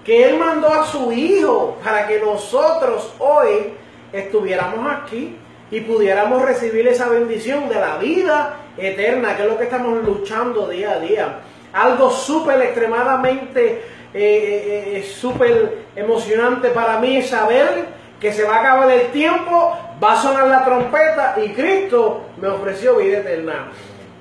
que 0.03 0.27
Él 0.27 0.37
mandó 0.37 0.67
a 0.67 0.85
su 0.85 1.13
Hijo 1.13 1.77
para 1.81 2.05
que 2.05 2.19
nosotros 2.19 3.13
hoy 3.19 3.75
estuviéramos 4.11 4.91
aquí 4.91 5.37
y 5.71 5.79
pudiéramos 5.79 6.41
recibir 6.41 6.85
esa 6.89 7.07
bendición 7.07 7.69
de 7.69 7.75
la 7.75 7.95
vida 7.95 8.57
eterna, 8.77 9.37
que 9.37 9.43
es 9.43 9.49
lo 9.49 9.57
que 9.57 9.63
estamos 9.63 10.03
luchando 10.03 10.67
día 10.67 10.91
a 10.91 10.99
día. 10.99 11.39
Algo 11.71 12.09
súper 12.09 12.61
extremadamente, 12.61 13.63
eh, 13.65 13.83
eh, 14.13 14.97
eh, 14.97 15.03
súper 15.03 15.85
emocionante 15.95 16.71
para 16.71 16.99
mí 16.99 17.21
saber 17.21 17.85
que 18.19 18.33
se 18.33 18.43
va 18.43 18.57
a 18.57 18.59
acabar 18.59 18.91
el 18.91 19.07
tiempo, 19.11 19.77
va 20.03 20.13
a 20.13 20.21
sonar 20.21 20.47
la 20.47 20.65
trompeta 20.65 21.35
y 21.43 21.49
Cristo 21.49 22.25
me 22.37 22.47
ofreció 22.47 22.97
vida 22.97 23.19
eterna. 23.19 23.71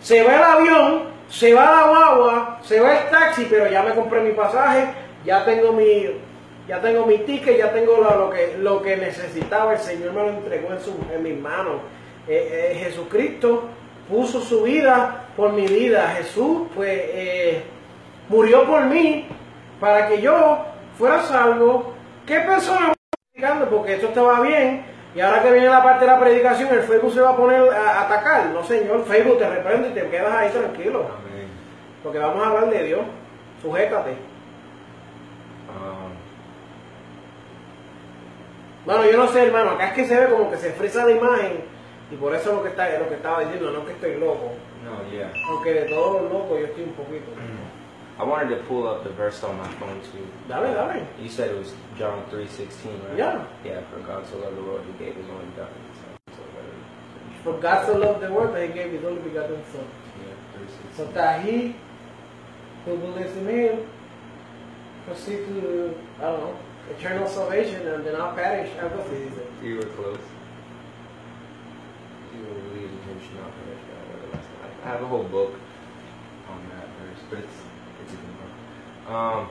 Se 0.01 0.23
va 0.23 0.37
el 0.37 0.43
avión, 0.43 1.03
se 1.29 1.55
va 1.55 1.65
la 1.65 1.89
guagua, 1.89 2.59
se 2.63 2.81
va 2.81 2.99
el 2.99 3.11
taxi, 3.11 3.47
pero 3.51 3.69
ya 3.69 3.83
me 3.83 3.95
compré 3.95 4.21
mi 4.21 4.33
pasaje, 4.33 4.89
ya 5.25 5.45
tengo 5.45 5.73
mi, 5.73 6.07
ya 6.69 6.81
tengo 6.81 7.07
mi 7.07 7.19
ticket, 7.19 7.59
ya 7.59 7.73
tengo 7.73 7.97
lo, 7.97 8.31
que, 8.31 8.57
lo 8.59 8.83
que 8.83 8.97
necesitaba, 8.97 9.73
el 9.73 9.79
Señor 9.79 10.13
me 10.13 10.23
lo 10.23 10.29
entregó 10.29 10.73
en, 10.73 10.81
su, 10.81 10.95
en 11.13 11.23
mis 11.23 11.39
manos. 11.39 11.81
Eh, 12.29 12.73
eh, 12.73 12.79
Jesucristo 12.85 13.65
puso 14.09 14.41
su 14.41 14.63
vida 14.63 15.27
por 15.37 15.53
mi 15.53 15.67
vida. 15.67 16.15
Jesús 16.17 16.69
pues 16.75 16.91
eh, 16.93 17.63
murió 18.29 18.65
por 18.65 18.85
mí 18.85 19.27
para 19.81 20.09
que 20.09 20.21
yo 20.21 20.59
fuera 20.99 21.23
salvo. 21.23 21.95
¿Qué 22.27 22.41
persona? 22.41 22.93
Porque 23.71 23.95
esto 23.95 24.09
estaba 24.09 24.41
bien. 24.41 24.85
Y 25.15 25.21
ahora 25.21 25.43
que 25.43 25.53
viene 25.53 25.69
la 25.69 25.83
parte 25.83 26.07
de 26.07 26.11
la 26.11 26.19
predicación, 26.19 26.73
el 26.73 26.83
Facebook 26.83 27.13
se 27.13 27.21
va 27.21 27.31
a 27.31 27.37
poner 27.37 27.71
a, 27.71 28.03
atacar. 28.03 28.47
No, 28.47 28.65
señor, 28.65 29.05
Facebook 29.05 29.39
te 29.39 29.49
reprende 29.49 29.91
y 29.91 29.93
te 29.93 30.09
quedas 30.09 30.33
ahí 30.33 30.51
tranquilo. 30.51 31.01
Amén. 31.01 31.49
Porque 32.03 32.19
vamos 32.19 32.43
a 32.43 32.49
hablar 32.49 32.71
de 32.71 32.83
Dios. 32.85 33.01
Sujétate. 33.61 34.11
Um, 35.71 36.13
Bueno, 38.87 39.11
yo 39.11 39.17
no 39.17 39.29
sé, 39.29 39.47
hermano, 39.47 39.71
acá 39.73 39.89
es 39.89 39.93
que 39.93 40.05
se 40.07 40.19
ve 40.19 40.27
como 40.29 40.51
que 40.51 40.57
se 40.57 40.73
frisa 40.73 41.05
la 41.05 41.13
imagen 41.13 41.65
y 42.11 42.17
por 42.17 42.35
eso 42.35 42.51
es 42.51 42.57
lo 42.57 42.63
que, 42.63 42.71
está, 42.71 42.99
lo 42.99 43.09
que 43.09 43.15
estaba 43.15 43.41
diciendo, 43.41 43.71
no 43.71 43.87
que 43.87 43.93
estoy 43.93 44.19
loco. 44.19 44.53
no, 44.85 45.11
yeah. 45.11 45.33
Aunque 45.51 45.73
de 45.73 45.83
todos 45.83 46.23
los 46.23 46.33
locos 46.33 46.59
yo 46.59 46.67
estoy 46.67 46.85
un 46.85 46.93
poquito. 46.93 47.31
I 48.23 48.25
wanted 48.25 48.51
to 48.57 48.63
pull 48.65 48.87
up 48.87 49.03
the 49.03 49.11
verse 49.11 49.43
on 49.43 49.59
my 49.59 49.69
phone 49.81 50.01
too. 50.13 50.27
Dale, 50.49 50.63
dale. 50.63 51.03
Uh, 51.03 51.23
you 51.23 51.29
said 51.29 51.51
it 51.51 51.59
was 51.59 51.73
John 51.99 52.25
three 52.31 52.47
sixteen, 52.47 53.01
right? 53.09 53.19
Yeah. 53.19 53.45
Yeah. 53.65 53.81
For 53.91 53.99
God 54.01 54.27
so 54.29 54.39
loved 54.39 54.57
the 54.57 54.63
world, 54.63 54.85
He 54.87 55.05
gave 55.05 55.17
His 55.17 55.29
only 55.29 55.45
begotten 55.47 55.75
Son. 56.01 56.37
So. 56.37 56.43
Uh, 56.43 57.43
for 57.43 57.59
God 57.59 57.87
so 57.87 57.99
loved 57.99 58.21
the 58.21 58.33
world 58.33 58.55
that 58.55 58.69
he 58.69 58.73
gave 58.73 58.93
his 58.93 59.05
only 59.05 59.21
begotten 59.23 59.61
son. 59.73 59.85
Yeah, 60.21 60.35
three 60.57 60.67
So 60.97 61.07
that 61.13 61.45
he 61.45 61.75
who 62.85 62.97
believes 62.97 63.37
in 63.37 63.49
him 63.49 63.89
proceed 65.07 65.45
to, 65.47 65.95
I 66.19 66.23
don't 66.23 66.41
know, 66.41 66.57
eternal 66.91 67.27
salvation 67.29 67.87
and 67.87 68.07
then 68.07 68.13
not 68.13 68.37
perish. 68.37 68.71
Algo 68.79 69.03
así 69.03 69.29
dice. 69.31 69.43
You 69.63 69.77
were 69.77 69.91
close. 69.99 70.21
You 72.33 72.45
will 72.47 72.61
believe 72.71 72.91
in 72.91 73.03
Him 73.11 73.21
should 73.21 73.39
not 73.43 73.51
perish 73.59 73.83
but 73.89 73.99
have 73.99 74.23
everlasting 74.23 74.59
life. 74.63 74.77
I 74.85 74.89
have 74.89 75.03
a 75.03 75.07
whole 75.09 75.25
book 75.25 75.55
on 76.49 76.61
that 76.71 76.87
verse, 77.01 77.23
but 77.29 77.39
it's 77.41 77.59
it's 78.03 78.13
a 78.13 78.17
good 78.17 78.39
book. 78.39 78.55
Um. 79.13 79.49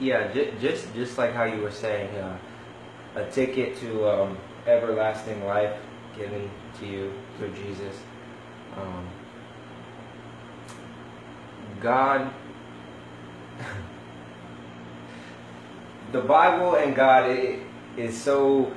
Yeah, 0.00 0.32
j- 0.32 0.52
just 0.60 0.94
just 0.94 1.18
like 1.18 1.32
how 1.34 1.44
you 1.44 1.60
were 1.60 1.72
saying, 1.72 2.14
uh, 2.16 2.36
a 3.16 3.24
ticket 3.30 3.76
to 3.78 4.08
um, 4.08 4.38
everlasting 4.66 5.44
life 5.44 5.76
given 6.16 6.48
to 6.78 6.86
you 6.86 7.12
through 7.36 7.50
Jesus. 7.54 7.96
Um, 8.76 9.08
God, 11.80 12.30
the 16.12 16.20
Bible 16.20 16.76
and 16.76 16.94
God 16.94 17.30
i- 17.30 17.58
is 17.96 18.16
so, 18.20 18.72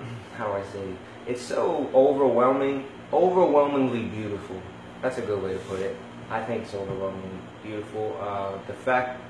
how 0.36 0.52
I 0.52 0.62
say, 0.72 0.80
it? 0.80 0.96
it's 1.28 1.42
so 1.42 1.88
overwhelming, 1.94 2.86
overwhelmingly 3.12 4.04
beautiful. 4.04 4.60
That's 5.02 5.18
a 5.18 5.22
good 5.22 5.42
way 5.42 5.52
to 5.52 5.58
put 5.60 5.80
it. 5.80 5.96
I 6.30 6.42
think 6.42 6.64
it's 6.64 6.74
overwhelmingly 6.74 7.38
beautiful. 7.66 8.16
Uh, 8.20 8.58
the 8.66 8.72
fact 8.72 9.20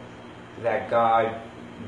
that 0.63 0.91
God 0.91 1.41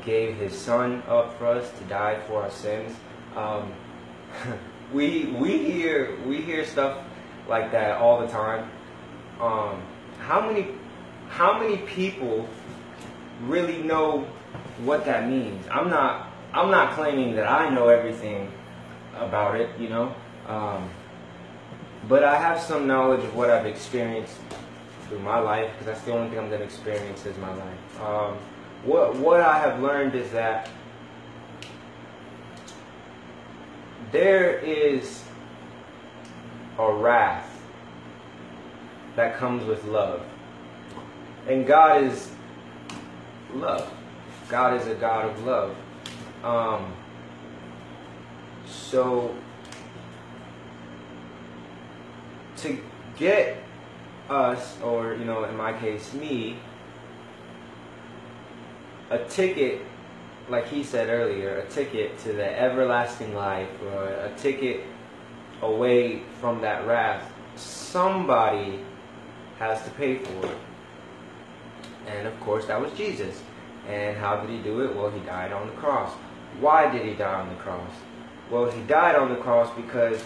gave 0.04 0.36
His 0.36 0.56
Son 0.56 1.02
up 1.08 1.36
for 1.38 1.46
us 1.46 1.70
to 1.78 1.84
die 1.84 2.20
for 2.26 2.42
our 2.42 2.50
sins. 2.50 2.96
Um, 3.36 3.72
we 4.92 5.26
we 5.26 5.58
hear 5.58 6.18
we 6.26 6.40
hear 6.40 6.64
stuff 6.64 7.04
like 7.48 7.72
that 7.72 7.98
all 7.98 8.20
the 8.20 8.28
time. 8.28 8.70
Um, 9.40 9.82
how 10.18 10.46
many 10.46 10.68
how 11.28 11.58
many 11.58 11.78
people 11.78 12.48
really 13.42 13.82
know 13.82 14.26
what 14.84 15.04
that 15.04 15.28
means? 15.28 15.66
I'm 15.70 15.90
not 15.90 16.32
I'm 16.52 16.70
not 16.70 16.94
claiming 16.94 17.36
that 17.36 17.50
I 17.50 17.70
know 17.70 17.88
everything 17.88 18.50
about 19.14 19.60
it, 19.60 19.68
you 19.78 19.88
know, 19.88 20.14
um, 20.46 20.88
but 22.08 22.22
I 22.22 22.38
have 22.38 22.60
some 22.60 22.86
knowledge 22.86 23.24
of 23.24 23.34
what 23.34 23.50
I've 23.50 23.66
experienced 23.66 24.38
through 25.08 25.20
my 25.20 25.38
life 25.38 25.70
because 25.72 25.86
that's 25.86 26.02
the 26.02 26.12
only 26.12 26.28
thing 26.28 26.38
I'm 26.38 26.48
going 26.48 26.60
to 26.60 26.64
experience 26.64 27.24
is 27.26 27.36
my 27.38 27.54
life. 27.54 28.00
Um, 28.00 28.38
what 28.84 29.16
what 29.16 29.40
I 29.40 29.58
have 29.58 29.80
learned 29.82 30.14
is 30.14 30.30
that 30.30 30.70
there 34.12 34.58
is 34.58 35.24
a 36.78 36.92
wrath 36.92 37.48
that 39.16 39.36
comes 39.36 39.64
with 39.64 39.84
love. 39.84 40.22
And 41.48 41.66
God 41.66 42.04
is 42.04 42.30
love. 43.52 43.92
God 44.48 44.80
is 44.80 44.86
a 44.86 44.94
God 44.94 45.26
of 45.26 45.44
love. 45.44 45.76
Um, 46.44 46.94
so, 48.66 49.34
to 52.58 52.78
get 53.16 53.62
us, 54.28 54.78
or, 54.82 55.14
you 55.14 55.24
know, 55.24 55.44
in 55.44 55.56
my 55.56 55.72
case, 55.72 56.12
me, 56.12 56.58
a 59.10 59.18
ticket, 59.24 59.82
like 60.48 60.68
he 60.68 60.82
said 60.82 61.08
earlier, 61.08 61.58
a 61.58 61.68
ticket 61.68 62.18
to 62.18 62.32
the 62.32 62.60
everlasting 62.60 63.34
life, 63.34 63.68
or 63.82 64.04
a 64.04 64.32
ticket 64.36 64.82
away 65.62 66.22
from 66.40 66.60
that 66.60 66.86
wrath, 66.86 67.30
somebody 67.56 68.84
has 69.58 69.82
to 69.84 69.90
pay 69.90 70.16
for 70.18 70.46
it. 70.46 70.58
And 72.06 72.26
of 72.26 72.38
course, 72.40 72.66
that 72.66 72.80
was 72.80 72.92
Jesus. 72.92 73.42
And 73.88 74.16
how 74.16 74.40
did 74.40 74.50
he 74.50 74.58
do 74.58 74.82
it? 74.82 74.94
Well, 74.94 75.10
he 75.10 75.20
died 75.20 75.52
on 75.52 75.66
the 75.66 75.72
cross. 75.74 76.12
Why 76.60 76.90
did 76.90 77.06
he 77.06 77.14
die 77.14 77.40
on 77.40 77.48
the 77.48 77.54
cross? 77.56 77.90
Well, 78.50 78.70
he 78.70 78.80
died 78.82 79.16
on 79.16 79.30
the 79.30 79.36
cross 79.36 79.74
because 79.74 80.24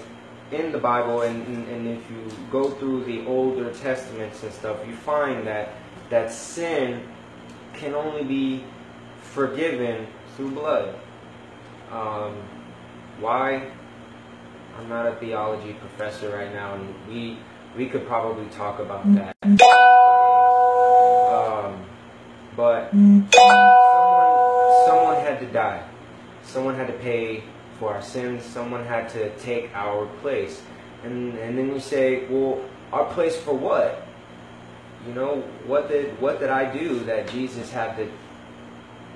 in 0.53 0.71
the 0.71 0.79
Bible, 0.79 1.23
and, 1.23 1.47
and, 1.47 1.69
and 1.69 1.89
if 1.89 2.11
you 2.11 2.31
go 2.51 2.71
through 2.71 3.05
the 3.05 3.27
older 3.27 3.73
testaments 3.73 4.43
and 4.43 4.53
stuff, 4.53 4.79
you 4.87 4.95
find 4.95 5.47
that 5.47 5.71
that 6.11 6.31
sin 6.31 7.09
can 7.75 7.95
only 7.95 8.23
be 8.23 8.65
forgiven 9.23 10.07
through 10.37 10.51
blood. 10.51 10.95
Um, 11.91 12.37
why? 13.19 13.71
I'm 14.79 14.89
not 14.89 15.07
a 15.07 15.17
theology 15.17 15.73
professor 15.75 16.31
right 16.31 16.53
now, 16.53 16.75
and 16.75 16.95
we 17.09 17.39
we 17.77 17.89
could 17.89 18.07
probably 18.07 18.47
talk 18.51 18.79
about 18.79 19.05
that. 19.15 19.37
Um, 21.33 21.85
but 22.57 22.91
someone, 22.91 23.31
someone 24.87 25.17
had 25.17 25.41
to 25.41 25.47
die. 25.47 25.83
Someone 26.43 26.75
had 26.75 26.89
to 26.89 26.93
pay 26.95 27.43
for 27.83 27.93
our 27.93 28.01
sins. 28.01 28.45
Someone 28.45 28.85
had 28.85 29.09
to 29.09 29.37
take 29.39 29.75
our 29.75 30.07
place. 30.23 30.63
And 31.03 31.37
and 31.39 31.59
then 31.59 31.75
you 31.75 31.81
say, 31.81 32.29
well, 32.29 32.61
our 32.93 33.07
place 33.13 33.37
for 33.37 33.55
what? 33.55 34.07
You 35.05 35.15
know, 35.15 35.43
what 35.67 35.89
did 35.89 36.21
what 36.21 36.39
did 36.39 36.49
I 36.49 36.73
do 36.73 37.01
that 37.11 37.29
Jesus 37.29 37.73
had 37.73 37.97
to 37.97 38.07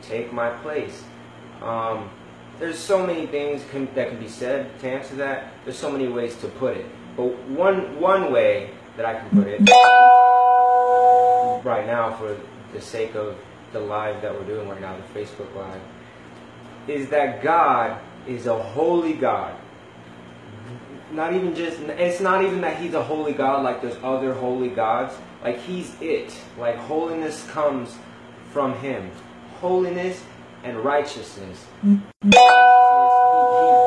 take 0.02 0.32
my 0.32 0.50
place? 0.64 1.04
Um, 1.62 2.10
there's 2.58 2.78
so 2.78 3.06
many 3.06 3.26
things 3.26 3.62
can, 3.70 3.86
that 3.94 4.08
can 4.08 4.18
be 4.18 4.28
said 4.28 4.76
to 4.80 4.88
answer 4.88 5.14
that. 5.16 5.52
There's 5.64 5.78
so 5.78 5.92
many 5.92 6.08
ways 6.08 6.34
to 6.38 6.48
put 6.48 6.76
it. 6.76 6.86
But 7.16 7.38
one 7.46 8.00
one 8.00 8.32
way 8.32 8.70
that 8.96 9.06
I 9.06 9.14
can 9.20 9.30
put 9.30 9.46
it 9.46 9.60
right 11.64 11.86
now, 11.86 12.16
for 12.18 12.36
the 12.72 12.80
sake 12.80 13.14
of 13.14 13.36
the 13.72 13.78
live 13.78 14.22
that 14.22 14.34
we're 14.34 14.46
doing 14.46 14.68
right 14.68 14.80
now, 14.80 14.96
the 14.96 15.20
Facebook 15.20 15.54
live, 15.54 15.80
is 16.88 17.08
that 17.10 17.44
God 17.44 18.00
is 18.29 18.47
a 18.47 18.61
holy 18.62 19.14
God. 19.14 19.55
not 21.12 21.35
even 21.35 21.55
just 21.55 21.81
it's 21.81 22.20
not 22.20 22.45
even 22.45 22.61
that 22.61 22.79
he's 22.79 22.95
a 22.95 23.03
holy 23.03 23.33
god 23.33 23.64
like 23.64 23.81
there's 23.83 23.97
other 24.03 24.35
holy 24.35 24.68
gods. 24.68 25.14
Like 25.45 25.61
he's 25.61 25.95
it. 26.01 26.37
Like 26.59 26.77
holiness 26.77 27.47
comes 27.51 27.97
from 28.53 28.74
him. 28.79 29.11
Holiness 29.61 30.22
and 30.64 30.79
righteousness. 30.79 31.64
Righteousness 31.83 32.03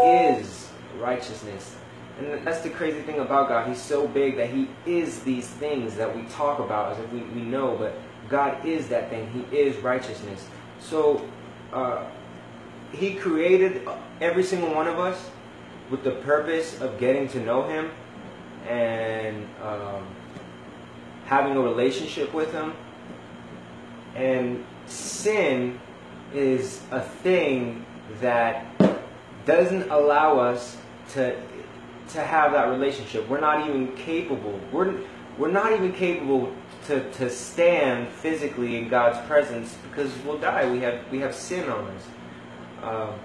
he, 0.04 0.08
he 0.08 0.40
is 0.42 0.70
righteousness. 1.00 1.76
And 2.20 2.46
that's 2.46 2.62
the 2.62 2.70
crazy 2.70 3.02
thing 3.02 3.20
about 3.20 3.50
god. 3.50 3.68
He's 3.68 3.82
so 3.82 4.08
big 4.08 4.38
that 4.38 4.50
he 4.50 4.68
is 4.86 5.22
these 5.22 5.48
things 5.48 5.96
that 5.96 6.16
we 6.16 6.24
talk 6.30 6.60
about 6.60 6.94
as 6.94 7.00
if 7.04 7.12
we, 7.12 7.20
we 7.22 7.42
know 7.42 7.76
but 7.78 7.94
god 8.30 8.66
is 8.66 8.88
that 8.90 9.10
thing. 9.10 9.30
He 9.32 9.58
is 9.58 9.78
righteousness. 9.84 10.48
So 10.80 11.28
uh, 11.74 12.06
he 12.92 13.16
created 13.16 13.88
every 14.22 14.44
single 14.44 14.74
one 14.74 14.88
of 14.88 15.00
us 15.00 15.30
with 15.90 16.04
the 16.04 16.12
purpose 16.12 16.80
of 16.82 17.00
getting 17.00 17.28
to 17.30 17.40
know 17.40 17.64
him 17.64 17.92
and 18.68 19.48
um, 19.64 20.06
having 21.26 21.56
a 21.56 21.62
relationship 21.62 22.34
with 22.34 22.52
him. 22.52 22.74
And 24.16 24.66
sin 24.86 25.80
is 26.34 26.82
a 26.92 27.02
thing 27.02 27.86
that 28.22 28.66
doesn't 29.46 29.90
allow 29.90 30.40
us 30.40 30.78
to 31.14 31.36
to 32.10 32.24
have 32.24 32.54
that 32.54 32.70
relationship. 32.70 33.28
We're 33.30 33.40
not 33.40 33.68
even 33.68 33.96
capable. 33.96 34.60
We're 34.72 35.00
we're 35.38 35.52
not 35.52 35.72
even 35.74 35.94
capable 35.94 36.54
to, 36.88 37.10
to 37.14 37.30
stand 37.30 38.10
physically 38.10 38.78
in 38.78 38.90
God's 38.90 39.26
presence 39.28 39.78
because 39.90 40.12
we'll 40.26 40.40
die. 40.40 40.70
We 40.70 40.80
have 40.80 41.00
we 41.12 41.20
have 41.20 41.34
sin 41.34 41.70
on 41.70 41.86
us. 41.92 42.04
Um, 42.84 43.16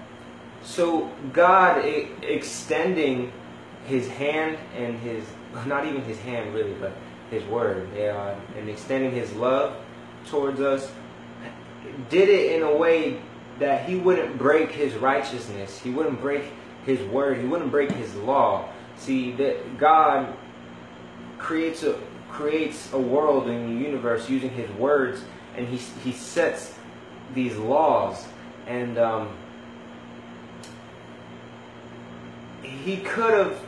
so 0.65 1.11
God 1.31 1.85
extending 2.23 3.31
His 3.85 4.07
hand 4.07 4.57
and 4.75 4.99
His 4.99 5.23
not 5.65 5.85
even 5.85 6.03
His 6.03 6.19
hand 6.19 6.53
really, 6.53 6.73
but 6.73 6.93
His 7.29 7.43
word 7.45 7.87
uh, 7.97 8.35
and 8.57 8.69
extending 8.69 9.11
His 9.11 9.31
love 9.33 9.77
towards 10.27 10.59
us 10.59 10.91
did 12.09 12.29
it 12.29 12.53
in 12.53 12.63
a 12.63 12.75
way 12.75 13.21
that 13.59 13.87
He 13.87 13.95
wouldn't 13.95 14.37
break 14.37 14.71
His 14.71 14.95
righteousness. 14.95 15.79
He 15.79 15.91
wouldn't 15.91 16.19
break 16.19 16.51
His 16.85 16.99
word. 17.09 17.37
He 17.37 17.45
wouldn't 17.45 17.71
break 17.71 17.91
His 17.91 18.13
law. 18.15 18.69
See 18.97 19.31
that 19.33 19.77
God 19.77 20.35
creates 21.37 21.83
a 21.83 21.99
creates 22.29 22.91
a 22.91 22.99
world 22.99 23.47
and 23.47 23.79
universe 23.81 24.29
using 24.29 24.49
His 24.49 24.69
words, 24.71 25.23
and 25.55 25.67
He 25.67 25.77
He 25.77 26.11
sets 26.11 26.73
these 27.33 27.55
laws 27.55 28.25
and. 28.65 28.97
Um, 28.97 29.29
he 32.65 32.97
could 32.97 33.33
have 33.33 33.59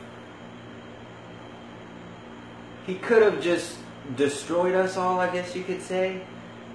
he 2.86 2.94
could 2.94 3.22
have 3.22 3.42
just 3.42 3.78
destroyed 4.16 4.74
us 4.74 4.96
all, 4.96 5.20
I 5.20 5.30
guess 5.30 5.54
you 5.54 5.62
could 5.62 5.82
say, 5.82 6.22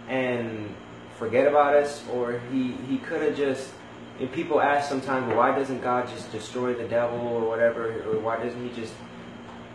and 0.07 0.75
forget 1.17 1.47
about 1.47 1.75
us, 1.75 2.03
or 2.11 2.39
he 2.51 2.73
he 2.87 2.97
could 2.97 3.21
have 3.21 3.35
just. 3.35 3.71
And 4.19 4.31
people 4.31 4.61
ask 4.61 4.87
sometimes, 4.87 5.33
why 5.33 5.57
doesn't 5.57 5.81
God 5.81 6.07
just 6.07 6.31
destroy 6.31 6.75
the 6.75 6.87
devil 6.87 7.17
or 7.19 7.47
whatever, 7.47 8.03
or 8.03 8.19
why 8.19 8.41
doesn't 8.41 8.63
He 8.63 8.73
just 8.79 8.93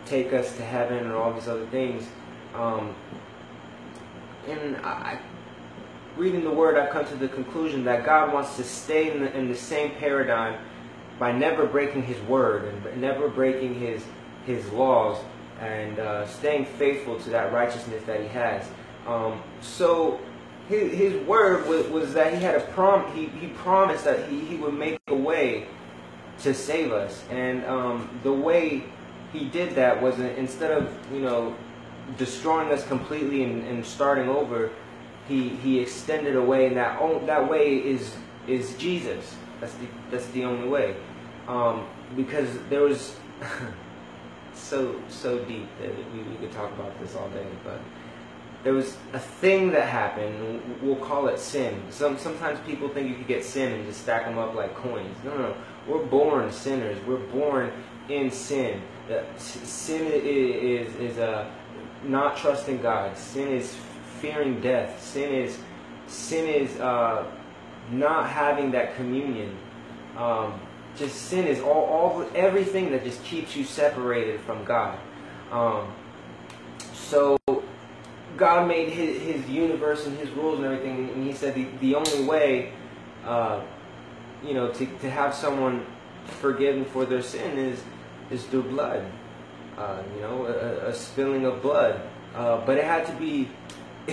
take 0.05 0.31
us 0.31 0.55
to 0.55 0.63
heaven 0.63 0.99
and 0.99 1.11
all 1.11 1.33
these 1.33 1.49
other 1.49 1.65
things? 1.67 2.07
Um, 2.55 2.95
and 4.47 4.77
I, 4.77 5.19
reading 6.15 6.45
the 6.45 6.51
Word, 6.51 6.77
I've 6.77 6.89
come 6.89 7.05
to 7.07 7.15
the 7.15 7.27
conclusion 7.27 7.83
that 7.83 8.05
God 8.05 8.33
wants 8.33 8.55
to 8.55 8.63
stay 8.63 9.11
in 9.11 9.23
the, 9.23 9.37
in 9.37 9.49
the 9.49 9.57
same 9.57 9.91
paradigm 9.95 10.57
by 11.19 11.33
never 11.33 11.65
breaking 11.65 12.03
his 12.03 12.19
word 12.21 12.63
and 12.63 13.01
never 13.01 13.27
breaking 13.27 13.75
his 13.75 14.03
his 14.45 14.67
laws 14.71 15.17
and 15.59 15.99
uh, 15.99 16.25
staying 16.25 16.65
faithful 16.65 17.19
to 17.19 17.29
that 17.29 17.51
righteousness 17.51 18.01
that 18.05 18.21
he 18.21 18.27
has. 18.29 18.67
Um, 19.05 19.43
so 19.61 20.19
his, 20.69 20.93
his 20.93 21.27
word 21.27 21.67
was, 21.67 21.87
was, 21.87 22.13
that 22.13 22.33
he 22.33 22.39
had 22.39 22.55
a 22.55 22.61
prom 22.61 23.13
he, 23.13 23.25
he 23.27 23.47
promised 23.47 24.05
that 24.05 24.29
he, 24.29 24.39
he 24.39 24.55
would 24.55 24.73
make 24.73 24.99
a 25.07 25.15
way 25.15 25.67
to 26.39 26.53
save 26.53 26.93
us. 26.93 27.23
And 27.29 27.65
um, 27.65 28.09
the 28.23 28.31
way 28.31 28.85
he 29.33 29.45
did 29.45 29.75
that 29.75 30.01
was 30.01 30.17
instead 30.19 30.71
of 30.71 30.95
you 31.13 31.19
know 31.19 31.55
destroying 32.17 32.71
us 32.71 32.87
completely 32.87 33.43
and, 33.43 33.67
and 33.67 33.85
starting 33.85 34.29
over 34.29 34.71
he, 35.27 35.49
he 35.49 35.79
extended 35.79 36.35
a 36.35 36.41
way 36.41 36.65
and 36.65 36.77
that, 36.77 36.97
that 37.27 37.49
way 37.49 37.75
is 37.75 38.15
is 38.47 38.75
Jesus. 38.77 39.35
That's 39.59 39.73
the, 39.73 39.87
that's 40.09 40.27
the 40.27 40.45
only 40.45 40.67
way 40.67 40.95
um, 41.49 41.87
because 42.15 42.47
there 42.69 42.81
was 42.81 43.15
so 44.53 45.01
so 45.09 45.39
deep 45.45 45.67
that 45.81 45.91
we, 46.13 46.21
we 46.21 46.35
could 46.37 46.51
talk 46.51 46.71
about 46.73 46.97
this 46.99 47.15
all 47.15 47.27
day, 47.29 47.47
but 47.63 47.81
there 48.63 48.73
was 48.73 48.97
a 49.13 49.19
thing 49.19 49.71
that 49.71 49.87
happened. 49.87 50.61
We'll 50.81 50.97
call 50.97 51.27
it 51.27 51.39
sin. 51.39 51.81
Some 51.89 52.17
sometimes 52.17 52.59
people 52.67 52.87
think 52.89 53.09
you 53.09 53.15
could 53.15 53.27
get 53.27 53.43
sin 53.43 53.73
and 53.73 53.85
just 53.85 54.01
stack 54.01 54.25
them 54.25 54.37
up 54.37 54.53
like 54.53 54.75
coins. 54.75 55.17
No, 55.23 55.31
no, 55.31 55.41
no. 55.49 55.55
We're 55.87 56.05
born 56.05 56.51
sinners. 56.51 56.97
We're 57.05 57.17
born 57.17 57.71
in 58.09 58.29
sin. 58.29 58.81
Sin 59.37 60.05
is 60.05 60.87
is, 60.93 60.95
is 60.97 61.17
uh, 61.17 61.49
not 62.03 62.37
trusting 62.37 62.81
God. 62.81 63.17
Sin 63.17 63.47
is 63.47 63.75
fearing 64.19 64.61
death. 64.61 65.01
Sin 65.01 65.33
is 65.33 65.57
sin 66.05 66.47
is 66.47 66.79
uh, 66.79 67.25
not 67.91 68.29
having 68.29 68.69
that 68.71 68.95
communion. 68.95 69.57
Um, 70.15 70.59
just 70.99 71.15
sin 71.15 71.47
is 71.47 71.59
all, 71.61 71.85
all 71.85 72.29
everything 72.35 72.91
that 72.91 73.03
just 73.03 73.23
keeps 73.23 73.55
you 73.55 73.63
separated 73.63 74.39
from 74.41 74.63
God. 74.65 74.99
Um, 75.51 75.93
so 76.93 77.37
God 78.37 78.67
made 78.67 78.89
his, 78.89 79.21
his, 79.21 79.49
universe 79.49 80.05
and 80.05 80.17
his 80.17 80.29
rules 80.31 80.57
and 80.57 80.65
everything, 80.65 81.09
and 81.09 81.25
he 81.25 81.33
said 81.33 81.55
the, 81.55 81.65
the 81.79 81.95
only 81.95 82.23
way, 82.25 82.73
uh, 83.25 83.61
you 84.43 84.53
know, 84.53 84.69
to, 84.71 84.85
to 84.85 85.09
have 85.09 85.33
someone 85.33 85.85
forgiven 86.39 86.85
for 86.85 87.05
their 87.05 87.21
sin 87.21 87.57
is 87.57 87.81
is 88.29 88.45
through 88.45 88.63
blood. 88.63 89.03
Uh, 89.75 90.03
you 90.13 90.21
know, 90.21 90.45
a, 90.45 90.89
a, 90.89 90.93
spilling 90.93 91.45
of 91.45 91.61
blood. 91.61 92.01
Uh, 92.35 92.63
but 92.65 92.77
it 92.77 92.83
had 92.83 93.05
to 93.07 93.13
be, 93.13 93.49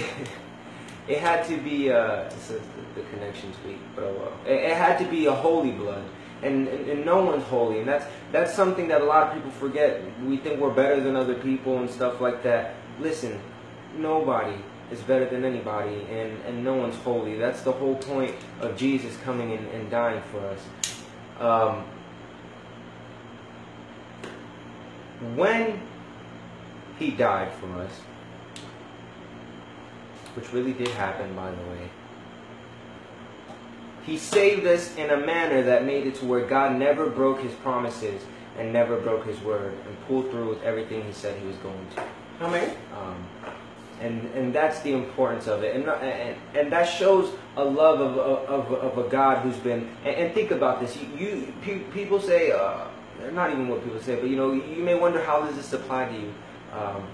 it 1.08 1.18
had 1.18 1.44
to 1.44 1.56
be, 1.58 1.90
uh, 1.90 2.30
the, 2.48 2.60
the 2.94 3.02
connection 3.10 3.52
tweet, 3.62 3.78
but 3.96 4.04
oh 4.04 4.14
well. 4.14 4.32
It, 4.46 4.70
it 4.70 4.76
had 4.76 4.96
to 5.00 5.04
be 5.06 5.26
a 5.26 5.32
holy 5.32 5.72
blood 5.72 6.04
and, 6.42 6.68
and, 6.68 6.88
and, 6.88 7.06
no 7.06 7.24
one's 7.24 7.44
holy. 7.44 7.78
And 7.80 7.88
that's 7.88 8.06
that's 8.32 8.54
something 8.54 8.88
that 8.88 9.00
a 9.00 9.04
lot 9.04 9.26
of 9.26 9.34
people 9.34 9.50
forget. 9.50 10.02
We 10.24 10.36
think 10.36 10.60
we're 10.60 10.74
better 10.74 11.00
than 11.00 11.16
other 11.16 11.34
people 11.34 11.78
and 11.78 11.88
stuff 11.88 12.20
like 12.20 12.42
that. 12.42 12.74
Listen, 13.00 13.40
nobody 13.96 14.56
is 14.90 15.00
better 15.00 15.26
than 15.26 15.44
anybody, 15.44 16.06
and, 16.10 16.40
and 16.44 16.62
no 16.62 16.74
one's 16.74 16.96
holy. 16.96 17.36
That's 17.36 17.62
the 17.62 17.72
whole 17.72 17.96
point 17.96 18.34
of 18.60 18.76
Jesus 18.76 19.16
coming 19.18 19.52
and, 19.52 19.66
and 19.68 19.90
dying 19.90 20.22
for 20.30 20.40
us. 20.46 20.60
Um, 21.40 21.84
when 25.34 25.80
he 26.98 27.10
died 27.10 27.52
for 27.54 27.66
us, 27.80 27.90
which 30.34 30.52
really 30.52 30.72
did 30.72 30.88
happen, 30.88 31.34
by 31.34 31.50
the 31.50 31.62
way, 31.62 31.90
he 34.06 34.16
saved 34.16 34.66
us 34.66 34.94
in 34.96 35.10
a 35.10 35.16
manner 35.16 35.62
that 35.62 35.84
made 35.84 36.06
it 36.06 36.14
to 36.16 36.24
where 36.24 36.46
God 36.46 36.76
never 36.76 37.10
broke 37.10 37.40
his 37.40 37.52
promises 37.54 38.22
and 38.56 38.72
never 38.72 38.98
broke 39.00 39.26
his 39.26 39.38
word 39.40 39.74
and 39.86 40.06
pulled 40.06 40.30
through 40.30 40.48
with 40.48 40.62
everything 40.62 41.04
he 41.04 41.12
said 41.12 41.38
he 41.38 41.46
was 41.46 41.56
going 41.56 41.86
to. 41.96 42.04
Amen. 42.40 42.76
Um, 42.96 43.26
and 44.00 44.24
and 44.34 44.54
that's 44.54 44.80
the 44.80 44.92
importance 44.92 45.46
of 45.46 45.62
it, 45.62 45.74
and 45.74 45.88
and, 45.88 46.36
and 46.54 46.70
that 46.72 46.84
shows 46.84 47.32
a 47.56 47.64
love 47.64 47.98
of, 48.00 48.18
of, 48.18 48.72
of 48.72 49.06
a 49.06 49.08
God 49.08 49.38
who's 49.38 49.56
been. 49.56 49.88
And, 50.04 50.14
and 50.14 50.34
think 50.34 50.50
about 50.50 50.80
this. 50.80 50.96
You, 50.96 51.08
you 51.18 51.84
people 51.92 52.20
say, 52.20 52.52
uh, 52.52 52.88
not 53.32 53.50
even 53.50 53.68
what 53.68 53.82
people 53.82 54.00
say, 54.00 54.16
but 54.16 54.28
you 54.28 54.36
know, 54.36 54.52
you 54.52 54.82
may 54.82 54.94
wonder 54.94 55.22
how 55.22 55.40
does 55.40 55.56
this 55.56 55.72
apply 55.72 56.06
to 56.06 56.14
you, 56.14 56.34
um, 56.74 57.06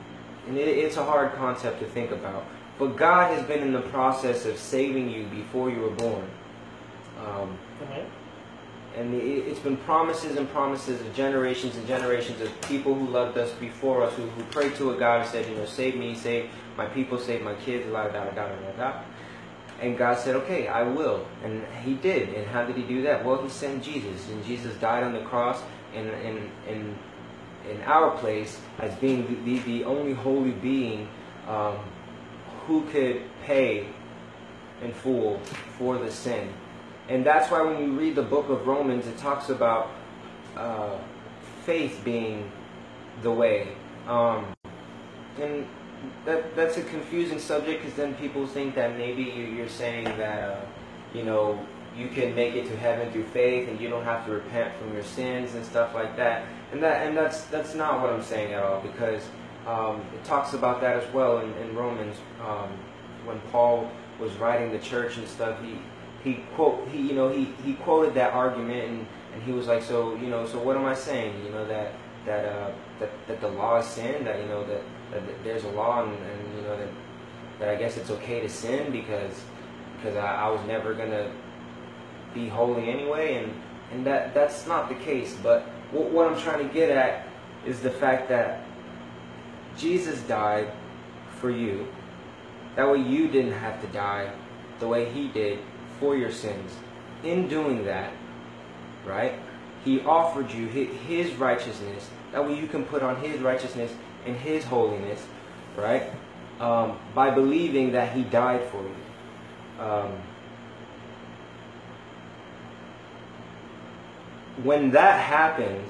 and 0.48 0.58
it, 0.58 0.68
it's 0.68 0.96
a 0.96 1.04
hard 1.04 1.32
concept 1.34 1.78
to 1.80 1.86
think 1.86 2.10
about. 2.10 2.44
But 2.80 2.96
God 2.96 3.32
has 3.32 3.46
been 3.46 3.60
in 3.60 3.72
the 3.72 3.82
process 3.82 4.44
of 4.44 4.58
saving 4.58 5.08
you 5.08 5.26
before 5.26 5.70
you 5.70 5.80
were 5.82 5.90
born. 5.90 6.28
Um, 7.26 7.58
And 8.94 9.14
it, 9.14 9.46
has 9.48 9.58
been 9.58 9.78
promises 9.78 10.36
and 10.36 10.48
promises 10.50 11.00
of 11.00 11.14
generations 11.14 11.76
and 11.76 11.86
generations 11.86 12.40
of 12.42 12.60
people 12.62 12.94
who 12.94 13.06
loved 13.06 13.38
us 13.38 13.50
before 13.52 14.02
us, 14.02 14.12
who, 14.14 14.24
who 14.24 14.42
prayed 14.44 14.74
to 14.76 14.90
a 14.90 14.96
God 14.98 15.22
and 15.22 15.30
said, 15.30 15.48
you 15.48 15.56
know, 15.56 15.64
save 15.64 15.96
me, 15.96 16.14
save 16.14 16.50
my 16.76 16.86
people, 16.86 17.18
save 17.18 17.42
my 17.42 17.54
kids, 17.54 17.86
da 17.86 18.08
da 18.08 18.24
da 18.24 18.30
da 18.30 18.48
da 18.48 18.72
da. 18.76 19.00
And 19.80 19.96
God 19.96 20.18
said, 20.18 20.36
okay, 20.36 20.68
I 20.68 20.82
will. 20.82 21.26
And 21.42 21.64
he 21.82 21.94
did. 21.94 22.34
And 22.34 22.46
how 22.46 22.64
did 22.64 22.76
he 22.76 22.82
do 22.82 23.02
that? 23.02 23.24
Well, 23.24 23.42
he 23.42 23.48
sent 23.48 23.82
Jesus. 23.82 24.28
And 24.28 24.44
Jesus 24.44 24.76
died 24.76 25.02
on 25.02 25.14
the 25.14 25.22
cross 25.22 25.62
in, 25.94 26.08
in, 26.08 26.50
in, 26.68 26.98
in 27.68 27.80
our 27.82 28.16
place 28.18 28.60
as 28.78 28.94
being 28.96 29.26
the, 29.26 29.58
the, 29.58 29.58
the 29.60 29.84
only 29.84 30.12
holy 30.12 30.52
being 30.52 31.08
um, 31.48 31.78
who 32.66 32.84
could 32.90 33.22
pay 33.42 33.88
in 34.82 34.92
full 34.92 35.40
for 35.78 35.98
the 35.98 36.10
sin 36.10 36.52
and 37.08 37.24
that's 37.24 37.50
why 37.50 37.62
when 37.62 37.82
you 37.82 37.92
read 37.98 38.14
the 38.14 38.22
book 38.22 38.48
of 38.48 38.66
Romans, 38.66 39.06
it 39.06 39.18
talks 39.18 39.48
about 39.48 39.90
uh, 40.56 40.96
faith 41.64 42.00
being 42.04 42.50
the 43.22 43.30
way. 43.30 43.68
Um, 44.06 44.46
and 45.40 45.66
that 46.24 46.54
that's 46.56 46.76
a 46.76 46.82
confusing 46.82 47.38
subject 47.38 47.82
because 47.82 47.96
then 47.96 48.14
people 48.16 48.46
think 48.46 48.74
that 48.74 48.96
maybe 48.96 49.22
you- 49.22 49.44
you're 49.56 49.68
saying 49.68 50.04
that 50.04 50.50
uh, 50.50 50.60
you 51.14 51.22
know 51.22 51.58
you 51.96 52.08
can 52.08 52.34
make 52.34 52.54
it 52.54 52.66
to 52.66 52.76
heaven 52.76 53.10
through 53.12 53.24
faith 53.24 53.68
and 53.68 53.78
you 53.80 53.88
don't 53.88 54.04
have 54.04 54.24
to 54.26 54.32
repent 54.32 54.74
from 54.78 54.92
your 54.94 55.02
sins 55.04 55.54
and 55.54 55.64
stuff 55.64 55.94
like 55.94 56.16
that. 56.16 56.44
And 56.72 56.82
that 56.82 57.06
and 57.06 57.16
that's 57.16 57.44
that's 57.44 57.74
not 57.74 58.00
what 58.00 58.10
I'm 58.10 58.22
saying 58.22 58.52
at 58.52 58.62
all 58.62 58.80
because 58.80 59.22
um, 59.66 60.00
it 60.14 60.24
talks 60.24 60.54
about 60.54 60.80
that 60.80 60.96
as 61.02 61.12
well 61.14 61.38
in, 61.38 61.52
in 61.58 61.76
Romans 61.76 62.16
um, 62.40 62.68
when 63.24 63.38
Paul 63.52 63.90
was 64.18 64.32
writing 64.34 64.72
the 64.72 64.78
church 64.78 65.18
and 65.18 65.28
stuff. 65.28 65.62
He 65.62 65.76
he 66.24 66.34
quote 66.54 66.86
he 66.88 67.00
you 67.00 67.14
know 67.14 67.28
he, 67.28 67.44
he 67.64 67.74
quoted 67.74 68.14
that 68.14 68.32
argument 68.32 68.88
and, 68.88 69.06
and 69.34 69.42
he 69.42 69.52
was 69.52 69.66
like 69.66 69.82
so 69.82 70.14
you 70.16 70.28
know 70.28 70.46
so 70.46 70.58
what 70.62 70.76
am 70.76 70.84
I 70.84 70.94
saying? 70.94 71.44
You 71.44 71.50
know 71.50 71.66
that 71.66 71.94
that 72.26 72.44
uh, 72.44 72.72
that 73.00 73.10
that 73.26 73.40
the 73.40 73.48
law 73.48 73.78
is 73.78 73.86
sin 73.86 74.24
that 74.24 74.40
you 74.40 74.46
know 74.46 74.64
that, 74.66 74.82
that, 75.10 75.44
there's 75.44 75.64
a 75.64 75.70
law 75.70 76.04
and, 76.04 76.12
and 76.12 76.56
you 76.56 76.62
know 76.62 76.76
that 76.76 76.88
that 77.58 77.68
I 77.68 77.76
guess 77.76 77.96
it's 77.96 78.10
okay 78.10 78.40
to 78.40 78.48
sin 78.48 78.92
because 78.92 79.42
because 79.96 80.16
I, 80.16 80.46
I 80.46 80.50
was 80.50 80.64
never 80.66 80.94
gonna 80.94 81.32
be 82.34 82.48
holy 82.48 82.88
anyway 82.88 83.34
and 83.34 83.52
and 83.92 84.06
that 84.06 84.34
that's 84.34 84.66
not 84.66 84.88
the 84.88 84.94
case. 84.96 85.36
But 85.42 85.62
what, 85.90 86.10
what 86.10 86.32
I'm 86.32 86.40
trying 86.40 86.66
to 86.66 86.72
get 86.72 86.90
at 86.90 87.26
is 87.66 87.80
the 87.80 87.90
fact 87.90 88.28
that 88.28 88.64
Jesus 89.76 90.20
died 90.22 90.70
for 91.38 91.50
you. 91.50 91.86
That 92.76 92.90
way 92.90 92.98
you 92.98 93.28
didn't 93.28 93.52
have 93.52 93.80
to 93.82 93.86
die 93.88 94.32
the 94.78 94.88
way 94.88 95.10
he 95.12 95.28
did 95.28 95.58
for 96.02 96.16
your 96.16 96.32
sins. 96.32 96.74
In 97.22 97.46
doing 97.46 97.84
that, 97.84 98.12
right, 99.06 99.34
he 99.84 100.00
offered 100.00 100.50
you 100.50 100.66
his 100.66 101.32
righteousness. 101.34 102.10
That 102.32 102.44
way 102.44 102.58
you 102.58 102.66
can 102.66 102.84
put 102.84 103.04
on 103.04 103.22
his 103.22 103.40
righteousness 103.40 103.92
and 104.26 104.36
his 104.36 104.64
holiness, 104.64 105.24
right, 105.76 106.10
um, 106.58 106.98
by 107.14 107.30
believing 107.30 107.92
that 107.92 108.12
he 108.12 108.24
died 108.24 108.62
for 108.70 108.82
you. 108.82 109.84
Um, 109.84 110.12
when 114.64 114.90
that 114.90 115.20
happens, 115.20 115.88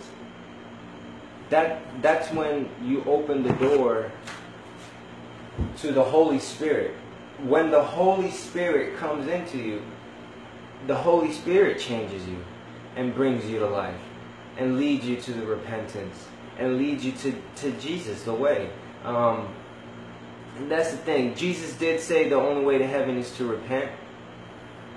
that 1.49 1.81
that's 2.03 2.31
when 2.33 2.69
you 2.83 3.03
open 3.05 3.43
the 3.43 3.53
door 3.55 4.13
to 5.79 5.91
the 5.91 6.05
Holy 6.05 6.39
Spirit. 6.39 6.95
When 7.45 7.71
the 7.71 7.83
Holy 7.83 8.31
Spirit 8.31 8.97
comes 8.99 9.27
into 9.27 9.59
you, 9.59 9.83
the 10.87 10.95
Holy 10.95 11.33
Spirit 11.33 11.79
changes 11.79 12.27
you 12.27 12.39
and 12.97 13.15
brings 13.15 13.45
you 13.47 13.59
to 13.61 13.67
life 13.67 14.01
and 14.59 14.77
leads 14.77 15.07
you 15.07 15.17
to 15.17 15.33
the 15.33 15.47
repentance 15.47 16.29
and 16.59 16.77
leads 16.77 17.05
you 17.05 17.13
to, 17.13 17.35
to 17.57 17.71
Jesus, 17.73 18.25
the 18.25 18.35
way. 18.35 18.71
Um, 19.05 19.49
and 20.59 20.71
that's 20.71 20.91
the 20.91 20.99
thing. 20.99 21.35
Jesus 21.35 21.75
did 21.75 22.01
say 22.01 22.29
the 22.29 22.37
only 22.37 22.65
way 22.65 22.79
to 22.79 22.87
heaven 22.87 23.17
is 23.17 23.35
to 23.37 23.47
repent. 23.47 23.91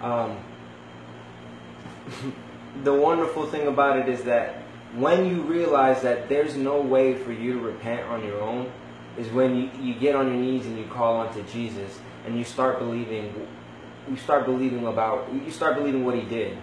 Um, 0.02 0.38
the 2.84 2.94
wonderful 2.94 3.46
thing 3.46 3.68
about 3.68 3.98
it 3.98 4.10
is 4.10 4.24
that 4.24 4.64
when 4.96 5.26
you 5.26 5.42
realize 5.42 6.02
that 6.02 6.30
there's 6.30 6.56
no 6.56 6.82
way 6.82 7.16
for 7.16 7.32
you 7.32 7.54
to 7.54 7.60
repent 7.60 8.02
on 8.08 8.24
your 8.24 8.42
own, 8.42 8.72
is 9.18 9.30
when 9.30 9.56
you, 9.56 9.70
you 9.82 9.94
get 9.94 10.16
on 10.16 10.28
your 10.28 10.36
knees 10.36 10.66
and 10.66 10.78
you 10.78 10.86
call 10.86 11.18
onto 11.18 11.42
Jesus 11.44 12.00
and 12.26 12.38
you 12.38 12.44
start 12.44 12.80
believing 12.80 13.48
you 14.10 14.18
start 14.18 14.46
believing 14.46 14.86
about 14.88 15.32
you 15.34 15.52
start 15.52 15.76
believing 15.76 16.06
what 16.06 16.16
he 16.16 16.24
did. 16.24 16.58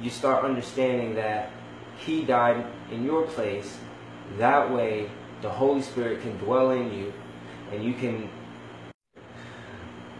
You, 0.00 0.08
start 0.08 0.44
understanding 0.44 1.14
that 1.16 1.50
he 1.98 2.24
died 2.24 2.64
in 2.90 3.04
your 3.04 3.26
place. 3.26 3.78
That 4.38 4.72
way 4.72 5.10
the 5.42 5.50
Holy 5.50 5.82
Spirit 5.82 6.22
can 6.22 6.38
dwell 6.38 6.70
in 6.70 6.92
you 6.94 7.12
and 7.70 7.84
you 7.84 7.92
can 7.92 8.30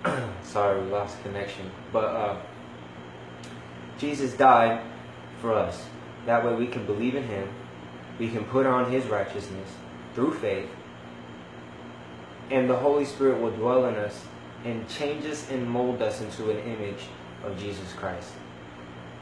sorry 0.42 0.82
we 0.82 0.90
lost 0.90 1.22
connection. 1.22 1.70
But 1.92 2.04
uh, 2.04 2.42
Jesus 3.98 4.34
died 4.34 4.82
for 5.40 5.54
us. 5.54 5.86
That 6.26 6.44
way 6.44 6.54
we 6.54 6.66
can 6.66 6.84
believe 6.84 7.14
in 7.14 7.22
him. 7.24 7.48
We 8.18 8.28
can 8.28 8.44
put 8.44 8.66
on 8.66 8.90
his 8.90 9.06
righteousness 9.06 9.70
through 10.14 10.34
faith 10.34 10.68
and 12.50 12.68
the 12.68 12.76
Holy 12.76 13.04
Spirit 13.04 13.40
will 13.40 13.50
dwell 13.50 13.86
in 13.86 13.94
us 13.94 14.24
and 14.64 14.88
change 14.88 15.24
us 15.26 15.50
and 15.50 15.68
mold 15.68 16.02
us 16.02 16.20
into 16.20 16.50
an 16.50 16.58
image 16.60 17.04
of 17.44 17.58
Jesus 17.58 17.92
Christ. 17.92 18.32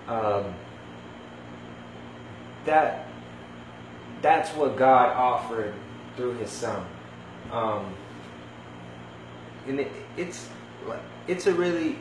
Um, 0.08 0.54
that 2.64 3.08
that's 4.20 4.50
what 4.50 4.76
God 4.76 5.08
offered 5.16 5.74
through 6.16 6.34
His 6.34 6.50
Son, 6.50 6.86
um, 7.50 7.92
and 9.66 9.80
it, 9.80 9.90
it's 10.16 10.48
it's 11.26 11.46
a 11.46 11.54
really 11.54 11.98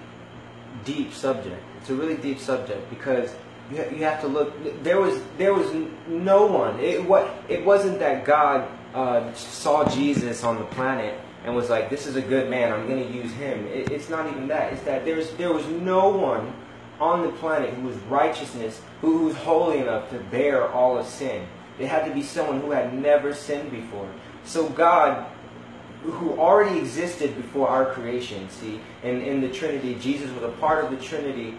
deep 0.85 1.13
subject. 1.13 1.61
It's 1.79 1.89
a 1.89 1.95
really 1.95 2.17
deep 2.17 2.39
subject 2.39 2.89
because 2.89 3.33
you, 3.71 3.77
ha- 3.77 3.89
you 3.89 4.03
have 4.03 4.21
to 4.21 4.27
look. 4.27 4.53
There 4.83 4.99
was 4.99 5.21
there 5.37 5.53
was 5.53 5.71
no 6.07 6.45
one. 6.45 6.79
It 6.79 7.03
what 7.03 7.33
it 7.49 7.65
wasn't 7.65 7.99
that 7.99 8.25
God 8.25 8.67
uh, 8.93 9.33
saw 9.33 9.87
Jesus 9.89 10.43
on 10.43 10.57
the 10.57 10.65
planet 10.65 11.19
and 11.43 11.55
was 11.55 11.69
like, 11.69 11.89
"This 11.89 12.05
is 12.05 12.15
a 12.15 12.21
good 12.21 12.49
man. 12.49 12.71
I'm 12.71 12.87
going 12.87 13.05
to 13.05 13.13
use 13.13 13.31
him." 13.33 13.65
It, 13.67 13.91
it's 13.91 14.09
not 14.09 14.27
even 14.27 14.47
that. 14.49 14.73
It's 14.73 14.83
that 14.83 15.05
there's 15.05 15.31
there 15.31 15.53
was 15.53 15.67
no 15.67 16.09
one 16.09 16.53
on 16.99 17.23
the 17.23 17.31
planet 17.33 17.73
who 17.73 17.87
was 17.87 17.97
righteousness, 18.09 18.81
who, 19.01 19.17
who 19.17 19.25
was 19.25 19.35
holy 19.35 19.79
enough 19.79 20.09
to 20.11 20.19
bear 20.19 20.69
all 20.69 20.97
of 20.97 21.05
sin. 21.05 21.47
It 21.79 21.87
had 21.87 22.05
to 22.05 22.13
be 22.13 22.21
someone 22.21 22.61
who 22.61 22.71
had 22.71 22.93
never 22.93 23.33
sinned 23.33 23.71
before. 23.71 24.07
So 24.43 24.69
God 24.69 25.25
who 26.03 26.31
already 26.39 26.79
existed 26.79 27.35
before 27.35 27.67
our 27.67 27.93
creation, 27.93 28.49
see, 28.49 28.81
in, 29.03 29.21
in 29.21 29.39
the 29.39 29.49
Trinity, 29.49 29.95
Jesus 29.95 30.31
was 30.31 30.43
a 30.43 30.53
part 30.57 30.83
of 30.83 30.89
the 30.89 30.97
Trinity 30.97 31.55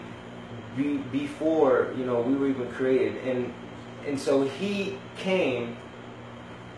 be, 0.75 0.97
before, 0.97 1.93
you 1.97 2.05
know, 2.05 2.19
we 2.21 2.35
were 2.35 2.47
even 2.47 2.69
created. 2.71 3.17
And 3.25 3.53
and 4.05 4.19
so 4.19 4.43
he 4.43 4.97
came 5.17 5.77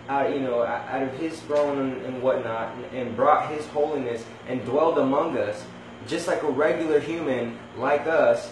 out, 0.08 0.34
you 0.34 0.40
know, 0.40 0.64
out 0.64 1.02
of 1.02 1.14
his 1.14 1.40
throne 1.42 1.94
and, 2.06 2.22
whatnot, 2.22 2.76
and, 2.76 2.86
and 2.94 3.16
brought 3.16 3.52
his 3.52 3.66
holiness 3.68 4.24
and 4.48 4.64
dwelled 4.66 4.98
among 4.98 5.38
us, 5.38 5.66
just 6.08 6.28
like 6.28 6.44
a 6.44 6.50
regular 6.50 7.00
human 7.00 7.58
like 7.78 8.06
us, 8.08 8.52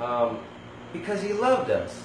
um, 0.00 0.40
because 0.92 1.22
he 1.22 1.32
loved 1.32 1.70
us. 1.70 2.02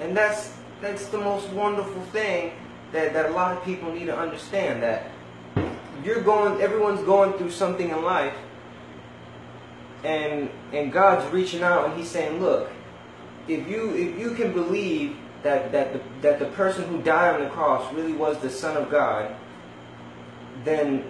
And 0.00 0.16
that's 0.16 0.56
that's 0.80 1.06
the 1.08 1.18
most 1.18 1.48
wonderful 1.50 2.02
thing 2.06 2.52
that, 2.92 3.12
that 3.12 3.26
a 3.26 3.30
lot 3.30 3.56
of 3.56 3.64
people 3.64 3.92
need 3.92 4.06
to 4.06 4.16
understand 4.16 4.82
that 4.82 5.10
you're 6.04 6.20
going 6.20 6.60
everyone's 6.60 7.02
going 7.04 7.32
through 7.34 7.50
something 7.50 7.90
in 7.90 8.02
life 8.02 8.34
and 10.04 10.50
and 10.72 10.92
God's 10.92 11.30
reaching 11.32 11.62
out 11.62 11.86
and 11.86 11.98
he's 11.98 12.08
saying, 12.08 12.40
look, 12.40 12.70
if 13.48 13.66
you 13.68 13.94
if 13.94 14.18
you 14.18 14.34
can 14.34 14.52
believe 14.52 15.16
that 15.44 15.70
that 15.72 15.92
the, 15.92 16.00
that 16.22 16.38
the 16.40 16.46
person 16.46 16.84
who 16.88 17.00
died 17.02 17.34
on 17.34 17.44
the 17.44 17.50
cross 17.50 17.92
really 17.92 18.14
was 18.14 18.38
the 18.38 18.50
son 18.50 18.76
of 18.76 18.90
God, 18.90 19.32
then 20.64 21.04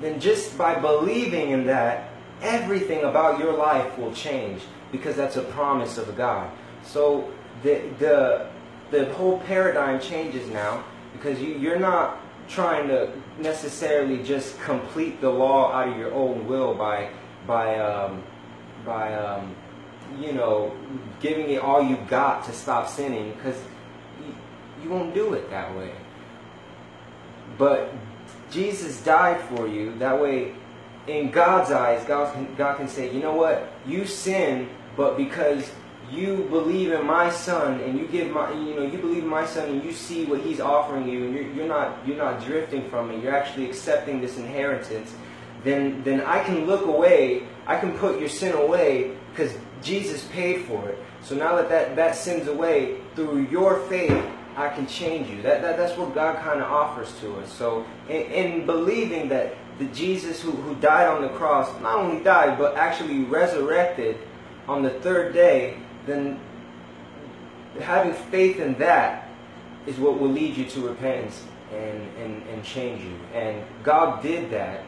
then 0.00 0.18
just 0.18 0.56
by 0.56 0.76
believing 0.76 1.50
in 1.50 1.66
that, 1.66 2.08
everything 2.40 3.04
about 3.04 3.38
your 3.38 3.52
life 3.52 3.98
will 3.98 4.14
change 4.14 4.62
because 4.90 5.16
that's 5.16 5.36
a 5.36 5.42
promise 5.42 5.98
of 5.98 6.16
God. 6.16 6.50
So 6.84 7.30
the 7.62 7.82
the 7.98 8.46
the 8.90 9.12
whole 9.14 9.40
paradigm 9.40 10.00
changes 10.00 10.48
now 10.48 10.84
because 11.12 11.40
you, 11.40 11.54
you're 11.58 11.78
not 11.78 12.20
trying 12.48 12.88
to 12.88 13.12
necessarily 13.38 14.22
just 14.22 14.58
complete 14.60 15.20
the 15.20 15.30
law 15.30 15.72
out 15.72 15.88
of 15.88 15.96
your 15.96 16.12
own 16.12 16.46
will 16.46 16.74
by 16.74 17.10
by 17.46 17.78
um, 17.78 18.22
by 18.84 19.14
um, 19.14 19.54
you 20.18 20.32
know 20.32 20.76
giving 21.20 21.50
it 21.50 21.60
all 21.60 21.82
you 21.82 21.96
got 22.08 22.44
to 22.44 22.52
stop 22.52 22.88
sinning 22.88 23.32
because 23.34 23.56
you, 24.82 24.90
won't 24.90 25.14
do 25.14 25.34
it 25.34 25.50
that 25.50 25.74
way. 25.76 25.92
But 27.58 27.92
Jesus 28.50 29.02
died 29.02 29.40
for 29.42 29.66
you. 29.66 29.96
That 29.98 30.20
way, 30.20 30.54
in 31.06 31.30
God's 31.30 31.70
eyes, 31.70 32.04
God 32.04 32.32
can, 32.34 32.54
God 32.54 32.76
can 32.76 32.88
say, 32.88 33.12
you 33.12 33.20
know 33.20 33.34
what? 33.34 33.72
You 33.86 34.06
sin, 34.06 34.68
but 34.96 35.16
because 35.16 35.70
you 36.10 36.46
believe 36.50 36.92
in 36.92 37.06
my 37.06 37.30
son 37.30 37.80
and 37.80 37.98
you 37.98 38.06
give 38.08 38.30
my 38.30 38.52
you 38.52 38.74
know 38.74 38.82
you 38.82 38.98
believe 38.98 39.22
in 39.22 39.28
my 39.28 39.46
son 39.46 39.68
and 39.68 39.84
you 39.84 39.92
see 39.92 40.24
what 40.24 40.40
he's 40.40 40.60
offering 40.60 41.08
you 41.08 41.24
and 41.24 41.34
you're, 41.34 41.52
you're 41.52 41.68
not 41.68 41.98
you're 42.06 42.16
not 42.16 42.44
drifting 42.44 42.88
from 42.90 43.10
it 43.10 43.22
you're 43.22 43.34
actually 43.34 43.68
accepting 43.68 44.20
this 44.20 44.36
inheritance 44.36 45.14
then 45.62 46.02
then 46.02 46.20
I 46.22 46.42
can 46.42 46.66
look 46.66 46.84
away 46.86 47.46
I 47.66 47.78
can 47.78 47.96
put 47.96 48.18
your 48.18 48.28
sin 48.28 48.54
away 48.54 49.16
because 49.30 49.56
Jesus 49.82 50.24
paid 50.32 50.64
for 50.64 50.88
it 50.88 50.98
so 51.22 51.36
now 51.36 51.54
that 51.56 51.68
that, 51.68 51.94
that 51.96 52.16
sin's 52.16 52.48
away 52.48 53.00
through 53.14 53.46
your 53.46 53.80
faith 53.88 54.24
I 54.56 54.68
can 54.68 54.86
change 54.86 55.28
you 55.28 55.42
that, 55.42 55.62
that 55.62 55.76
that's 55.76 55.96
what 55.96 56.14
God 56.14 56.42
kind 56.42 56.60
of 56.60 56.70
offers 56.70 57.12
to 57.20 57.36
us 57.36 57.52
so 57.52 57.86
in, 58.08 58.22
in 58.22 58.66
believing 58.66 59.28
that 59.28 59.54
the 59.78 59.86
Jesus 59.86 60.40
who, 60.40 60.50
who 60.50 60.74
died 60.76 61.08
on 61.08 61.22
the 61.22 61.28
cross 61.30 61.68
not 61.80 61.98
only 61.98 62.22
died 62.22 62.58
but 62.58 62.76
actually 62.76 63.24
resurrected 63.24 64.18
on 64.68 64.82
the 64.82 64.90
third 64.90 65.32
day 65.32 65.78
then 66.06 66.38
having 67.80 68.12
faith 68.12 68.58
in 68.58 68.74
that 68.74 69.28
is 69.86 69.98
what 69.98 70.18
will 70.18 70.28
lead 70.28 70.56
you 70.56 70.64
to 70.66 70.80
repentance 70.80 71.44
and, 71.72 72.08
and, 72.18 72.42
and 72.48 72.64
change 72.64 73.02
you. 73.02 73.18
And 73.34 73.64
God 73.82 74.22
did 74.22 74.50
that. 74.50 74.84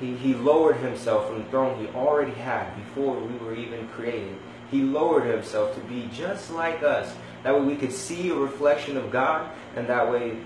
He, 0.00 0.14
he 0.16 0.34
lowered 0.34 0.76
himself 0.76 1.28
from 1.28 1.38
the 1.38 1.50
throne 1.50 1.78
he 1.78 1.86
already 1.94 2.32
had 2.32 2.74
before 2.76 3.18
we 3.18 3.36
were 3.38 3.54
even 3.54 3.88
created. 3.88 4.36
He 4.70 4.82
lowered 4.82 5.24
himself 5.24 5.74
to 5.74 5.80
be 5.82 6.08
just 6.12 6.50
like 6.50 6.82
us. 6.82 7.14
That 7.46 7.54
way 7.54 7.60
we 7.60 7.76
could 7.76 7.92
see 7.92 8.30
a 8.30 8.34
reflection 8.34 8.96
of 8.96 9.12
God, 9.12 9.48
and 9.76 9.86
that 9.86 10.10
way, 10.10 10.36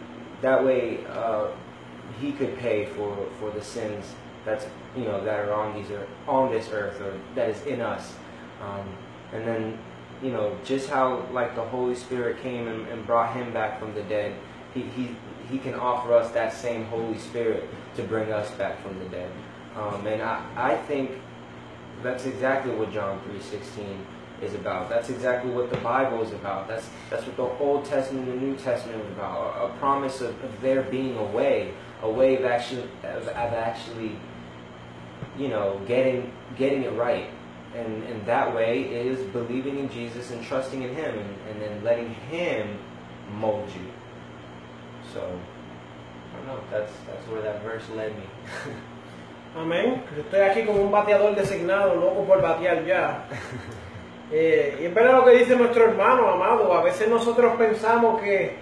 that 0.42 0.62
way 0.62 1.02
uh, 1.06 1.46
he 2.20 2.30
could 2.32 2.58
pay 2.58 2.84
for, 2.84 3.26
for 3.38 3.50
the 3.50 3.62
sins 3.62 4.04
that's 4.44 4.66
you 4.94 5.04
know 5.04 5.24
that 5.24 5.48
are 5.48 5.52
on 5.54 5.74
these 5.74 5.90
earth, 5.90 6.10
on 6.28 6.52
this 6.52 6.68
earth 6.70 7.00
or 7.00 7.18
that 7.34 7.48
is 7.48 7.62
in 7.64 7.80
us. 7.80 8.12
Um, 8.62 8.86
and 9.32 9.48
then 9.48 9.78
you 10.22 10.30
know 10.30 10.54
just 10.62 10.90
how 10.90 11.26
like 11.32 11.54
the 11.54 11.64
Holy 11.64 11.94
Spirit 11.94 12.42
came 12.42 12.68
and, 12.68 12.86
and 12.88 13.06
brought 13.06 13.34
him 13.34 13.50
back 13.50 13.80
from 13.80 13.94
the 13.94 14.02
dead. 14.02 14.34
He, 14.74 14.82
he 14.82 15.16
he 15.50 15.56
can 15.56 15.72
offer 15.76 16.12
us 16.12 16.30
that 16.32 16.52
same 16.52 16.84
Holy 16.84 17.16
Spirit 17.16 17.66
to 17.96 18.02
bring 18.02 18.30
us 18.30 18.50
back 18.56 18.82
from 18.82 18.98
the 18.98 19.06
dead. 19.06 19.32
Um, 19.74 20.06
and 20.06 20.20
I, 20.20 20.44
I 20.54 20.76
think 20.76 21.12
that's 22.02 22.26
exactly 22.26 22.74
what 22.74 22.92
John 22.92 23.18
3.16 23.20 23.96
is 24.42 24.54
about. 24.54 24.88
That's 24.88 25.10
exactly 25.10 25.50
what 25.50 25.70
the 25.70 25.76
Bible 25.78 26.22
is 26.22 26.32
about. 26.32 26.68
That's 26.68 26.88
that's 27.10 27.26
what 27.26 27.36
the 27.36 27.64
Old 27.64 27.84
Testament 27.84 28.28
and 28.28 28.40
the 28.40 28.46
New 28.46 28.56
Testament 28.56 29.02
is 29.02 29.08
about. 29.12 29.56
A, 29.56 29.66
a 29.66 29.78
promise 29.78 30.20
of, 30.20 30.30
of, 30.42 30.60
there 30.60 30.82
being 30.82 31.16
a 31.16 31.24
way, 31.24 31.72
a 32.02 32.10
way 32.10 32.36
of 32.36 32.44
actually 32.44 32.82
of, 33.04 33.28
of 33.28 33.28
actually, 33.28 34.16
you 35.38 35.48
know, 35.48 35.80
getting 35.86 36.32
getting 36.56 36.82
it 36.82 36.92
right. 36.92 37.30
And 37.74 38.02
and 38.04 38.26
that 38.26 38.54
way 38.54 38.82
is 38.82 39.20
believing 39.28 39.78
in 39.78 39.90
Jesus 39.90 40.30
and 40.30 40.44
trusting 40.44 40.82
in 40.82 40.94
Him, 40.94 41.18
and, 41.18 41.36
and 41.50 41.62
then 41.62 41.84
letting 41.84 42.14
Him 42.30 42.78
mold 43.34 43.68
you. 43.68 43.86
So 45.12 45.38
I 46.32 46.36
don't 46.38 46.46
know. 46.46 46.60
That's 46.70 46.92
that's 47.06 47.26
where 47.28 47.42
that 47.42 47.62
verse 47.62 47.88
led 47.90 48.16
me. 48.16 48.24
Amén. 49.56 50.04
Estoy 50.16 50.40
aquí 50.42 50.64
como 50.64 50.82
un 50.82 50.92
bateador 50.92 51.34
designado, 51.34 51.96
loco 51.96 52.24
por 52.24 52.40
batear 52.40 52.86
ya. 52.86 53.24
Eh, 54.32 54.78
y 54.80 54.84
es 54.86 54.94
verdad 54.94 55.16
lo 55.16 55.24
que 55.24 55.38
dice 55.38 55.56
nuestro 55.56 55.84
hermano, 55.84 56.28
amado. 56.28 56.72
A 56.72 56.82
veces 56.82 57.08
nosotros 57.08 57.54
pensamos 57.56 58.20
que 58.20 58.54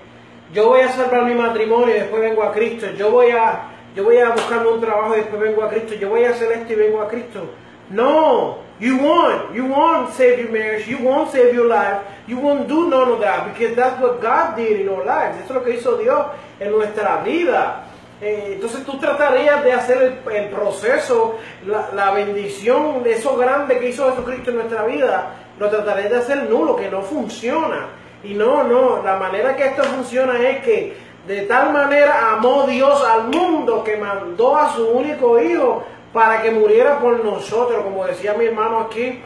yo 0.53 0.69
voy 0.69 0.81
a 0.81 0.89
salvar 0.89 1.25
mi 1.25 1.35
matrimonio 1.35 1.95
y 1.95 2.01
después 2.01 2.23
vengo 2.23 2.43
a 2.43 2.53
Cristo. 2.53 2.87
Yo 2.97 3.11
voy 3.11 3.31
a, 3.31 3.64
yo 3.95 4.05
voy 4.05 4.19
a 4.19 4.31
buscarme 4.31 4.69
un 4.69 4.81
trabajo 4.81 5.14
y 5.14 5.19
después 5.19 5.41
vengo 5.41 5.62
a 5.62 5.69
Cristo. 5.69 5.95
Yo 5.95 6.09
voy 6.09 6.25
a 6.25 6.31
hacer 6.31 6.53
esto 6.53 6.73
y 6.73 6.77
vengo 6.77 7.03
a 7.03 7.09
Cristo. 7.09 7.51
No, 7.91 8.59
you 8.81 8.97
won't. 8.97 9.55
You 9.55 9.66
won't 9.66 10.12
save 10.12 10.39
your 10.39 10.51
marriage. 10.51 10.89
You 10.89 10.99
won't 10.99 11.31
save 11.31 11.55
your 11.55 11.66
life. 11.66 12.01
You 12.27 12.39
won't 12.39 12.69
do 12.69 12.89
none 12.89 13.11
of 13.11 13.21
that 13.21 13.53
because 13.53 13.75
that's 13.75 14.01
what 14.01 14.21
God 14.21 14.57
did 14.57 14.81
in 14.81 14.89
our 14.89 15.05
lives. 15.05 15.39
Eso 15.45 15.49
es 15.49 15.55
lo 15.55 15.64
que 15.64 15.75
hizo 15.75 15.97
Dios 15.97 16.27
en 16.61 16.73
nuestra 16.73 17.23
vida. 17.23 17.85
Eh, 18.21 18.55
entonces 18.55 18.85
tú 18.85 18.99
tratarías 18.99 19.62
de 19.62 19.73
hacer 19.73 20.21
el, 20.33 20.49
proceso, 20.49 21.37
la, 21.66 21.91
la, 21.95 22.11
bendición 22.11 23.05
eso 23.07 23.37
grande 23.37 23.79
que 23.79 23.91
hizo 23.91 24.11
Jesucristo 24.11 24.51
en 24.51 24.57
nuestra 24.57 24.85
vida, 24.87 25.35
lo 25.59 25.69
tratarías 25.69 26.11
de 26.11 26.17
hacer 26.19 26.51
nulo, 26.51 26.77
que 26.77 26.91
no 26.91 27.03
funciona. 27.03 27.89
Y 28.23 28.35
no, 28.35 28.65
no, 28.65 29.03
la 29.03 29.17
manera 29.17 29.57
que 29.57 29.67
esto 29.67 29.85
funciona 29.85 30.39
es 30.49 30.65
que 30.65 30.97
de 31.27 31.43
tal 31.43 31.73
manera 31.73 32.33
amó 32.33 32.67
Dios 32.67 33.05
al 33.05 33.29
mundo 33.29 33.85
que 33.85 33.97
mandó 33.97 34.57
a 34.57 34.73
su 34.73 34.89
único 34.89 35.41
hijo 35.41 35.85
para 36.13 36.43
que 36.43 36.51
muriera 36.51 36.99
por 36.99 37.23
nosotros, 37.25 37.83
como 37.83 38.07
decía 38.07 38.35
mi 38.35 38.47
hermano 38.47 38.81
aquí, 38.81 39.21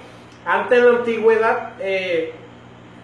antes 0.45 0.79
en 0.79 0.85
la 0.85 0.99
antigüedad, 0.99 1.71
eh, 1.79 2.33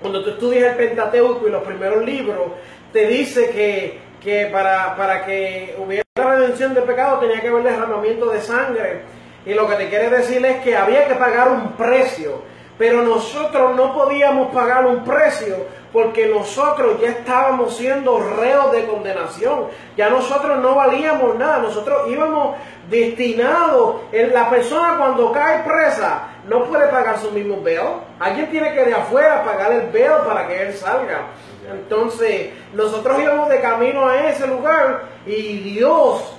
cuando 0.00 0.22
tú 0.24 0.30
estudias 0.30 0.72
el 0.72 0.76
Pentateuco 0.76 1.46
y 1.46 1.50
los 1.50 1.62
primeros 1.62 2.04
libros, 2.04 2.52
te 2.92 3.06
dice 3.06 3.50
que 3.50 4.08
que 4.20 4.46
para, 4.46 4.96
para 4.96 5.24
que 5.24 5.74
hubiera 5.78 6.04
redención 6.16 6.74
del 6.74 6.84
pecado 6.84 7.20
tenía 7.20 7.40
que 7.40 7.48
haber 7.48 7.62
derramamiento 7.62 8.30
de 8.30 8.40
sangre. 8.40 9.02
Y 9.46 9.54
lo 9.54 9.68
que 9.68 9.76
te 9.76 9.88
quiere 9.88 10.10
decir 10.10 10.44
es 10.44 10.62
que 10.62 10.76
había 10.76 11.06
que 11.06 11.14
pagar 11.14 11.48
un 11.48 11.72
precio. 11.72 12.42
Pero 12.78 13.02
nosotros 13.02 13.74
no 13.74 13.92
podíamos 13.92 14.54
pagar 14.54 14.86
un 14.86 15.04
precio 15.04 15.66
porque 15.92 16.28
nosotros 16.28 17.00
ya 17.00 17.08
estábamos 17.10 17.76
siendo 17.76 18.20
reos 18.20 18.70
de 18.72 18.86
condenación. 18.86 19.66
Ya 19.96 20.08
nosotros 20.08 20.60
no 20.60 20.76
valíamos 20.76 21.36
nada. 21.36 21.58
Nosotros 21.58 22.08
íbamos 22.08 22.56
destinados. 22.88 23.96
La 24.12 24.48
persona 24.48 24.96
cuando 24.96 25.32
cae 25.32 25.64
presa 25.64 26.28
no 26.46 26.64
puede 26.66 26.86
pagar 26.86 27.18
su 27.18 27.32
mismo 27.32 27.60
veo. 27.62 28.02
Alguien 28.20 28.48
tiene 28.48 28.72
que 28.72 28.84
de 28.84 28.94
afuera 28.94 29.44
pagar 29.44 29.72
el 29.72 29.90
veo 29.90 30.24
para 30.24 30.46
que 30.46 30.62
él 30.62 30.74
salga. 30.74 31.26
Entonces, 31.70 32.50
nosotros 32.72 33.18
íbamos 33.20 33.48
de 33.48 33.60
camino 33.60 34.08
a 34.08 34.28
ese 34.28 34.46
lugar 34.46 35.02
y 35.26 35.58
Dios 35.58 36.34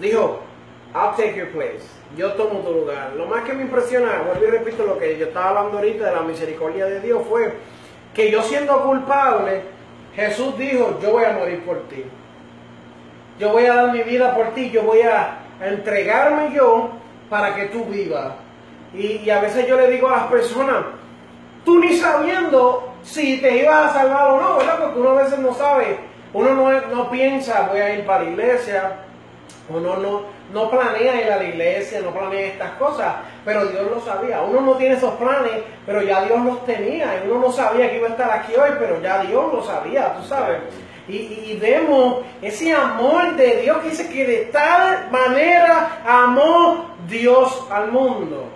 dijo, 0.00 0.40
I'll 0.94 1.16
take 1.16 1.34
your 1.34 1.50
place. 1.50 1.95
Yo 2.14 2.32
tomo 2.32 2.60
tu 2.60 2.72
lugar. 2.72 3.12
Lo 3.16 3.26
más 3.26 3.42
que 3.42 3.52
me 3.52 3.62
impresiona, 3.62 4.22
vuelvo 4.24 4.44
y 4.44 4.58
repito 4.58 4.84
lo 4.84 4.98
que 4.98 5.18
yo 5.18 5.26
estaba 5.26 5.50
hablando 5.50 5.78
ahorita 5.78 6.06
de 6.06 6.14
la 6.14 6.22
misericordia 6.22 6.86
de 6.86 7.00
Dios, 7.00 7.22
fue 7.28 7.52
que 8.14 8.30
yo 8.30 8.42
siendo 8.42 8.82
culpable, 8.82 9.62
Jesús 10.14 10.56
dijo, 10.56 10.98
yo 11.02 11.12
voy 11.12 11.24
a 11.24 11.32
morir 11.32 11.64
por 11.64 11.88
ti. 11.88 12.04
Yo 13.38 13.50
voy 13.50 13.66
a 13.66 13.74
dar 13.74 13.92
mi 13.92 14.02
vida 14.02 14.34
por 14.34 14.54
ti, 14.54 14.70
yo 14.70 14.82
voy 14.82 15.02
a 15.02 15.38
entregarme 15.60 16.54
yo 16.54 16.90
para 17.28 17.54
que 17.54 17.66
tú 17.66 17.84
vivas. 17.84 18.32
Y, 18.94 19.28
a 19.28 19.40
veces 19.40 19.66
yo 19.66 19.76
le 19.76 19.90
digo 19.90 20.08
a 20.08 20.16
las 20.16 20.26
personas, 20.28 20.84
tú 21.64 21.78
ni 21.78 21.96
sabiendo 21.96 22.94
si 23.02 23.38
te 23.42 23.58
ibas 23.58 23.90
a 23.90 23.98
salvar 23.98 24.30
o 24.30 24.40
no, 24.40 24.56
¿verdad? 24.56 24.78
Porque 24.80 25.00
uno 25.00 25.10
a 25.10 25.22
veces 25.22 25.38
no 25.38 25.52
sabe, 25.52 25.98
uno 26.32 26.54
no, 26.54 26.80
no 26.80 27.10
piensa, 27.10 27.68
voy 27.70 27.80
a 27.80 27.94
ir 27.94 28.06
para 28.06 28.24
la 28.24 28.30
iglesia, 28.30 28.96
uno 29.68 29.96
no, 29.96 30.22
no 30.52 30.70
planea 30.70 31.20
ir 31.20 31.32
a 31.32 31.36
la 31.36 31.44
iglesia, 31.44 32.00
no 32.00 32.10
planea 32.10 32.46
estas 32.46 32.70
cosas, 32.72 33.16
pero 33.44 33.66
Dios 33.66 33.90
lo 33.90 34.00
sabía. 34.00 34.42
Uno 34.42 34.60
no 34.60 34.74
tiene 34.74 34.94
esos 34.94 35.14
planes, 35.14 35.62
pero 35.84 36.02
ya 36.02 36.24
Dios 36.24 36.44
los 36.44 36.64
tenía. 36.64 37.20
Uno 37.24 37.40
no 37.40 37.52
sabía 37.52 37.90
que 37.90 37.96
iba 37.96 38.08
a 38.08 38.10
estar 38.10 38.30
aquí 38.30 38.54
hoy, 38.54 38.70
pero 38.78 39.00
ya 39.02 39.22
Dios 39.22 39.52
lo 39.52 39.62
sabía, 39.64 40.14
tú 40.14 40.26
sabes. 40.26 40.58
Y, 41.08 41.16
y, 41.16 41.58
vemos 41.60 42.24
ese 42.42 42.72
amor 42.72 43.36
de 43.36 43.62
Dios 43.62 43.78
que 43.78 43.90
dice 43.90 44.08
que 44.08 44.26
de 44.26 44.36
tal 44.46 45.08
manera 45.10 46.00
amó 46.04 46.96
Dios 47.08 47.64
al 47.70 47.92
mundo. 47.92 48.48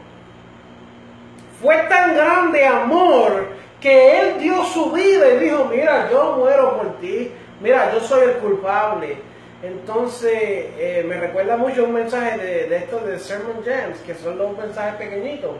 Fue 1.62 1.76
tan 1.88 2.14
grande 2.14 2.66
amor 2.66 3.50
que 3.80 4.20
Él 4.20 4.38
dio 4.38 4.64
su 4.64 4.90
vida 4.90 5.28
y 5.30 5.38
dijo, 5.38 5.66
mira, 5.66 6.08
yo 6.10 6.34
muero 6.38 6.76
por 6.76 6.98
ti, 6.98 7.30
mira, 7.60 7.92
yo 7.92 8.00
soy 8.00 8.24
el 8.24 8.34
culpable. 8.38 9.29
Entonces, 9.62 10.32
eh, 10.32 11.04
me 11.06 11.18
recuerda 11.18 11.56
mucho 11.56 11.84
un 11.84 11.92
mensaje 11.92 12.38
de, 12.38 12.66
de 12.68 12.76
estos 12.76 13.06
de 13.06 13.18
Sermon 13.18 13.62
Gems, 13.62 13.98
que 14.00 14.14
son 14.14 14.38
los 14.38 14.56
mensajes 14.56 14.94
pequeñitos, 14.94 15.50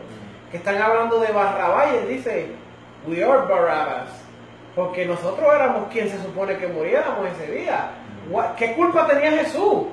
que 0.49 0.57
están 0.57 0.81
hablando 0.81 1.19
de 1.19 1.31
Barrabás 1.31 1.89
y 2.03 2.13
dice, 2.13 2.47
we 3.07 3.23
are 3.23 3.47
Barabbas, 3.47 4.09
porque 4.75 5.05
nosotros 5.05 5.47
éramos 5.53 5.89
quien 5.91 6.09
se 6.09 6.17
supone 6.21 6.57
que 6.57 6.67
muriéramos 6.67 7.27
ese 7.29 7.51
día. 7.51 7.91
¿Qué 8.57 8.73
culpa 8.73 9.05
tenía 9.07 9.31
Jesús? 9.31 9.83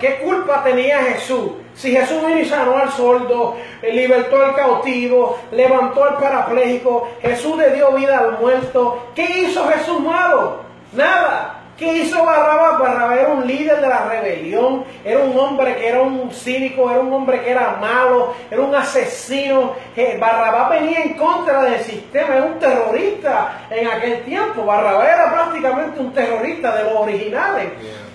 ¿Qué 0.00 0.16
culpa 0.16 0.64
tenía 0.64 0.98
Jesús? 1.02 1.52
Si 1.74 1.94
Jesús 1.94 2.26
vino 2.26 2.40
y 2.40 2.44
sanó 2.46 2.78
al 2.78 2.90
sordo, 2.90 3.56
libertó 3.82 4.42
al 4.42 4.54
cautivo, 4.54 5.38
levantó 5.52 6.04
al 6.04 6.16
parapléjico, 6.16 7.10
Jesús 7.20 7.56
le 7.56 7.70
dio 7.70 7.92
vida 7.92 8.18
al 8.18 8.38
muerto, 8.38 9.10
¿qué 9.14 9.42
hizo 9.42 9.68
Jesús 9.68 10.00
malo? 10.00 10.60
Nada. 10.92 11.57
¿Qué 11.78 11.98
hizo 11.98 12.24
Barrabás? 12.24 12.80
Barrabás 12.80 13.18
era 13.20 13.28
un 13.28 13.46
líder 13.46 13.80
de 13.80 13.88
la 13.88 14.08
rebelión, 14.08 14.84
era 15.04 15.20
un 15.20 15.38
hombre 15.38 15.76
que 15.76 15.88
era 15.88 16.02
un 16.02 16.32
cínico, 16.32 16.90
era 16.90 16.98
un 16.98 17.12
hombre 17.12 17.40
que 17.40 17.52
era 17.52 17.76
malo, 17.80 18.34
era 18.50 18.60
un 18.62 18.74
asesino. 18.74 19.74
Barrabás 20.18 20.70
venía 20.70 21.02
en 21.02 21.14
contra 21.14 21.62
del 21.62 21.78
sistema, 21.80 22.34
era 22.34 22.46
un 22.46 22.58
terrorista 22.58 23.66
en 23.70 23.86
aquel 23.86 24.24
tiempo. 24.24 24.64
Barrabás 24.64 25.08
era 25.08 25.30
prácticamente 25.30 26.00
un 26.00 26.12
terrorista 26.12 26.74
de 26.74 26.82
los 26.82 26.94
originales. 26.94 27.68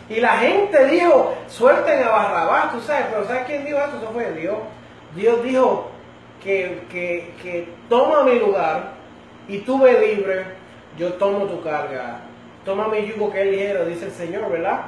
Y 0.10 0.20
la 0.20 0.34
gente 0.40 0.86
dijo, 0.88 1.34
suelten 1.48 2.04
a 2.04 2.10
Barrabás, 2.10 2.74
tú 2.74 2.82
sabes, 2.82 3.06
pero 3.12 3.26
¿sabes 3.26 3.44
quién 3.46 3.64
dijo 3.64 3.78
eso? 3.78 3.98
Eso 3.98 4.12
fue 4.12 4.30
Dios. 4.34 4.58
Dios 5.16 5.42
dijo 5.42 5.90
que, 6.44 6.84
que, 6.92 7.34
que 7.42 7.70
toma 7.88 8.24
mi 8.24 8.38
lugar 8.40 8.92
y 9.48 9.60
tú 9.60 9.80
ve 9.80 10.16
libre, 10.16 10.44
yo 10.98 11.14
tomo 11.14 11.46
tu 11.46 11.64
carga. 11.64 12.20
Toma 12.66 12.88
mi 12.88 13.06
yugo 13.06 13.32
que 13.32 13.42
es 13.42 13.48
ligero, 13.48 13.86
dice 13.86 14.06
el 14.06 14.12
Señor, 14.12 14.50
¿verdad? 14.50 14.86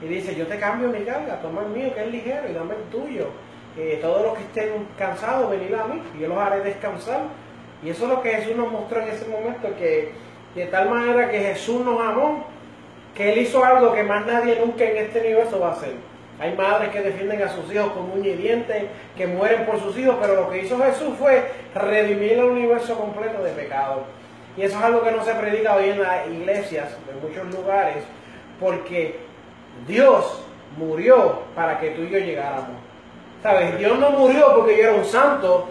Y 0.00 0.06
dice, 0.06 0.34
yo 0.34 0.46
te 0.46 0.58
cambio 0.58 0.88
mi 0.88 1.04
carga, 1.04 1.40
toma 1.40 1.62
el 1.62 1.68
mío 1.68 1.94
que 1.94 2.04
es 2.04 2.10
ligero 2.10 2.48
y 2.48 2.52
dame 2.52 2.74
el 2.74 2.90
tuyo. 2.90 3.28
Eh, 3.78 3.98
todos 4.00 4.22
los 4.22 4.34
que 4.34 4.42
estén 4.42 4.86
cansados, 4.96 5.50
venid 5.50 5.74
a 5.74 5.86
mí, 5.86 6.02
y 6.16 6.20
yo 6.20 6.28
los 6.28 6.38
haré 6.38 6.60
descansar. 6.60 7.22
Y 7.82 7.90
eso 7.90 8.04
es 8.04 8.10
lo 8.10 8.22
que 8.22 8.30
Jesús 8.30 8.56
nos 8.56 8.70
mostró 8.70 9.02
en 9.02 9.08
ese 9.08 9.26
momento, 9.28 9.68
que 9.78 10.12
de 10.54 10.66
tal 10.66 10.88
manera 10.88 11.30
que 11.30 11.38
Jesús 11.38 11.84
nos 11.84 12.00
amó, 12.00 12.46
que 13.14 13.32
Él 13.32 13.38
hizo 13.40 13.64
algo 13.64 13.92
que 13.92 14.02
más 14.02 14.26
nadie 14.26 14.58
nunca 14.64 14.84
en 14.84 14.96
este 14.96 15.20
universo 15.20 15.58
va 15.60 15.68
a 15.68 15.72
hacer. 15.72 15.94
Hay 16.38 16.54
madres 16.54 16.90
que 16.90 17.00
defienden 17.00 17.42
a 17.42 17.48
sus 17.48 17.72
hijos 17.72 17.92
con 17.92 18.10
uña 18.10 18.28
y 18.28 18.36
diente, 18.36 18.88
que 19.16 19.26
mueren 19.26 19.64
por 19.64 19.80
sus 19.80 19.96
hijos, 19.98 20.16
pero 20.20 20.34
lo 20.34 20.50
que 20.50 20.62
hizo 20.62 20.78
Jesús 20.78 21.14
fue 21.18 21.42
redimir 21.74 22.32
el 22.32 22.44
universo 22.44 22.98
completo 22.98 23.42
de 23.42 23.52
pecado. 23.52 24.04
Y 24.56 24.62
eso 24.62 24.78
es 24.78 24.84
algo 24.84 25.02
que 25.02 25.12
no 25.12 25.24
se 25.24 25.34
predica 25.34 25.76
hoy 25.76 25.90
en 25.90 26.02
las 26.02 26.26
iglesias, 26.26 26.96
en 27.10 27.20
muchos 27.20 27.46
lugares, 27.54 28.02
porque 28.58 29.18
Dios 29.86 30.42
murió 30.76 31.40
para 31.54 31.78
que 31.78 31.90
tú 31.90 32.02
y 32.02 32.10
yo 32.10 32.18
llegáramos. 32.18 32.76
¿Sabes? 33.42 33.78
Dios 33.78 33.98
no 33.98 34.10
murió 34.10 34.54
porque 34.56 34.76
yo 34.76 34.84
era 34.84 34.94
un 34.94 35.04
santo, 35.04 35.68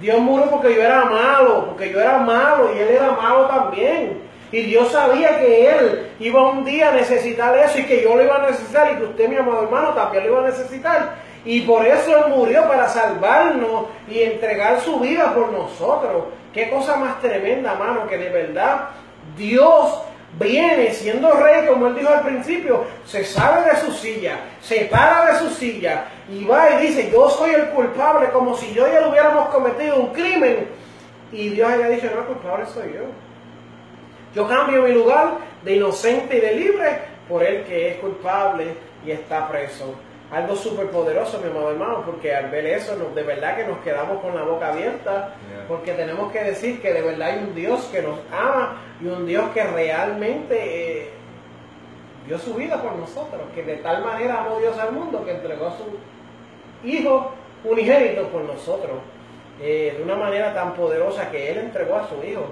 Dios 0.00 0.18
murió 0.18 0.50
porque 0.50 0.74
yo 0.74 0.82
era 0.82 1.04
malo, 1.04 1.66
porque 1.66 1.90
yo 1.90 2.00
era 2.00 2.18
malo 2.18 2.70
y 2.74 2.78
Él 2.78 2.88
era 2.88 3.12
malo 3.12 3.46
también. 3.46 4.22
Y 4.50 4.62
Dios 4.62 4.92
sabía 4.92 5.38
que 5.38 5.68
Él 5.68 6.10
iba 6.20 6.50
un 6.50 6.64
día 6.64 6.90
a 6.90 6.92
necesitar 6.92 7.56
eso 7.58 7.78
y 7.78 7.84
que 7.84 8.02
yo 8.02 8.16
lo 8.16 8.22
iba 8.22 8.36
a 8.36 8.50
necesitar 8.50 8.92
y 8.92 8.96
que 8.96 9.04
usted, 9.04 9.28
mi 9.28 9.36
amado 9.36 9.62
hermano, 9.62 9.90
también 9.90 10.24
lo 10.24 10.30
iba 10.32 10.40
a 10.40 10.50
necesitar. 10.50 11.14
Y 11.44 11.62
por 11.62 11.86
eso 11.86 12.16
Él 12.16 12.32
murió 12.34 12.66
para 12.68 12.88
salvarnos 12.88 13.86
y 14.08 14.22
entregar 14.22 14.80
su 14.80 15.00
vida 15.00 15.34
por 15.34 15.50
nosotros. 15.52 16.24
Qué 16.52 16.68
cosa 16.70 16.96
más 16.96 17.20
tremenda, 17.20 17.74
mano, 17.74 18.06
que 18.06 18.18
de 18.18 18.28
verdad 18.28 18.90
Dios 19.36 20.02
viene 20.38 20.92
siendo 20.92 21.30
rey, 21.32 21.66
como 21.66 21.86
él 21.86 21.94
dijo 21.94 22.08
al 22.08 22.22
principio, 22.22 22.84
se 23.04 23.24
sale 23.24 23.70
de 23.70 23.76
su 23.76 23.92
silla, 23.92 24.40
se 24.60 24.86
para 24.86 25.32
de 25.32 25.38
su 25.38 25.50
silla 25.50 26.06
y 26.30 26.44
va 26.44 26.70
y 26.70 26.86
dice, 26.86 27.10
yo 27.10 27.28
soy 27.30 27.54
el 27.54 27.68
culpable, 27.70 28.30
como 28.30 28.56
si 28.56 28.72
yo 28.72 28.86
y 28.86 28.96
él 28.96 29.04
hubiéramos 29.08 29.48
cometido 29.48 29.96
un 29.96 30.12
crimen. 30.12 30.68
Y 31.30 31.48
Dios 31.50 31.70
haya 31.70 31.88
dicho, 31.88 32.10
no, 32.14 32.20
el 32.20 32.26
culpable 32.26 32.66
soy 32.66 32.92
yo. 32.94 33.04
Yo 34.34 34.48
cambio 34.48 34.82
mi 34.82 34.92
lugar 34.92 35.38
de 35.62 35.76
inocente 35.76 36.36
y 36.36 36.40
de 36.40 36.54
libre 36.54 36.98
por 37.28 37.42
el 37.42 37.64
que 37.64 37.90
es 37.90 37.96
culpable 37.96 38.74
y 39.04 39.10
está 39.10 39.48
preso. 39.48 39.94
Algo 40.32 40.56
súper 40.56 40.86
poderoso, 40.90 41.38
mi 41.40 41.50
amado 41.50 41.70
hermano, 41.72 42.02
porque 42.06 42.34
al 42.34 42.48
ver 42.50 42.64
eso, 42.66 42.96
nos- 42.96 43.14
de 43.14 43.22
verdad 43.22 43.54
que 43.56 43.64
nos 43.66 43.78
quedamos 43.80 44.20
con 44.22 44.34
la 44.34 44.42
boca 44.42 44.72
abierta, 44.72 45.34
Yeah. 45.50 45.66
porque 45.68 45.92
tenemos 45.92 46.32
que 46.32 46.42
decir 46.42 46.80
que 46.80 46.92
de 46.92 47.02
verdad 47.02 47.28
hay 47.28 47.38
un 47.44 47.54
Dios 47.54 47.84
que 47.92 48.00
nos 48.00 48.18
ama 48.32 48.80
y 49.00 49.06
un 49.08 49.26
Dios 49.26 49.50
que 49.52 49.62
realmente 49.62 51.02
eh, 51.02 51.10
dio 52.26 52.38
su 52.38 52.54
vida 52.54 52.80
por 52.82 52.96
nosotros, 52.96 53.42
que 53.54 53.62
de 53.62 53.76
tal 53.76 54.02
manera 54.04 54.42
amó 54.44 54.58
Dios 54.58 54.78
al 54.78 54.92
mundo 54.92 55.22
que 55.24 55.32
entregó 55.32 55.66
a 55.66 55.76
su 55.76 55.84
Hijo 56.84 57.32
unigénito 57.64 58.26
por 58.28 58.42
nosotros, 58.42 58.92
eh, 59.60 59.94
de 59.96 60.02
una 60.02 60.16
manera 60.16 60.52
tan 60.54 60.72
poderosa 60.74 61.30
que 61.30 61.50
Él 61.50 61.58
entregó 61.58 61.96
a 61.96 62.08
su 62.08 62.14
Hijo, 62.26 62.46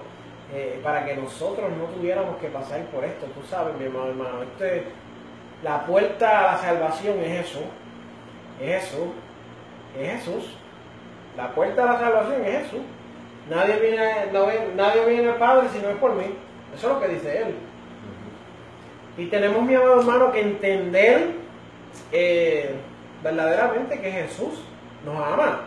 eh, 0.52 0.78
para 0.82 1.04
que 1.06 1.14
nosotros 1.16 1.70
no 1.78 1.84
tuviéramos 1.86 2.36
que 2.38 2.48
pasar 2.48 2.82
por 2.86 3.04
esto, 3.04 3.26
tú 3.34 3.42
sabes, 3.48 3.74
mi 3.76 3.84
hermano, 3.86 4.08
hermano, 4.08 4.42
este, 4.42 4.84
la 5.62 5.84
puerta 5.84 6.38
a 6.38 6.52
la 6.52 6.58
salvación 6.58 7.18
es 7.20 7.46
Jesús, 7.46 7.66
es 8.60 8.82
Jesús, 8.82 9.08
es 9.98 10.12
Jesús, 10.12 10.56
la 11.36 11.50
puerta 11.52 11.82
a 11.82 11.92
la 11.92 11.98
salvación 11.98 12.44
es 12.44 12.62
Jesús, 12.62 12.80
nadie 13.48 13.76
viene, 13.76 14.26
no 14.32 14.46
nadie 14.74 15.04
viene 15.06 15.28
al 15.28 15.36
Padre 15.36 15.68
si 15.72 15.78
no 15.80 15.90
es 15.90 15.96
por 15.96 16.14
mí, 16.14 16.34
eso 16.74 16.88
es 16.88 16.94
lo 16.94 17.00
que 17.00 17.08
dice 17.08 17.42
Él. 17.42 17.54
Y 19.16 19.26
tenemos, 19.26 19.62
mi 19.62 19.74
amado 19.74 20.00
hermano, 20.00 20.32
que 20.32 20.40
entender 20.40 21.32
eh, 22.12 22.74
verdaderamente 23.22 24.00
que 24.00 24.10
Jesús 24.10 24.62
nos 25.04 25.16
ama. 25.16 25.60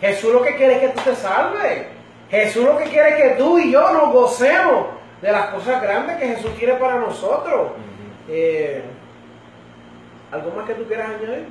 Jesús 0.00 0.32
lo 0.32 0.42
que 0.42 0.56
quiere 0.56 0.74
es 0.74 0.80
que 0.80 0.88
tú 0.88 1.00
te 1.02 1.14
salves. 1.14 1.86
Jesús 2.30 2.64
lo 2.64 2.76
que 2.76 2.84
quiere 2.84 3.10
es 3.10 3.14
que 3.14 3.28
tú 3.38 3.58
y 3.58 3.70
yo 3.70 3.92
nos 3.92 4.12
gocemos 4.12 4.86
de 5.22 5.32
las 5.32 5.46
cosas 5.48 5.80
grandes 5.80 6.16
que 6.16 6.28
Jesús 6.28 6.50
quiere 6.58 6.74
para 6.74 6.98
nosotros. 6.98 7.72
Eh, 8.28 8.82
¿Algo 10.36 10.50
más 10.54 10.66
que 10.66 10.74
tú 10.74 10.84
quieras 10.84 11.10
añadir? 11.10 11.46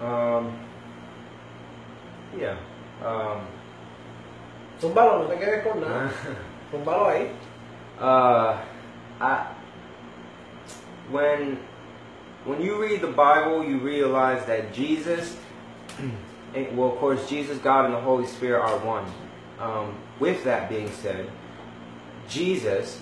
Um, 0.00 0.50
yeah. 2.38 2.56
Um, 3.04 3.40
Zúmbalo, 4.80 5.22
no 5.22 5.28
te 5.28 5.36
quedes 5.36 5.62
con 5.64 5.80
nada. 5.80 6.10
Zúmbalo 6.72 7.08
ahí. 7.08 7.30
uh, 8.00 8.56
I, 9.20 9.46
when 11.10 11.58
when 12.44 12.62
you 12.62 12.80
read 12.80 13.00
the 13.02 13.08
Bible, 13.08 13.64
you 13.64 13.78
realize 13.78 14.44
that 14.46 14.72
Jesus, 14.72 15.36
and, 16.54 16.76
well, 16.76 16.92
of 16.92 16.98
course, 16.98 17.28
Jesus, 17.28 17.58
God, 17.58 17.86
and 17.86 17.94
the 17.94 18.00
Holy 18.00 18.26
Spirit 18.26 18.62
are 18.62 18.78
one. 18.78 19.04
Um, 19.58 19.94
with 20.20 20.44
that 20.44 20.68
being 20.68 20.90
said, 20.90 21.28
Jesus 22.28 23.00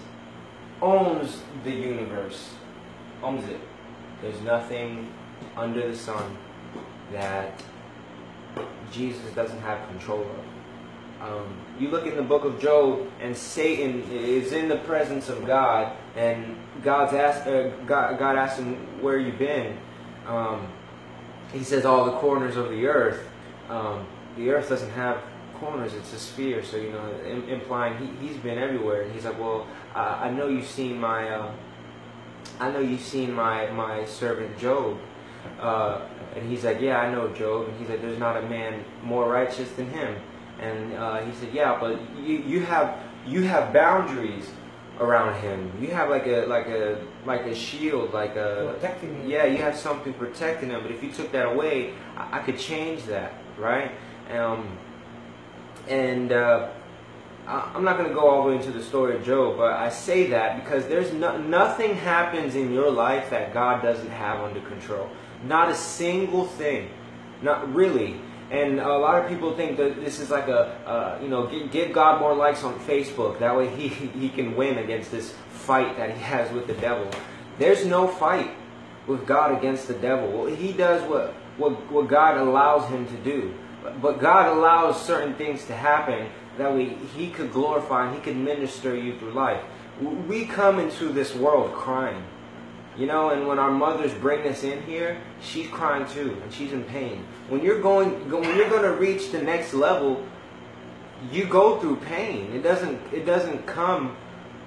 owns 0.81 1.43
the 1.63 1.71
universe, 1.71 2.51
owns 3.23 3.49
it. 3.49 3.61
There's 4.23 4.41
nothing 4.41 5.13
under 5.57 5.91
the 5.91 5.97
sun 5.97 6.37
that 7.13 7.63
Jesus 8.93 9.31
doesn't 9.35 9.61
have 9.61 9.87
control 9.89 10.23
of. 10.23 10.45
Um, 11.21 11.57
you 11.79 11.89
look 11.89 12.07
in 12.07 12.17
the 12.17 12.23
book 12.23 12.45
of 12.45 12.61
Job, 12.61 13.09
and 13.21 13.37
Satan 13.37 14.03
is 14.11 14.53
in 14.53 14.69
the 14.69 14.77
presence 14.77 15.29
of 15.29 15.47
God, 15.47 15.97
and 16.17 16.57
God's 16.83 17.15
asked, 17.15 17.47
uh, 17.47 17.69
God, 17.87 18.19
God 18.19 18.37
asked 18.37 18.59
him, 18.59 18.75
"Where 19.01 19.19
you 19.19 19.33
been?" 19.33 19.79
Um, 20.27 20.69
he 21.53 21.65
says, 21.65 21.85
"All 21.85 22.05
the 22.05 22.19
corners 22.19 22.57
of 22.57 22.69
the 22.71 22.87
earth." 22.87 23.27
Um, 23.71 24.07
the 24.37 24.51
earth 24.51 24.69
doesn't 24.69 24.91
have 24.91 25.23
corners; 25.59 25.95
it's 25.95 26.13
a 26.13 26.19
sphere. 26.19 26.63
So 26.63 26.77
you 26.77 26.91
know, 26.91 27.09
im- 27.27 27.49
implying 27.49 27.97
he, 27.97 28.27
he's 28.27 28.37
been 28.37 28.59
everywhere. 28.59 29.03
And 29.03 29.13
he's 29.13 29.25
like, 29.25 29.39
"Well, 29.39 29.67
uh, 29.95 30.19
I 30.21 30.31
know 30.31 30.49
you've 30.49 30.67
seen 30.67 31.01
my, 31.01 31.31
uh, 31.31 31.53
I 32.61 32.71
know 32.71 32.81
you've 32.81 33.01
seen 33.01 33.33
my 33.33 33.71
my 33.71 34.05
servant 34.05 34.59
Job." 34.59 34.99
Uh, 35.61 36.01
and 36.35 36.49
he's 36.49 36.65
like, 36.65 36.81
"Yeah, 36.81 36.99
I 37.01 37.11
know 37.11 37.29
Job." 37.33 37.69
And 37.69 37.79
he's 37.79 37.89
like, 37.89 38.01
"There's 38.01 38.19
not 38.19 38.37
a 38.37 38.43
man 38.43 38.85
more 39.03 39.29
righteous 39.29 39.71
than 39.73 39.91
him." 39.91 40.17
And 40.61 40.95
uh, 40.95 41.21
he 41.25 41.33
said, 41.33 41.53
"Yeah, 41.53 41.79
but 41.81 41.99
you, 42.23 42.39
you 42.39 42.61
have 42.61 42.99
you 43.27 43.43
have 43.43 43.73
boundaries 43.73 44.51
around 45.01 45.41
him. 45.41 45.73
You 45.81 45.89
have 45.89 46.09
like 46.09 46.27
a 46.27 46.47
like 46.47 46.67
a 46.67 47.01
like 47.27 47.43
a 47.47 47.55
shield, 47.55 48.13
like 48.13 48.37
a 48.37 48.75
Protecting 48.75 49.15
him. 49.23 49.29
yeah. 49.29 49.45
You 49.45 49.59
have 49.59 49.77
something 49.77 50.13
protecting 50.15 50.71
him. 50.71 50.83
But 50.83 50.93
if 50.93 51.03
you 51.03 51.11
took 51.11 51.33
that 51.33 51.47
away, 51.47 51.95
I, 52.17 52.39
I 52.39 52.43
could 52.43 52.59
change 52.59 53.05
that, 53.05 53.35
right? 53.59 53.91
Um, 54.31 54.79
and 55.89 56.33
uh, 56.33 56.71
I'm 57.47 57.85
not 57.85 57.99
going 57.99 58.09
to 58.09 58.15
go 58.15 58.27
all 58.29 58.43
the 58.43 58.49
way 58.51 58.57
into 58.57 58.71
the 58.71 58.83
story 58.83 59.17
of 59.17 59.25
Job, 59.25 59.59
but 59.59 59.73
I 59.73 59.91
say 59.91 60.29
that 60.31 60.63
because 60.65 60.87
there's 60.87 61.13
no, 61.13 61.37
nothing 61.37 61.95
happens 61.95 62.55
in 62.55 62.73
your 62.73 62.91
life 62.91 63.31
that 63.31 63.53
God 63.53 63.83
doesn't 63.83 64.11
have 64.11 64.41
under 64.41 64.61
control. 64.61 65.11
Not 65.45 65.69
a 65.69 65.75
single 65.75 66.47
thing. 66.47 66.89
Not 67.43 67.75
really. 67.75 68.19
And 68.51 68.81
a 68.81 68.97
lot 68.97 69.23
of 69.23 69.29
people 69.29 69.55
think 69.57 69.77
that 69.77 69.97
this 69.97 70.21
is 70.21 70.31
like 70.31 70.49
a, 70.49 70.61
uh, 70.87 71.19
you 71.23 71.29
know, 71.29 71.47
give, 71.47 71.71
give 71.71 71.93
God 71.93 72.21
more 72.21 72.35
likes 72.35 72.63
on 72.65 72.79
Facebook. 72.81 73.39
That 73.41 73.55
way 73.57 73.69
he, 73.69 73.89
he 73.89 74.29
can 74.31 74.57
win 74.57 74.79
against 74.79 75.11
this 75.11 75.35
fight 75.51 75.97
that 75.99 76.13
he 76.13 76.23
has 76.23 76.51
with 76.53 76.67
the 76.67 76.75
devil. 76.75 77.11
There's 77.59 77.85
no 77.85 78.09
fight 78.09 78.51
with 79.07 79.27
God 79.27 79.57
against 79.59 79.87
the 79.87 79.95
devil. 79.95 80.47
He 80.47 80.73
does 80.73 81.03
what, 81.11 81.35
what, 81.59 81.91
what 81.93 82.09
God 82.09 82.39
allows 82.39 82.89
him 82.89 83.07
to 83.07 83.17
do. 83.19 83.55
But- 83.83 84.01
But 84.01 84.19
God 84.19 84.57
allows 84.57 85.05
certain 85.05 85.35
things 85.35 85.67
to 85.67 85.75
happen 85.75 86.31
that 86.59 86.73
way 86.73 86.97
he 87.17 87.31
could 87.31 87.53
glorify 87.53 88.07
and 88.07 88.15
he 88.15 88.21
could 88.21 88.37
minister 88.37 88.95
you 88.97 89.19
through 89.19 89.33
life. 89.33 89.63
We 90.27 90.47
come 90.47 90.79
into 90.79 91.09
this 91.09 91.35
world 91.35 91.73
crying. 91.73 92.25
You 92.97 93.07
know, 93.07 93.31
and 93.31 93.49
when 93.49 93.59
our 93.59 93.73
mothers 93.73 94.15
bring 94.15 94.47
us 94.47 94.63
in 94.63 94.81
here, 94.83 95.21
she's 95.41 95.67
crying 95.67 96.07
too, 96.07 96.39
and 96.43 96.53
she's 96.53 96.73
in 96.73 96.85
pain. 96.85 97.27
When 97.49 97.61
you're 97.61 97.81
going, 97.81 98.29
go- 98.29 98.41
when 98.41 98.57
you're 98.57 98.71
going 98.71 98.83
to 98.85 98.93
reach 98.93 99.33
the 99.33 99.43
next 99.43 99.75
level, 99.75 100.25
you 101.33 101.45
go 101.47 101.81
through 101.81 101.97
pain. 101.97 102.53
It 102.53 102.63
doesn't, 102.63 103.01
it 103.13 103.27
doesn't 103.27 103.67
come 103.67 104.17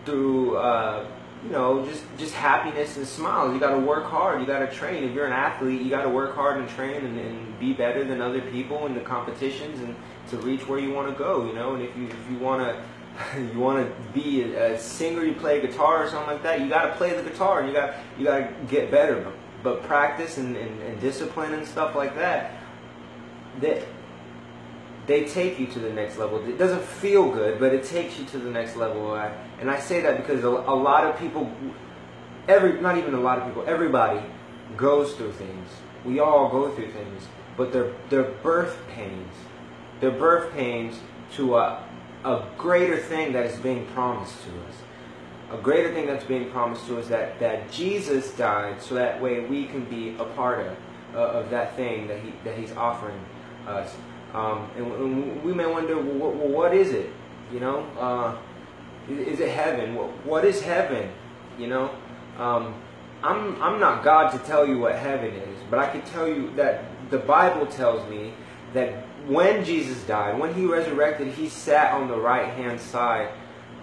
through, 0.03 0.57
uh, 0.57 1.05
you 1.45 1.51
know, 1.51 1.85
just 1.85 2.03
just 2.17 2.33
happiness 2.33 2.97
and 2.97 3.07
smiles. 3.07 3.53
You 3.53 3.59
got 3.61 3.71
to 3.71 3.79
work 3.79 4.05
hard. 4.05 4.41
You 4.41 4.47
got 4.47 4.59
to 4.59 4.75
train. 4.75 5.05
If 5.05 5.13
you're 5.13 5.27
an 5.27 5.33
athlete, 5.33 5.81
you 5.81 5.89
got 5.89 6.03
to 6.03 6.09
work 6.09 6.35
hard 6.35 6.57
and 6.57 6.67
train 6.67 7.05
and, 7.05 7.17
and 7.17 7.59
be 7.59 7.71
better 7.73 8.03
than 8.03 8.21
other 8.21 8.41
people 8.41 8.87
in 8.87 8.93
the 8.93 9.01
competitions 9.01 9.79
and 9.79 9.95
to 10.29 10.37
reach 10.37 10.67
where 10.67 10.79
you 10.79 10.91
want 10.91 11.09
to 11.09 11.17
go. 11.17 11.45
You 11.45 11.53
know, 11.53 11.75
and 11.75 11.83
if 11.83 11.95
you 11.95 12.07
if 12.07 12.31
you 12.31 12.37
want 12.37 12.61
to 12.61 12.83
you 13.53 13.59
want 13.59 13.85
to 13.85 14.11
be 14.13 14.43
a, 14.43 14.73
a 14.73 14.79
singer, 14.79 15.23
you 15.23 15.33
play 15.33 15.61
guitar 15.61 16.05
or 16.05 16.09
something 16.09 16.33
like 16.33 16.43
that, 16.43 16.61
you 16.61 16.69
got 16.69 16.85
to 16.85 16.95
play 16.95 17.13
the 17.13 17.23
guitar 17.27 17.59
and 17.59 17.69
you 17.69 17.73
got 17.73 17.95
you 18.17 18.25
got 18.25 18.37
to 18.37 18.53
get 18.69 18.91
better. 18.91 19.21
But, 19.21 19.33
but 19.63 19.83
practice 19.83 20.37
and, 20.37 20.55
and, 20.55 20.81
and 20.83 21.01
discipline 21.01 21.53
and 21.53 21.67
stuff 21.67 21.95
like 21.95 22.15
that, 22.15 22.53
that 23.59 23.83
they 25.07 25.25
take 25.25 25.57
you 25.57 25.67
to 25.67 25.79
the 25.79 25.89
next 25.89 26.17
level. 26.17 26.37
It 26.47 26.57
doesn't 26.57 26.83
feel 26.83 27.31
good, 27.31 27.59
but 27.59 27.73
it 27.73 27.85
takes 27.85 28.19
you 28.19 28.25
to 28.25 28.37
the 28.37 28.51
next 28.51 28.75
level. 28.75 29.15
And 29.59 29.71
I 29.71 29.79
say 29.79 30.01
that 30.01 30.17
because 30.17 30.43
a, 30.43 30.49
a 30.49 30.75
lot 30.75 31.05
of 31.05 31.17
people, 31.17 31.51
every 32.47 32.79
not 32.79 32.97
even 32.97 33.13
a 33.13 33.19
lot 33.19 33.39
of 33.39 33.45
people, 33.47 33.63
everybody 33.65 34.21
goes 34.75 35.13
through 35.13 35.31
things. 35.33 35.69
We 36.05 36.19
all 36.19 36.49
go 36.49 36.71
through 36.75 36.91
things, 36.91 37.27
but 37.55 37.71
they're 37.71 37.93
they're 38.09 38.31
birth 38.43 38.77
pains. 38.89 39.33
They're 39.99 40.11
birth 40.11 40.53
pains 40.53 40.99
to 41.35 41.57
a 41.57 41.83
a 42.23 42.45
greater 42.57 42.97
thing 42.97 43.33
that 43.33 43.45
is 43.45 43.57
being 43.59 43.85
promised 43.87 44.43
to 44.43 44.49
us. 44.67 44.75
A 45.51 45.57
greater 45.57 45.93
thing 45.93 46.07
that's 46.07 46.25
being 46.25 46.49
promised 46.51 46.87
to 46.87 46.99
us 46.99 47.07
that 47.07 47.39
that 47.39 47.71
Jesus 47.71 48.31
died, 48.33 48.81
so 48.81 48.95
that 48.95 49.21
way 49.21 49.39
we 49.41 49.65
can 49.65 49.85
be 49.85 50.15
a 50.19 50.25
part 50.25 50.65
of 50.65 50.77
uh, 51.15 51.39
of 51.39 51.49
that 51.51 51.75
thing 51.75 52.07
that 52.07 52.19
he 52.19 52.33
that 52.43 52.57
He's 52.57 52.71
offering 52.73 53.19
us. 53.67 53.95
Um, 54.33 54.69
and, 54.75 54.91
and 54.91 55.43
we 55.43 55.53
may 55.53 55.65
wonder, 55.65 55.95
well, 55.97 56.31
what, 56.31 56.35
what 56.35 56.73
is 56.73 56.91
it? 56.91 57.09
You 57.51 57.61
know, 57.61 57.85
uh, 57.97 58.37
Is 59.09 59.39
it 59.39 59.49
heaven? 59.49 59.95
What, 59.95 60.09
what 60.25 60.45
is 60.45 60.61
heaven? 60.61 61.09
You 61.57 61.67
know, 61.67 61.95
um, 62.37 62.75
I'm 63.23 63.61
I'm 63.61 63.79
not 63.79 64.03
God 64.03 64.31
to 64.31 64.39
tell 64.39 64.67
you 64.67 64.79
what 64.79 64.95
heaven 64.95 65.33
is, 65.33 65.59
but 65.69 65.79
I 65.79 65.89
can 65.89 66.01
tell 66.01 66.27
you 66.27 66.51
that 66.55 66.83
the 67.09 67.19
Bible 67.19 67.65
tells 67.65 68.07
me 68.09 68.33
that 68.73 69.06
when 69.27 69.65
Jesus 69.65 70.01
died, 70.03 70.39
when 70.39 70.53
he 70.53 70.65
resurrected, 70.65 71.33
he 71.33 71.49
sat 71.49 71.93
on 71.93 72.07
the 72.07 72.17
right 72.17 72.53
hand 72.53 72.79
side 72.79 73.29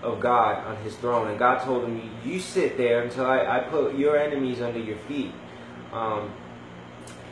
of 0.03 0.21
God 0.21 0.67
on 0.67 0.77
his 0.85 0.95
throne, 0.97 1.29
and 1.29 1.39
God 1.39 1.63
told 1.65 1.85
him, 1.85 2.11
"You 2.25 2.41
sit 2.41 2.77
there 2.77 3.03
until 3.03 3.27
I, 3.27 3.59
I 3.59 3.61
put 3.61 3.95
your 3.95 4.17
enemies 4.17 4.61
under 4.61 4.79
your 4.79 4.99
feet." 4.99 5.33
Um, 5.93 6.31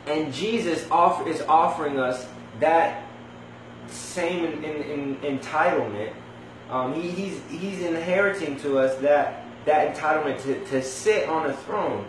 and 0.07 0.33
Jesus 0.33 0.79
is 0.83 1.41
offering 1.47 1.99
us 1.99 2.27
that 2.59 3.03
same 3.87 4.45
in, 4.45 4.63
in, 4.63 5.15
in 5.21 5.39
entitlement. 5.39 6.13
Um, 6.69 6.93
he, 6.93 7.09
he's 7.09 7.41
he's 7.49 7.81
inheriting 7.81 8.59
to 8.61 8.79
us 8.79 8.95
that 9.01 9.45
that 9.65 9.95
entitlement 9.95 10.41
to, 10.43 10.65
to 10.65 10.81
sit 10.81 11.29
on 11.29 11.49
a 11.49 11.53
throne, 11.53 12.05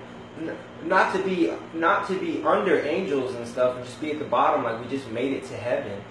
not 0.85 1.15
to 1.15 1.23
be 1.23 1.52
not 1.73 2.06
to 2.09 2.19
be 2.19 2.43
under 2.43 2.81
angels 2.81 3.35
and 3.35 3.47
stuff, 3.47 3.77
and 3.77 3.85
just 3.85 4.01
be 4.01 4.11
at 4.11 4.19
the 4.19 4.24
bottom 4.24 4.65
like 4.65 4.81
we 4.81 4.89
just 4.89 5.11
made 5.11 5.32
it 5.32 5.44
to 5.47 5.56
heaven. 5.56 6.02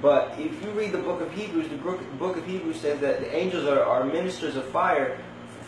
But 0.00 0.38
if 0.38 0.62
you 0.62 0.70
read 0.70 0.92
the 0.92 0.98
book 0.98 1.20
of 1.20 1.32
Hebrews, 1.32 1.68
the 1.68 1.76
book, 1.76 2.36
of 2.36 2.46
Hebrews 2.46 2.76
says 2.76 3.00
that 3.00 3.20
the 3.20 3.34
angels 3.34 3.66
are, 3.66 3.82
are 3.82 4.04
ministers 4.04 4.54
of 4.54 4.64
fire 4.66 5.18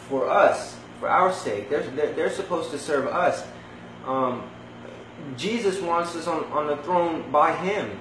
for 0.08 0.30
us, 0.30 0.76
for 1.00 1.08
our 1.08 1.32
sake. 1.32 1.68
They're, 1.68 1.82
they're, 1.82 2.12
they're 2.12 2.30
supposed 2.30 2.70
to 2.70 2.78
serve 2.78 3.08
us. 3.08 3.44
Um, 4.06 4.48
Jesus 5.36 5.80
wants 5.80 6.14
us 6.14 6.28
on, 6.28 6.44
on 6.52 6.68
the 6.68 6.76
throne 6.78 7.30
by 7.32 7.54
Him 7.56 7.98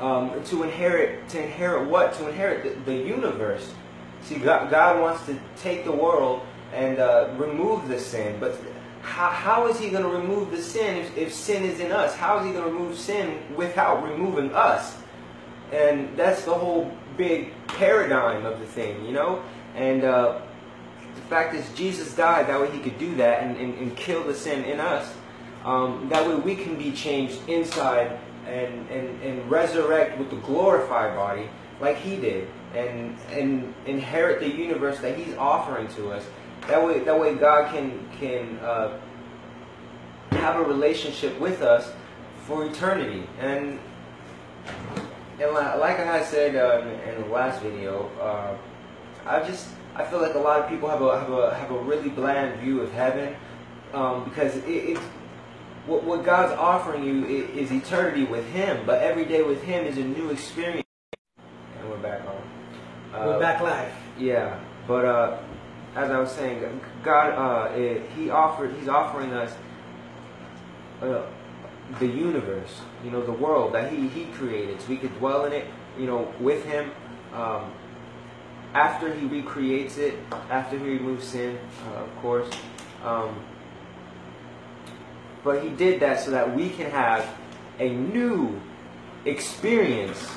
um, 0.00 0.42
to 0.44 0.62
inherit 0.62 1.28
to 1.30 1.42
inherit 1.42 1.88
what? 1.88 2.14
To 2.14 2.28
inherit 2.28 2.84
the, 2.84 2.92
the 2.92 2.96
universe. 2.96 3.72
See, 4.22 4.36
God, 4.36 4.70
God 4.70 5.00
wants 5.00 5.26
to 5.26 5.38
take 5.56 5.84
the 5.84 5.92
world 5.92 6.42
and 6.72 6.98
uh, 6.98 7.34
remove 7.36 7.88
the 7.88 7.98
sin, 7.98 8.38
but 8.38 8.58
how, 9.02 9.28
how 9.28 9.66
is 9.68 9.78
He 9.78 9.90
going 9.90 10.02
to 10.02 10.08
remove 10.08 10.50
the 10.50 10.62
sin 10.62 10.96
if, 10.96 11.16
if 11.16 11.34
sin 11.34 11.64
is 11.64 11.80
in 11.80 11.92
us? 11.92 12.14
How 12.14 12.38
is 12.38 12.46
He 12.46 12.52
going 12.52 12.64
to 12.64 12.70
remove 12.70 12.96
sin 12.96 13.42
without 13.54 14.02
removing 14.02 14.54
us? 14.54 14.96
And 15.72 16.16
that's 16.16 16.44
the 16.44 16.54
whole 16.54 16.90
big 17.16 17.52
paradigm 17.66 18.46
of 18.46 18.60
the 18.60 18.66
thing, 18.66 19.04
you 19.04 19.12
know. 19.12 19.42
And 19.74 20.04
uh, 20.04 20.40
the 21.14 21.20
fact 21.22 21.54
is, 21.54 21.68
Jesus 21.74 22.14
died 22.14 22.46
that 22.48 22.60
way 22.60 22.70
He 22.70 22.78
could 22.78 22.98
do 22.98 23.14
that 23.16 23.42
and, 23.42 23.56
and, 23.56 23.74
and 23.78 23.96
kill 23.96 24.24
the 24.24 24.34
sin 24.34 24.64
in 24.64 24.80
us. 24.80 25.12
Um, 25.64 26.08
that 26.08 26.26
way 26.26 26.34
we 26.34 26.56
can 26.56 26.76
be 26.76 26.92
changed 26.92 27.48
inside 27.48 28.18
and, 28.46 28.88
and, 28.90 29.22
and 29.22 29.50
resurrect 29.50 30.18
with 30.18 30.30
the 30.30 30.36
glorified 30.36 31.14
body 31.16 31.48
like 31.80 31.96
he 31.96 32.16
did 32.16 32.48
and 32.74 33.16
and 33.30 33.74
inherit 33.86 34.40
the 34.40 34.48
universe 34.48 34.98
that 35.00 35.16
he's 35.18 35.34
offering 35.36 35.88
to 35.88 36.10
us. 36.10 36.24
That 36.68 36.84
way 36.84 37.00
that 37.00 37.18
way 37.18 37.34
God 37.34 37.72
can 37.74 38.08
can 38.18 38.58
uh, 38.60 38.98
have 40.32 40.56
a 40.56 40.62
relationship 40.62 41.38
with 41.40 41.60
us 41.62 41.92
for 42.46 42.64
eternity. 42.64 43.26
And 43.40 43.78
and 45.40 45.52
like 45.52 45.98
I 45.98 46.22
said 46.24 46.54
uh, 46.56 46.86
in 47.10 47.22
the 47.22 47.28
last 47.28 47.60
video, 47.62 48.08
uh, 48.20 48.56
I 49.26 49.40
just 49.46 49.68
I 49.96 50.04
feel 50.04 50.20
like 50.20 50.34
a 50.34 50.38
lot 50.38 50.60
of 50.60 50.68
people 50.68 50.88
have 50.88 51.02
a 51.02 51.18
have 51.20 51.30
a 51.32 51.54
have 51.54 51.70
a 51.70 51.78
really 51.78 52.08
bland 52.10 52.60
view 52.60 52.80
of 52.80 52.92
heaven 52.92 53.34
um, 53.92 54.24
because 54.24 54.56
it, 54.56 54.64
it's 54.68 55.00
what, 55.86 56.04
what 56.04 56.24
God's 56.24 56.52
offering 56.52 57.02
you 57.02 57.24
i- 57.26 57.58
is 57.58 57.72
eternity 57.72 58.24
with 58.24 58.46
Him, 58.50 58.86
but 58.86 59.02
every 59.02 59.24
day 59.24 59.42
with 59.42 59.62
Him 59.64 59.84
is 59.84 59.98
a 59.98 60.04
new 60.04 60.30
experience. 60.30 60.86
And 61.80 61.90
we're 61.90 61.98
back 61.98 62.20
on. 62.20 62.36
Uh, 63.20 63.26
We're 63.26 63.40
back 63.40 63.60
live. 63.60 63.92
Yeah, 64.16 64.58
but 64.86 65.04
uh, 65.04 65.38
as 65.94 66.10
I 66.10 66.18
was 66.18 66.30
saying, 66.30 66.80
God, 67.02 67.30
uh, 67.30 67.74
it, 67.74 68.02
He 68.16 68.30
offered, 68.30 68.74
He's 68.78 68.88
offering 68.88 69.32
us 69.32 69.54
uh, 71.02 71.22
the 71.98 72.06
universe, 72.06 72.80
you 73.04 73.10
know, 73.10 73.22
the 73.22 73.32
world 73.32 73.74
that 73.74 73.92
He 73.92 74.08
He 74.08 74.24
created, 74.26 74.80
so 74.80 74.88
we 74.88 74.96
could 74.96 75.16
dwell 75.18 75.44
in 75.44 75.52
it, 75.52 75.66
you 75.98 76.06
know, 76.06 76.32
with 76.40 76.64
Him. 76.64 76.90
Um, 77.34 77.72
after 78.74 79.14
He 79.14 79.26
recreates 79.26 79.98
it, 79.98 80.14
after 80.50 80.78
He 80.78 80.84
removes 80.84 81.26
sin, 81.28 81.58
uh, 81.86 82.04
of 82.04 82.16
course. 82.16 82.48
Um, 83.04 83.44
but 85.44 85.62
He 85.62 85.68
did 85.70 86.00
that 86.00 86.20
so 86.20 86.30
that 86.30 86.56
we 86.56 86.70
can 86.70 86.90
have 86.90 87.28
a 87.78 87.90
new 87.90 88.60
experience, 89.26 90.30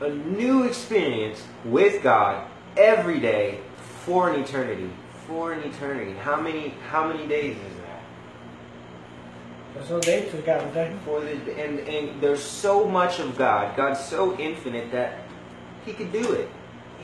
a 0.00 0.10
new 0.10 0.64
experience 0.64 1.42
with 1.64 2.02
God 2.02 2.46
every 2.76 3.18
day 3.18 3.60
for 4.04 4.30
an 4.30 4.40
eternity. 4.40 4.90
For 5.30 5.52
an 5.52 5.62
eternity. 5.62 6.14
How 6.14 6.40
many 6.40 6.74
how 6.88 7.06
many 7.06 7.24
days 7.28 7.56
is 7.56 7.76
that? 7.86 8.02
Esos 9.80 10.02
dates, 10.02 10.34
Ricardo. 10.34 10.98
For 11.04 11.20
the 11.20 11.30
and 11.56 11.78
and 11.88 12.20
there's 12.20 12.42
so 12.42 12.84
much 12.84 13.20
of 13.20 13.38
God. 13.38 13.76
God's 13.76 14.00
so 14.04 14.36
infinite 14.38 14.90
that 14.90 15.18
He 15.86 15.92
could 15.92 16.10
do 16.12 16.32
it. 16.32 16.48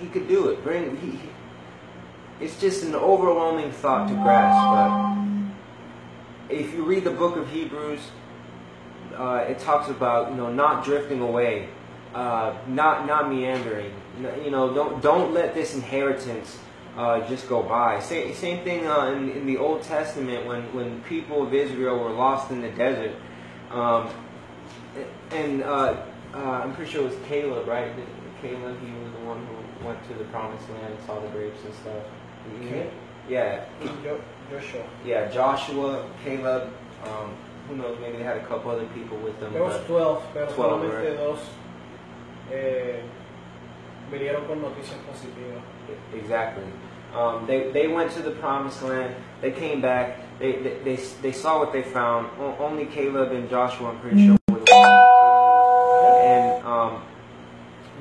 He 0.00 0.08
could 0.08 0.26
do 0.26 0.48
it. 0.48 0.64
Bring 0.64 0.96
he- 0.96 1.20
It's 2.44 2.60
just 2.60 2.82
an 2.82 2.96
overwhelming 2.96 3.70
thought 3.70 4.08
to 4.08 4.14
grasp. 4.14 5.30
But 6.50 6.52
if 6.52 6.74
you 6.74 6.82
read 6.82 7.04
the 7.04 7.12
book 7.12 7.36
of 7.36 7.48
Hebrews, 7.48 8.00
uh, 9.16 9.44
it 9.48 9.60
talks 9.60 9.88
about 9.88 10.30
you 10.30 10.36
know 10.36 10.52
not 10.52 10.84
drifting 10.84 11.20
away, 11.20 11.68
uh, 12.12 12.56
not 12.66 13.06
not 13.06 13.30
meandering. 13.30 13.92
You 14.44 14.50
know, 14.50 14.74
don't 14.74 15.00
don't 15.00 15.32
let 15.32 15.54
this 15.54 15.76
inheritance 15.76 16.58
uh, 16.96 17.26
just 17.28 17.48
go 17.48 17.62
by. 17.62 18.00
Same 18.00 18.34
same 18.34 18.64
thing 18.64 18.86
uh, 18.86 19.12
in, 19.12 19.30
in 19.30 19.46
the 19.46 19.58
Old 19.58 19.82
Testament 19.82 20.46
when 20.46 20.62
when 20.74 21.02
people 21.02 21.46
of 21.46 21.52
Israel 21.52 21.98
were 21.98 22.12
lost 22.12 22.50
in 22.50 22.60
the 22.62 22.70
desert, 22.70 23.14
um, 23.70 24.08
and 25.30 25.62
uh, 25.62 25.96
uh, 26.34 26.38
I'm 26.38 26.74
pretty 26.74 26.90
sure 26.90 27.02
it 27.02 27.10
was 27.10 27.18
Caleb, 27.28 27.66
right? 27.68 27.92
Caleb, 28.40 28.78
he 28.80 28.92
was 28.92 29.12
the 29.12 29.26
one 29.26 29.46
who 29.46 29.86
went 29.86 30.02
to 30.08 30.14
the 30.14 30.24
Promised 30.24 30.68
Land 30.70 30.94
and 30.94 31.06
saw 31.06 31.20
the 31.20 31.28
grapes 31.28 31.62
and 31.64 31.74
stuff. 31.74 32.04
Okay. 32.62 32.90
Yeah, 33.28 33.64
Joshua. 34.50 34.84
yeah, 35.04 35.28
Joshua, 35.30 36.08
Caleb. 36.24 36.72
Um, 37.04 37.34
who 37.68 37.76
knows? 37.76 37.98
Maybe 38.00 38.18
they 38.18 38.24
had 38.24 38.36
a 38.36 38.46
couple 38.46 38.70
other 38.70 38.86
people 38.94 39.18
with 39.18 39.38
them. 39.40 39.52
There 39.52 39.64
was 39.64 39.84
12, 39.86 40.22
pero 40.32 40.46
12, 40.46 40.56
solamente 40.56 41.08
right. 41.08 41.16
dos 41.16 41.40
eh, 42.52 43.02
vinieron 44.10 44.46
con 44.46 44.62
noticias 44.62 44.98
positivas. 45.00 45.62
Exactly. 46.14 46.64
Um, 47.16 47.46
they, 47.46 47.70
they 47.72 47.88
went 47.88 48.12
to 48.12 48.22
the 48.22 48.32
promised 48.32 48.82
land. 48.82 49.14
They 49.40 49.50
came 49.50 49.80
back. 49.80 50.20
They, 50.38 50.52
they, 50.52 50.78
they, 50.84 50.96
they 51.22 51.32
saw 51.32 51.58
what 51.58 51.72
they 51.72 51.82
found. 51.82 52.28
O- 52.38 52.56
only 52.58 52.84
Caleb 52.86 53.32
and 53.32 53.48
Joshua, 53.48 53.88
I'm 53.90 54.00
pretty 54.00 54.26
sure. 54.26 54.36
And 56.20 56.64
um, 56.66 57.02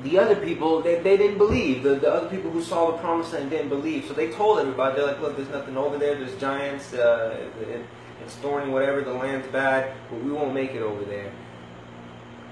the 0.02 0.18
other 0.18 0.36
people, 0.36 0.82
they, 0.82 1.00
they 1.00 1.16
didn't 1.16 1.38
believe. 1.38 1.82
The, 1.82 1.94
the 1.94 2.12
other 2.12 2.28
people 2.28 2.50
who 2.50 2.62
saw 2.62 2.92
the 2.92 2.98
promised 2.98 3.32
land 3.32 3.48
didn't 3.48 3.70
believe. 3.70 4.04
So 4.06 4.12
they 4.12 4.30
told 4.32 4.58
everybody, 4.58 4.96
they're 4.96 5.06
like, 5.06 5.20
look, 5.20 5.36
there's 5.36 5.48
nothing 5.48 5.78
over 5.78 5.96
there. 5.96 6.14
There's 6.16 6.36
giants. 6.38 6.92
Uh, 6.92 7.48
it, 7.62 7.80
it's 8.22 8.34
thorny, 8.36 8.70
whatever. 8.70 9.00
The 9.00 9.14
land's 9.14 9.46
bad, 9.48 9.94
but 10.10 10.22
we 10.22 10.30
won't 10.30 10.52
make 10.52 10.72
it 10.72 10.82
over 10.82 11.04
there. 11.04 11.32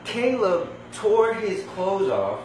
Caleb 0.05 0.71
tore 0.93 1.35
his 1.35 1.65
clothes 1.75 2.09
off 2.11 2.41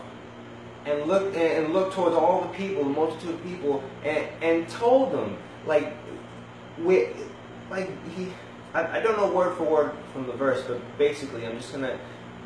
and 0.90 1.08
looked 1.08 1.36
and 1.36 1.74
looked 1.74 1.94
towards 1.94 2.16
all 2.16 2.42
the 2.42 2.50
people, 2.50 2.84
the 2.84 2.90
multitude 2.90 3.36
of 3.36 3.44
people, 3.44 3.84
and, 4.04 4.28
and 4.42 4.70
told 4.70 5.12
them 5.12 5.38
like, 5.66 5.96
with, 6.80 7.16
like 7.70 7.90
he, 8.16 8.28
I, 8.74 8.98
I 8.98 9.00
don't 9.02 9.18
know 9.18 9.32
word 9.32 9.56
for 9.58 9.64
word 9.64 9.92
from 10.14 10.26
the 10.28 10.34
verse, 10.34 10.64
but 10.68 10.80
basically 10.98 11.46
I'm 11.46 11.58
just 11.58 11.72
gonna 11.72 12.00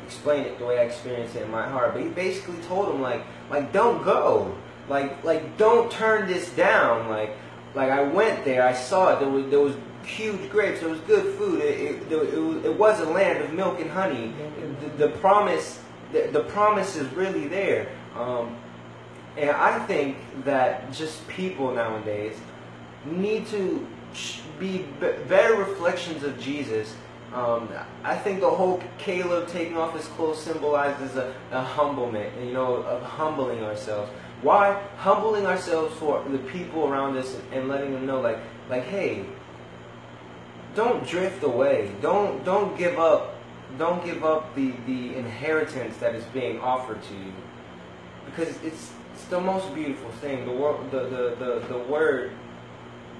explain 0.04 0.44
it 0.44 0.58
the 0.58 0.66
way 0.66 0.78
I 0.78 0.82
experienced 0.82 1.36
it 1.36 1.42
in 1.42 1.50
my 1.50 1.66
heart. 1.68 1.94
But 1.94 2.02
he 2.02 2.08
basically 2.08 2.60
told 2.64 2.88
them 2.88 3.00
like, 3.00 3.24
like 3.50 3.72
don't 3.72 4.04
go, 4.04 4.54
like 4.88 5.24
like 5.24 5.56
don't 5.56 5.90
turn 5.90 6.28
this 6.28 6.50
down, 6.50 7.08
like 7.08 7.36
like 7.74 7.90
I 7.90 8.02
went 8.02 8.44
there, 8.44 8.66
I 8.66 8.74
saw 8.74 9.14
it. 9.14 9.20
There 9.20 9.28
was 9.28 9.50
there 9.50 9.60
was 9.60 9.74
huge 10.04 10.50
grapes, 10.50 10.80
there 10.80 10.90
was 10.90 11.00
good 11.00 11.34
food. 11.36 11.60
It 11.60 11.80
it, 11.80 12.12
it, 12.12 12.38
was, 12.38 12.64
it 12.64 12.78
was 12.78 13.00
a 13.00 13.06
land 13.06 13.42
of 13.42 13.52
milk 13.52 13.80
and 13.80 13.90
honey. 13.90 14.34
The, 14.80 15.06
the 15.06 15.08
promise 15.18 15.80
the, 16.12 16.28
the 16.32 16.44
promise 16.44 16.96
is 16.96 17.12
really 17.14 17.48
there. 17.48 17.88
Um, 18.16 18.56
and 19.36 19.50
I 19.50 19.84
think 19.86 20.16
that 20.44 20.92
just 20.92 21.26
people 21.28 21.74
nowadays 21.74 22.36
need 23.04 23.46
to 23.48 23.86
be 24.60 24.86
better 25.00 25.56
reflections 25.56 26.22
of 26.22 26.38
Jesus. 26.38 26.94
Um, 27.34 27.68
I 28.04 28.16
think 28.16 28.40
the 28.40 28.50
whole 28.50 28.80
Caleb 28.98 29.48
taking 29.48 29.76
off 29.76 29.96
his 29.96 30.06
clothes 30.06 30.40
symbolizes 30.40 31.16
a, 31.16 31.34
a 31.50 31.64
humblement, 31.64 32.30
you 32.46 32.52
know, 32.52 32.76
of 32.76 33.02
humbling 33.02 33.64
ourselves. 33.64 34.10
Why? 34.42 34.80
Humbling 34.98 35.46
ourselves 35.46 35.96
for 35.96 36.22
the 36.28 36.38
people 36.38 36.86
around 36.86 37.16
us 37.16 37.36
and 37.52 37.68
letting 37.68 37.92
them 37.92 38.06
know, 38.06 38.20
like, 38.20 38.38
like, 38.70 38.84
hey, 38.84 39.24
don't 40.74 41.06
drift 41.06 41.42
away. 41.42 41.90
Don't 42.00 42.44
don't 42.44 42.76
give 42.76 42.98
up. 42.98 43.34
Don't 43.78 44.04
give 44.04 44.24
up 44.24 44.54
the, 44.54 44.72
the 44.86 45.16
inheritance 45.16 45.96
that 45.96 46.14
is 46.14 46.24
being 46.26 46.60
offered 46.60 47.02
to 47.02 47.14
you, 47.14 47.32
because 48.34 48.56
it's 48.62 48.92
It's 49.14 49.24
the 49.30 49.40
most 49.40 49.72
beautiful 49.74 50.10
thing. 50.20 50.44
The 50.44 50.52
word, 50.52 50.90
the, 50.90 51.00
the, 51.04 51.36
the, 51.38 51.66
the 51.68 51.78
word, 51.78 52.32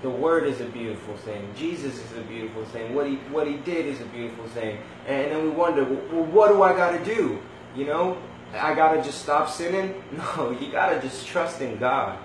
the 0.02 0.10
word 0.10 0.44
is 0.46 0.60
a 0.60 0.66
beautiful 0.66 1.16
thing. 1.18 1.48
Jesus 1.56 1.94
is 1.94 2.18
a 2.18 2.20
beautiful 2.22 2.64
thing. 2.66 2.94
What 2.94 3.06
he 3.06 3.14
what 3.30 3.46
he 3.46 3.54
did 3.58 3.86
is 3.86 4.00
a 4.00 4.04
beautiful 4.06 4.44
thing. 4.48 4.78
And 5.06 5.30
then 5.30 5.42
we 5.44 5.50
wonder, 5.50 5.84
well, 5.84 6.24
what 6.24 6.48
do 6.48 6.62
I 6.62 6.76
got 6.76 6.90
to 6.98 7.04
do? 7.04 7.38
You 7.74 7.86
know, 7.86 8.18
I 8.52 8.74
got 8.74 8.92
to 8.94 9.02
just 9.02 9.22
stop 9.22 9.48
sinning? 9.48 10.02
No, 10.12 10.50
you 10.50 10.70
got 10.70 10.90
to 10.90 11.00
just 11.00 11.26
trust 11.26 11.60
in 11.62 11.78
God 11.78 12.18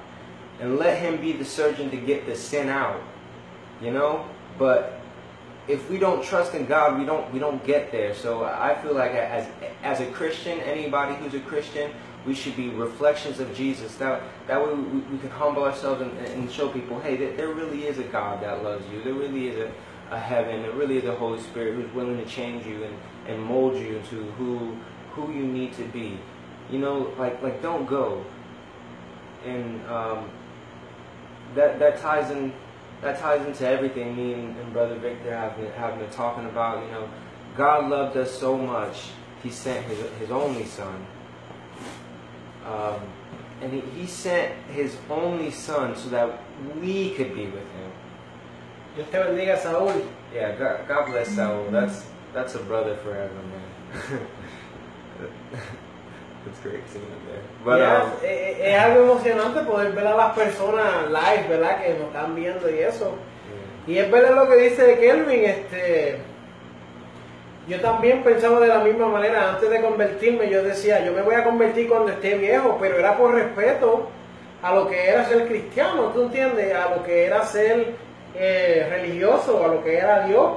and 0.60 0.78
let 0.78 1.00
Him 1.00 1.22
be 1.22 1.32
the 1.32 1.46
surgeon 1.46 1.90
to 1.92 1.98
get 1.98 2.26
the 2.26 2.36
sin 2.36 2.70
out. 2.70 3.02
You 3.82 3.92
know, 3.92 4.28
but 4.58 5.00
if 5.70 5.90
we 5.90 6.00
don't 6.00 6.22
trust 6.22 6.54
in 6.54 6.66
God, 6.66 7.00
we 7.00 7.06
don't 7.06 7.32
we 7.32 7.40
don't 7.40 7.64
get 7.66 7.92
there. 7.92 8.14
So 8.14 8.44
I 8.44 8.76
feel 8.82 8.94
like 8.94 9.12
as 9.12 9.48
as 9.84 10.02
a 10.02 10.08
Christian, 10.12 10.60
anybody 10.62 11.16
who's 11.16 11.34
a 11.34 11.40
Christian, 11.40 11.92
we 12.26 12.34
should 12.34 12.56
be 12.56 12.70
reflections 12.70 13.40
of 13.40 13.54
Jesus. 13.56 13.96
That 13.96 14.24
that 14.48 14.64
way 14.64 14.74
we, 14.74 15.00
we 15.00 15.18
can 15.20 15.30
humble 15.30 15.64
ourselves 15.64 16.02
and, 16.02 16.18
and 16.18 16.52
show 16.52 16.70
people, 16.70 17.00
hey, 17.00 17.16
there, 17.16 17.36
there 17.36 17.50
really 17.50 17.86
is 17.86 17.98
a 17.98 18.04
God 18.04 18.44
that 18.44 18.64
loves 18.64 18.86
you. 18.92 19.02
There 19.04 19.14
really 19.14 19.48
is 19.48 19.58
a, 19.58 19.72
a 20.14 20.20
heaven. 20.20 20.62
There 20.64 20.74
really 20.74 20.98
is 20.98 21.06
a 21.06 21.16
Holy 21.16 21.40
Spirit 21.40 21.76
who's 21.76 21.94
willing 21.94 22.18
to 22.18 22.26
change 22.26 22.66
you 22.66 22.84
and, 22.84 22.98
and 23.28 23.44
mold 23.44 23.78
you 23.78 23.98
into 23.98 24.32
who 24.32 24.76
who 25.12 25.32
you 25.32 25.46
need 25.46 25.74
to 25.74 25.84
be. 25.86 26.20
You 26.70 26.80
know, 26.80 27.14
like 27.18 27.42
like 27.42 27.62
don't 27.62 27.86
go. 27.86 28.26
And 29.46 29.86
um, 29.88 30.30
that 31.56 31.80
that 31.80 31.98
ties 32.00 32.32
in 32.32 32.54
that 33.02 33.20
ties 33.20 33.46
into 33.46 33.66
everything 33.66 34.16
me 34.16 34.34
and, 34.34 34.58
and 34.58 34.74
brother 34.74 34.96
Victor 34.96 35.34
have 35.34 35.56
been 35.56 35.72
have 35.72 35.98
been 35.98 36.10
talking 36.10 36.46
about. 36.46 36.84
You 36.84 36.92
know, 36.92 37.10
God 37.56 37.90
loved 37.90 38.18
us 38.18 38.38
so 38.38 38.58
much, 38.58 39.10
He 39.42 39.50
sent 39.50 39.86
His 39.86 40.00
His 40.20 40.32
only 40.32 40.66
Son. 40.66 41.06
Um, 42.70 43.02
and 43.62 43.74
he, 43.74 43.82
he 44.00 44.06
sent 44.06 44.54
His 44.72 44.96
only 45.10 45.52
Son 45.52 45.96
so 45.96 46.10
that 46.10 46.40
we 46.82 47.12
could 47.12 47.34
be 47.34 47.46
with 47.46 47.66
Him. 47.74 47.92
Dios 48.96 49.08
te 49.10 49.18
bendiga, 49.18 49.58
Saúl. 49.58 50.06
Yeah, 50.34 50.56
God, 50.56 50.88
God 50.88 51.06
bless 51.08 51.36
Saul. 51.36 51.70
That's 51.72 52.06
that's 52.34 52.56
a 52.56 52.60
brother 52.60 52.96
forever, 52.98 53.34
man. 53.34 54.28
that's 56.46 56.60
great 56.60 56.88
seeing 56.88 57.06
him 57.06 57.22
there. 57.28 57.42
But 57.64 57.80
Ya, 57.80 58.04
um, 58.04 58.12
es, 58.24 58.60
es 58.60 58.80
algo 58.80 59.04
emocionante 59.04 59.64
poder 59.64 59.94
ver 59.94 60.08
a 60.08 60.16
las 60.16 60.36
personas 60.36 61.10
live, 61.10 61.48
¿verdad? 61.50 61.82
Que 61.82 61.94
nos 61.94 62.08
están 62.08 62.36
viendo 62.36 62.70
y 62.70 62.80
eso. 62.80 63.18
Y 63.88 63.98
es 63.98 64.12
verdad 64.12 64.36
lo 64.36 64.48
que 64.48 64.70
dice 64.70 65.00
Kelvin, 65.00 65.46
este, 65.46 66.20
yo 67.70 67.80
también 67.82 68.24
pensaba 68.24 68.60
de 68.60 68.68
la 68.68 68.80
misma 68.80 69.08
manera, 69.08 69.52
antes 69.52 69.70
de 69.70 69.80
convertirme 69.80 70.50
yo 70.50 70.64
decía, 70.64 71.06
yo 71.06 71.14
me 71.14 71.22
voy 71.22 71.36
a 71.36 71.44
convertir 71.44 71.88
cuando 71.88 72.12
esté 72.12 72.36
viejo, 72.36 72.78
pero 72.82 72.98
era 72.98 73.16
por 73.16 73.36
respeto 73.36 74.08
a 74.64 74.74
lo 74.74 74.90
que 74.90 75.08
era 75.08 75.24
ser 75.26 75.48
cristiano, 75.48 76.10
¿tú 76.14 76.24
entiendes? 76.24 76.74
A 76.74 76.96
lo 76.96 77.04
que 77.04 77.26
era 77.26 77.46
ser 77.46 77.94
eh, 78.36 78.88
religioso, 78.90 79.64
a 79.64 79.68
lo 79.68 79.84
que 79.84 79.98
era 79.98 80.26
Dios. 80.26 80.54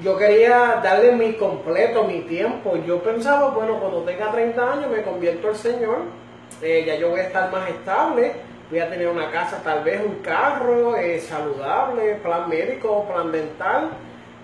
Yo 0.00 0.16
quería 0.16 0.80
darle 0.82 1.12
mi 1.12 1.34
completo, 1.34 2.04
mi 2.04 2.20
tiempo. 2.20 2.76
Yo 2.86 3.00
pensaba, 3.02 3.50
bueno, 3.50 3.78
cuando 3.80 4.02
tenga 4.02 4.30
30 4.30 4.72
años 4.72 4.90
me 4.90 5.02
convierto 5.02 5.48
al 5.48 5.56
Señor, 5.56 5.98
eh, 6.62 6.84
ya 6.86 6.94
yo 6.94 7.10
voy 7.10 7.20
a 7.20 7.24
estar 7.24 7.50
más 7.50 7.68
estable, 7.68 8.32
voy 8.70 8.78
a 8.78 8.88
tener 8.88 9.08
una 9.08 9.30
casa, 9.32 9.60
tal 9.62 9.82
vez 9.82 10.00
un 10.00 10.16
carro 10.22 10.96
eh, 10.96 11.18
saludable, 11.18 12.14
plan 12.22 12.48
médico, 12.48 13.06
plan 13.08 13.32
dental. 13.32 13.90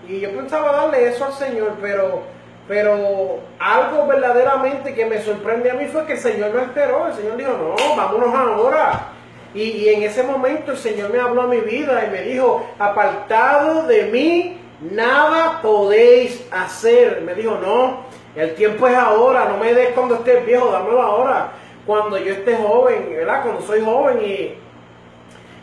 Y 0.07 0.19
yo 0.19 0.31
pensaba 0.31 0.71
darle 0.71 1.07
eso 1.07 1.25
al 1.25 1.33
Señor, 1.33 1.73
pero, 1.81 2.23
pero 2.67 3.39
algo 3.59 4.07
verdaderamente 4.07 4.93
que 4.93 5.05
me 5.05 5.21
sorprende 5.21 5.71
a 5.71 5.75
mí 5.75 5.85
fue 5.85 6.05
que 6.05 6.13
el 6.13 6.19
Señor 6.19 6.53
no 6.53 6.59
esperó. 6.59 7.07
El 7.07 7.13
Señor 7.13 7.37
dijo, 7.37 7.51
no, 7.51 7.95
vámonos 7.95 8.33
ahora. 8.33 9.07
Y, 9.53 9.63
y 9.63 9.89
en 9.89 10.03
ese 10.03 10.23
momento 10.23 10.71
el 10.71 10.77
Señor 10.77 11.11
me 11.11 11.19
habló 11.19 11.43
a 11.43 11.47
mi 11.47 11.59
vida 11.59 12.05
y 12.05 12.09
me 12.09 12.21
dijo, 12.21 12.65
apartado 12.79 13.85
de 13.87 14.03
mí, 14.05 14.57
nada 14.81 15.61
podéis 15.61 16.47
hacer. 16.51 17.21
Me 17.21 17.35
dijo, 17.35 17.57
no, 17.61 18.05
el 18.35 18.55
tiempo 18.55 18.87
es 18.87 18.95
ahora, 18.95 19.45
no 19.45 19.57
me 19.57 19.73
des 19.73 19.89
cuando 19.93 20.15
estés 20.15 20.45
viejo, 20.45 20.71
dámelo 20.71 21.01
ahora. 21.01 21.51
Cuando 21.85 22.17
yo 22.17 22.33
esté 22.33 22.55
joven, 22.55 23.09
¿verdad? 23.09 23.43
Cuando 23.43 23.61
soy 23.61 23.81
joven 23.81 24.21
y, 24.23 24.53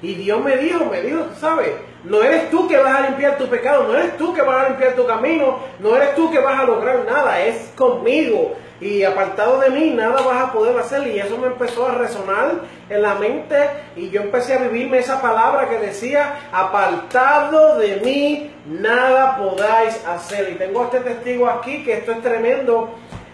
y 0.02 0.15
Dios 0.15 0.43
me 0.43 0.56
dijo, 0.56 0.85
me 0.85 1.01
dijo, 1.01 1.24
sabes, 1.39 1.70
no 2.09 2.23
eres 2.23 2.51
tú 2.51 2.67
que 2.67 2.77
vas 2.79 2.95
a 2.95 3.09
limpiar 3.09 3.37
tu 3.37 3.47
pecado, 3.47 3.85
no 3.85 3.95
eres 3.95 4.17
tú 4.17 4.35
que 4.35 4.43
vas 4.43 4.65
a 4.65 4.69
limpiar 4.71 4.95
tu 4.95 5.07
camino, 5.07 5.59
no 5.79 5.95
eres 5.95 6.15
tú 6.15 6.31
que 6.31 6.39
vas 6.39 6.59
a 6.59 6.65
lograr 6.65 7.05
nada, 7.05 7.41
es 7.43 7.73
conmigo. 7.77 8.57
Y 8.81 9.03
apartado 9.03 9.59
de 9.59 9.71
mí, 9.71 9.91
nada 9.91 10.23
vas 10.23 10.41
a 10.41 10.53
poder 10.53 10.79
hacer. 10.79 11.07
Y 11.09 11.19
eso 11.19 11.37
me 11.37 11.49
empezó 11.49 11.89
a 11.89 11.95
resonar 11.95 12.61
en 12.89 13.03
la 13.03 13.15
mente. 13.17 13.57
Y 13.97 14.09
yo 14.11 14.23
empecé 14.23 14.55
a 14.55 14.59
vivirme 14.59 14.99
esa 14.99 15.21
palabra 15.21 15.69
que 15.69 15.79
decía, 15.79 16.49
apartado 16.53 17.77
de 17.79 17.97
mí, 17.97 18.53
nada 18.67 19.37
podáis 19.37 20.01
hacer. 20.07 20.51
Y 20.51 20.55
tengo 20.55 20.85
este 20.85 21.01
testigo 21.01 21.49
aquí, 21.49 21.83
que 21.83 21.95
esto 21.95 22.13
es 22.13 22.23
tremendo. 22.23 22.91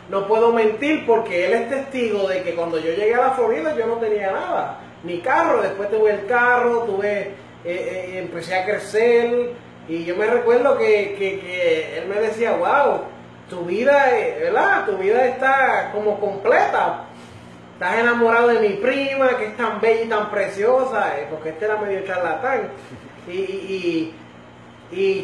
No 0.09 0.27
puedo 0.27 0.53
mentir 0.53 1.05
porque 1.07 1.47
él 1.47 1.53
es 1.53 1.69
testigo 1.69 2.27
de 2.27 2.43
que 2.43 2.55
cuando 2.55 2.79
yo 2.79 2.93
llegué 2.93 3.15
a 3.15 3.29
la 3.29 3.31
Florida 3.33 3.75
yo 3.75 3.87
no 3.87 3.95
tenía 3.95 4.33
nada, 4.33 4.81
ni 5.03 5.21
carro. 5.21 5.63
Después 5.63 5.91
tuve 5.91 6.11
el 6.11 6.27
carro, 6.27 6.81
tuve, 6.81 7.35
eh, 7.65 8.11
eh, 8.15 8.19
empecé 8.19 8.55
a 8.57 8.65
crecer. 8.65 9.53
Y 9.89 10.05
yo 10.05 10.17
me 10.17 10.27
recuerdo 10.27 10.79
que, 10.79 11.15
que- 11.19 11.99
él 11.99 12.07
me 12.09 12.17
decía, 12.21 12.53
wow, 12.53 13.03
tu 13.51 13.65
vida, 13.65 14.19
eh, 14.19 14.39
¿verdad? 14.45 14.87
Tu 14.87 14.97
vida 14.97 15.27
está 15.27 15.91
como 15.93 16.19
completa. 16.19 17.05
Estás 17.75 17.99
enamorado 17.99 18.49
de 18.49 18.61
mi 18.61 18.75
prima, 18.77 19.37
que 19.37 19.47
es 19.47 19.57
tan 19.57 19.81
bella 19.81 20.03
y 20.03 20.09
tan 20.09 20.31
preciosa, 20.31 21.13
porque 21.31 21.51
este 21.51 21.65
era 21.65 21.77
medio 21.77 22.05
charlatán. 22.07 22.69
Y, 23.29 23.33
y- 23.33 24.15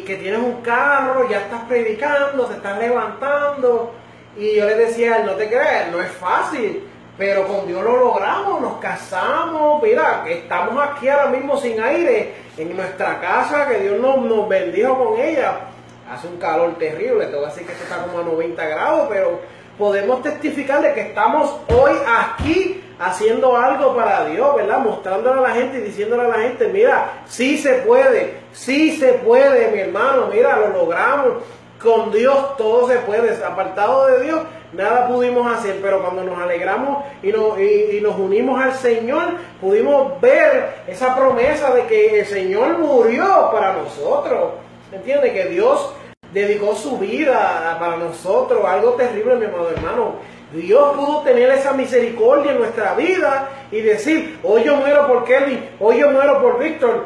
que 0.05 0.15
tienes 0.17 0.39
un 0.41 0.61
carro, 0.61 1.29
ya 1.29 1.39
estás 1.39 1.63
predicando, 1.63 2.45
te 2.45 2.55
estás 2.55 2.77
levantando. 2.77 3.93
Y 4.37 4.55
yo 4.55 4.65
le 4.65 4.75
decía, 4.75 5.17
él, 5.17 5.25
no 5.25 5.33
te 5.33 5.47
creas, 5.47 5.91
no 5.91 6.01
es 6.01 6.09
fácil, 6.11 6.83
pero 7.17 7.47
con 7.47 7.67
Dios 7.67 7.83
lo 7.83 7.97
logramos, 7.97 8.61
nos 8.61 8.77
casamos, 8.79 9.81
mira, 9.83 10.23
que 10.25 10.39
estamos 10.39 10.83
aquí 10.83 11.07
ahora 11.07 11.27
mismo 11.27 11.57
sin 11.57 11.79
aire, 11.81 12.33
en 12.57 12.75
nuestra 12.75 13.19
casa, 13.19 13.67
que 13.67 13.79
Dios 13.79 13.99
nos, 13.99 14.17
nos 14.19 14.47
bendijo 14.47 14.97
con 14.97 15.19
ella. 15.19 15.59
Hace 16.09 16.27
un 16.27 16.37
calor 16.37 16.77
terrible, 16.77 17.27
te 17.27 17.35
voy 17.35 17.45
a 17.45 17.47
decir 17.49 17.65
que 17.65 17.71
esto 17.73 17.83
está 17.83 18.03
como 18.03 18.19
a 18.19 18.23
90 18.23 18.65
grados, 18.65 19.07
pero 19.09 19.39
podemos 19.77 20.21
testificar 20.21 20.81
de 20.81 20.93
que 20.93 21.01
estamos 21.01 21.55
hoy 21.69 21.93
aquí 22.07 22.83
haciendo 22.99 23.57
algo 23.57 23.95
para 23.95 24.25
Dios, 24.25 24.55
¿verdad? 24.55 24.79
Mostrándole 24.79 25.39
a 25.39 25.41
la 25.41 25.51
gente 25.51 25.79
y 25.79 25.81
diciéndole 25.81 26.23
a 26.23 26.27
la 26.27 26.39
gente, 26.39 26.67
mira, 26.67 27.23
sí 27.25 27.57
se 27.57 27.75
puede, 27.75 28.35
sí 28.53 28.95
se 28.97 29.13
puede, 29.13 29.71
mi 29.71 29.79
hermano, 29.79 30.27
mira, 30.31 30.57
lo 30.57 30.69
logramos. 30.69 31.43
Con 31.81 32.11
Dios 32.11 32.57
todo 32.57 32.87
se 32.87 32.97
puede, 32.97 33.43
apartado 33.43 34.05
de 34.05 34.21
Dios 34.21 34.41
nada 34.73 35.07
pudimos 35.07 35.51
hacer, 35.51 35.79
pero 35.81 36.01
cuando 36.01 36.23
nos 36.23 36.37
alegramos 36.39 37.03
y 37.23 37.31
nos, 37.31 37.59
y- 37.59 37.99
nos 38.01 38.17
unimos 38.17 38.61
al 38.61 38.73
Señor, 38.73 39.35
pudimos 39.59 40.19
ver 40.21 40.83
esa 40.87 41.15
promesa 41.15 41.73
de 41.73 41.83
que 41.85 42.19
el 42.19 42.25
Señor 42.25 42.77
murió 42.79 43.49
para 43.51 43.73
nosotros. 43.73 44.51
¿Entiendes? 44.91 45.31
Que 45.33 45.45
Dios 45.45 45.93
dedicó 46.33 46.75
su 46.75 46.97
vida 46.97 47.77
para 47.79 47.97
nosotros, 47.97 48.63
algo 48.65 48.91
terrible, 48.93 49.35
mi 49.35 49.45
amado 49.45 49.69
hermano. 49.71 50.15
Dios 50.53 50.97
pudo 50.97 51.21
tener 51.21 51.49
esa 51.51 51.71
misericordia 51.73 52.51
en 52.51 52.59
nuestra 52.59 52.93
vida 52.95 53.49
y 53.71 53.79
decir, 53.81 54.37
hoy 54.43 54.63
yo 54.65 54.75
muero 54.75 55.07
por 55.07 55.23
Kelly, 55.23 55.69
hoy 55.79 55.99
yo 55.99 56.09
muero 56.11 56.41
por 56.41 56.59
Víctor, 56.59 57.05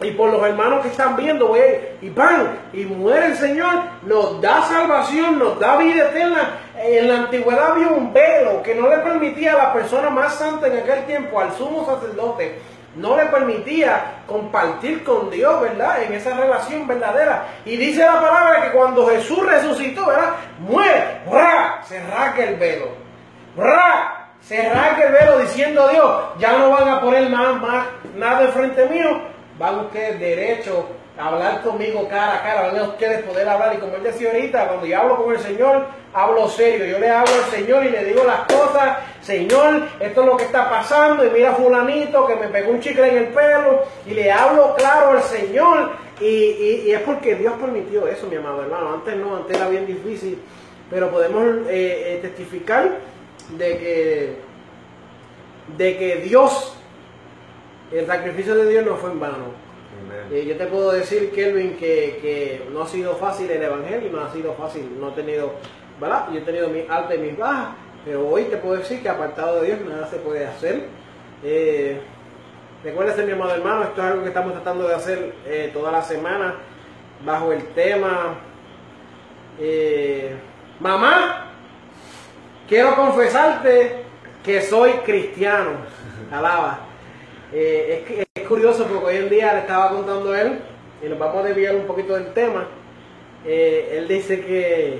y 0.00 0.10
por 0.10 0.30
los 0.30 0.42
hermanos 0.42 0.82
que 0.82 0.88
están 0.88 1.16
viendo, 1.16 1.54
y 2.02 2.10
pan, 2.10 2.58
y 2.72 2.84
muere 2.84 3.26
el 3.26 3.36
Señor, 3.36 3.80
nos 4.02 4.40
da 4.42 4.62
salvación, 4.62 5.38
nos 5.38 5.58
da 5.58 5.76
vida 5.76 6.10
eterna. 6.10 6.58
En 6.76 7.08
la 7.08 7.14
antigüedad 7.20 7.72
había 7.72 7.88
un 7.88 8.12
velo 8.12 8.62
que 8.62 8.74
no 8.74 8.88
le 8.88 8.98
permitía 8.98 9.54
a 9.54 9.56
la 9.56 9.72
persona 9.72 10.10
más 10.10 10.34
santa 10.34 10.66
en 10.66 10.78
aquel 10.78 11.06
tiempo, 11.06 11.40
al 11.40 11.52
sumo 11.52 11.86
sacerdote, 11.86 12.58
no 12.96 13.16
le 13.16 13.26
permitía 13.26 14.22
compartir 14.26 15.04
con 15.04 15.30
Dios, 15.30 15.60
¿verdad? 15.60 16.02
En 16.02 16.14
esa 16.14 16.34
relación 16.34 16.86
verdadera. 16.86 17.46
Y 17.64 17.76
dice 17.76 18.00
la 18.00 18.20
palabra 18.20 18.62
que 18.62 18.72
cuando 18.76 19.06
Jesús 19.08 19.44
resucitó, 19.46 20.06
¿verdad? 20.06 20.30
Muere, 20.60 21.20
¡ra! 21.30 21.82
se 21.84 22.02
rasga 22.06 22.44
el 22.44 22.56
velo. 22.56 22.88
¡Ra! 23.56 24.32
Se 24.40 24.70
rasga 24.70 25.06
el 25.06 25.12
velo 25.12 25.38
diciendo 25.40 25.82
a 25.82 25.92
Dios, 25.92 26.22
ya 26.38 26.52
no 26.52 26.70
van 26.70 26.88
a 26.88 27.00
poner 27.00 27.28
más, 27.28 27.60
más 27.60 27.86
nada 28.14 28.44
enfrente 28.44 28.86
mío, 28.86 29.20
van 29.58 29.80
ustedes 29.80 30.20
derecho 30.20 30.86
a 31.18 31.28
hablar 31.28 31.62
conmigo 31.62 32.06
cara 32.08 32.36
a 32.36 32.42
cara, 32.42 32.66
van 32.68 32.78
a 32.78 32.82
ustedes 32.84 33.22
poder 33.22 33.48
hablar. 33.48 33.74
Y 33.74 33.78
como 33.78 33.96
él 33.96 34.02
decía 34.02 34.30
ahorita, 34.30 34.68
cuando 34.68 34.86
yo 34.86 35.00
hablo 35.00 35.24
con 35.24 35.34
el 35.34 35.40
Señor, 35.40 35.86
hablo 36.12 36.48
serio. 36.48 36.84
Yo 36.84 36.98
le 36.98 37.10
hablo 37.10 37.32
al 37.34 37.50
Señor 37.50 37.84
y 37.84 37.90
le 37.90 38.04
digo 38.04 38.24
las 38.24 38.40
cosas, 38.40 38.98
Señor, 39.22 39.88
esto 39.98 40.20
es 40.20 40.26
lo 40.26 40.36
que 40.36 40.44
está 40.44 40.68
pasando, 40.68 41.24
y 41.24 41.30
mira 41.30 41.54
fulanito 41.54 42.26
que 42.26 42.36
me 42.36 42.48
pegó 42.48 42.70
un 42.70 42.80
chicle 42.80 43.08
en 43.08 43.16
el 43.16 43.26
pelo, 43.28 43.82
y 44.06 44.10
le 44.10 44.30
hablo 44.30 44.74
claro 44.76 45.10
al 45.10 45.22
Señor. 45.22 45.92
Y, 46.20 46.90
es 46.90 47.00
porque 47.00 47.34
Dios 47.34 47.54
permitió 47.60 48.06
eso, 48.06 48.26
mi 48.26 48.36
amado 48.36 48.62
hermano. 48.62 48.94
Antes 48.94 49.16
no, 49.16 49.36
antes 49.36 49.56
era 49.56 49.68
bien 49.68 49.86
difícil, 49.86 50.38
pero 50.90 51.10
podemos 51.10 51.44
eh, 51.68 52.14
eh, 52.14 52.18
testificar 52.22 52.98
de 53.50 53.78
que 53.78 54.46
de 55.76 55.96
que 55.96 56.16
Dios, 56.16 56.75
el 57.92 58.06
sacrificio 58.06 58.54
de 58.54 58.70
Dios 58.70 58.86
no 58.86 58.96
fue 58.96 59.10
en 59.10 59.20
vano. 59.20 59.66
Eh, 60.30 60.44
yo 60.46 60.56
te 60.56 60.66
puedo 60.66 60.92
decir, 60.92 61.30
Kelvin, 61.30 61.76
que, 61.76 62.18
que 62.20 62.68
no 62.72 62.82
ha 62.82 62.86
sido 62.88 63.14
fácil 63.16 63.50
el 63.50 63.62
Evangelio, 63.62 64.10
no 64.10 64.20
ha 64.20 64.32
sido 64.32 64.54
fácil, 64.54 64.90
no 64.98 65.10
he 65.10 65.12
tenido, 65.12 65.52
¿verdad? 66.00 66.28
Yo 66.32 66.38
he 66.38 66.42
tenido 66.42 66.68
mis 66.68 66.88
altas 66.88 67.16
y 67.16 67.18
mis 67.18 67.36
bajas, 67.36 67.76
pero 68.04 68.28
hoy 68.28 68.44
te 68.44 68.56
puedo 68.56 68.76
decir 68.76 69.02
que 69.02 69.08
apartado 69.08 69.60
de 69.60 69.66
Dios 69.66 69.80
nada 69.82 70.06
se 70.08 70.16
puede 70.16 70.46
hacer. 70.46 70.86
Eh, 71.44 72.00
recuérdese, 72.82 73.24
mi 73.24 73.32
amado 73.32 73.54
hermano, 73.54 73.84
esto 73.84 74.00
es 74.00 74.06
algo 74.06 74.22
que 74.22 74.28
estamos 74.28 74.52
tratando 74.52 74.88
de 74.88 74.94
hacer 74.94 75.34
eh, 75.46 75.70
toda 75.72 75.92
la 75.92 76.02
semana 76.02 76.56
bajo 77.24 77.52
el 77.52 77.64
tema 77.68 78.36
eh, 79.58 80.36
Mamá, 80.80 81.46
quiero 82.68 82.94
confesarte 82.94 84.04
que 84.44 84.60
soy 84.60 84.92
cristiano. 85.04 85.70
Alaba. 86.30 86.80
Eh, 87.58 88.04
es, 88.06 88.26
es 88.34 88.46
curioso 88.46 88.84
porque 88.84 89.06
hoy 89.06 89.16
en 89.16 89.30
día 89.30 89.54
le 89.54 89.60
estaba 89.60 89.88
contando 89.88 90.30
a 90.30 90.42
él, 90.42 90.58
y 91.02 91.08
nos 91.08 91.18
vamos 91.18 91.38
a 91.38 91.48
desviar 91.48 91.74
un 91.74 91.86
poquito 91.86 92.12
del 92.12 92.34
tema. 92.34 92.68
eh, 93.46 93.94
él 93.96 94.06
dice 94.08 94.42
que 94.42 94.98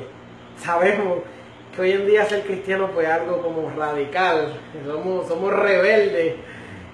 sabemos 0.57 1.19
que 1.75 1.83
hoy 1.83 1.93
en 1.93 2.07
día 2.07 2.25
ser 2.25 2.45
cristiano 2.45 2.91
pues 2.95 3.07
es 3.07 3.13
algo 3.13 3.43
como 3.43 3.71
radical, 3.77 4.59
somos, 4.87 5.29
somos 5.29 5.53
rebeldes. 5.53 6.37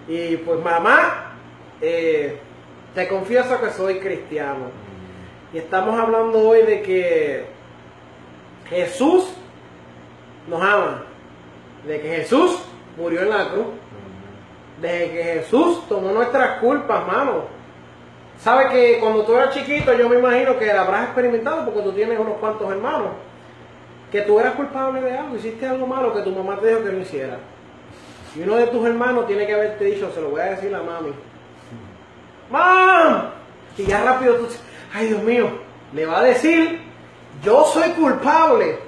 Y 0.09 0.37
pues 0.39 0.59
mamá, 0.59 1.37
eh, 1.81 2.39
te 2.93 3.07
confieso 3.07 3.61
que 3.61 3.71
soy 3.71 4.01
cristiano. 4.01 4.73
Y 5.53 5.59
estamos 5.59 5.97
hablando 5.97 6.41
hoy 6.41 6.63
de 6.63 6.83
que 6.83 7.45
Jesús 8.69 9.33
nos 10.49 10.61
ama, 10.61 11.05
de 11.87 12.01
que 12.01 12.09
Jesús 12.17 12.65
murió 12.97 13.23
en 13.23 13.31
la 13.31 13.49
cruz, 13.51 13.67
de 14.83 15.11
que 15.13 15.23
Jesús 15.23 15.87
tomó 15.89 16.11
nuestras 16.11 16.59
culpas, 16.59 17.07
mano. 17.07 17.45
Sabe 18.39 18.69
que 18.71 18.99
cuando 18.99 19.23
tú 19.23 19.35
eras 19.35 19.55
chiquito, 19.55 19.93
yo 19.95 20.09
me 20.09 20.19
imagino 20.19 20.59
que 20.59 20.67
la 20.67 20.83
habrás 20.83 21.05
experimentado 21.05 21.65
porque 21.65 21.81
tú 21.81 21.93
tienes 21.93 22.19
unos 22.19 22.35
cuantos 22.39 22.71
hermanos, 22.71 23.11
que 24.11 24.23
tú 24.23 24.41
eras 24.41 24.55
culpable 24.55 25.01
de 25.01 25.17
algo, 25.17 25.37
hiciste 25.37 25.65
algo 25.65 25.87
malo 25.87 26.13
que 26.13 26.23
tu 26.23 26.33
mamá 26.33 26.59
te 26.59 26.67
dijo 26.67 26.83
que 26.83 26.91
no 26.91 26.99
hiciera. 26.99 27.39
Y 28.35 28.43
uno 28.43 28.57
de 28.57 28.67
tus 28.67 28.85
hermanos 28.85 29.29
tiene 29.29 29.47
que 29.47 29.55
haberte 29.55 29.85
dicho, 29.85 30.11
se 30.13 30.21
lo 30.21 30.31
voy 30.31 30.41
a 30.41 30.45
decir 30.47 30.75
a 30.75 30.83
mami. 30.83 31.13
¡Mam! 32.51 33.31
Y 33.79 33.85
ya 33.85 34.03
rápido 34.03 34.35
tú, 34.35 34.49
ay 34.93 35.07
Dios 35.07 35.23
mío, 35.23 35.49
le 35.93 36.05
va 36.07 36.19
a 36.19 36.25
decir, 36.25 36.81
yo 37.45 37.65
soy 37.67 37.91
culpable. 37.91 38.81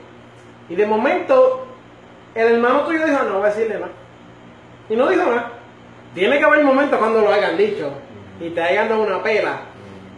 Y 0.69 0.75
de 0.75 0.87
momento, 0.87 1.67
el 2.35 2.55
hermano 2.55 2.81
tuyo 2.81 3.07
dijo, 3.07 3.23
no 3.23 3.39
voy 3.39 3.45
a 3.45 3.51
decirle 3.51 3.75
nada. 3.75 3.93
Y 4.89 4.97
no 4.97 5.09
dijo 5.09 5.25
nada. 5.27 5.54
Tiene 6.15 6.39
que 6.39 6.45
haber 6.45 6.65
momentos 6.65 6.99
cuando 6.99 7.21
lo 7.21 7.33
hayan 7.33 7.57
dicho 7.57 7.93
y 8.41 8.51
te 8.51 8.63
hayan 8.63 8.89
dado 8.89 9.03
una 9.03 9.23
pela. 9.23 9.63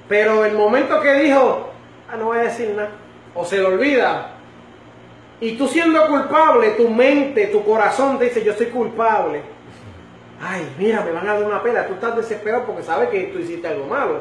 Pero 0.09 0.45
el 0.45 0.55
momento 0.55 1.01
que 1.01 1.15
dijo, 1.15 1.71
ah, 2.09 2.17
no 2.17 2.27
voy 2.27 2.39
a 2.39 2.43
decir 2.43 2.71
nada, 2.77 2.91
o 3.35 3.45
se 3.45 3.57
le 3.57 3.65
olvida, 3.65 4.37
y 5.41 5.53
tú 5.53 5.69
siendo 5.69 6.07
culpable, 6.07 6.71
tu 6.71 6.89
mente, 6.89 7.49
tu 7.49 7.63
corazón 7.65 8.19
te 8.19 8.27
dice, 8.27 8.43
yo 8.43 8.55
soy 8.55 8.67
culpable. 8.67 9.43
Ay, 10.41 10.67
mira, 10.79 11.03
me 11.03 11.13
van 11.13 11.29
a 11.29 11.35
dar 11.35 11.45
una 11.45 11.63
pela. 11.63 11.87
Tú 11.87 11.95
estás 11.95 12.17
desesperado 12.17 12.65
porque 12.65 12.83
sabes 12.83 13.11
que 13.11 13.25
tú 13.25 13.39
hiciste 13.39 13.69
algo 13.69 13.87
malo. 13.87 14.21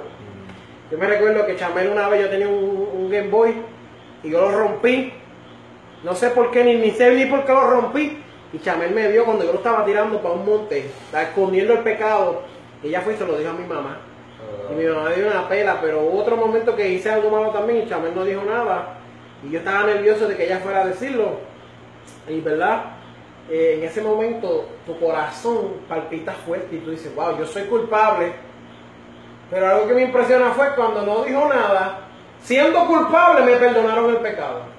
Yo 0.92 0.98
me 0.98 1.08
recuerdo 1.08 1.46
que 1.46 1.56
Chamel 1.56 1.90
una 1.90 2.10
vez 2.10 2.22
yo 2.22 2.30
tenía 2.30 2.48
un, 2.48 2.90
un 2.94 3.10
Game 3.10 3.30
Boy 3.30 3.54
y 4.24 4.30
yo 4.30 4.42
lo 4.42 4.52
rompí. 4.52 5.14
No 6.04 6.16
sé 6.16 6.30
por 6.30 6.52
qué, 6.52 6.64
ni, 6.64 6.76
ni 6.76 6.92
sé 6.92 7.12
ni 7.12 7.26
por 7.26 7.46
qué 7.46 7.54
lo 7.54 7.70
rompí. 7.70 8.22
Y 8.56 8.60
Chamel 8.60 8.92
me 8.92 9.10
vio 9.10 9.26
cuando 9.26 9.44
yo 9.44 9.52
lo 9.52 9.58
estaba 9.58 9.84
tirando 9.84 10.22
para 10.22 10.36
un 10.36 10.46
monte, 10.46 10.90
escondiendo 11.14 11.74
el 11.74 11.80
pecado. 11.80 12.44
Ella 12.82 13.02
fue 13.02 13.14
y 13.14 13.18
se 13.18 13.26
lo 13.26 13.38
dijo 13.38 13.50
a 13.50 13.54
mi 13.54 13.66
mamá. 13.66 13.98
Y 14.72 14.76
mi 14.76 14.86
mamá 14.86 15.10
dio 15.10 15.28
una 15.28 15.50
pela, 15.50 15.82
pero 15.82 16.10
otro 16.14 16.38
momento 16.38 16.74
que 16.74 16.88
hice 16.88 17.12
algo 17.12 17.30
malo 17.30 17.50
también 17.50 17.84
y 17.84 17.90
Chamel 17.90 18.16
no 18.16 18.24
dijo 18.24 18.44
nada. 18.44 18.96
Y 19.44 19.52
yo 19.52 19.60
estaba 19.60 19.86
nervioso 19.88 20.30
de 20.30 20.38
que 20.38 20.46
ella 20.46 20.60
fuera 20.60 20.84
a 20.84 20.86
decirlo. 20.86 21.32
Y 22.30 22.40
verdad, 22.40 22.94
eh, 23.50 23.76
en 23.78 23.84
ese 23.84 24.02
momento 24.02 24.70
tu 24.86 24.98
corazón 25.02 25.82
palpita 25.90 26.32
fuerte 26.32 26.78
y 26.78 26.80
tú 26.80 26.92
dices, 26.92 27.14
wow, 27.14 27.38
yo 27.38 27.46
soy 27.46 27.64
culpable. 27.64 28.32
Pero 29.52 29.68
algo 29.68 29.88
que 29.88 29.96
me 29.96 30.04
impresiona 30.04 30.52
fue 30.52 30.74
cuando 30.76 31.06
no 31.06 31.26
dijo 31.26 31.46
nada, 31.50 32.08
siendo 32.40 32.86
culpable 32.86 33.44
me 33.44 33.58
perdonaron 33.58 34.12
el 34.12 34.18
pecado. 34.18 34.75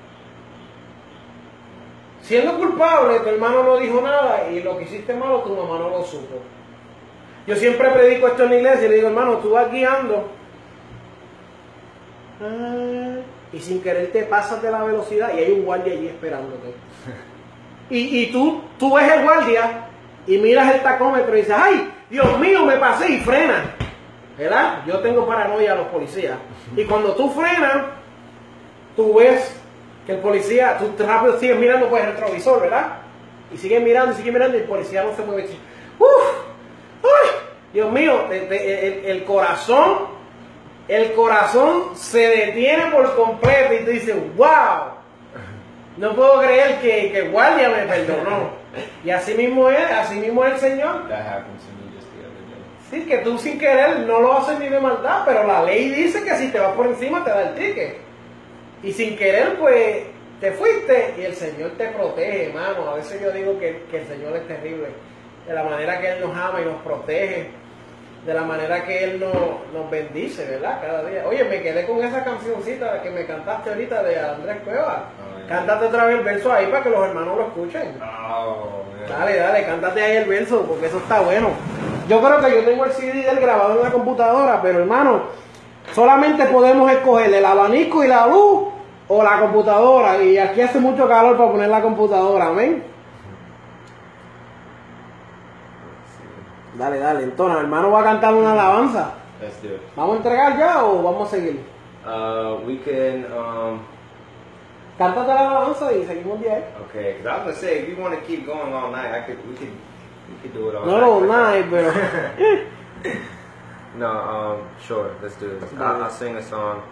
Siendo 2.26 2.58
culpable, 2.58 3.20
tu 3.20 3.28
hermano 3.28 3.62
no 3.62 3.76
dijo 3.76 4.00
nada 4.00 4.48
y 4.50 4.60
lo 4.60 4.76
que 4.76 4.84
hiciste 4.84 5.14
malo, 5.14 5.42
tu 5.42 5.54
mamá 5.54 5.78
no 5.78 5.90
lo 5.90 6.02
supo. 6.02 6.40
Yo 7.46 7.54
siempre 7.54 7.88
predico 7.90 8.26
esto 8.26 8.42
en 8.42 8.50
la 8.50 8.56
iglesia 8.56 8.86
y 8.86 8.88
le 8.88 8.94
digo, 8.96 9.08
hermano, 9.08 9.36
tú 9.36 9.50
vas 9.50 9.70
guiando 9.70 10.28
ah, 12.42 13.18
y 13.52 13.60
sin 13.60 13.80
querer 13.80 14.10
te 14.10 14.24
pasas 14.24 14.60
de 14.60 14.72
la 14.72 14.82
velocidad 14.82 15.32
y 15.36 15.38
hay 15.38 15.52
un 15.52 15.64
guardia 15.64 15.92
allí 15.92 16.08
esperándote. 16.08 16.74
Y, 17.88 18.22
y 18.22 18.32
tú, 18.32 18.62
tú 18.80 18.96
ves 18.96 19.08
el 19.12 19.22
guardia 19.22 19.86
y 20.26 20.38
miras 20.38 20.74
el 20.74 20.82
tacómetro 20.82 21.32
y 21.36 21.42
dices, 21.42 21.54
ay, 21.56 21.88
Dios 22.10 22.36
mío, 22.40 22.64
me 22.64 22.78
pasé 22.78 23.12
y 23.12 23.18
frena. 23.20 23.76
¿Verdad? 24.36 24.82
Yo 24.88 24.98
tengo 24.98 25.24
paranoia 25.24 25.70
a 25.70 25.76
los 25.76 25.86
policías. 25.86 26.36
Y 26.76 26.82
cuando 26.82 27.14
tú 27.14 27.30
frenas, 27.30 27.84
tú 28.96 29.14
ves 29.14 29.56
que 30.06 30.12
el 30.12 30.18
policía, 30.18 30.78
tú 30.78 30.92
rápido 31.04 31.38
sigues 31.40 31.58
mirando 31.58 31.88
por 31.88 32.00
el 32.00 32.06
retrovisor, 32.06 32.60
¿verdad? 32.60 32.86
Y 33.52 33.58
sigues 33.58 33.82
mirando 33.82 34.12
y 34.12 34.16
sigues 34.16 34.32
mirando 34.32 34.56
y 34.56 34.60
el 34.60 34.66
policía 34.66 35.02
no 35.02 35.14
se 35.14 35.22
mueve. 35.22 35.48
¡Uf! 35.98 36.08
¡Uy! 37.02 37.28
Dios 37.72 37.90
mío, 37.92 38.24
te- 38.28 38.40
te- 38.42 38.86
el, 38.86 39.04
el 39.16 39.24
corazón, 39.24 40.06
el 40.88 41.12
corazón 41.12 41.96
se 41.96 42.18
detiene 42.20 42.86
por 42.92 43.14
completo 43.16 43.74
y 43.74 43.78
tú 43.84 43.90
dices, 43.90 44.14
wow, 44.36 44.94
no 45.96 46.14
puedo 46.14 46.38
creer 46.40 46.80
que, 46.80 47.10
que 47.12 47.22
guardia 47.28 47.68
me 47.68 47.82
perdonó. 47.82 48.50
Y 49.04 49.10
así 49.10 49.34
mismo 49.34 49.68
es, 49.70 49.90
así 49.90 50.16
mismo 50.20 50.44
es 50.44 50.54
el 50.54 50.60
Señor. 50.60 51.02
Sí, 52.90 53.02
que 53.06 53.18
tú 53.18 53.36
sin 53.38 53.58
querer 53.58 54.00
no 54.00 54.20
lo 54.20 54.38
haces 54.38 54.58
ni 54.60 54.68
de 54.68 54.78
maldad, 54.78 55.22
pero 55.26 55.44
la 55.44 55.62
ley 55.64 55.88
dice 55.88 56.22
que 56.22 56.34
si 56.36 56.48
te 56.52 56.60
vas 56.60 56.72
por 56.72 56.86
encima 56.86 57.24
te 57.24 57.30
da 57.30 57.42
el 57.42 57.54
ticket. 57.54 57.96
Y 58.86 58.92
sin 58.92 59.16
querer, 59.16 59.58
pues, 59.58 60.04
te 60.40 60.52
fuiste 60.52 61.14
y 61.18 61.22
el 61.22 61.34
Señor 61.34 61.72
te 61.72 61.88
protege, 61.88 62.46
hermano. 62.46 62.88
A 62.88 62.94
veces 62.94 63.20
yo 63.20 63.32
digo 63.32 63.58
que, 63.58 63.82
que 63.90 63.98
el 63.98 64.06
Señor 64.06 64.36
es 64.36 64.46
terrible. 64.46 64.86
De 65.44 65.52
la 65.52 65.64
manera 65.64 66.00
que 66.00 66.12
Él 66.12 66.20
nos 66.20 66.36
ama 66.36 66.60
y 66.62 66.66
nos 66.66 66.80
protege. 66.82 67.50
De 68.24 68.32
la 68.32 68.42
manera 68.42 68.84
que 68.84 69.02
Él 69.02 69.18
nos, 69.18 69.32
nos 69.72 69.90
bendice, 69.90 70.44
¿verdad? 70.44 70.80
Cada 70.80 71.02
día. 71.02 71.24
Oye, 71.26 71.42
me 71.42 71.62
quedé 71.62 71.84
con 71.84 71.98
esa 72.04 72.22
cancioncita 72.22 73.02
que 73.02 73.10
me 73.10 73.26
cantaste 73.26 73.70
ahorita 73.70 74.04
de 74.04 74.20
Andrés 74.20 74.58
Cueva. 74.64 75.08
Cántate 75.48 75.86
otra 75.86 76.04
vez 76.04 76.18
el 76.18 76.24
verso 76.24 76.52
ahí 76.52 76.66
para 76.66 76.84
que 76.84 76.90
los 76.90 77.08
hermanos 77.08 77.38
lo 77.38 77.46
escuchen. 77.48 77.98
Oh, 78.00 78.84
man. 78.88 79.08
Dale, 79.08 79.36
dale, 79.36 79.66
cántate 79.66 80.00
ahí 80.00 80.16
el 80.18 80.28
verso, 80.28 80.62
porque 80.62 80.86
eso 80.86 80.98
está 80.98 81.22
bueno. 81.22 81.50
Yo 82.08 82.20
creo 82.22 82.40
que 82.40 82.50
yo 82.52 82.64
tengo 82.64 82.84
el 82.84 82.92
CD 82.92 83.22
del 83.24 83.40
grabado 83.40 83.78
en 83.78 83.82
la 83.82 83.90
computadora, 83.90 84.62
pero 84.62 84.78
hermano, 84.78 85.24
solamente 85.92 86.46
podemos 86.46 86.88
escoger 86.92 87.34
el 87.34 87.44
abanico 87.44 88.04
y 88.04 88.06
la 88.06 88.28
luz 88.28 88.75
o 89.08 89.22
la 89.22 89.40
computadora. 89.40 90.22
Y 90.22 90.38
aquí 90.38 90.60
hace 90.60 90.78
mucho 90.80 91.08
calor 91.08 91.36
para 91.36 91.50
poner 91.52 91.68
la 91.68 91.82
computadora, 91.82 92.48
amén. 92.48 92.82
Dale, 96.74 96.98
dale, 96.98 97.22
entonces, 97.22 97.60
hermano 97.62 97.90
va 97.90 98.00
a 98.00 98.04
cantar 98.04 98.34
una 98.34 98.52
alabanza. 98.52 99.14
Let's 99.40 99.62
do 99.62 99.68
it. 99.74 99.80
¿Vamos 99.96 100.14
a 100.14 100.16
entregar 100.18 100.58
ya 100.58 100.84
o 100.84 101.02
vamos 101.02 101.28
a 101.28 101.30
seguir? 101.36 101.60
Uh, 102.04 102.60
we 102.66 102.78
can, 102.78 103.24
um, 103.32 103.80
Cántate 104.98 105.28
la 105.28 105.40
alabanza 105.40 105.92
y 105.92 106.04
seguimos 106.06 106.40
de 106.40 106.50
ahí. 106.52 106.64
okay, 106.88 107.14
because 107.18 107.26
I 107.26 107.36
was 107.36 107.44
gonna 107.44 107.54
say, 107.56 107.78
if 107.82 107.88
you 107.88 107.96
want 108.02 108.14
to 108.14 108.20
keep 108.26 108.46
going 108.46 108.72
all 108.72 108.90
night, 108.90 109.12
I 109.12 109.20
could, 109.26 109.38
we 109.48 109.54
could, 109.54 109.68
we 109.68 110.36
could 110.42 110.54
do 110.54 110.68
it 110.70 110.74
all 110.74 110.86
No 110.86 111.20
night. 111.20 111.66
night, 111.66 111.70
pero. 111.70 111.92
No, 113.98 114.08
um, 114.10 114.58
sure, 114.86 115.10
let's 115.22 115.36
do 115.36 115.58
this. 115.58 115.72
I'll, 115.80 116.02
I'll 116.02 116.10
sing 116.10 116.36
a 116.36 116.42
song 116.42 116.82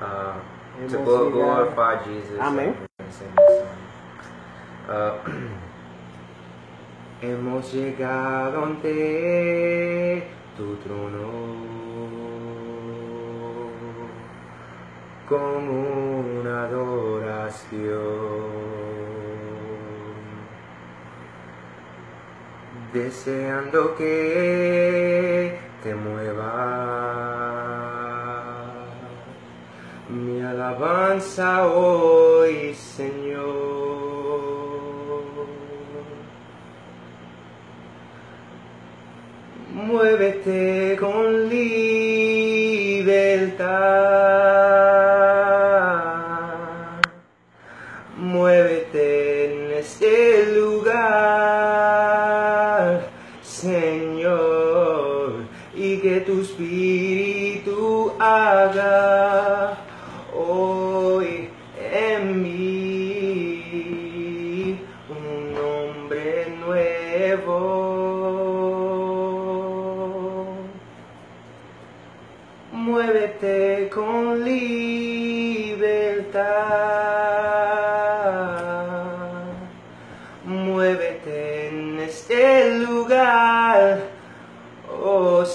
uh, 0.00 0.32
Amen. 0.78 0.88
To 0.88 1.30
glorify 1.30 2.04
Jesus. 2.04 2.38
Amén. 2.40 2.74
Ah, 4.88 5.14
hemos 7.22 7.72
llegado 7.72 8.64
ante 8.64 10.26
tu 10.56 10.76
trono 10.76 11.70
como 15.28 16.20
una 16.40 16.64
adoración, 16.64 17.80
deseando 22.92 23.94
que 23.94 25.56
te 25.84 25.94
muevas 25.94 26.99
alabanza 30.80 31.66
hoy, 31.66 32.74
Señor. 32.74 33.50
Muévete 39.74 40.96
con 40.98 41.48
libre. 41.48 41.89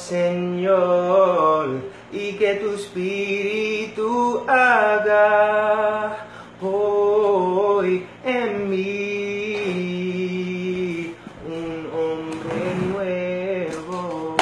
Señor, 0.07 1.81
y 2.11 2.33
que 2.33 2.55
tu 2.55 2.75
espíritu 2.75 4.43
haga 4.47 6.27
hoy 6.61 8.05
en 8.23 8.69
mí 8.69 9.55
un 11.47 11.89
hombre 11.91 12.75
nuevo. 12.91 14.37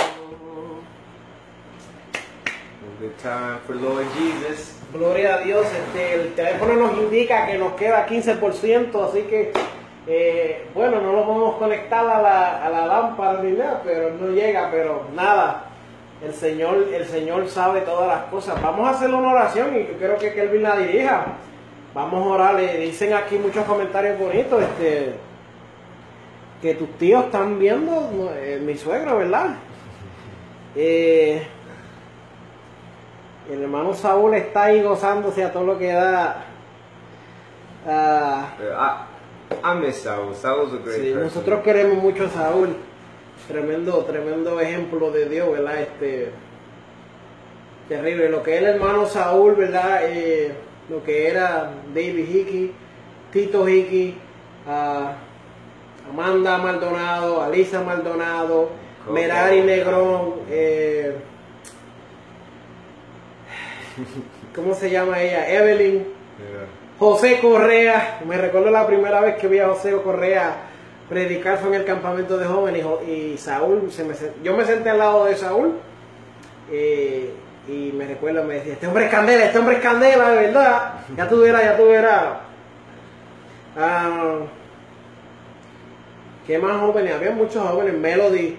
Good 3.00 3.16
time 3.22 3.60
for 3.66 3.78
Lord 3.78 4.08
Jesus. 4.16 4.74
Gloria 4.92 5.36
a 5.36 5.38
Dios, 5.44 5.66
este, 5.66 6.16
el 6.16 6.34
teléfono 6.34 6.74
nos 6.74 6.98
indica 6.98 7.48
que 7.48 7.58
nos 7.58 7.72
queda 7.76 8.06
15%, 8.06 9.10
así 9.10 9.22
que, 9.22 9.54
eh, 10.08 10.68
bueno, 10.74 11.00
no 11.00 11.14
lo 11.14 11.26
podemos 11.26 11.56
conectar 11.56 12.06
a 12.06 12.22
la, 12.22 12.66
a 12.66 12.70
la 12.70 12.86
lámpara 12.86 13.42
ni 13.42 13.52
nada, 13.52 13.82
pero 13.84 14.12
no 14.12 14.28
llega, 14.32 14.70
pero 14.72 15.06
nada. 15.16 15.66
El 16.22 16.34
Señor, 16.34 16.88
el 16.94 17.06
Señor 17.06 17.48
sabe 17.50 17.82
todas 17.82 18.08
las 18.08 18.24
cosas. 18.26 18.62
Vamos 18.62 18.88
a 18.88 18.92
hacer 18.92 19.14
una 19.14 19.32
oración 19.32 19.76
y 19.76 19.88
yo 19.88 19.98
quiero 19.98 20.18
que 20.18 20.34
Kelvin 20.34 20.64
la 20.64 20.78
dirija. 20.78 21.26
Vamos 21.94 22.26
a 22.26 22.30
orar, 22.30 22.56
le 22.56 22.78
dicen 22.78 23.14
aquí 23.14 23.38
muchos 23.38 23.66
comentarios 23.66 24.18
bonitos, 24.18 24.62
este, 24.64 25.14
que 26.62 26.76
tus 26.76 26.90
tíos 26.98 27.26
están 27.26 27.60
viendo, 27.60 28.32
eh, 28.36 28.60
mi 28.64 28.76
suegro, 28.76 29.18
¿verdad? 29.18 29.56
Eh, 30.76 31.46
el 33.52 33.62
hermano 33.62 33.94
Saúl 33.94 34.34
está 34.34 34.64
ahí 34.64 34.82
gozándose 34.82 35.44
a 35.44 35.52
todo 35.52 35.66
lo 35.66 35.78
que 35.78 35.92
da. 35.92 36.46
Ah, 37.86 38.48
I, 38.60 39.13
I 39.64 39.74
miss 39.80 40.04
Saul. 40.04 40.34
Saul's 40.36 40.74
a 40.74 40.78
great 40.78 41.02
sí, 41.02 41.12
person. 41.14 41.24
nosotros 41.24 41.64
queremos 41.64 42.02
mucho 42.02 42.26
a 42.26 42.30
Saúl. 42.30 42.76
Tremendo, 43.48 44.04
tremendo 44.06 44.60
ejemplo 44.60 45.12
de 45.12 45.28
Dios, 45.28 45.52
¿verdad? 45.52 45.82
Este, 45.82 46.32
terrible. 47.90 48.30
Lo 48.30 48.42
que 48.42 48.56
es 48.56 48.62
el 48.62 48.68
hermano 48.68 49.06
Saúl, 49.06 49.56
¿verdad? 49.56 50.02
Eh, 50.04 50.54
lo 50.90 51.04
que 51.04 51.28
era 51.28 51.72
David 51.94 52.30
Hickey, 52.30 52.72
Tito 53.32 53.68
Hickey, 53.68 54.18
Amanda 56.10 56.58
Maldonado, 56.58 57.42
Alisa 57.42 57.82
Maldonado, 57.82 58.70
Coco. 59.04 59.14
Merari 59.14 59.62
Negrón, 59.62 60.36
eh, 60.50 61.16
¿cómo 64.56 64.74
se 64.74 64.90
llama 64.90 65.22
ella? 65.22 65.50
Evelyn. 65.50 66.00
Yeah. 66.40 66.83
José 67.04 67.40
Correa, 67.42 68.22
me 68.26 68.38
recuerdo 68.38 68.72
la 68.72 68.88
primera 68.88 69.20
vez 69.20 69.36
que 69.36 69.50
vi 69.50 69.60
a 69.60 69.68
José 69.68 69.92
Correa 70.02 70.56
predicar 71.10 71.58
fue 71.58 71.68
en 71.68 71.82
el 71.82 71.86
campamento 71.86 72.38
de 72.38 72.46
jóvenes 72.46 72.86
y, 73.06 73.38
Saúl, 73.38 73.92
se 73.92 74.06
me, 74.06 74.14
yo 74.42 74.56
me 74.56 74.64
senté 74.64 74.90
al 74.90 75.00
lado 75.00 75.26
de 75.26 75.36
Saúl 75.36 75.74
eh, 76.72 77.34
y 77.68 77.92
me 77.92 78.08
recuerdo, 78.08 78.46
me 78.46 78.54
decía, 78.54 78.74
este 78.74 78.88
hombre 78.88 79.06
es 79.06 79.12
candela, 79.12 79.44
este 79.44 79.60
hombre 79.60 79.76
es 79.76 79.82
candela, 79.82 80.30
de 80.30 80.48
verdad, 80.48 80.94
ya 81.18 81.26
verás, 81.26 81.78
ya 81.78 81.84
verás. 81.84 82.24
Ah, 83.78 84.38
¿Qué 86.48 86.58
más 86.58 86.80
jóvenes? 86.80 87.16
Había 87.16 87.32
muchos 87.32 87.68
jóvenes, 87.70 87.96
Melody, 87.96 88.58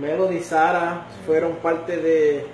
Melody, 0.00 0.40
Sara, 0.40 1.02
fueron 1.24 1.52
parte 1.62 1.98
de, 1.98 2.46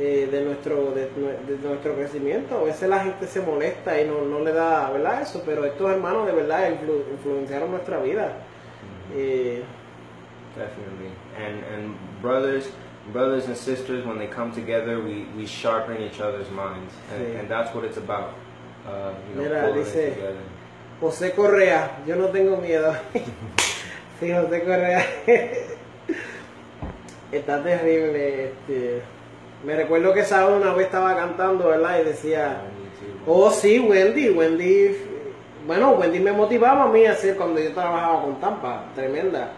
eh, 0.00 0.28
de 0.30 0.44
nuestro 0.44 0.90
de, 0.92 1.08
nue- 1.16 1.38
de 1.46 1.68
nuestro 1.68 1.94
crecimiento. 1.94 2.58
A 2.58 2.64
veces 2.64 2.88
la 2.88 3.00
gente 3.00 3.26
se 3.26 3.40
molesta 3.40 4.00
y 4.00 4.06
no, 4.06 4.22
no 4.22 4.40
le 4.40 4.52
da, 4.52 4.90
¿verdad? 4.90 5.22
Eso, 5.22 5.42
pero 5.46 5.64
estos 5.64 5.90
hermanos 5.90 6.26
de 6.26 6.32
verdad 6.32 6.70
influ- 6.70 7.04
influenciaron 7.12 7.70
nuestra 7.70 7.98
vida. 7.98 8.32
Eh, 9.14 9.62
Definitely. 10.56 11.10
And 11.36 11.64
and 11.74 11.96
brothers 12.22 12.70
brothers 13.12 13.46
and 13.46 13.56
sisters 13.56 14.06
when 14.06 14.18
they 14.18 14.28
come 14.28 14.52
together 14.52 15.00
we, 15.00 15.26
we 15.36 15.46
sharpen 15.46 16.00
each 16.00 16.20
other's 16.20 16.48
minds. 16.50 16.94
And, 17.12 17.26
Sí. 17.26 17.38
and 17.40 17.48
that's 17.50 17.74
what 17.74 17.84
it's 17.84 17.96
about. 17.98 18.30
Uh, 18.86 19.12
you 19.28 19.34
know, 19.34 19.42
Mira, 19.48 19.72
dice- 19.74 20.14
together. 20.14 20.36
José 21.00 21.34
Correa, 21.34 21.90
yo 22.06 22.14
no 22.16 22.28
tengo 22.28 22.56
miedo. 22.58 22.94
sí, 24.20 24.30
José 24.32 24.62
Correa. 24.64 25.04
Está 27.32 27.62
terrible. 27.62 28.44
Este. 28.44 29.02
Me 29.64 29.74
recuerdo 29.74 30.12
que 30.12 30.24
Saúl 30.24 30.60
una 30.60 30.74
vez 30.74 30.86
estaba 30.86 31.16
cantando, 31.16 31.68
¿verdad? 31.68 32.00
Y 32.00 32.04
decía, 32.04 32.60
oh 33.26 33.50
sí, 33.50 33.78
Wendy, 33.78 34.28
Wendy, 34.28 34.94
bueno, 35.66 35.92
Wendy 35.92 36.20
me 36.20 36.32
motivaba 36.32 36.84
a 36.84 36.88
mí 36.88 37.06
a 37.06 37.12
hacer 37.12 37.34
cuando 37.36 37.60
yo 37.60 37.72
trabajaba 37.72 38.22
con 38.22 38.38
Tampa, 38.40 38.84
tremenda. 38.94 39.52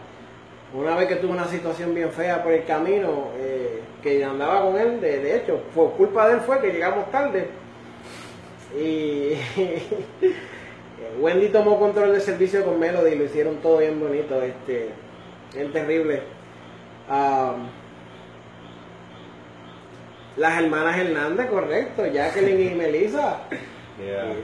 Una 0.73 0.95
vez 0.95 1.09
que 1.09 1.17
tuve 1.17 1.33
una 1.33 1.47
situación 1.47 1.93
bien 1.93 2.11
fea 2.11 2.43
por 2.43 2.53
el 2.53 2.65
camino, 2.65 3.31
eh, 3.39 3.81
que 4.01 4.23
andaba 4.23 4.63
con 4.63 4.77
él, 4.77 5.01
de, 5.01 5.19
de 5.19 5.37
hecho, 5.37 5.61
por 5.75 5.93
culpa 5.93 6.29
de 6.29 6.35
él 6.35 6.41
fue 6.41 6.61
que 6.61 6.73
llegamos 6.73 7.11
tarde. 7.11 7.49
Y 8.79 9.33
Wendy 11.21 11.49
tomó 11.49 11.81
control 11.81 12.13
del 12.13 12.21
servicio 12.21 12.65
con 12.65 12.79
Melody 12.79 13.13
y 13.13 13.19
lo 13.19 13.25
hicieron 13.25 13.57
todo 13.57 13.79
bien 13.79 13.99
bonito, 13.99 14.41
este, 14.41 14.91
es 15.57 15.73
terrible. 15.73 16.23
Am, 17.09 17.69
las 20.37 20.63
hermanas 20.63 20.99
Hernández, 20.99 21.47
correcto, 21.49 22.07
Jacqueline 22.07 22.73
y 22.73 22.75
Melissa. 22.75 23.39
Yeah. 23.99 24.35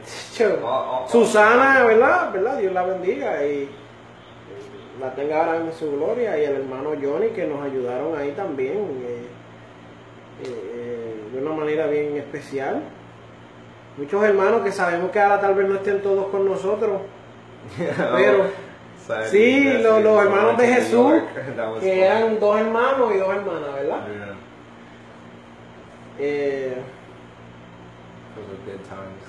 Oh, 0.40 0.66
oh, 0.66 1.05
oh. 1.05 1.09
Susana, 1.09 1.85
¿verdad? 1.85 2.32
¿verdad? 2.32 2.59
Dios 2.59 2.73
la 2.73 2.85
bendiga 2.85 3.44
y 3.44 3.69
la 4.98 5.14
tenga 5.14 5.44
ahora 5.44 5.56
en 5.59 5.73
su 5.73 5.93
gloria 5.93 6.39
y 6.39 6.44
el 6.44 6.56
hermano 6.56 6.90
Johnny 7.01 7.28
que 7.31 7.47
nos 7.47 7.62
ayudaron 7.62 8.16
ahí 8.19 8.31
también 8.32 8.77
eh, 8.78 9.27
eh, 10.44 10.70
eh, 10.74 11.14
de 11.32 11.39
una 11.39 11.55
manera 11.55 11.86
bien 11.86 12.16
especial. 12.16 12.82
Muchos 13.98 14.24
hermanos 14.24 14.62
que 14.62 14.73
sabemos 14.73 15.10
que 15.10 15.20
ahora 15.20 15.39
tal 15.39 15.55
vez 15.55 15.69
no 15.69 15.74
estén 15.74 16.01
todos 16.01 16.28
con 16.28 16.47
nosotros, 16.47 17.02
pero 17.77 18.47
sí, 19.31 19.64
los, 19.82 20.02
los 20.02 20.23
hermanos 20.23 20.56
de 20.56 20.66
Jesús, 20.66 21.12
que 21.81 22.06
eran 22.06 22.40
dos 22.40 22.59
hermanos 22.59 23.14
y 23.14 23.19
dos 23.19 23.28
hermanas, 23.28 23.74
¿verdad? 23.74 24.06
Yeah. 24.06 24.36
Eh. 26.24 26.74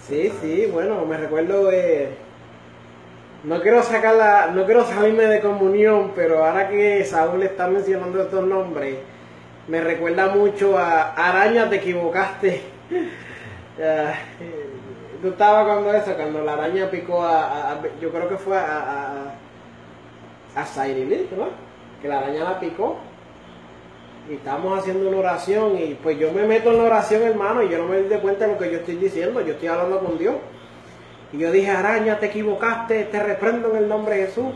Sí, 0.07 0.31
sí, 0.41 0.65
bueno, 0.71 1.03
me 1.05 1.17
recuerdo 1.17 1.71
eh, 1.71 2.09
no 3.43 3.61
quiero 3.61 3.81
sacar 3.83 4.15
la, 4.15 4.47
no 4.47 4.65
quiero 4.65 4.85
salirme 4.85 5.23
de 5.25 5.41
comunión, 5.41 6.11
pero 6.15 6.45
ahora 6.45 6.69
que 6.69 7.03
Saúl 7.03 7.41
está 7.43 7.67
mencionando 7.67 8.21
estos 8.21 8.45
nombres, 8.45 8.97
me 9.67 9.81
recuerda 9.81 10.27
mucho 10.29 10.77
a 10.77 11.13
Araña, 11.13 11.69
te 11.69 11.77
equivocaste. 11.77 12.61
Eh, 13.75 14.13
Tú 15.19 15.29
estabas 15.29 15.65
cuando 15.65 15.91
eso, 15.93 16.13
cuando 16.15 16.43
la 16.43 16.53
araña 16.53 16.91
picó 16.91 17.23
a, 17.23 17.41
a- 17.47 17.71
a- 17.71 17.81
yo 17.99 18.11
creo 18.11 18.29
que 18.29 18.37
fue 18.37 18.55
a, 18.55 19.33
a, 20.55 20.61
a 20.61 20.65
Cyril, 20.65 21.27
¿no? 21.35 21.47
Que 22.01 22.07
la 22.07 22.19
araña 22.19 22.43
la 22.43 22.59
picó. 22.59 22.97
Y 24.29 24.35
estábamos 24.35 24.79
haciendo 24.79 25.09
una 25.09 25.17
oración 25.17 25.77
y 25.77 25.95
pues 25.95 26.17
yo 26.17 26.31
me 26.31 26.45
meto 26.45 26.71
en 26.71 26.77
la 26.77 26.83
oración, 26.83 27.23
hermano, 27.23 27.61
y 27.61 27.69
yo 27.69 27.77
no 27.77 27.87
me 27.87 28.01
doy 28.01 28.19
cuenta 28.19 28.45
de 28.47 28.53
lo 28.53 28.59
que 28.59 28.71
yo 28.71 28.77
estoy 28.77 28.95
diciendo, 28.95 29.41
yo 29.41 29.53
estoy 29.53 29.67
hablando 29.67 29.99
con 29.99 30.17
Dios. 30.17 30.35
Y 31.33 31.39
yo 31.39 31.51
dije, 31.51 31.69
araña, 31.71 32.19
te 32.19 32.27
equivocaste, 32.27 33.05
te 33.05 33.21
reprendo 33.21 33.71
en 33.71 33.83
el 33.83 33.89
nombre 33.89 34.15
de 34.15 34.27
Jesús. 34.27 34.53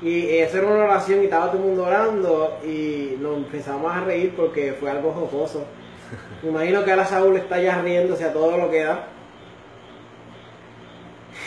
Y 0.00 0.28
esa 0.36 0.58
era 0.58 0.68
una 0.68 0.84
oración 0.84 1.22
y 1.22 1.24
estaba 1.24 1.50
todo 1.50 1.60
el 1.60 1.66
mundo 1.66 1.84
orando 1.84 2.58
y 2.64 3.16
nos 3.18 3.38
empezamos 3.38 3.90
a 3.92 4.00
reír 4.04 4.34
porque 4.36 4.74
fue 4.78 4.90
algo 4.90 5.12
jocoso. 5.12 5.64
Me 6.42 6.50
imagino 6.50 6.84
que 6.84 6.92
ahora 6.92 7.06
Saúl 7.06 7.36
está 7.36 7.60
ya 7.60 7.80
riéndose 7.82 8.24
a 8.24 8.32
todo 8.32 8.56
lo 8.56 8.70
que 8.70 8.84
da. 8.84 9.08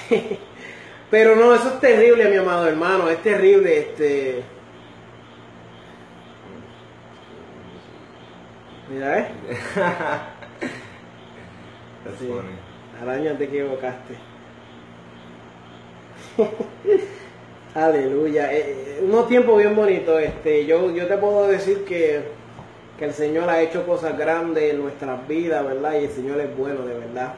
Pero 1.09 1.35
no, 1.35 1.53
eso 1.53 1.69
es 1.69 1.79
terrible, 1.79 2.29
mi 2.29 2.37
amado 2.37 2.67
hermano, 2.67 3.09
es 3.09 3.21
terrible. 3.21 3.79
Este, 3.79 4.43
Mira, 8.91 9.19
¿eh? 9.19 9.27
Sí. 12.19 12.29
Araña, 13.01 13.37
te 13.37 13.43
equivocaste. 13.45 14.15
Aleluya. 17.75 18.51
Eh, 18.51 18.59
eh, 18.67 18.99
unos 19.03 19.27
tiempos 19.27 19.59
bien 19.59 19.75
bonitos. 19.75 20.19
Este, 20.21 20.65
yo, 20.65 20.91
yo 20.91 21.07
te 21.07 21.17
puedo 21.17 21.47
decir 21.47 21.85
que, 21.85 22.21
que 22.97 23.05
el 23.05 23.13
Señor 23.13 23.49
ha 23.49 23.61
hecho 23.61 23.85
cosas 23.85 24.17
grandes 24.17 24.73
en 24.73 24.81
nuestras 24.81 25.25
vidas, 25.27 25.63
¿verdad? 25.63 25.93
Y 26.01 26.05
el 26.05 26.11
Señor 26.11 26.41
es 26.41 26.57
bueno, 26.57 26.83
de 26.85 26.95
verdad. 26.95 27.35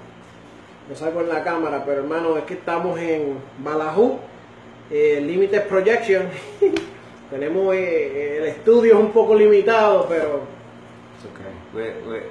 No 0.90 0.96
salgo 0.96 1.22
en 1.22 1.30
la 1.30 1.44
cámara, 1.44 1.84
pero 1.86 2.00
hermano, 2.00 2.38
es 2.38 2.46
que 2.46 2.56
estamos 2.56 2.98
en 3.00 3.38
Balajú, 3.60 4.18
eh, 4.90 5.22
Limited 5.22 5.68
Projection. 5.68 6.24
Tenemos 7.30 7.76
eh, 7.76 8.38
el 8.38 8.46
estudio 8.46 8.94
es 8.94 9.00
un 9.00 9.12
poco 9.12 9.36
limitado, 9.36 10.08
pero 10.08 10.53
It's 11.24 11.32
okay. 11.40 11.54
We're, 11.74 12.04
we're, 12.06 12.30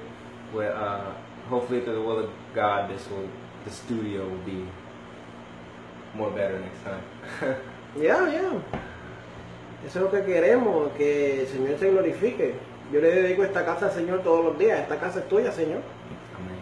we're, 0.53 0.73
uh, 0.73 1.15
hopefully, 1.49 1.81
through 1.81 1.95
the 1.95 2.03
will 2.03 2.19
of 2.19 2.31
God, 2.55 2.91
this 2.91 3.09
will, 3.09 3.29
the 3.65 3.71
studio 3.71 4.29
will 4.29 4.45
be 4.45 4.67
more 6.15 6.31
better 6.31 6.59
next 6.61 6.83
time. 6.85 7.03
Ya, 7.95 8.25
ya. 8.25 8.49
Eso 9.87 9.99
es 9.99 10.03
lo 10.05 10.11
que 10.11 10.25
queremos, 10.25 10.93
que 10.97 11.43
el 11.43 11.47
Señor 11.47 11.79
se 11.79 11.91
glorifique. 11.91 12.55
Yo 12.91 13.03
le 13.03 13.11
dedico 13.11 13.45
esta 13.45 13.67
casa 13.67 13.87
al 13.87 13.93
Señor 13.93 14.23
todos 14.23 14.43
los 14.47 14.59
días. 14.59 14.81
Esta 14.81 14.97
casa 14.99 15.19
es 15.19 15.29
tuya, 15.29 15.53
Señor. 15.53 15.83
Amén. 16.35 16.57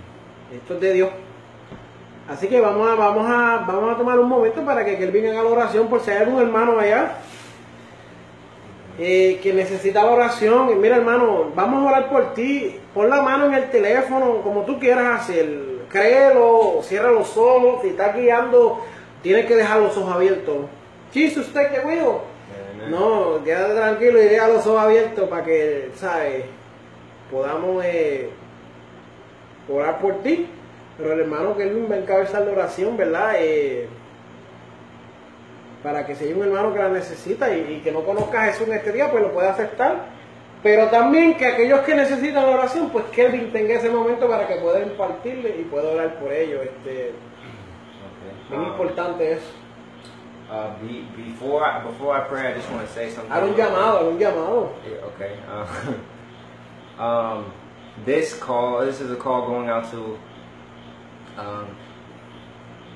Esto 0.52 0.74
es 0.74 0.80
de 0.80 0.92
Dios. 0.92 1.10
Así 2.28 2.48
que 2.48 2.60
vamos 2.60 2.88
a, 2.88 2.96
vamos 2.96 3.30
a, 3.30 3.64
vamos 3.64 3.94
a 3.94 3.96
tomar 3.96 4.18
un 4.18 4.28
momento 4.28 4.64
para 4.64 4.84
que 4.84 4.98
Kelvin 4.98 5.28
haga 5.28 5.44
la 5.44 5.50
oración 5.50 5.86
por 5.86 6.00
si 6.00 6.10
hay 6.10 6.24
algún 6.24 6.42
hermano 6.42 6.80
allá 6.80 7.12
eh, 9.02 9.40
que 9.42 9.54
necesita 9.54 10.04
la 10.04 10.10
oración. 10.10 10.70
Y 10.70 10.74
mira, 10.74 10.96
hermano, 10.96 11.50
vamos 11.54 11.82
a 11.82 11.88
orar 11.88 12.10
por 12.10 12.34
ti. 12.34 12.78
Pon 12.92 13.08
la 13.08 13.22
mano 13.22 13.46
en 13.46 13.54
el 13.54 13.70
teléfono, 13.70 14.42
como 14.42 14.66
tú 14.66 14.78
quieras 14.78 15.22
hacer. 15.22 15.48
Créelo, 15.88 16.80
cierra 16.82 17.10
los 17.10 17.34
ojos. 17.34 17.80
Si 17.80 17.88
estás 17.88 18.14
guiando, 18.14 18.84
tienes 19.22 19.46
que 19.46 19.56
dejar 19.56 19.80
los 19.80 19.96
ojos 19.96 20.14
abiertos. 20.14 20.56
Chis, 21.12 21.34
usted 21.34 21.82
güey. 21.82 21.98
Amen. 21.98 22.90
No, 22.90 23.42
quédate 23.42 23.74
tranquilo 23.74 24.20
y 24.20 24.26
deja 24.26 24.48
los 24.48 24.66
ojos 24.66 24.80
abiertos 24.80 25.28
para 25.30 25.44
que, 25.44 25.90
¿sabes? 25.96 26.44
Podamos 27.30 27.82
eh, 27.86 28.28
orar 29.72 29.98
por 29.98 30.22
ti. 30.22 30.46
Pero 30.98 31.14
el 31.14 31.20
hermano 31.20 31.56
Kelvin 31.56 31.90
va 31.90 31.94
a 31.94 31.98
encabezar 32.00 32.42
la 32.42 32.52
oración, 32.52 32.98
¿verdad? 32.98 33.36
Eh, 33.38 33.88
para 35.82 36.06
que 36.06 36.14
si 36.14 36.24
hay 36.26 36.32
un 36.32 36.42
hermano 36.44 36.72
que 36.72 36.78
la 36.78 36.88
necesita 36.88 37.54
y, 37.56 37.74
y 37.74 37.80
que 37.80 37.90
no 37.92 38.02
conozca 38.04 38.42
a 38.42 38.46
Jesús 38.46 38.68
en 38.68 38.74
este 38.74 38.92
día, 38.92 39.10
pues 39.10 39.22
lo 39.22 39.32
pueda 39.32 39.50
aceptar. 39.52 40.20
Pero 40.62 40.88
también 40.88 41.36
que 41.38 41.46
aquellos 41.46 41.80
que 41.80 41.94
necesitan 41.94 42.44
la 42.44 42.50
oración, 42.50 42.90
pues 42.90 43.06
Kelvin 43.06 43.50
tenga 43.50 43.74
ese 43.74 43.88
momento 43.88 44.28
para 44.28 44.46
que 44.46 44.56
pueda 44.56 44.80
impartirle 44.82 45.56
y 45.58 45.64
pueda 45.64 45.90
orar 45.90 46.18
por 46.18 46.32
ellos. 46.32 46.60
Este, 46.62 47.12
Okay. 48.20 48.50
bien 48.50 48.60
Um, 48.62 48.66
importante 48.72 49.32
eso. 49.32 49.46
uh, 50.50 50.74
be, 50.82 51.02
before, 51.16 51.64
I, 51.64 51.80
before 51.82 52.12
I 52.14 52.20
pray, 52.28 52.48
I 52.48 52.54
just 52.54 52.70
want 52.70 52.86
to 52.86 52.92
say 52.92 53.08
something. 53.08 53.30
Haz 53.32 53.42
un 53.44 53.54
llamado, 53.56 54.10
un 54.10 54.18
llamado. 54.18 54.72
Yeah, 54.84 55.06
okay. 55.14 55.38
Uh, 56.98 57.02
um, 57.02 57.52
this 58.04 58.34
call, 58.38 58.84
this 58.84 59.00
is 59.00 59.10
a 59.10 59.16
call 59.16 59.46
going 59.46 59.68
out 59.70 59.90
to 59.92 60.18
um, 61.38 61.68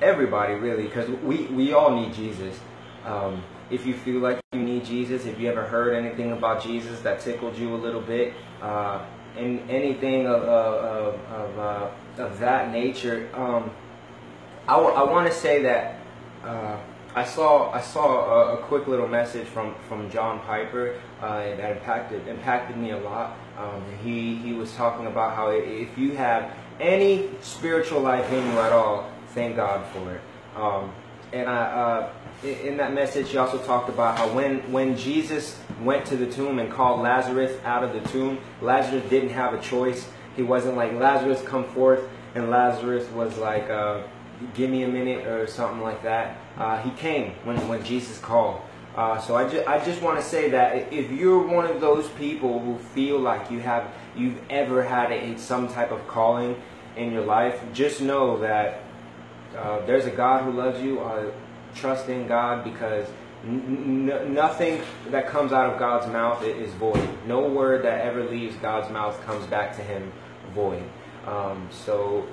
everybody, 0.02 0.54
really, 0.54 0.82
because 0.84 1.08
we, 1.24 1.46
we 1.46 1.72
all 1.72 1.90
need 1.90 2.12
Jesus. 2.12 2.58
Um, 3.04 3.42
if 3.70 3.86
you 3.86 3.94
feel 3.94 4.20
like 4.20 4.40
you 4.52 4.60
need 4.60 4.84
Jesus, 4.84 5.26
if 5.26 5.38
you 5.38 5.48
ever 5.50 5.64
heard 5.64 5.94
anything 5.94 6.32
about 6.32 6.62
Jesus 6.62 7.00
that 7.00 7.20
tickled 7.20 7.56
you 7.56 7.74
a 7.74 7.76
little 7.76 8.00
bit, 8.00 8.34
uh, 8.62 9.04
and 9.36 9.68
anything 9.68 10.26
of, 10.26 10.42
of, 10.42 11.14
of, 11.30 11.58
uh, 11.58 12.22
of 12.22 12.38
that 12.38 12.70
nature, 12.70 13.28
um, 13.34 13.70
I, 14.66 14.78
want 15.04 15.26
to 15.26 15.32
say 15.32 15.62
that 15.62 15.98
uh, 16.42 16.78
I 17.14 17.24
saw 17.24 17.70
I 17.70 17.80
saw 17.80 18.52
a, 18.52 18.54
a 18.54 18.62
quick 18.62 18.86
little 18.86 19.06
message 19.06 19.46
from, 19.46 19.74
from 19.88 20.10
John 20.10 20.40
Piper 20.40 21.00
uh, 21.20 21.38
that 21.38 21.76
impacted 21.76 22.26
impacted 22.26 22.76
me 22.76 22.92
a 22.92 22.98
lot. 22.98 23.36
Um, 23.58 23.84
he 24.02 24.36
he 24.36 24.52
was 24.52 24.72
talking 24.74 25.06
about 25.06 25.36
how 25.36 25.50
if 25.50 25.98
you 25.98 26.16
have 26.16 26.52
any 26.80 27.28
spiritual 27.40 28.00
life 28.00 28.32
in 28.32 28.44
you 28.52 28.58
at 28.58 28.72
all, 28.72 29.10
thank 29.28 29.56
God 29.56 29.86
for 29.92 30.14
it. 30.14 30.20
Um, 30.56 30.92
and 31.32 31.48
I, 31.48 31.62
uh, 31.62 32.12
in, 32.44 32.76
that 32.76 32.92
message, 32.92 33.30
he 33.30 33.38
also 33.38 33.58
talked 33.58 33.88
about 33.88 34.18
how 34.18 34.28
when 34.34 34.60
when 34.70 34.96
Jesus 34.96 35.58
went 35.82 36.06
to 36.06 36.16
the 36.16 36.26
tomb 36.26 36.58
and 36.58 36.70
called 36.70 37.00
Lazarus 37.00 37.58
out 37.64 37.82
of 37.82 37.92
the 37.92 38.00
tomb, 38.08 38.38
Lazarus 38.60 39.04
didn't 39.10 39.30
have 39.30 39.54
a 39.54 39.60
choice. 39.60 40.08
He 40.36 40.42
wasn't 40.42 40.76
like 40.76 40.92
Lazarus 40.92 41.42
come 41.42 41.64
forth, 41.64 42.00
and 42.34 42.50
Lazarus 42.50 43.08
was 43.10 43.36
like. 43.38 43.70
Uh, 43.70 44.02
give 44.54 44.70
me 44.70 44.82
a 44.82 44.88
minute 44.88 45.26
or 45.26 45.46
something 45.46 45.80
like 45.80 46.02
that. 46.02 46.36
Uh, 46.58 46.80
he 46.82 46.90
came 46.90 47.32
when, 47.44 47.56
when 47.68 47.82
Jesus 47.84 48.18
called. 48.18 48.60
Uh, 48.96 49.18
so 49.20 49.34
I, 49.34 49.48
ju- 49.48 49.64
I 49.66 49.84
just 49.84 50.02
want 50.02 50.18
to 50.20 50.24
say 50.24 50.50
that 50.50 50.92
if 50.92 51.10
you're 51.10 51.44
one 51.44 51.66
of 51.66 51.80
those 51.80 52.08
people 52.10 52.60
who 52.60 52.78
feel 52.78 53.18
like 53.18 53.50
you 53.50 53.58
have 53.60 53.90
you've 54.14 54.38
ever 54.50 54.82
had 54.84 55.10
a, 55.10 55.36
some 55.36 55.66
type 55.66 55.90
of 55.90 56.06
calling 56.06 56.60
in 56.96 57.10
your 57.12 57.24
life, 57.24 57.60
just 57.72 58.00
know 58.00 58.38
that 58.38 58.82
uh, 59.56 59.84
there's 59.86 60.06
a 60.06 60.10
God 60.10 60.44
who 60.44 60.52
loves 60.52 60.80
you. 60.80 61.00
Uh, 61.00 61.32
trust 61.74 62.08
in 62.08 62.26
God 62.26 62.64
because 62.64 63.06
n- 63.44 64.10
n- 64.10 64.34
nothing 64.34 64.80
that 65.10 65.26
comes 65.26 65.52
out 65.52 65.72
of 65.72 65.78
God's 65.78 66.06
mouth 66.06 66.42
is 66.44 66.72
void. 66.74 67.08
No 67.26 67.48
word 67.48 67.84
that 67.84 68.00
ever 68.04 68.24
leaves 68.24 68.56
God's 68.56 68.90
mouth 68.90 69.20
comes 69.24 69.46
back 69.46 69.76
to 69.76 69.82
Him 69.82 70.12
void. 70.54 70.84
Um, 71.26 71.68
so 71.70 72.26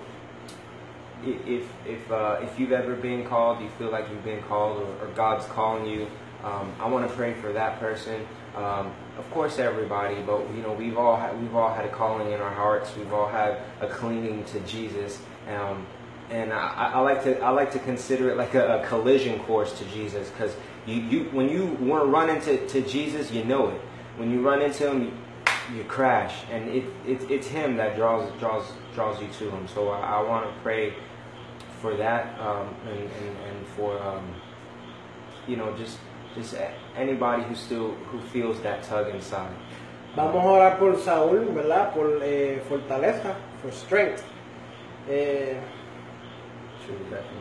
if 1.24 1.68
if 1.86 2.12
uh, 2.12 2.40
if 2.42 2.60
you've 2.60 2.72
ever 2.72 2.96
been 2.96 3.26
called, 3.28 3.62
you 3.62 3.70
feel 3.78 3.92
like 3.92 4.10
you've 4.10 4.24
been 4.24 4.42
called, 4.44 4.82
or, 4.82 5.06
or 5.06 5.08
God's 5.16 5.46
calling 5.48 5.86
you, 5.86 6.08
um, 6.44 6.74
I 6.80 6.88
want 6.88 7.08
to 7.08 7.16
pray 7.16 7.34
for 7.34 7.54
that 7.54 7.80
person. 7.80 8.26
Um, 8.56 8.94
of 9.18 9.30
course, 9.32 9.60
everybody, 9.60 10.22
but 10.22 10.42
you 10.56 10.62
know 10.62 10.74
we've 10.74 10.98
all 10.98 11.16
had, 11.16 11.40
we've 11.40 11.56
all 11.56 11.74
had 11.74 11.86
a 11.86 11.90
calling 11.90 12.32
in 12.32 12.42
our 12.42 12.54
hearts. 12.54 12.96
We've 12.98 13.14
all 13.14 13.28
had 13.28 13.60
a 13.80 13.88
clinging 13.88 14.44
to 14.46 14.60
Jesus, 14.62 15.20
um, 15.48 15.86
and 16.32 16.54
I, 16.54 16.92
I 16.94 17.00
like 17.00 17.24
to 17.26 17.40
I 17.42 17.50
like 17.50 17.72
to 17.74 17.80
consider 17.80 18.30
it 18.32 18.38
like 18.38 18.54
a, 18.54 18.80
a 18.80 18.88
collision 18.88 19.40
course 19.40 19.78
to 19.80 19.86
Jesus 19.86 20.30
because 20.30 20.56
you, 20.86 20.96
you 20.96 21.24
when 21.32 21.50
you 21.50 21.78
want 21.82 22.06
to 22.06 22.10
run 22.10 22.30
into 22.30 22.66
to 22.68 22.82
Jesus, 22.82 23.32
you 23.32 23.44
know 23.44 23.68
it. 23.70 23.82
When 24.16 24.32
you 24.32 24.42
run 24.42 24.62
into 24.62 24.90
him, 24.90 25.14
you, 25.76 25.84
crash, 25.84 26.44
and 26.50 26.70
it, 26.70 26.86
it 27.06 27.30
it's 27.30 27.48
him 27.48 27.76
that 27.78 27.98
draws 27.98 28.32
draws 28.40 28.66
draws 28.96 29.22
you 29.22 29.28
to 29.40 29.52
him. 29.52 29.68
So 29.68 29.90
I, 29.90 30.20
I 30.20 30.22
want 30.24 30.46
to 30.46 30.62
pray 30.62 30.94
for 31.82 31.98
that 31.98 32.40
um, 32.40 32.74
and, 32.88 33.00
and, 33.00 33.38
and 33.50 33.68
for 33.76 34.02
um, 34.02 34.34
you 35.48 35.58
know 35.58 35.76
just 35.76 36.00
just 36.34 36.56
anybody 36.96 37.44
who 37.44 37.56
still 37.56 37.92
who 38.10 38.22
feels 38.22 38.62
that 38.62 38.84
tug 38.84 39.14
inside. 39.14 39.54
Vamos 40.16 40.44
a 40.44 40.48
orar 40.48 40.80
por 40.80 40.96
Saúl, 40.96 41.54
¿verdad? 41.54 41.94
Por 41.94 42.22
eh, 42.22 42.62
fortaleza, 42.70 43.36
for 43.62 43.72
strength. 43.72 44.24
Eh. 45.10 45.56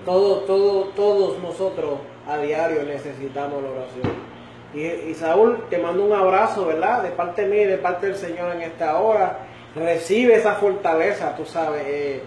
Todo, 0.05 0.39
todo, 0.41 0.85
todos 0.97 1.39
nosotros 1.41 1.99
a 2.27 2.39
diario 2.39 2.83
necesitamos 2.83 3.63
la 3.63 3.71
oración. 3.71 4.31
Y, 4.73 5.15
Saúl, 5.15 5.65
te 5.69 5.79
mando 5.79 6.05
un 6.05 6.13
abrazo, 6.13 6.65
¿verdad? 6.65 7.03
De 7.03 7.11
parte 7.11 7.45
mía 7.47 7.63
y 7.63 7.67
de 7.67 7.79
parte 7.79 8.07
del 8.07 8.17
Señor 8.17 8.55
en 8.55 8.63
esta 8.63 8.99
hora. 8.99 9.39
Recibe 9.75 10.35
esa 10.35 10.55
fortaleza, 10.55 11.35
tú 11.37 11.45
sabes. 11.45 11.83
eh, 11.87 12.23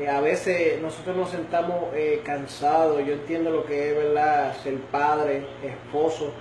eh, 0.00 0.08
a 0.08 0.20
veces 0.20 0.80
nosotros 0.82 1.16
nos 1.16 1.30
sentamos 1.30 1.94
eh, 1.94 2.22
cansados. 2.24 3.04
Yo 3.04 3.12
entiendo 3.12 3.50
lo 3.50 3.64
que 3.64 3.90
es, 3.90 3.96
¿verdad? 3.96 4.56
Ser 4.62 4.78
padre, 4.90 5.46
esposo. 5.62 6.32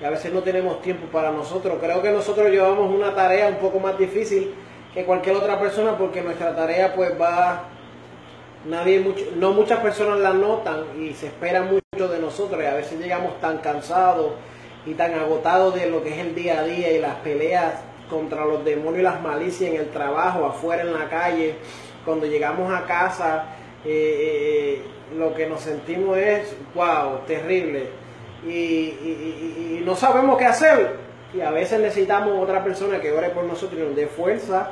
Y 0.00 0.04
a 0.04 0.10
veces 0.10 0.32
no 0.32 0.42
tenemos 0.42 0.80
tiempo 0.80 1.06
para 1.08 1.30
nosotros. 1.30 1.78
Creo 1.80 2.00
que 2.00 2.10
nosotros 2.10 2.48
llevamos 2.50 2.92
una 2.94 3.14
tarea 3.14 3.48
un 3.48 3.56
poco 3.56 3.80
más 3.80 3.98
difícil 3.98 4.54
que 4.94 5.04
cualquier 5.04 5.36
otra 5.36 5.58
persona 5.58 5.98
porque 5.98 6.22
nuestra 6.22 6.54
tarea 6.54 6.94
pues 6.94 7.20
va 7.20 7.64
nadie 8.66 9.00
mucho, 9.00 9.24
no 9.36 9.52
muchas 9.52 9.80
personas 9.80 10.18
la 10.20 10.32
notan 10.32 10.84
y 11.00 11.12
se 11.14 11.26
espera 11.26 11.62
mucho 11.62 12.08
de 12.08 12.18
nosotros 12.18 12.62
y 12.62 12.66
a 12.66 12.74
veces 12.74 12.98
llegamos 12.98 13.40
tan 13.40 13.58
cansados 13.58 14.32
y 14.86 14.94
tan 14.94 15.14
agotados 15.14 15.74
de 15.74 15.88
lo 15.90 16.02
que 16.02 16.10
es 16.14 16.18
el 16.18 16.34
día 16.34 16.60
a 16.60 16.64
día 16.64 16.92
y 16.92 16.98
las 16.98 17.16
peleas 17.16 17.74
contra 18.10 18.44
los 18.44 18.64
demonios 18.64 19.00
y 19.00 19.02
las 19.02 19.20
malicias 19.22 19.70
en 19.70 19.76
el 19.80 19.88
trabajo, 19.90 20.44
afuera 20.44 20.82
en 20.82 20.92
la 20.92 21.08
calle, 21.08 21.56
cuando 22.04 22.26
llegamos 22.26 22.72
a 22.72 22.84
casa 22.84 23.46
eh, 23.84 24.78
eh, 24.78 24.82
lo 25.16 25.34
que 25.34 25.46
nos 25.46 25.60
sentimos 25.62 26.16
es 26.18 26.54
wow, 26.74 27.20
terrible 27.26 27.88
y, 28.46 28.50
y- 28.50 29.82
no 29.84 29.94
sabemos 29.96 30.38
qué 30.38 30.46
hacer. 30.46 30.96
Y 31.34 31.40
a 31.40 31.50
veces 31.50 31.80
necesitamos 31.80 32.40
otra 32.42 32.62
persona 32.62 33.00
que 33.00 33.10
ore 33.12 33.30
por 33.30 33.44
nosotros 33.44 33.80
y 33.80 33.84
nos 33.84 33.96
dé 33.96 34.06
fuerza 34.06 34.70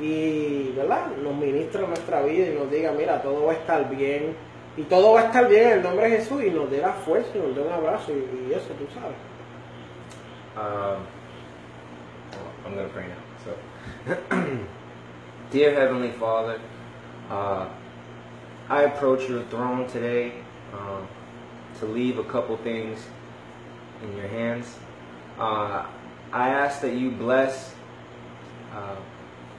y 0.00 0.72
¿verdad? 0.72 1.16
nos 1.22 1.34
ministra 1.34 1.86
nuestra 1.86 2.22
vida 2.22 2.48
y 2.48 2.54
nos 2.54 2.70
diga, 2.70 2.92
mira, 2.92 3.22
todo 3.22 3.46
va 3.46 3.52
a 3.52 3.56
estar 3.56 3.88
bien 3.88 4.36
y 4.76 4.82
todo 4.82 5.14
va 5.14 5.20
a 5.20 5.24
estar 5.24 5.48
bien 5.48 5.68
en 5.68 5.72
el 5.78 5.82
nombre 5.82 6.10
de 6.10 6.18
Jesús 6.18 6.42
y 6.44 6.50
nos 6.50 6.70
dé 6.70 6.80
la 6.80 6.92
fuerza 6.92 7.30
y 7.34 7.38
nos 7.38 7.54
dé 7.54 7.62
un 7.62 7.72
abrazo 7.72 8.12
y, 8.12 8.48
y 8.48 8.52
eso, 8.52 8.68
tú 8.74 8.86
sabes. 8.94 9.16
Um, 10.56 11.06
I'm 12.64 12.74
gonna 12.74 12.88
pray 12.88 13.06
now. 13.08 13.16
So, 13.44 13.54
Dear 15.50 15.74
Heavenly 15.74 16.12
Father, 16.12 16.60
uh, 17.30 17.68
I 18.68 18.82
approach 18.82 19.28
your 19.28 19.42
throne 19.44 19.86
today 19.86 20.32
uh, 20.72 21.00
to 21.78 21.86
leave 21.86 22.18
a 22.18 22.24
couple 22.24 22.56
things 22.56 22.98
in 24.02 24.16
your 24.16 24.28
hands. 24.28 24.78
Uh, 25.38 25.86
I 26.32 26.48
ask 26.48 26.80
that 26.80 26.94
you 26.94 27.10
bless 27.10 27.74
uh, 28.72 28.96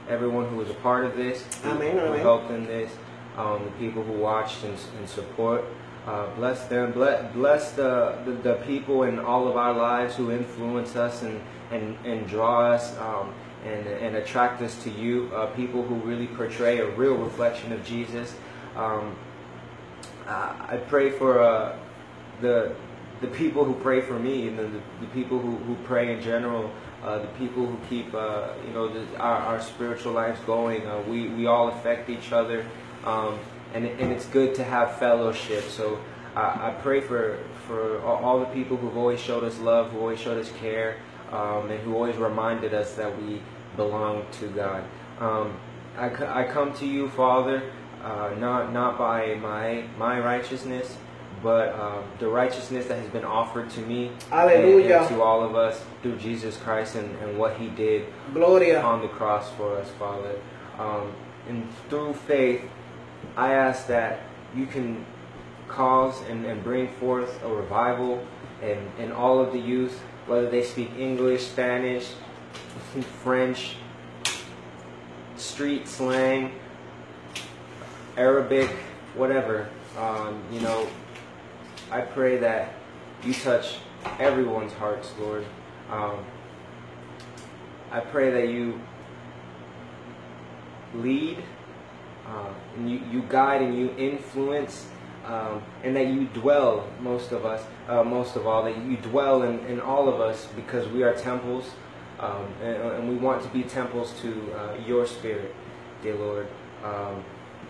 everyone 0.08 0.48
who 0.48 0.56
was 0.56 0.70
a 0.70 0.74
part 0.74 1.04
of 1.04 1.16
this, 1.16 1.44
who, 1.62 1.70
Amen, 1.70 1.92
who 1.92 2.06
amen. 2.06 2.20
helped 2.20 2.50
in 2.50 2.66
this, 2.66 2.90
um, 3.36 3.64
the 3.64 3.70
people 3.72 4.02
who 4.02 4.12
watched 4.14 4.64
and, 4.64 4.76
and 4.98 5.08
support. 5.08 5.64
Uh, 6.06 6.26
bless 6.36 6.66
them. 6.68 6.92
Bless, 6.92 7.32
bless 7.34 7.72
the, 7.72 8.18
the, 8.24 8.32
the 8.32 8.54
people 8.66 9.02
in 9.02 9.18
all 9.18 9.46
of 9.46 9.56
our 9.56 9.74
lives 9.74 10.16
who 10.16 10.30
influence 10.30 10.96
us 10.96 11.22
and, 11.22 11.40
and, 11.70 11.98
and 12.06 12.26
draw 12.26 12.72
us 12.72 12.96
um, 12.98 13.34
and, 13.64 13.86
and 13.86 14.16
attract 14.16 14.62
us 14.62 14.82
to 14.84 14.90
you. 14.90 15.30
Uh, 15.34 15.46
people 15.48 15.82
who 15.82 15.96
really 15.96 16.26
portray 16.28 16.78
a 16.78 16.88
real 16.96 17.14
reflection 17.14 17.72
of 17.72 17.84
Jesus. 17.84 18.34
Um, 18.74 19.16
uh, 20.26 20.54
I 20.68 20.76
pray 20.88 21.10
for 21.10 21.42
uh, 21.42 21.78
the 22.40 22.74
the 23.20 23.26
people 23.26 23.64
who 23.64 23.74
pray 23.74 24.00
for 24.00 24.18
me, 24.18 24.48
and 24.48 24.58
the, 24.58 24.68
the 25.00 25.06
people 25.12 25.38
who, 25.38 25.56
who 25.56 25.74
pray 25.84 26.14
in 26.14 26.22
general, 26.22 26.70
uh, 27.02 27.18
the 27.20 27.28
people 27.38 27.64
who 27.66 27.78
keep 27.88 28.12
uh, 28.14 28.48
you 28.66 28.72
know 28.72 28.88
the, 28.88 29.16
our, 29.18 29.38
our 29.38 29.60
spiritual 29.60 30.12
lives 30.12 30.40
going. 30.40 30.86
Uh, 30.86 31.00
we 31.08 31.28
we 31.28 31.46
all 31.46 31.68
affect 31.68 32.10
each 32.10 32.32
other, 32.32 32.66
um, 33.04 33.38
and 33.74 33.86
and 33.86 34.12
it's 34.12 34.26
good 34.26 34.54
to 34.56 34.64
have 34.64 34.98
fellowship. 34.98 35.64
So 35.64 36.00
I, 36.34 36.68
I 36.68 36.74
pray 36.82 37.00
for 37.00 37.38
for 37.66 38.00
all, 38.02 38.40
the 38.40 38.46
people 38.46 38.76
who've 38.76 38.96
always 38.96 39.20
showed 39.20 39.44
us 39.44 39.58
love, 39.58 39.92
who 39.92 39.98
always 39.98 40.18
showed 40.18 40.38
us 40.38 40.50
care, 40.52 40.96
um, 41.30 41.70
and 41.70 41.78
who 41.80 41.94
always 41.94 42.16
reminded 42.16 42.72
us 42.72 42.94
that 42.94 43.22
we 43.22 43.42
belong 43.76 44.24
to 44.40 44.48
God. 44.48 44.84
Um, 45.20 45.60
I, 45.98 46.06
I 46.42 46.44
come 46.44 46.72
to 46.74 46.86
you, 46.86 47.10
Father, 47.10 47.70
uh, 48.02 48.34
not 48.38 48.72
not 48.72 48.98
by 48.98 49.34
my 49.34 49.84
my 49.98 50.18
righteousness, 50.18 50.96
but 51.42 51.78
um, 51.78 52.04
the 52.18 52.28
righteousness 52.28 52.86
that 52.86 52.98
has 52.98 53.08
been 53.10 53.24
offered 53.24 53.70
to 53.70 53.80
me 53.80 54.08
and, 54.08 54.22
Hallelujah. 54.24 54.98
and 54.98 55.08
to 55.08 55.22
all 55.22 55.42
of 55.42 55.54
us 55.54 55.82
through 56.02 56.16
Jesus 56.16 56.56
Christ 56.56 56.96
and, 56.96 57.16
and 57.18 57.38
what 57.38 57.56
He 57.56 57.68
did 57.68 58.06
Gloria. 58.32 58.82
on 58.82 59.02
the 59.02 59.08
cross 59.08 59.50
for 59.52 59.76
us, 59.76 59.90
Father. 59.98 60.38
Um, 60.78 61.12
and 61.48 61.66
through 61.88 62.14
faith, 62.14 62.62
I 63.36 63.54
ask 63.54 63.86
that 63.88 64.20
you 64.54 64.66
can 64.66 65.04
cause 65.68 66.20
and, 66.28 66.44
and 66.44 66.62
bring 66.64 66.88
forth 66.94 67.42
a 67.44 67.48
revival 67.48 68.26
in, 68.62 68.78
in 68.98 69.12
all 69.12 69.38
of 69.40 69.52
the 69.52 69.58
youth, 69.58 70.00
whether 70.26 70.50
they 70.50 70.62
speak 70.62 70.90
English, 70.98 71.46
Spanish, 71.46 72.12
French, 73.22 73.76
street 75.36 75.86
slang, 75.86 76.52
Arabic, 78.16 78.70
whatever. 79.14 79.68
Um, 79.96 80.42
you 80.52 80.60
know, 80.60 80.86
I 81.90 82.02
pray 82.02 82.36
that 82.38 82.74
you 83.24 83.32
touch 83.32 83.78
everyone's 84.18 84.72
hearts, 84.74 85.12
Lord. 85.18 85.44
Um, 85.90 86.24
I 87.90 88.00
pray 88.00 88.30
that 88.30 88.48
you 88.52 88.80
lead, 90.94 91.38
uh, 92.26 92.52
and 92.76 92.90
you, 92.90 93.00
you 93.10 93.22
guide 93.22 93.62
and 93.62 93.78
you 93.78 93.90
influence, 93.96 94.88
um, 95.24 95.62
and 95.82 95.96
that 95.96 96.08
you 96.08 96.24
dwell, 96.26 96.86
most 97.00 97.32
of 97.32 97.46
us, 97.46 97.64
uh, 97.88 98.04
most 98.04 98.36
of 98.36 98.46
all, 98.46 98.64
that 98.64 98.76
you 98.84 98.96
dwell 98.98 99.42
in, 99.42 99.58
in 99.66 99.80
all 99.80 100.08
of 100.08 100.20
us 100.20 100.46
because 100.56 100.86
we 100.88 101.02
are 101.02 101.14
temples, 101.14 101.70
um, 102.20 102.46
and, 102.62 102.76
and 102.76 103.08
we 103.08 103.16
want 103.16 103.42
to 103.42 103.48
be 103.48 103.62
temples 103.62 104.12
to 104.20 104.52
uh, 104.52 104.76
your 104.86 105.06
spirit, 105.06 105.54
dear 106.02 106.16
Lord. 106.16 106.48
Um, 106.84 107.24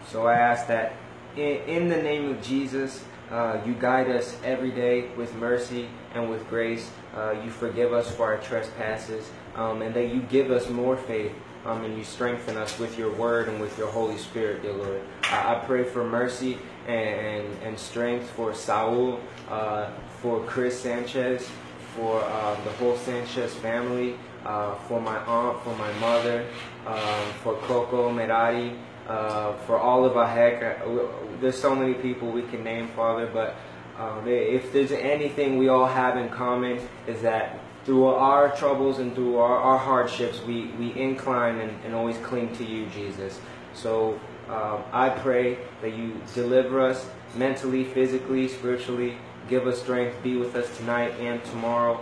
so 0.09 0.27
I 0.27 0.35
ask 0.35 0.67
that 0.67 0.95
in, 1.37 1.63
in 1.69 1.89
the 1.89 2.03
name 2.03 2.31
of 2.31 2.43
Jesus, 2.43 3.05
uh, 3.31 3.61
you 3.67 3.75
guide 3.75 4.09
us 4.09 4.37
every 4.45 4.71
day 4.71 5.09
with 5.17 5.35
mercy 5.35 5.89
and 6.15 6.31
with 6.31 6.49
grace. 6.49 6.91
Uh, 7.15 7.33
you 7.45 7.51
forgive 7.51 7.93
us 7.93 8.11
for 8.11 8.25
our 8.25 8.39
trespasses, 8.39 9.31
um, 9.55 9.83
and 9.83 9.95
that 9.95 10.15
you 10.15 10.23
give 10.23 10.51
us 10.51 10.69
more 10.69 10.97
faith, 10.97 11.33
um, 11.65 11.85
and 11.85 11.97
you 11.97 12.05
strengthen 12.05 12.57
us 12.57 12.79
with 12.79 12.99
your 12.99 13.13
word 13.13 13.49
and 13.49 13.61
with 13.61 13.77
your 13.77 13.89
Holy 13.89 14.17
Spirit, 14.17 14.63
dear 14.63 14.73
Lord. 14.73 15.03
I, 15.25 15.57
I 15.57 15.65
pray 15.67 15.85
for 15.85 16.05
mercy 16.05 16.59
and, 16.87 17.47
and, 17.63 17.79
strength 17.79 18.31
for 18.31 18.55
Saul, 18.55 19.21
uh, 19.51 19.91
for 20.23 20.43
Chris 20.45 20.81
Sanchez, 20.81 21.51
for 21.95 22.23
uh, 22.23 22.55
the 22.65 22.71
whole 22.73 22.97
Sanchez 22.97 23.55
family, 23.57 24.17
uh, 24.47 24.75
for 24.75 25.01
my 25.01 25.19
aunt, 25.25 25.63
for 25.63 25.75
my 25.77 25.93
mother, 25.95 26.47
um, 26.87 27.33
for 27.43 27.55
Coco 27.57 28.11
Merari, 28.11 28.73
uh, 29.09 29.55
for 29.67 29.79
all 29.79 30.05
of 30.05 30.17
our 30.17 30.27
Uh, 30.27 31.09
There's 31.41 31.61
so 31.61 31.75
many 31.75 31.95
people 31.95 32.31
we 32.31 32.43
can 32.43 32.63
name, 32.63 32.89
Father, 32.89 33.27
but 33.27 33.57
um, 33.99 34.29
if 34.29 34.73
there's 34.73 34.93
anything 34.93 35.59
we 35.59 35.69
all 35.69 35.87
have 35.87 36.17
in 36.17 36.29
common 36.29 36.81
is 37.07 37.23
that 37.23 37.59
through 37.85 38.07
our 38.07 38.55
troubles 38.55 38.99
and 38.99 39.15
through 39.15 39.39
our, 39.39 39.57
our 39.57 39.79
hardships, 39.79 40.43
we, 40.43 40.67
we 40.79 40.95
incline 40.95 41.59
and, 41.59 41.73
and 41.85 41.95
always 41.95 42.19
cling 42.19 42.55
to 42.57 42.65
you, 42.65 42.87
Jesus. 42.91 43.41
So 43.75 44.21
um, 44.49 44.85
I 44.93 45.09
pray 45.09 45.59
that 45.81 45.95
you 45.95 46.21
deliver 46.35 46.81
us 46.81 47.09
mentally, 47.35 47.85
physically, 47.85 48.47
spiritually. 48.49 49.17
Give 49.49 49.67
us 49.67 49.81
strength. 49.81 50.23
Be 50.23 50.37
with 50.37 50.55
us 50.55 50.77
tonight 50.77 51.19
and 51.19 51.43
tomorrow. 51.47 51.99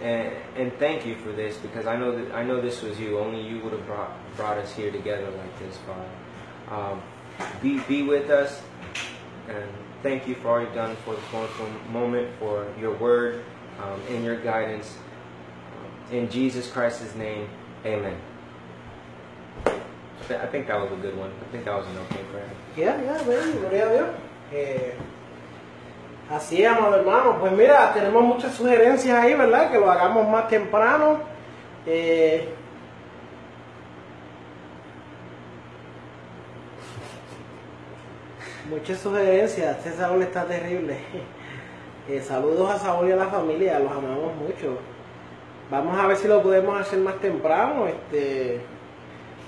And 0.00 0.32
and 0.56 0.72
thank 0.78 1.06
you 1.06 1.16
for 1.16 1.32
this 1.32 1.56
because 1.56 1.86
I 1.86 1.96
know 1.96 2.16
that 2.16 2.34
I 2.34 2.42
know 2.42 2.60
this 2.60 2.82
was 2.82 2.98
you. 2.98 3.18
Only 3.18 3.40
you 3.40 3.60
would 3.60 3.72
have 3.72 3.86
brought 3.86 4.12
brought 4.36 4.58
us 4.58 4.74
here 4.74 4.90
together 4.90 5.30
like 5.30 5.58
this, 5.58 5.78
Father. 5.78 6.10
Um, 6.70 7.02
be 7.62 7.78
be 7.80 8.02
with 8.02 8.30
us, 8.30 8.60
and 9.48 9.64
thank 10.02 10.26
you 10.26 10.34
for 10.34 10.48
all 10.48 10.60
you've 10.60 10.74
done 10.74 10.96
for 11.04 11.14
this 11.14 11.32
wonderful 11.32 11.68
moment, 11.90 12.28
for 12.38 12.66
your 12.78 12.94
word, 12.96 13.44
um, 13.80 14.00
and 14.08 14.24
your 14.24 14.36
guidance. 14.36 14.96
Um, 16.10 16.16
in 16.16 16.30
Jesus 16.30 16.70
Christ's 16.70 17.14
name, 17.14 17.48
Amen. 17.84 18.16
I 19.66 20.46
think 20.46 20.66
that 20.68 20.80
was 20.80 20.90
a 20.90 20.96
good 20.96 21.16
one. 21.16 21.30
I 21.30 21.52
think 21.52 21.66
that 21.66 21.76
was 21.76 21.86
an 21.86 21.98
okay 21.98 22.24
prayer. 22.32 22.50
Ya, 22.76 22.96
ya, 23.00 23.22
ven, 23.24 23.58
gloria 23.58 23.88
a 23.88 24.14
Dios. 24.50 25.13
Así 26.30 26.62
es, 26.62 26.68
amado 26.68 26.96
hermano. 26.96 27.38
Pues 27.38 27.52
mira, 27.52 27.92
tenemos 27.92 28.22
muchas 28.22 28.54
sugerencias 28.54 29.18
ahí, 29.18 29.34
¿verdad? 29.34 29.70
Que 29.70 29.78
lo 29.78 29.90
hagamos 29.90 30.28
más 30.28 30.48
temprano. 30.48 31.18
Eh, 31.86 32.48
muchas 38.70 38.98
sugerencias. 38.98 39.76
Este 39.78 39.92
Saúl 39.92 40.22
está 40.22 40.44
terrible. 40.44 40.98
Eh, 42.06 42.20
saludos 42.20 42.70
a 42.70 42.78
Saúl 42.78 43.08
y 43.08 43.12
a 43.12 43.16
la 43.16 43.28
familia, 43.28 43.78
los 43.78 43.90
amamos 43.90 44.36
mucho. 44.36 44.76
Vamos 45.70 45.98
a 45.98 46.06
ver 46.06 46.18
si 46.18 46.28
lo 46.28 46.42
podemos 46.42 46.78
hacer 46.78 46.98
más 46.98 47.18
temprano. 47.18 47.86
Este, 47.86 48.60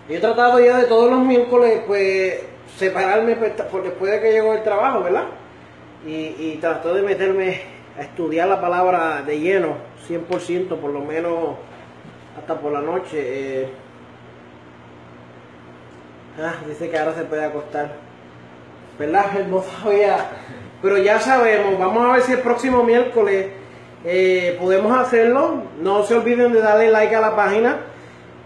yo 0.09 0.17
he 0.17 0.21
tratado 0.21 0.59
ya 0.59 0.79
de 0.79 0.85
todos 0.85 1.11
los 1.11 1.21
miércoles, 1.21 1.83
pues, 1.87 2.41
separarme 2.79 3.37
pues, 3.37 3.53
por 3.71 3.83
después 3.83 4.11
de 4.11 4.21
que 4.23 4.33
llegó 4.33 4.55
el 4.55 4.63
trabajo, 4.63 5.03
¿verdad? 5.03 5.27
Y, 6.07 6.13
y 6.13 6.61
de 6.61 7.03
meterme 7.03 7.61
a 7.99 8.03
estudiar 8.03 8.49
la 8.49 8.61
palabra 8.61 9.23
de 9.23 9.41
lleno, 9.41 9.77
100%, 10.09 10.77
por 10.77 10.91
lo 10.91 11.01
menos 11.01 11.57
hasta 12.39 12.59
por 12.61 12.73
la 12.73 12.81
noche. 12.81 13.19
eh. 13.63 13.69
Ah, 16.39 16.55
dice 16.69 16.91
que 16.91 16.99
ahora 16.99 17.15
se 17.15 17.25
puede 17.25 17.45
acostar. 17.45 17.93
¿Verdad? 18.99 19.27
No 19.49 19.63
sabía. 19.63 20.19
Pero 20.83 20.99
ya 20.99 21.19
sabemos, 21.19 21.79
vamos 21.79 22.05
a 22.07 22.13
ver 22.13 22.23
si 22.23 22.33
el 22.33 22.41
próximo 22.41 22.83
miércoles 22.83 23.49
eh, 24.05 24.57
podemos 24.61 24.97
hacerlo. 24.97 25.63
No 25.81 26.03
se 26.05 26.15
olviden 26.15 26.53
de 26.53 26.61
darle 26.61 26.91
like 26.91 27.15
a 27.15 27.21
la 27.21 27.35
página. 27.35 27.79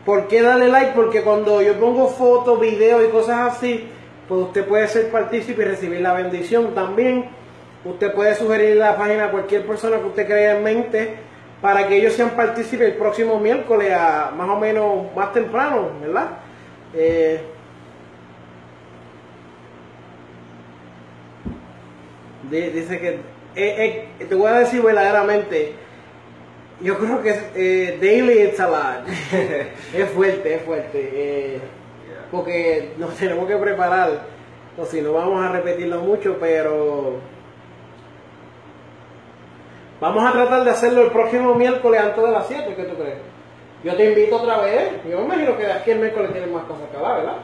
¿Por 0.07 0.28
qué 0.28 0.41
darle 0.41 0.69
like? 0.69 0.93
Porque 0.95 1.23
cuando 1.23 1.61
yo 1.61 1.74
pongo 1.78 2.09
fotos, 2.09 2.59
videos 2.61 3.05
y 3.05 3.11
cosas 3.11 3.57
así, 3.57 3.87
pues 4.28 4.43
usted 4.43 4.65
puede 4.66 4.87
ser 4.89 5.11
partícipe 5.11 5.62
y 5.62 5.65
recibir 5.66 6.01
la 6.01 6.15
bendición 6.15 6.74
también. 6.74 7.40
Usted 7.85 8.12
puede 8.12 8.35
sugerir 8.35 8.77
la 8.77 8.97
página 8.97 9.27
a 9.27 9.31
cualquier 9.31 9.66
persona 9.66 9.98
que 9.98 10.07
usted 10.07 10.27
crea 10.27 10.57
en 10.57 10.62
mente 10.62 11.15
para 11.62 11.86
que 11.89 11.97
ellos 11.97 12.12
sean 12.15 12.31
partícipes 12.31 12.89
el 12.89 12.94
próximo 12.94 13.39
miércoles, 13.40 13.93
a 13.93 14.32
más 14.36 14.48
o 14.48 14.59
menos 14.59 15.15
más 15.15 15.32
temprano, 15.32 15.89
¿verdad? 16.01 16.27
Eh, 16.94 17.40
di- 22.51 22.70
dice 22.70 22.98
que, 22.98 23.09
eh, 23.57 24.09
eh, 24.19 24.24
te 24.28 24.35
voy 24.35 24.48
a 24.51 24.59
decir 24.61 24.82
verdaderamente, 24.82 25.73
yo 26.81 26.97
creo 26.98 27.23
que 27.23 27.35
eh, 27.55 27.98
daily 28.01 28.40
it's 28.43 28.61
a 28.61 28.66
lot. 28.69 29.07
es 29.94 30.09
fuerte, 30.11 30.55
es 30.55 30.62
fuerte. 30.62 31.61
porque 32.31 32.93
nos 32.97 33.15
tenemos 33.16 33.47
que 33.48 33.57
preparar. 33.57 34.40
O 34.78 34.85
si 34.86 35.02
no, 35.02 35.12
vamos 35.12 35.44
a 35.44 35.52
repetirlo 35.52 36.01
mucho, 36.01 36.36
pero. 36.40 37.16
Vamos 40.01 40.25
a 40.25 40.33
tratar 40.33 40.65
de 40.65 40.71
hacerlo 40.71 41.03
el 41.03 41.11
próximo 41.11 41.55
miércoles 41.55 42.01
antes 42.01 42.23
de 42.25 42.31
las 42.31 42.47
7, 42.47 42.75
¿qué 42.75 42.85
tú 42.85 42.97
crees? 42.97 43.19
Yo 43.85 43.95
te 43.97 44.05
invito 44.07 44.37
otra 44.37 44.59
vez. 44.59 44.93
Yo 45.09 45.19
me 45.19 45.25
imagino 45.25 45.57
que 45.57 45.71
aquí 45.71 45.91
el 45.91 45.99
miércoles 46.01 46.33
tienes 46.33 46.51
más 46.51 46.65
cosas 46.65 46.89
que 46.91 46.97
hablar, 46.97 47.17
¿verdad? 47.19 47.37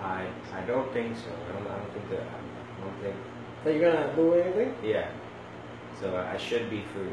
I 0.00 0.26
I 0.56 0.66
don't 0.66 0.92
think 0.92 1.16
so. 1.16 1.28
I 1.30 1.52
don't, 1.52 1.66
I 1.66 1.74
don't 1.78 1.92
think 1.92 2.10
that. 2.10 2.22
I 2.22 2.82
don't 2.82 2.98
think. 3.02 3.16
So 3.64 3.70
you're 3.70 3.90
gonna 3.90 4.12
do 4.16 4.34
anything? 4.34 4.72
Yeah. 4.82 5.06
So 6.00 6.06
I 6.16 6.36
should 6.38 6.70
be 6.70 6.82
free. 6.94 7.10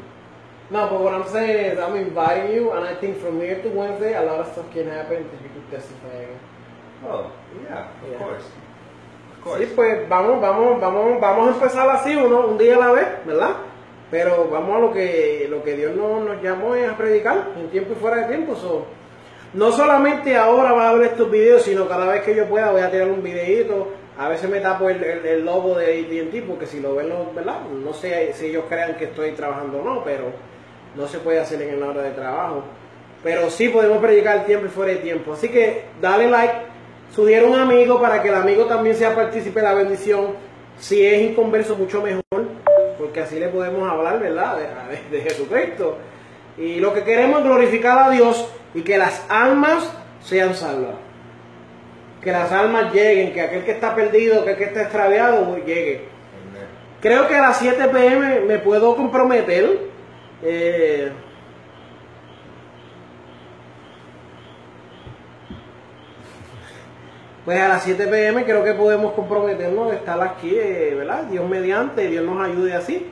No, 0.70 0.88
but 0.88 1.00
what 1.00 1.14
I'm 1.14 1.28
saying 1.28 1.72
is 1.72 1.78
I'm 1.78 1.94
inviting 1.96 2.52
you, 2.54 2.72
and 2.72 2.84
I 2.84 2.94
think 2.94 3.18
from 3.18 3.40
here 3.40 3.60
to 3.62 3.68
Wednesday, 3.68 4.14
a 4.14 4.22
lot 4.22 4.40
of 4.40 4.46
stuff 4.52 4.66
can 4.72 4.88
happen 4.88 5.26
that 5.30 5.40
you 5.42 5.50
could 5.54 5.70
testify 5.70 6.14
again. 6.26 6.40
Oh, 7.06 7.30
yeah, 7.62 7.86
of 7.86 8.10
Yeah. 8.10 8.18
course. 8.18 8.46
Of 9.36 9.44
course. 9.44 9.58
Sí, 9.60 9.72
pues 9.76 10.08
vamos, 10.08 10.40
vamos, 10.40 10.80
vamos, 10.80 11.20
vamos 11.20 11.48
a 11.48 11.52
empezar 11.54 11.88
así, 11.90 12.16
uno, 12.16 12.46
un 12.48 12.58
día 12.58 12.76
a 12.76 12.78
la 12.80 12.92
vez, 12.92 13.06
¿verdad? 13.24 13.56
Pero 14.10 14.48
vamos 14.50 14.76
a 14.76 14.78
lo 14.80 14.92
que, 14.92 15.46
lo 15.50 15.62
que 15.64 15.74
Dios 15.76 15.94
nos, 15.96 16.40
llamó 16.42 16.74
es 16.76 16.88
a 16.88 16.96
predicar, 16.96 17.48
en 17.58 17.68
tiempo 17.70 17.92
y 17.92 17.96
fuera 18.00 18.18
de 18.18 18.26
tiempo. 18.28 18.54
no 19.54 19.72
solamente 19.72 20.36
ahora 20.36 20.72
va 20.72 20.90
a 20.90 20.94
ver 20.94 21.08
estos 21.08 21.30
videos, 21.30 21.62
sino 21.62 21.88
cada 21.88 22.06
vez 22.12 22.22
que 22.22 22.34
yo 22.34 22.46
pueda 22.46 22.70
voy 22.70 22.82
a 22.82 22.90
tirar 22.90 23.08
un 23.08 23.22
videito. 23.22 23.88
A 24.18 24.28
veces 24.28 24.48
me 24.48 24.60
tapo 24.60 24.88
el, 24.88 25.02
el- 25.02 25.26
el 25.26 25.44
logo 25.44 25.74
de 25.76 25.86
AT&T 26.00 26.42
porque 26.42 26.66
si 26.66 26.80
lo 26.80 26.94
ven, 26.94 27.08
lo- 27.08 27.32
¿verdad? 27.34 27.60
No 27.84 27.92
sé 27.92 28.32
si 28.34 28.46
ellos 28.46 28.64
crean 28.68 28.94
que 28.96 29.06
estoy 29.06 29.32
trabajando 29.32 29.78
o 29.78 29.84
no, 29.84 30.04
pero 30.04 30.24
no 30.94 31.06
se 31.06 31.18
puede 31.18 31.40
hacer 31.40 31.60
en 31.62 31.80
la 31.80 31.88
hora 31.88 32.02
de 32.02 32.10
trabajo. 32.12 32.62
Pero 33.22 33.50
sí 33.50 33.68
podemos 33.68 33.98
predicar 33.98 34.44
tiempo 34.46 34.66
y 34.66 34.70
fuera 34.70 34.92
de 34.92 34.98
tiempo. 34.98 35.32
Así 35.32 35.48
que 35.48 35.82
dale 36.00 36.30
like, 36.30 36.54
sugiere 37.14 37.44
un 37.44 37.58
amigo 37.58 38.00
para 38.00 38.22
que 38.22 38.28
el 38.28 38.34
amigo 38.36 38.64
también 38.66 38.94
sea 38.94 39.14
partícipe 39.14 39.60
de 39.60 39.66
la 39.66 39.74
bendición. 39.74 40.28
Si 40.78 41.04
es 41.04 41.22
inconverso, 41.22 41.74
mucho 41.76 42.00
mejor, 42.02 42.22
porque 43.16 43.28
así 43.28 43.40
le 43.40 43.48
podemos 43.48 43.90
hablar, 43.90 44.20
¿verdad? 44.20 44.58
De, 44.58 44.94
de- 44.94 45.16
de 45.16 45.22
Jesucristo. 45.30 45.96
Y 46.58 46.80
lo 46.80 46.92
que 46.92 47.02
queremos 47.02 47.38
es 47.40 47.46
glorificar 47.46 47.96
a 47.98 48.10
Dios 48.10 48.46
y 48.74 48.82
que 48.82 48.98
las 48.98 49.24
almas 49.30 49.90
sean 50.20 50.54
salvas. 50.54 50.96
Que 52.20 52.30
las 52.30 52.52
almas 52.52 52.92
lleguen, 52.92 53.32
que 53.32 53.40
aquel 53.40 53.64
que 53.64 53.70
está 53.70 53.94
perdido, 53.94 54.44
que 54.44 54.50
aquel 54.50 54.56
que 54.58 54.64
está 54.64 54.82
extraviado, 54.82 55.48
pues, 55.48 55.64
llegue. 55.64 56.08
Creo 57.00 57.26
que 57.26 57.36
a 57.36 57.40
las 57.40 57.56
7 57.58 57.88
pm 57.88 58.40
me 58.40 58.58
puedo 58.58 58.94
comprometer. 58.96 59.78
eh, 60.42 61.10
pues 67.46 67.60
a 67.60 67.68
las 67.68 67.84
7 67.84 68.08
pm 68.08 68.44
creo 68.44 68.64
que 68.64 68.74
podemos 68.74 69.12
comprometernos 69.12 69.88
de 69.88 69.98
estar 69.98 70.20
aquí, 70.20 70.52
eh, 70.52 70.94
¿verdad? 70.96 71.22
Dios 71.26 71.48
mediante, 71.48 72.08
Dios 72.08 72.24
nos 72.24 72.44
ayude 72.44 72.74
así. 72.74 73.08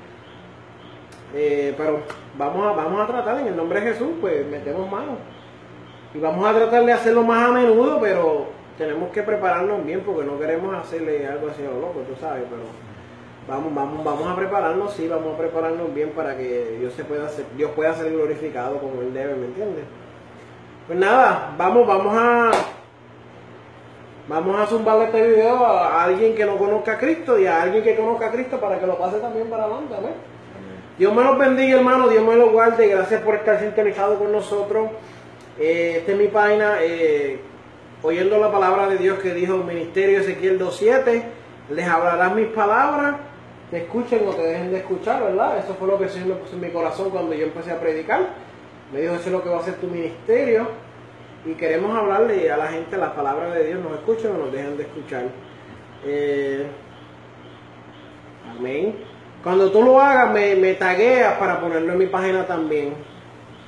Eh, 1.32 1.72
pero 1.78 2.00
vamos 2.36 2.66
a, 2.66 2.72
vamos 2.72 3.00
a 3.00 3.06
tratar 3.06 3.38
en 3.38 3.46
el 3.46 3.56
nombre 3.56 3.80
de 3.80 3.92
Jesús, 3.92 4.08
pues 4.20 4.44
metemos 4.44 4.90
mano. 4.90 5.18
Y 6.12 6.18
vamos 6.18 6.44
a 6.48 6.52
tratar 6.52 6.84
de 6.84 6.92
hacerlo 6.92 7.22
más 7.22 7.48
a 7.48 7.52
menudo, 7.52 8.00
pero 8.00 8.46
tenemos 8.76 9.10
que 9.10 9.22
prepararnos 9.22 9.86
bien 9.86 10.00
porque 10.00 10.26
no 10.26 10.36
queremos 10.36 10.74
hacerle 10.74 11.28
algo 11.28 11.48
así 11.50 11.62
a 11.62 11.70
lo 11.70 11.80
loco, 11.80 12.00
tú 12.00 12.16
sabes, 12.20 12.42
pero 12.50 12.62
vamos, 13.46 13.72
vamos, 13.72 14.04
vamos 14.04 14.28
a 14.28 14.34
prepararnos, 14.34 14.94
sí, 14.94 15.06
vamos 15.06 15.34
a 15.34 15.38
prepararnos 15.38 15.94
bien 15.94 16.10
para 16.10 16.36
que 16.36 16.78
Dios 16.80 16.92
se 16.94 17.04
pueda 17.04 17.28
Dios 17.56 17.70
pueda 17.70 17.94
ser 17.94 18.10
glorificado 18.10 18.78
como 18.78 19.00
él 19.00 19.14
debe, 19.14 19.36
¿me 19.36 19.46
entiendes? 19.46 19.84
Pues 20.88 20.98
nada, 20.98 21.54
vamos, 21.56 21.86
vamos 21.86 22.16
a 22.16 22.50
vamos 24.28 24.58
a 24.60 24.66
zumbarle 24.66 25.04
este 25.04 25.28
video 25.28 25.64
a 25.66 26.04
alguien 26.04 26.34
que 26.34 26.44
no 26.44 26.56
conozca 26.56 26.92
a 26.92 26.98
Cristo 26.98 27.38
y 27.38 27.46
a 27.46 27.62
alguien 27.62 27.84
que 27.84 27.96
conozca 27.96 28.26
a 28.26 28.30
Cristo 28.30 28.58
para 28.60 28.78
que 28.78 28.86
lo 28.86 28.98
pase 28.98 29.18
también 29.18 29.48
para 29.48 29.64
adelante, 29.64 29.94
amén. 29.96 30.12
Dios 30.98 31.12
me 31.12 31.24
los 31.24 31.36
bendiga, 31.36 31.78
hermano. 31.78 32.08
Dios 32.08 32.24
me 32.24 32.36
los 32.36 32.52
guarde. 32.52 32.86
Gracias 32.86 33.20
por 33.22 33.34
estar 33.34 33.58
sintonizado 33.58 34.16
con 34.18 34.30
nosotros. 34.30 34.90
Eh, 35.58 35.96
esta 35.98 36.12
es 36.12 36.18
mi 36.18 36.28
página. 36.28 36.76
eh, 36.82 37.40
oyendo 38.02 38.38
la 38.38 38.52
palabra 38.52 38.86
de 38.88 38.98
Dios 38.98 39.18
que 39.18 39.32
dijo 39.34 39.54
el 39.54 39.64
ministerio 39.64 40.20
Ezequiel 40.20 40.60
2.7. 40.60 41.22
Les 41.70 41.88
hablarás 41.88 42.34
mis 42.34 42.46
palabras. 42.48 43.16
Te 43.70 43.78
escuchen 43.78 44.20
o 44.28 44.32
te 44.32 44.42
dejen 44.42 44.70
de 44.70 44.78
escuchar, 44.78 45.24
¿verdad? 45.24 45.58
Eso 45.58 45.74
fue 45.74 45.88
lo 45.88 45.98
que 45.98 46.04
el 46.04 46.10
Señor 46.10 46.28
me 46.28 46.34
puso 46.34 46.54
en 46.54 46.60
mi 46.60 46.68
corazón 46.68 47.10
cuando 47.10 47.34
yo 47.34 47.46
empecé 47.46 47.72
a 47.72 47.80
predicar. 47.80 48.20
Me 48.92 49.00
dijo, 49.00 49.14
eso 49.14 49.24
es 49.26 49.32
lo 49.32 49.42
que 49.42 49.48
va 49.48 49.58
a 49.58 49.62
ser 49.64 49.74
tu 49.74 49.88
ministerio. 49.88 50.68
Y 51.46 51.54
queremos 51.54 51.96
hablarle 51.96 52.50
a 52.50 52.56
la 52.56 52.68
gente 52.68 52.96
las 52.96 53.12
palabras 53.12 53.54
de 53.54 53.66
Dios. 53.66 53.80
Nos 53.80 53.92
escuchen 53.92 54.32
o 54.32 54.38
nos 54.38 54.52
dejen 54.52 54.76
de 54.76 54.82
escuchar. 54.84 55.24
Eh, 56.04 56.66
Amén. 58.50 58.94
Cuando 59.42 59.70
tú 59.70 59.82
lo 59.82 60.00
hagas, 60.00 60.32
me, 60.32 60.54
me 60.56 60.74
tagueas 60.74 61.34
para 61.38 61.60
ponerlo 61.60 61.92
en 61.92 61.98
mi 61.98 62.06
página 62.06 62.46
también. 62.46 62.94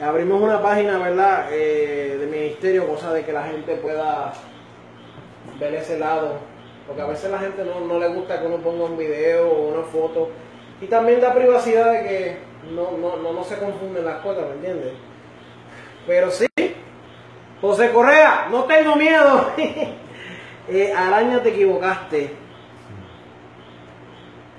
Abrimos 0.00 0.40
una 0.40 0.62
página, 0.62 0.98
¿verdad? 0.98 1.48
Eh, 1.50 2.16
de 2.18 2.26
ministerio, 2.26 2.86
cosa 2.86 3.12
de 3.12 3.24
que 3.24 3.32
la 3.32 3.44
gente 3.44 3.76
pueda 3.76 4.32
ver 5.58 5.74
ese 5.74 5.98
lado. 5.98 6.38
Porque 6.86 7.02
a 7.02 7.06
veces 7.06 7.30
la 7.30 7.38
gente 7.38 7.64
no, 7.64 7.80
no 7.80 7.98
le 7.98 8.08
gusta 8.08 8.40
que 8.40 8.46
uno 8.46 8.58
ponga 8.58 8.84
un 8.84 8.96
video 8.96 9.50
o 9.50 9.68
una 9.74 9.82
foto. 9.82 10.30
Y 10.80 10.86
también 10.86 11.20
da 11.20 11.34
privacidad 11.34 11.92
de 11.92 12.02
que 12.02 12.36
no, 12.72 12.92
no, 12.96 13.16
no, 13.16 13.32
no 13.32 13.44
se 13.44 13.58
confunden 13.58 14.04
las 14.04 14.20
cosas, 14.22 14.46
¿me 14.48 14.54
entiendes? 14.54 14.92
Pero 16.06 16.30
sí, 16.30 16.45
José 17.60 17.90
Correa, 17.90 18.48
no 18.50 18.64
tengo 18.64 18.96
miedo. 18.96 19.50
Eh, 20.68 20.92
Araña, 20.92 21.40
te 21.44 21.50
equivocaste. 21.50 22.34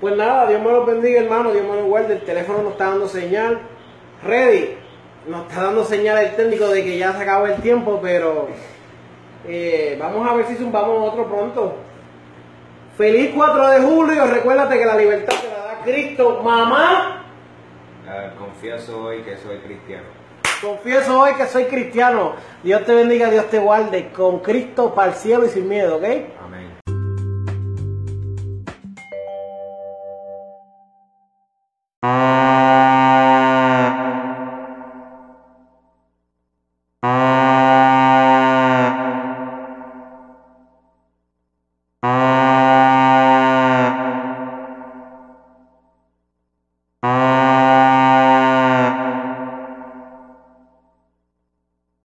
Pues 0.00 0.16
nada, 0.16 0.46
Dios 0.48 0.62
me 0.62 0.70
los 0.72 0.86
bendiga, 0.86 1.20
hermano. 1.20 1.52
Dios 1.52 1.66
me 1.66 1.76
los 1.76 1.84
guarde. 1.84 2.14
El 2.14 2.22
teléfono 2.22 2.62
nos 2.62 2.72
está 2.72 2.86
dando 2.88 3.06
señal. 3.08 3.60
Ready. 4.24 4.78
Nos 5.26 5.42
está 5.46 5.64
dando 5.64 5.84
señal 5.84 6.16
el 6.24 6.34
técnico 6.34 6.66
de 6.68 6.82
que 6.82 6.96
ya 6.96 7.12
se 7.12 7.22
acabó 7.24 7.44
el 7.46 7.56
tiempo, 7.56 7.98
pero 8.02 8.48
eh, 9.46 9.98
vamos 10.00 10.26
a 10.26 10.32
ver 10.32 10.46
si 10.46 10.54
zumbamos 10.54 11.12
otro 11.12 11.26
pronto. 11.26 11.76
Feliz 12.96 13.32
4 13.34 13.68
de 13.68 13.80
julio. 13.82 14.26
Recuérdate 14.28 14.78
que 14.78 14.86
la 14.86 14.96
libertad 14.96 15.36
te 15.38 15.50
la 15.50 15.58
da 15.74 15.80
Cristo. 15.84 16.40
Mamá, 16.42 17.26
Ah, 18.08 18.30
confieso 18.38 19.02
hoy 19.02 19.20
que 19.20 19.36
soy 19.36 19.58
cristiano. 19.58 20.06
Confieso 20.60 21.20
hoy 21.20 21.34
que 21.34 21.46
soy 21.46 21.64
cristiano. 21.64 22.34
Dios 22.62 22.84
te 22.84 22.94
bendiga, 22.94 23.30
Dios 23.30 23.48
te 23.50 23.58
guarde. 23.58 24.10
Con 24.10 24.40
Cristo 24.40 24.94
para 24.94 25.12
el 25.12 25.16
cielo 25.16 25.46
y 25.46 25.48
sin 25.48 25.68
miedo, 25.68 25.96
¿ok? 25.96 26.04
Amén. 26.44 26.67